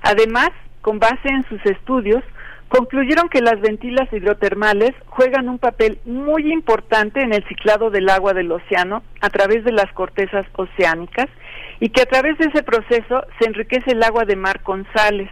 Además, 0.03 0.51
con 0.83 1.01
base 1.01 1.29
en 1.29 1.43
sus 1.49 1.65
estudios, 1.67 2.23
concluyeron 2.69 3.29
que 3.29 3.41
las 3.41 3.61
ventilas 3.61 4.13
hidrotermales 4.13 4.93
juegan 5.07 5.49
un 5.49 5.59
papel 5.59 5.99
muy 6.05 6.53
importante 6.53 7.23
en 7.23 7.33
el 7.33 7.43
ciclado 7.49 7.91
del 7.91 8.09
agua 8.09 8.35
del 8.35 8.53
océano 8.53 9.03
a 9.21 9.31
través 9.31 9.65
de 9.65 9.73
las 9.73 9.91
cortezas 9.93 10.47
oceánicas 10.55 11.29
y 11.81 11.89
que 11.89 12.03
a 12.03 12.07
través 12.07 12.39
de 12.39 12.47
ese 12.47 12.63
proceso 12.63 13.25
se 13.39 13.47
enriquece 13.47 13.93
el 13.93 14.03
agua 14.03 14.25
de 14.25 14.37
mar 14.37 14.63
con 14.63 14.87
sales. 14.95 15.31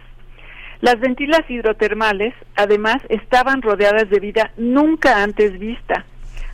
Las 0.81 0.99
ventilas 0.99 1.41
hidrotermales, 1.47 2.33
además, 2.55 2.97
estaban 3.09 3.61
rodeadas 3.61 4.09
de 4.09 4.19
vida 4.19 4.51
nunca 4.57 5.23
antes 5.23 5.57
vista. 5.57 6.05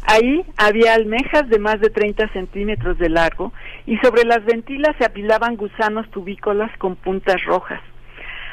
Ahí 0.05 0.45
había 0.57 0.93
almejas 0.93 1.49
de 1.49 1.59
más 1.59 1.79
de 1.81 1.89
30 1.89 2.31
centímetros 2.33 2.97
de 2.97 3.09
largo 3.09 3.53
y 3.85 3.97
sobre 3.97 4.23
las 4.23 4.43
ventilas 4.45 4.95
se 4.97 5.05
apilaban 5.05 5.55
gusanos 5.55 6.09
tubícolas 6.11 6.75
con 6.77 6.95
puntas 6.95 7.43
rojas. 7.45 7.81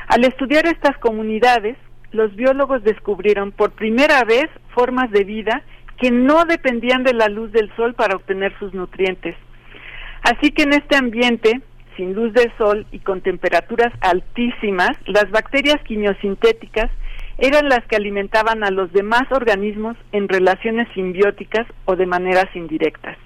Al 0.08 0.24
estudiar 0.24 0.66
estas 0.66 0.96
comunidades, 0.98 1.76
los 2.12 2.34
biólogos 2.36 2.82
descubrieron 2.84 3.52
por 3.52 3.72
primera 3.72 4.22
vez 4.24 4.46
formas 4.74 5.10
de 5.10 5.24
vida 5.24 5.62
que 5.98 6.10
no 6.10 6.44
dependían 6.44 7.04
de 7.04 7.14
la 7.14 7.28
luz 7.28 7.52
del 7.52 7.74
sol 7.76 7.94
para 7.94 8.16
obtener 8.16 8.56
sus 8.58 8.74
nutrientes. 8.74 9.36
Así 10.22 10.50
que 10.50 10.62
en 10.62 10.72
este 10.72 10.96
ambiente 10.96 11.60
sin 11.96 12.12
luz 12.12 12.32
del 12.34 12.52
sol 12.58 12.86
y 12.92 12.98
con 13.00 13.22
temperaturas 13.22 13.92
altísimas, 14.00 14.90
las 15.06 15.30
bacterias 15.30 15.80
quimiosintéticas 15.84 16.90
eran 17.38 17.68
las 17.68 17.80
que 17.86 17.96
alimentaban 17.96 18.64
a 18.64 18.70
los 18.70 18.92
demás 18.92 19.24
organismos 19.30 19.96
en 20.12 20.28
relaciones 20.28 20.88
simbióticas 20.94 21.66
o 21.84 21.96
de 21.96 22.06
maneras 22.06 22.46
indirectas. 22.54 23.16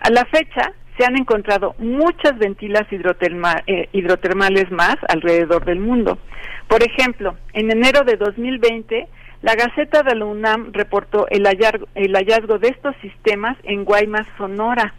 A 0.00 0.10
la 0.10 0.24
fecha, 0.26 0.72
se 0.98 1.06
han 1.06 1.16
encontrado 1.16 1.74
muchas 1.78 2.38
ventilas 2.38 2.86
eh, 2.90 3.88
hidrotermales 3.92 4.70
más 4.70 4.96
alrededor 5.08 5.64
del 5.64 5.80
mundo. 5.80 6.18
Por 6.68 6.82
ejemplo, 6.82 7.36
en 7.54 7.70
enero 7.70 8.04
de 8.04 8.16
2020, 8.16 9.08
la 9.42 9.54
Gaceta 9.54 10.02
de 10.02 10.14
la 10.14 10.26
UNAM 10.26 10.72
reportó 10.72 11.26
el 11.30 11.46
hallazgo 11.46 12.58
de 12.58 12.68
estos 12.68 12.94
sistemas 13.00 13.56
en 13.62 13.84
Guaymas, 13.84 14.26
Sonora. 14.36 14.94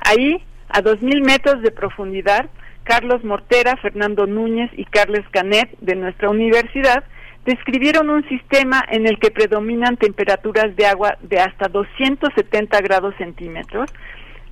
Ahí 0.00 0.42
a 0.68 0.82
2.000 0.82 1.24
metros 1.24 1.62
de 1.62 1.70
profundidad 1.70 2.46
Carlos 2.86 3.24
Mortera, 3.24 3.76
Fernando 3.76 4.26
Núñez 4.26 4.70
y 4.76 4.84
Carles 4.84 5.24
Canet 5.32 5.76
de 5.80 5.96
nuestra 5.96 6.30
universidad 6.30 7.04
describieron 7.44 8.10
un 8.10 8.28
sistema 8.28 8.84
en 8.90 9.06
el 9.06 9.18
que 9.18 9.30
predominan 9.30 9.96
temperaturas 9.96 10.74
de 10.76 10.86
agua 10.86 11.16
de 11.22 11.38
hasta 11.38 11.68
270 11.68 12.80
grados 12.80 13.14
centímetros, 13.18 13.90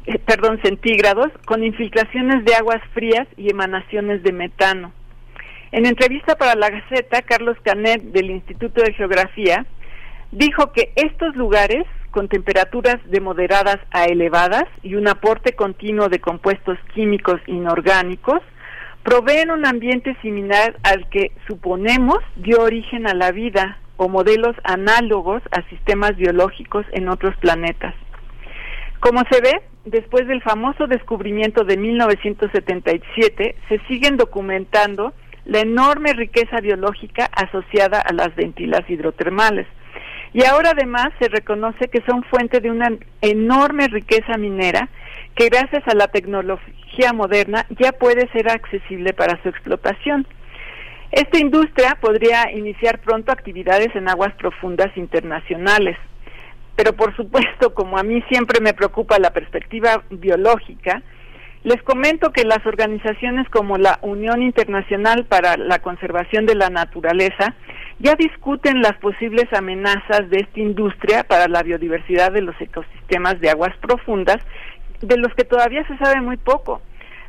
eh, 0.07 0.19
perdón, 0.19 0.61
centígrados, 0.63 1.31
con 1.45 1.65
infiltraciones 1.65 2.45
de 2.45 2.55
aguas 2.55 2.81
frías 2.93 3.27
y 3.37 3.51
emanaciones 3.51 4.23
de 4.23 4.33
metano. 4.33 4.93
En 5.73 5.87
entrevista 5.87 6.37
para 6.37 6.55
la 6.55 6.71
Gaceta, 6.71 7.23
Carlos 7.23 7.57
Canet 7.65 8.03
del 8.03 8.31
Instituto 8.31 8.83
de 8.83 8.93
Geografía 8.95 9.67
dijo 10.31 10.73
que 10.73 10.93
estos 10.95 11.35
lugares, 11.35 11.85
con 12.15 12.29
temperaturas 12.29 12.99
de 13.11 13.21
moderadas 13.21 13.81
a 13.91 14.05
elevadas 14.05 14.67
y 14.85 14.95
un 14.95 15.09
aporte 15.09 15.55
continuo 15.55 16.09
de 16.09 16.21
compuestos 16.21 16.79
químicos 16.95 17.41
inorgánicos, 17.49 18.41
proveen 19.03 19.51
un 19.51 19.67
ambiente 19.67 20.17
similar 20.23 20.77
al 20.85 21.09
que 21.11 21.33
suponemos 21.49 22.19
dio 22.37 22.61
origen 22.61 23.09
a 23.09 23.15
la 23.15 23.33
vida 23.33 23.79
o 23.97 24.09
modelos 24.09 24.55
análogos 24.63 25.43
a 25.51 25.69
sistemas 25.69 26.15
biológicos 26.15 26.87
en 26.93 27.09
otros 27.09 27.35
planetas. 27.39 27.97
Como 29.01 29.25
se 29.29 29.41
ve, 29.41 29.63
después 29.85 30.29
del 30.29 30.41
famoso 30.41 30.87
descubrimiento 30.87 31.65
de 31.65 31.77
1977, 31.77 33.57
se 33.69 33.79
siguen 33.89 34.17
documentando 34.17 35.15
la 35.47 35.59
enorme 35.59 36.13
riqueza 36.13 36.61
biológica 36.61 37.29
asociada 37.35 37.99
a 37.99 38.13
las 38.13 38.33
ventilas 38.37 38.89
hidrotermales. 38.89 39.67
Y 40.35 40.45
ahora 40.45 40.71
además 40.71 41.11
se 41.21 41.29
reconoce 41.29 41.89
que 41.89 42.03
son 42.03 42.25
fuente 42.25 42.61
de 42.61 42.69
una 42.69 42.91
enorme 43.23 43.87
riqueza 43.87 44.37
minera 44.37 44.89
que 45.37 45.49
gracias 45.49 45.85
a 45.87 45.95
la 45.95 46.09
tecnología 46.09 47.13
moderna 47.13 47.67
ya 47.79 47.93
puede 47.93 48.29
ser 48.33 48.51
accesible 48.51 49.13
para 49.13 49.41
su 49.43 49.49
explotación. 49.49 50.27
Esta 51.13 51.39
industria 51.39 51.97
podría 52.01 52.51
iniciar 52.51 52.99
pronto 52.99 53.31
actividades 53.31 53.95
en 53.95 54.09
aguas 54.09 54.35
profundas 54.35 54.97
internacionales, 54.97 55.97
pero 56.75 56.95
por 56.95 57.15
supuesto, 57.15 57.73
como 57.73 57.97
a 57.97 58.03
mí 58.03 58.21
siempre 58.29 58.61
me 58.61 58.75
preocupa 58.75 59.21
la 59.21 59.31
perspectiva 59.31 60.03
biológica, 60.11 61.01
les 61.63 61.81
comento 61.85 62.33
que 62.33 62.45
las 62.45 62.67
organizaciones 62.67 63.49
como 63.51 63.79
la 63.79 64.01
Unión 64.03 64.43
Internacional 64.43 65.27
para 65.27 65.57
la 65.57 65.79
Conservación 65.79 66.45
de 66.45 66.57
la 66.57 66.71
Naturaleza 66.71 67.55
ya 67.99 68.15
discuten 68.17 68.81
las 68.81 68.97
posibles 68.99 69.53
amenazas 69.53 70.29
de 70.31 70.39
esta 70.39 70.61
industria 70.61 71.25
para 71.25 71.49
la 71.49 71.63
biodiversidad 71.63 72.33
de 72.33 72.43
los 72.43 72.61
ecosistemas 72.61 73.41
de 73.41 73.51
aguas 73.51 73.77
profundas 73.79 74.39
de 75.01 75.17
los 75.17 75.33
que 75.35 75.45
todavía 75.45 75.87
se 75.87 75.97
sabe 75.99 76.21
muy 76.21 76.37
poco. 76.37 76.81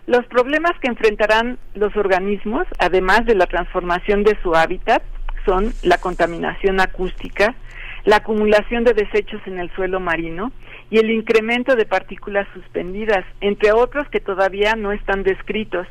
Los 0.08 0.26
problemas 0.28 0.74
que 0.82 0.88
enfrentarán 0.88 1.58
los 1.74 1.96
organismos, 1.98 2.68
además 2.80 3.26
de 3.26 3.36
la 3.36 3.48
transformación 3.48 4.24
de 4.24 4.38
su 4.44 4.56
hábitat, 4.56 5.02
son 5.46 5.74
la 5.84 5.98
contaminación 5.98 6.80
acústica, 6.80 7.56
la 8.04 8.18
acumulación 8.18 8.84
de 8.84 8.94
desechos 8.94 9.42
en 9.46 9.60
el 9.60 9.72
suelo 9.72 10.00
marino 10.00 10.52
y 10.90 11.00
el 11.00 11.10
incremento 11.10 11.76
de 11.76 11.86
partículas 11.86 12.48
suspendidas, 12.54 13.26
entre 13.42 13.72
otros 13.72 14.08
que 14.10 14.20
todavía 14.20 14.76
no 14.76 14.92
están 14.92 15.24
descritos. 15.24 15.88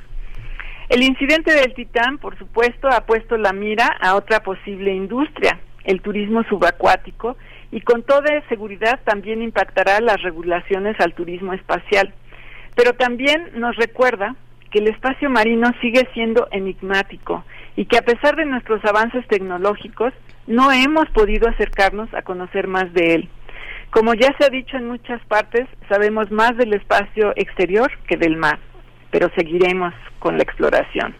El 0.94 1.02
incidente 1.02 1.52
del 1.52 1.74
Titán, 1.74 2.18
por 2.18 2.38
supuesto, 2.38 2.86
ha 2.86 3.00
puesto 3.00 3.36
la 3.36 3.52
mira 3.52 3.88
a 4.00 4.14
otra 4.14 4.44
posible 4.44 4.94
industria, 4.94 5.58
el 5.82 6.00
turismo 6.00 6.44
subacuático, 6.44 7.36
y 7.72 7.80
con 7.80 8.04
toda 8.04 8.40
seguridad 8.48 9.00
también 9.02 9.42
impactará 9.42 10.00
las 10.00 10.22
regulaciones 10.22 10.94
al 11.00 11.12
turismo 11.14 11.52
espacial. 11.52 12.14
Pero 12.76 12.92
también 12.92 13.50
nos 13.56 13.74
recuerda 13.74 14.36
que 14.70 14.78
el 14.78 14.86
espacio 14.86 15.28
marino 15.28 15.72
sigue 15.80 16.08
siendo 16.14 16.46
enigmático 16.52 17.44
y 17.74 17.86
que 17.86 17.98
a 17.98 18.02
pesar 18.02 18.36
de 18.36 18.44
nuestros 18.44 18.84
avances 18.84 19.26
tecnológicos 19.26 20.12
no 20.46 20.70
hemos 20.70 21.10
podido 21.10 21.48
acercarnos 21.48 22.14
a 22.14 22.22
conocer 22.22 22.68
más 22.68 22.92
de 22.92 23.14
él. 23.16 23.28
Como 23.90 24.14
ya 24.14 24.32
se 24.38 24.44
ha 24.44 24.48
dicho 24.48 24.76
en 24.76 24.86
muchas 24.86 25.20
partes, 25.26 25.66
sabemos 25.88 26.30
más 26.30 26.56
del 26.56 26.72
espacio 26.72 27.32
exterior 27.34 27.90
que 28.06 28.16
del 28.16 28.36
mar, 28.36 28.60
pero 29.14 29.30
seguiremos 29.36 29.94
con 30.18 30.36
la 30.36 30.42
exploración. 30.42 31.14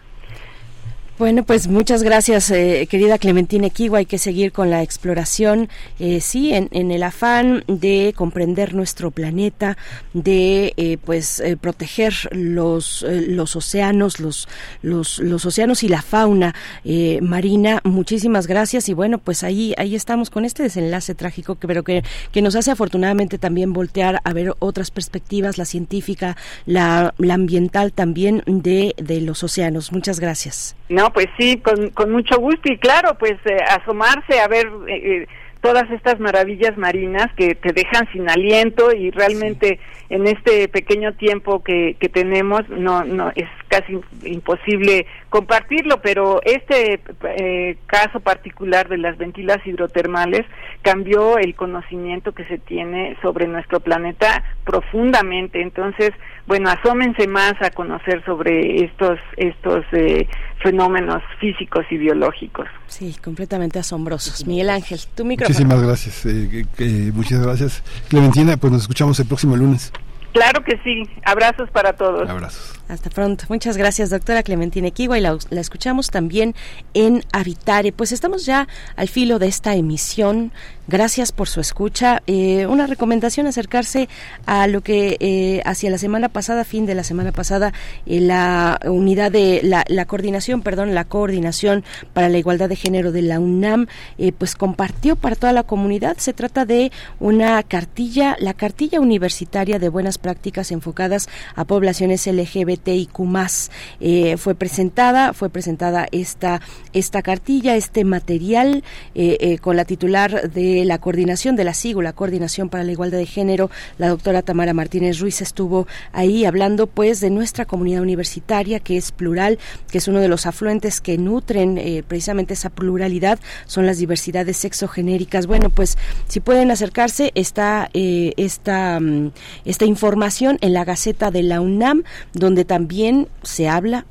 Bueno, 1.17 1.43
pues 1.45 1.69
muchas 1.69 2.03
gracias, 2.03 2.51
eh, 2.51 2.87
querida 2.91 3.17
Clementina 3.17 3.67
Equigua. 3.67 3.99
Hay 3.99 4.05
que 4.05 4.17
seguir 4.17 4.51
con 4.51 4.69
la 4.69 4.83
exploración, 4.83 5.69
eh, 5.97 6.19
sí, 6.19 6.53
en, 6.53 6.67
en, 6.71 6.91
el 6.91 7.03
afán 7.03 7.63
de 7.67 8.13
comprender 8.17 8.73
nuestro 8.73 9.11
planeta, 9.11 9.77
de 10.13 10.73
eh, 10.75 10.97
pues 10.97 11.39
eh, 11.39 11.55
proteger 11.55 12.13
los 12.33 13.03
eh, 13.03 13.27
los 13.29 13.55
océanos, 13.55 14.19
los 14.19 14.49
los 14.81 15.19
los 15.19 15.45
océanos 15.45 15.83
y 15.83 15.87
la 15.87 16.01
fauna 16.01 16.53
eh, 16.83 17.21
marina. 17.21 17.79
Muchísimas 17.85 18.45
gracias 18.45 18.89
y 18.89 18.93
bueno, 18.93 19.17
pues 19.17 19.43
ahí 19.43 19.73
ahí 19.77 19.95
estamos 19.95 20.29
con 20.29 20.43
este 20.43 20.63
desenlace 20.63 21.15
trágico 21.15 21.55
que 21.55 21.65
pero 21.65 21.83
que 21.83 22.03
que 22.33 22.41
nos 22.41 22.57
hace 22.57 22.71
afortunadamente 22.71 23.37
también 23.37 23.71
voltear 23.71 24.19
a 24.25 24.33
ver 24.33 24.53
otras 24.59 24.91
perspectivas, 24.91 25.57
la 25.57 25.63
científica, 25.63 26.35
la, 26.65 27.13
la 27.17 27.35
ambiental 27.35 27.93
también 27.93 28.43
de 28.45 28.93
de 28.97 29.21
los 29.21 29.45
océanos. 29.45 29.93
Muchas 29.93 30.19
gracias. 30.19 30.75
No, 30.89 31.11
pues 31.11 31.27
sí, 31.37 31.57
con, 31.57 31.89
con 31.89 32.11
mucho 32.11 32.37
gusto 32.37 32.71
y 32.71 32.77
claro, 32.77 33.15
pues 33.17 33.33
eh, 33.45 33.57
asomarse 33.69 34.39
a 34.39 34.47
ver 34.47 34.67
eh, 34.87 35.23
eh, 35.23 35.27
todas 35.61 35.89
estas 35.89 36.19
maravillas 36.19 36.77
marinas 36.77 37.33
que 37.35 37.55
te 37.55 37.73
dejan 37.73 38.07
sin 38.13 38.29
aliento 38.29 38.91
y 38.91 39.09
realmente 39.09 39.79
en 40.09 40.27
este 40.27 40.67
pequeño 40.67 41.13
tiempo 41.13 41.63
que, 41.63 41.97
que 41.99 42.07
tenemos 42.07 42.69
no 42.69 43.03
no 43.03 43.31
es 43.35 43.49
casi 43.67 43.99
imposible 44.23 45.07
compartirlo, 45.29 46.01
pero 46.01 46.39
este 46.43 46.99
eh, 47.23 47.77
caso 47.87 48.19
particular 48.19 48.87
de 48.87 48.99
las 48.99 49.17
ventilas 49.17 49.57
hidrotermales 49.65 50.45
cambió 50.81 51.37
el 51.37 51.55
conocimiento 51.55 52.33
que 52.33 52.45
se 52.45 52.57
tiene 52.59 53.17
sobre 53.21 53.47
nuestro 53.47 53.79
planeta 53.79 54.43
profundamente. 54.63 55.61
Entonces, 55.61 56.11
bueno, 56.45 56.69
asómense 56.69 57.27
más 57.27 57.53
a 57.61 57.71
conocer 57.71 58.23
sobre 58.23 58.85
estos 58.85 59.19
estos 59.35 59.83
eh, 59.93 60.27
fenómenos 60.65 61.21
físicos 61.39 61.85
y 61.91 61.97
biológicos. 61.97 62.67
Sí, 62.87 63.15
completamente 63.23 63.77
asombrosos. 63.77 64.47
Miguel 64.47 64.71
Ángel, 64.71 64.99
tu 65.13 65.23
micrófono. 65.23 65.53
Muchísimas 65.53 65.85
gracias. 65.85 66.25
Eh, 66.25 67.11
muchas 67.13 67.39
gracias. 67.39 67.83
Clementina, 68.09 68.57
pues 68.57 68.73
nos 68.73 68.81
escuchamos 68.81 69.19
el 69.19 69.27
próximo 69.27 69.55
lunes. 69.55 69.93
Claro 70.33 70.63
que 70.63 70.79
sí. 70.83 71.03
Abrazos 71.23 71.69
para 71.69 71.93
todos. 71.93 72.27
Abrazos. 72.27 72.79
Hasta 72.87 73.09
pronto. 73.09 73.45
Muchas 73.49 73.77
gracias, 73.77 74.11
doctora 74.11 74.43
Clementina 74.43 74.87
Equigua, 74.89 75.17
y 75.17 75.21
la, 75.21 75.35
la, 75.49 75.61
escuchamos 75.61 76.11
también 76.11 76.53
en 76.93 77.23
Habitare. 77.31 77.91
Pues 77.91 78.11
estamos 78.11 78.45
ya 78.45 78.67
al 78.95 79.07
filo 79.07 79.39
de 79.39 79.47
esta 79.47 79.75
emisión. 79.75 80.51
Gracias 80.87 81.31
por 81.31 81.47
su 81.47 81.61
escucha. 81.61 82.21
Eh, 82.27 82.67
una 82.67 82.85
recomendación, 82.85 83.47
acercarse 83.47 84.07
a 84.45 84.67
lo 84.67 84.81
que 84.81 85.17
eh, 85.19 85.63
hacia 85.65 85.89
la 85.89 85.97
semana 85.97 86.29
pasada, 86.29 86.63
fin 86.63 86.85
de 86.85 86.93
la 86.93 87.03
semana 87.03 87.31
pasada, 87.31 87.73
eh, 88.05 88.19
la 88.19 88.79
unidad 88.85 89.31
de 89.31 89.61
la, 89.63 89.83
la, 89.87 90.05
coordinación, 90.05 90.61
perdón, 90.61 90.93
la 90.93 91.05
coordinación 91.05 91.83
para 92.13 92.29
la 92.29 92.37
igualdad 92.37 92.69
de 92.69 92.75
género 92.75 93.11
de 93.11 93.23
la 93.23 93.39
UNAM, 93.39 93.87
eh, 94.19 94.31
pues 94.31 94.53
compartió 94.53 95.15
para 95.15 95.35
toda 95.35 95.53
la 95.53 95.63
comunidad. 95.63 96.17
Se 96.19 96.33
trata 96.33 96.65
de 96.65 96.91
una 97.19 97.63
cartilla, 97.63 98.35
la 98.39 98.53
cartilla 98.53 98.99
universitaria 98.99 99.79
de 99.79 99.89
buenas 99.89 100.19
prácticas 100.19 100.71
enfocadas 100.71 101.29
a 101.55 101.65
poblaciones 101.65 102.27
LGBT 102.27 102.74
LGBTIQ+. 102.75 103.69
Eh, 103.99 104.37
fue 104.37 104.55
presentada, 104.55 105.33
fue 105.33 105.49
presentada 105.49 106.07
esta, 106.11 106.61
esta 106.93 107.21
cartilla, 107.21 107.75
este 107.75 108.03
material 108.03 108.83
eh, 109.13 109.37
eh, 109.39 109.57
con 109.57 109.75
la 109.75 109.85
titular 109.85 110.51
de 110.51 110.85
la 110.85 110.99
coordinación 110.99 111.55
de 111.55 111.63
la 111.63 111.73
SIGO, 111.73 112.01
la 112.01 112.13
Coordinación 112.13 112.69
para 112.69 112.83
la 112.83 112.91
Igualdad 112.91 113.17
de 113.17 113.25
Género, 113.25 113.69
la 113.97 114.09
doctora 114.09 114.41
Tamara 114.41 114.73
Martínez 114.73 115.19
Ruiz 115.19 115.41
estuvo 115.41 115.87
ahí 116.11 116.45
hablando 116.45 116.87
pues 116.87 117.19
de 117.19 117.29
nuestra 117.29 117.65
comunidad 117.65 118.01
universitaria 118.01 118.79
que 118.79 118.97
es 118.97 119.11
plural, 119.11 119.59
que 119.89 119.97
es 119.97 120.07
uno 120.07 120.19
de 120.19 120.27
los 120.27 120.45
afluentes 120.45 121.01
que 121.01 121.17
nutren 121.17 122.03
precisamente 122.07 122.53
esa 122.53 122.69
pluralidad, 122.69 123.39
son 123.65 123.85
las 123.85 123.97
diversidades 123.97 124.57
sexogenéricas. 124.57 125.47
Bueno, 125.47 125.69
pues 125.69 125.97
si 126.27 126.39
pueden 126.39 126.71
acercarse, 126.71 127.31
está 127.35 127.89
esta, 127.93 128.99
mm, 128.99 129.31
esta 129.65 129.85
información 129.85 130.57
en 130.61 130.73
la 130.73 130.85
Gaceta 130.85 131.31
de 131.31 131.43
la 131.43 131.61
UNAM, 131.61 132.03
donde 132.33 132.64
también 132.65 133.27
se 133.43 133.69
habla 133.69 134.05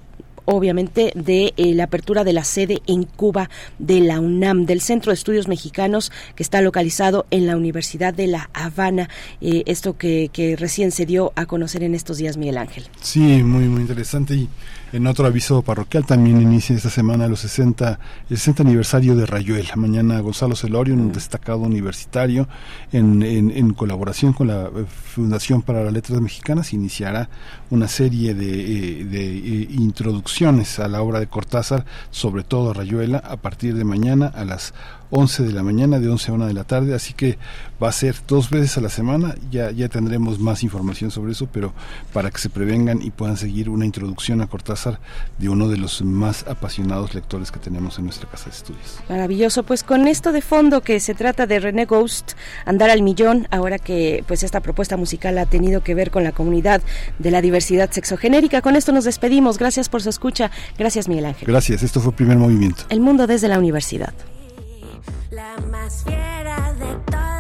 obviamente 0.45 1.13
de 1.15 1.55
eh, 1.57 1.75
la 1.75 1.85
apertura 1.85 2.25
de 2.25 2.33
la 2.33 2.45
sede 2.45 2.83
en 2.87 3.05
Cuba 3.05 3.51
de 3.79 4.01
la 4.01 4.21
UNAM, 4.21 4.67
del 4.67 4.81
Centro 4.81 5.11
de 5.11 5.15
Estudios 5.15 5.49
Mexicanos 5.49 6.13
que 6.35 6.43
está 6.43 6.61
localizado 6.61 7.27
en 7.31 7.47
la 7.47 7.57
Universidad 7.57 8.15
de 8.15 8.27
La 8.27 8.51
Habana. 8.53 9.09
Eh, 9.41 9.63
esto 9.67 9.97
que, 9.97 10.31
que 10.33 10.57
recién 10.57 10.91
se 10.91 11.07
dio 11.07 11.33
a 11.37 11.47
conocer 11.47 11.83
en 11.83 11.95
estos 11.95 12.19
días, 12.19 12.37
Miguel 12.37 12.59
Ángel. 12.59 12.85
Sí, 13.01 13.43
muy, 13.43 13.69
muy 13.69 13.83
interesante. 13.83 14.35
Y 14.35 14.49
en 14.95 15.09
otro 15.09 15.27
aviso 15.27 15.61
parroquial 15.63 16.07
también 16.07 16.41
inicia 16.41 16.77
esta 16.77 16.89
semana 16.89 17.27
los 17.27 17.41
60, 17.41 17.99
el 18.31 18.37
60 18.37 18.63
aniversario 18.63 19.17
de 19.17 19.27
Rayuela. 19.27 19.75
Mañana 19.75 20.21
Gonzalo 20.21 20.55
Celorio, 20.55 20.95
un 20.95 21.11
destacado 21.11 21.59
universitario, 21.59 22.47
en, 22.93 23.21
en, 23.25 23.75
colaboración 23.75 24.33
con 24.33 24.47
la 24.47 24.67
eh, 24.67 24.85
Fundación 24.87 25.63
para 25.63 25.83
las 25.83 25.93
Letras 25.93 26.21
Mexicanas, 26.21 26.73
iniciará 26.73 27.29
una 27.71 27.89
serie 27.89 28.35
de, 28.35 29.01
eh, 29.01 29.05
de 29.05 29.37
eh, 29.37 29.69
a 30.43 30.89
la 30.89 31.01
obra 31.01 31.21
de 31.21 31.29
Cortázar, 31.29 31.85
sobre 32.11 32.43
todo 32.43 32.73
Rayuela, 32.73 33.19
a 33.19 33.37
partir 33.37 33.77
de 33.77 33.85
mañana 33.85 34.33
a 34.35 34.45
las 34.45 34.75
11 35.11 35.45
de 35.45 35.53
la 35.53 35.63
mañana, 35.63 36.01
de 36.01 36.09
11 36.09 36.31
a 36.31 36.35
1 36.35 36.47
de 36.47 36.55
la 36.55 36.65
tarde, 36.65 36.95
así 36.95 37.13
que 37.13 37.39
va 37.83 37.89
a 37.89 37.93
ser 37.93 38.17
dos 38.27 38.51
veces 38.51 38.79
a 38.79 38.81
la 38.81 38.89
semana, 38.89 39.35
ya, 39.51 39.71
ya 39.71 39.89
tendremos 39.89 40.39
más 40.39 40.63
información 40.63 41.11
sobre 41.11 41.33
eso, 41.33 41.49
pero 41.53 41.73
para 42.13 42.31
que 42.31 42.39
se 42.39 42.49
prevengan 42.49 43.03
y 43.03 43.11
puedan 43.11 43.37
seguir 43.37 43.69
una 43.69 43.85
introducción 43.85 44.41
a 44.41 44.47
Cortázar 44.47 45.01
de 45.39 45.49
uno 45.49 45.69
de 45.69 45.77
los 45.77 46.03
más 46.03 46.47
apasionados 46.49 47.15
lectores 47.15 47.51
que 47.51 47.59
tenemos 47.59 47.99
en 47.99 48.05
nuestra 48.05 48.29
casa 48.29 48.47
de 48.47 48.57
estudios. 48.57 48.99
Maravilloso, 49.09 49.63
pues 49.65 49.83
con 49.83 50.09
esto 50.09 50.33
de 50.33 50.41
fondo 50.41 50.81
que 50.81 51.01
se 51.01 51.15
trata 51.15 51.47
de 51.47 51.61
René 51.61 51.85
Ghost, 51.85 52.33
Andar 52.65 52.91
al 52.91 53.03
Millón, 53.03 53.47
ahora 53.51 53.79
que 53.79 54.25
pues 54.27 54.43
esta 54.43 54.61
propuesta 54.61 54.97
musical 54.97 55.37
ha 55.39 55.47
tenido 55.47 55.83
que 55.83 55.95
ver 55.95 56.11
con 56.11 56.25
la 56.25 56.33
comunidad 56.33 56.83
de 57.19 57.31
la 57.31 57.41
diversidad 57.41 57.91
sexogenérica, 57.91 58.63
con 58.63 58.77
esto 58.77 58.93
nos 58.93 59.05
despedimos, 59.05 59.59
gracias 59.59 59.89
por 59.89 60.03
su 60.03 60.09
escucha, 60.09 60.51
gracias 60.79 61.09
Miguel 61.09 61.27
Ángel. 61.27 61.47
Gracias, 61.47 61.83
esto 61.83 62.01
fue 62.01 62.13
Primer 62.13 62.39
Movimiento. 62.39 62.85
El 62.89 63.01
mundo 63.01 63.27
desde 63.27 63.49
la 63.49 63.59
universidad 63.59 64.15
la 65.31 65.57
más 65.71 66.05
fiera 66.05 66.73
de 66.75 66.95
toda 67.11 67.34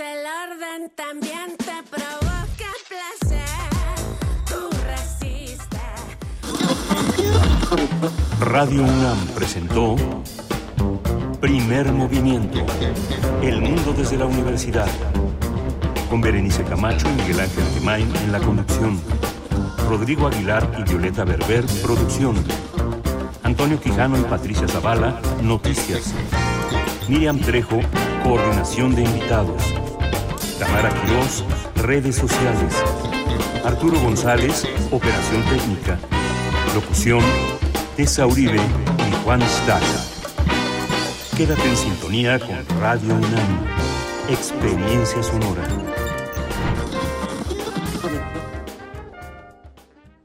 el 0.00 0.24
orden 0.50 0.90
también 0.94 1.56
te 1.56 1.82
provoca 1.90 2.70
placer. 2.88 3.40
Tú 4.46 4.70
resistes. 4.86 5.68
Radio 8.40 8.82
UNAM 8.82 9.18
presentó 9.34 9.96
Primer 11.40 11.92
Movimiento. 11.92 12.64
El 13.42 13.60
mundo 13.60 13.92
desde 13.92 14.16
la 14.16 14.26
universidad. 14.26 14.88
Con 16.08 16.20
Berenice 16.20 16.62
Camacho 16.64 17.08
y 17.08 17.12
Miguel 17.22 17.40
Ángel 17.40 17.64
Gemain 17.74 18.14
en 18.16 18.32
la 18.32 18.38
conducción. 18.38 19.00
Rodrigo 19.88 20.28
Aguilar 20.28 20.70
y 20.78 20.82
Violeta 20.88 21.24
Berber, 21.24 21.64
producción. 21.82 22.36
Antonio 23.42 23.80
Quijano 23.80 24.18
y 24.18 24.22
Patricia 24.22 24.68
Zavala, 24.68 25.20
noticias. 25.42 26.14
Miriam 27.08 27.40
Trejo, 27.40 27.80
coordinación 28.22 28.94
de 28.94 29.02
invitados. 29.02 29.87
Tamara 30.58 30.90
Quirós, 30.90 31.44
redes 31.76 32.16
sociales. 32.16 32.74
Arturo 33.64 34.00
González, 34.00 34.66
operación 34.90 35.42
técnica. 35.44 35.98
Locución, 36.74 37.22
Tessa 37.96 38.26
Uribe 38.26 38.58
y 38.58 39.24
Juan 39.24 39.40
Staca. 39.42 39.86
Quédate 41.36 41.68
en 41.68 41.76
sintonía 41.76 42.38
con 42.40 42.80
Radio 42.80 43.14
UNAM. 43.14 43.66
Experiencia 44.28 45.22
sonora. 45.22 45.62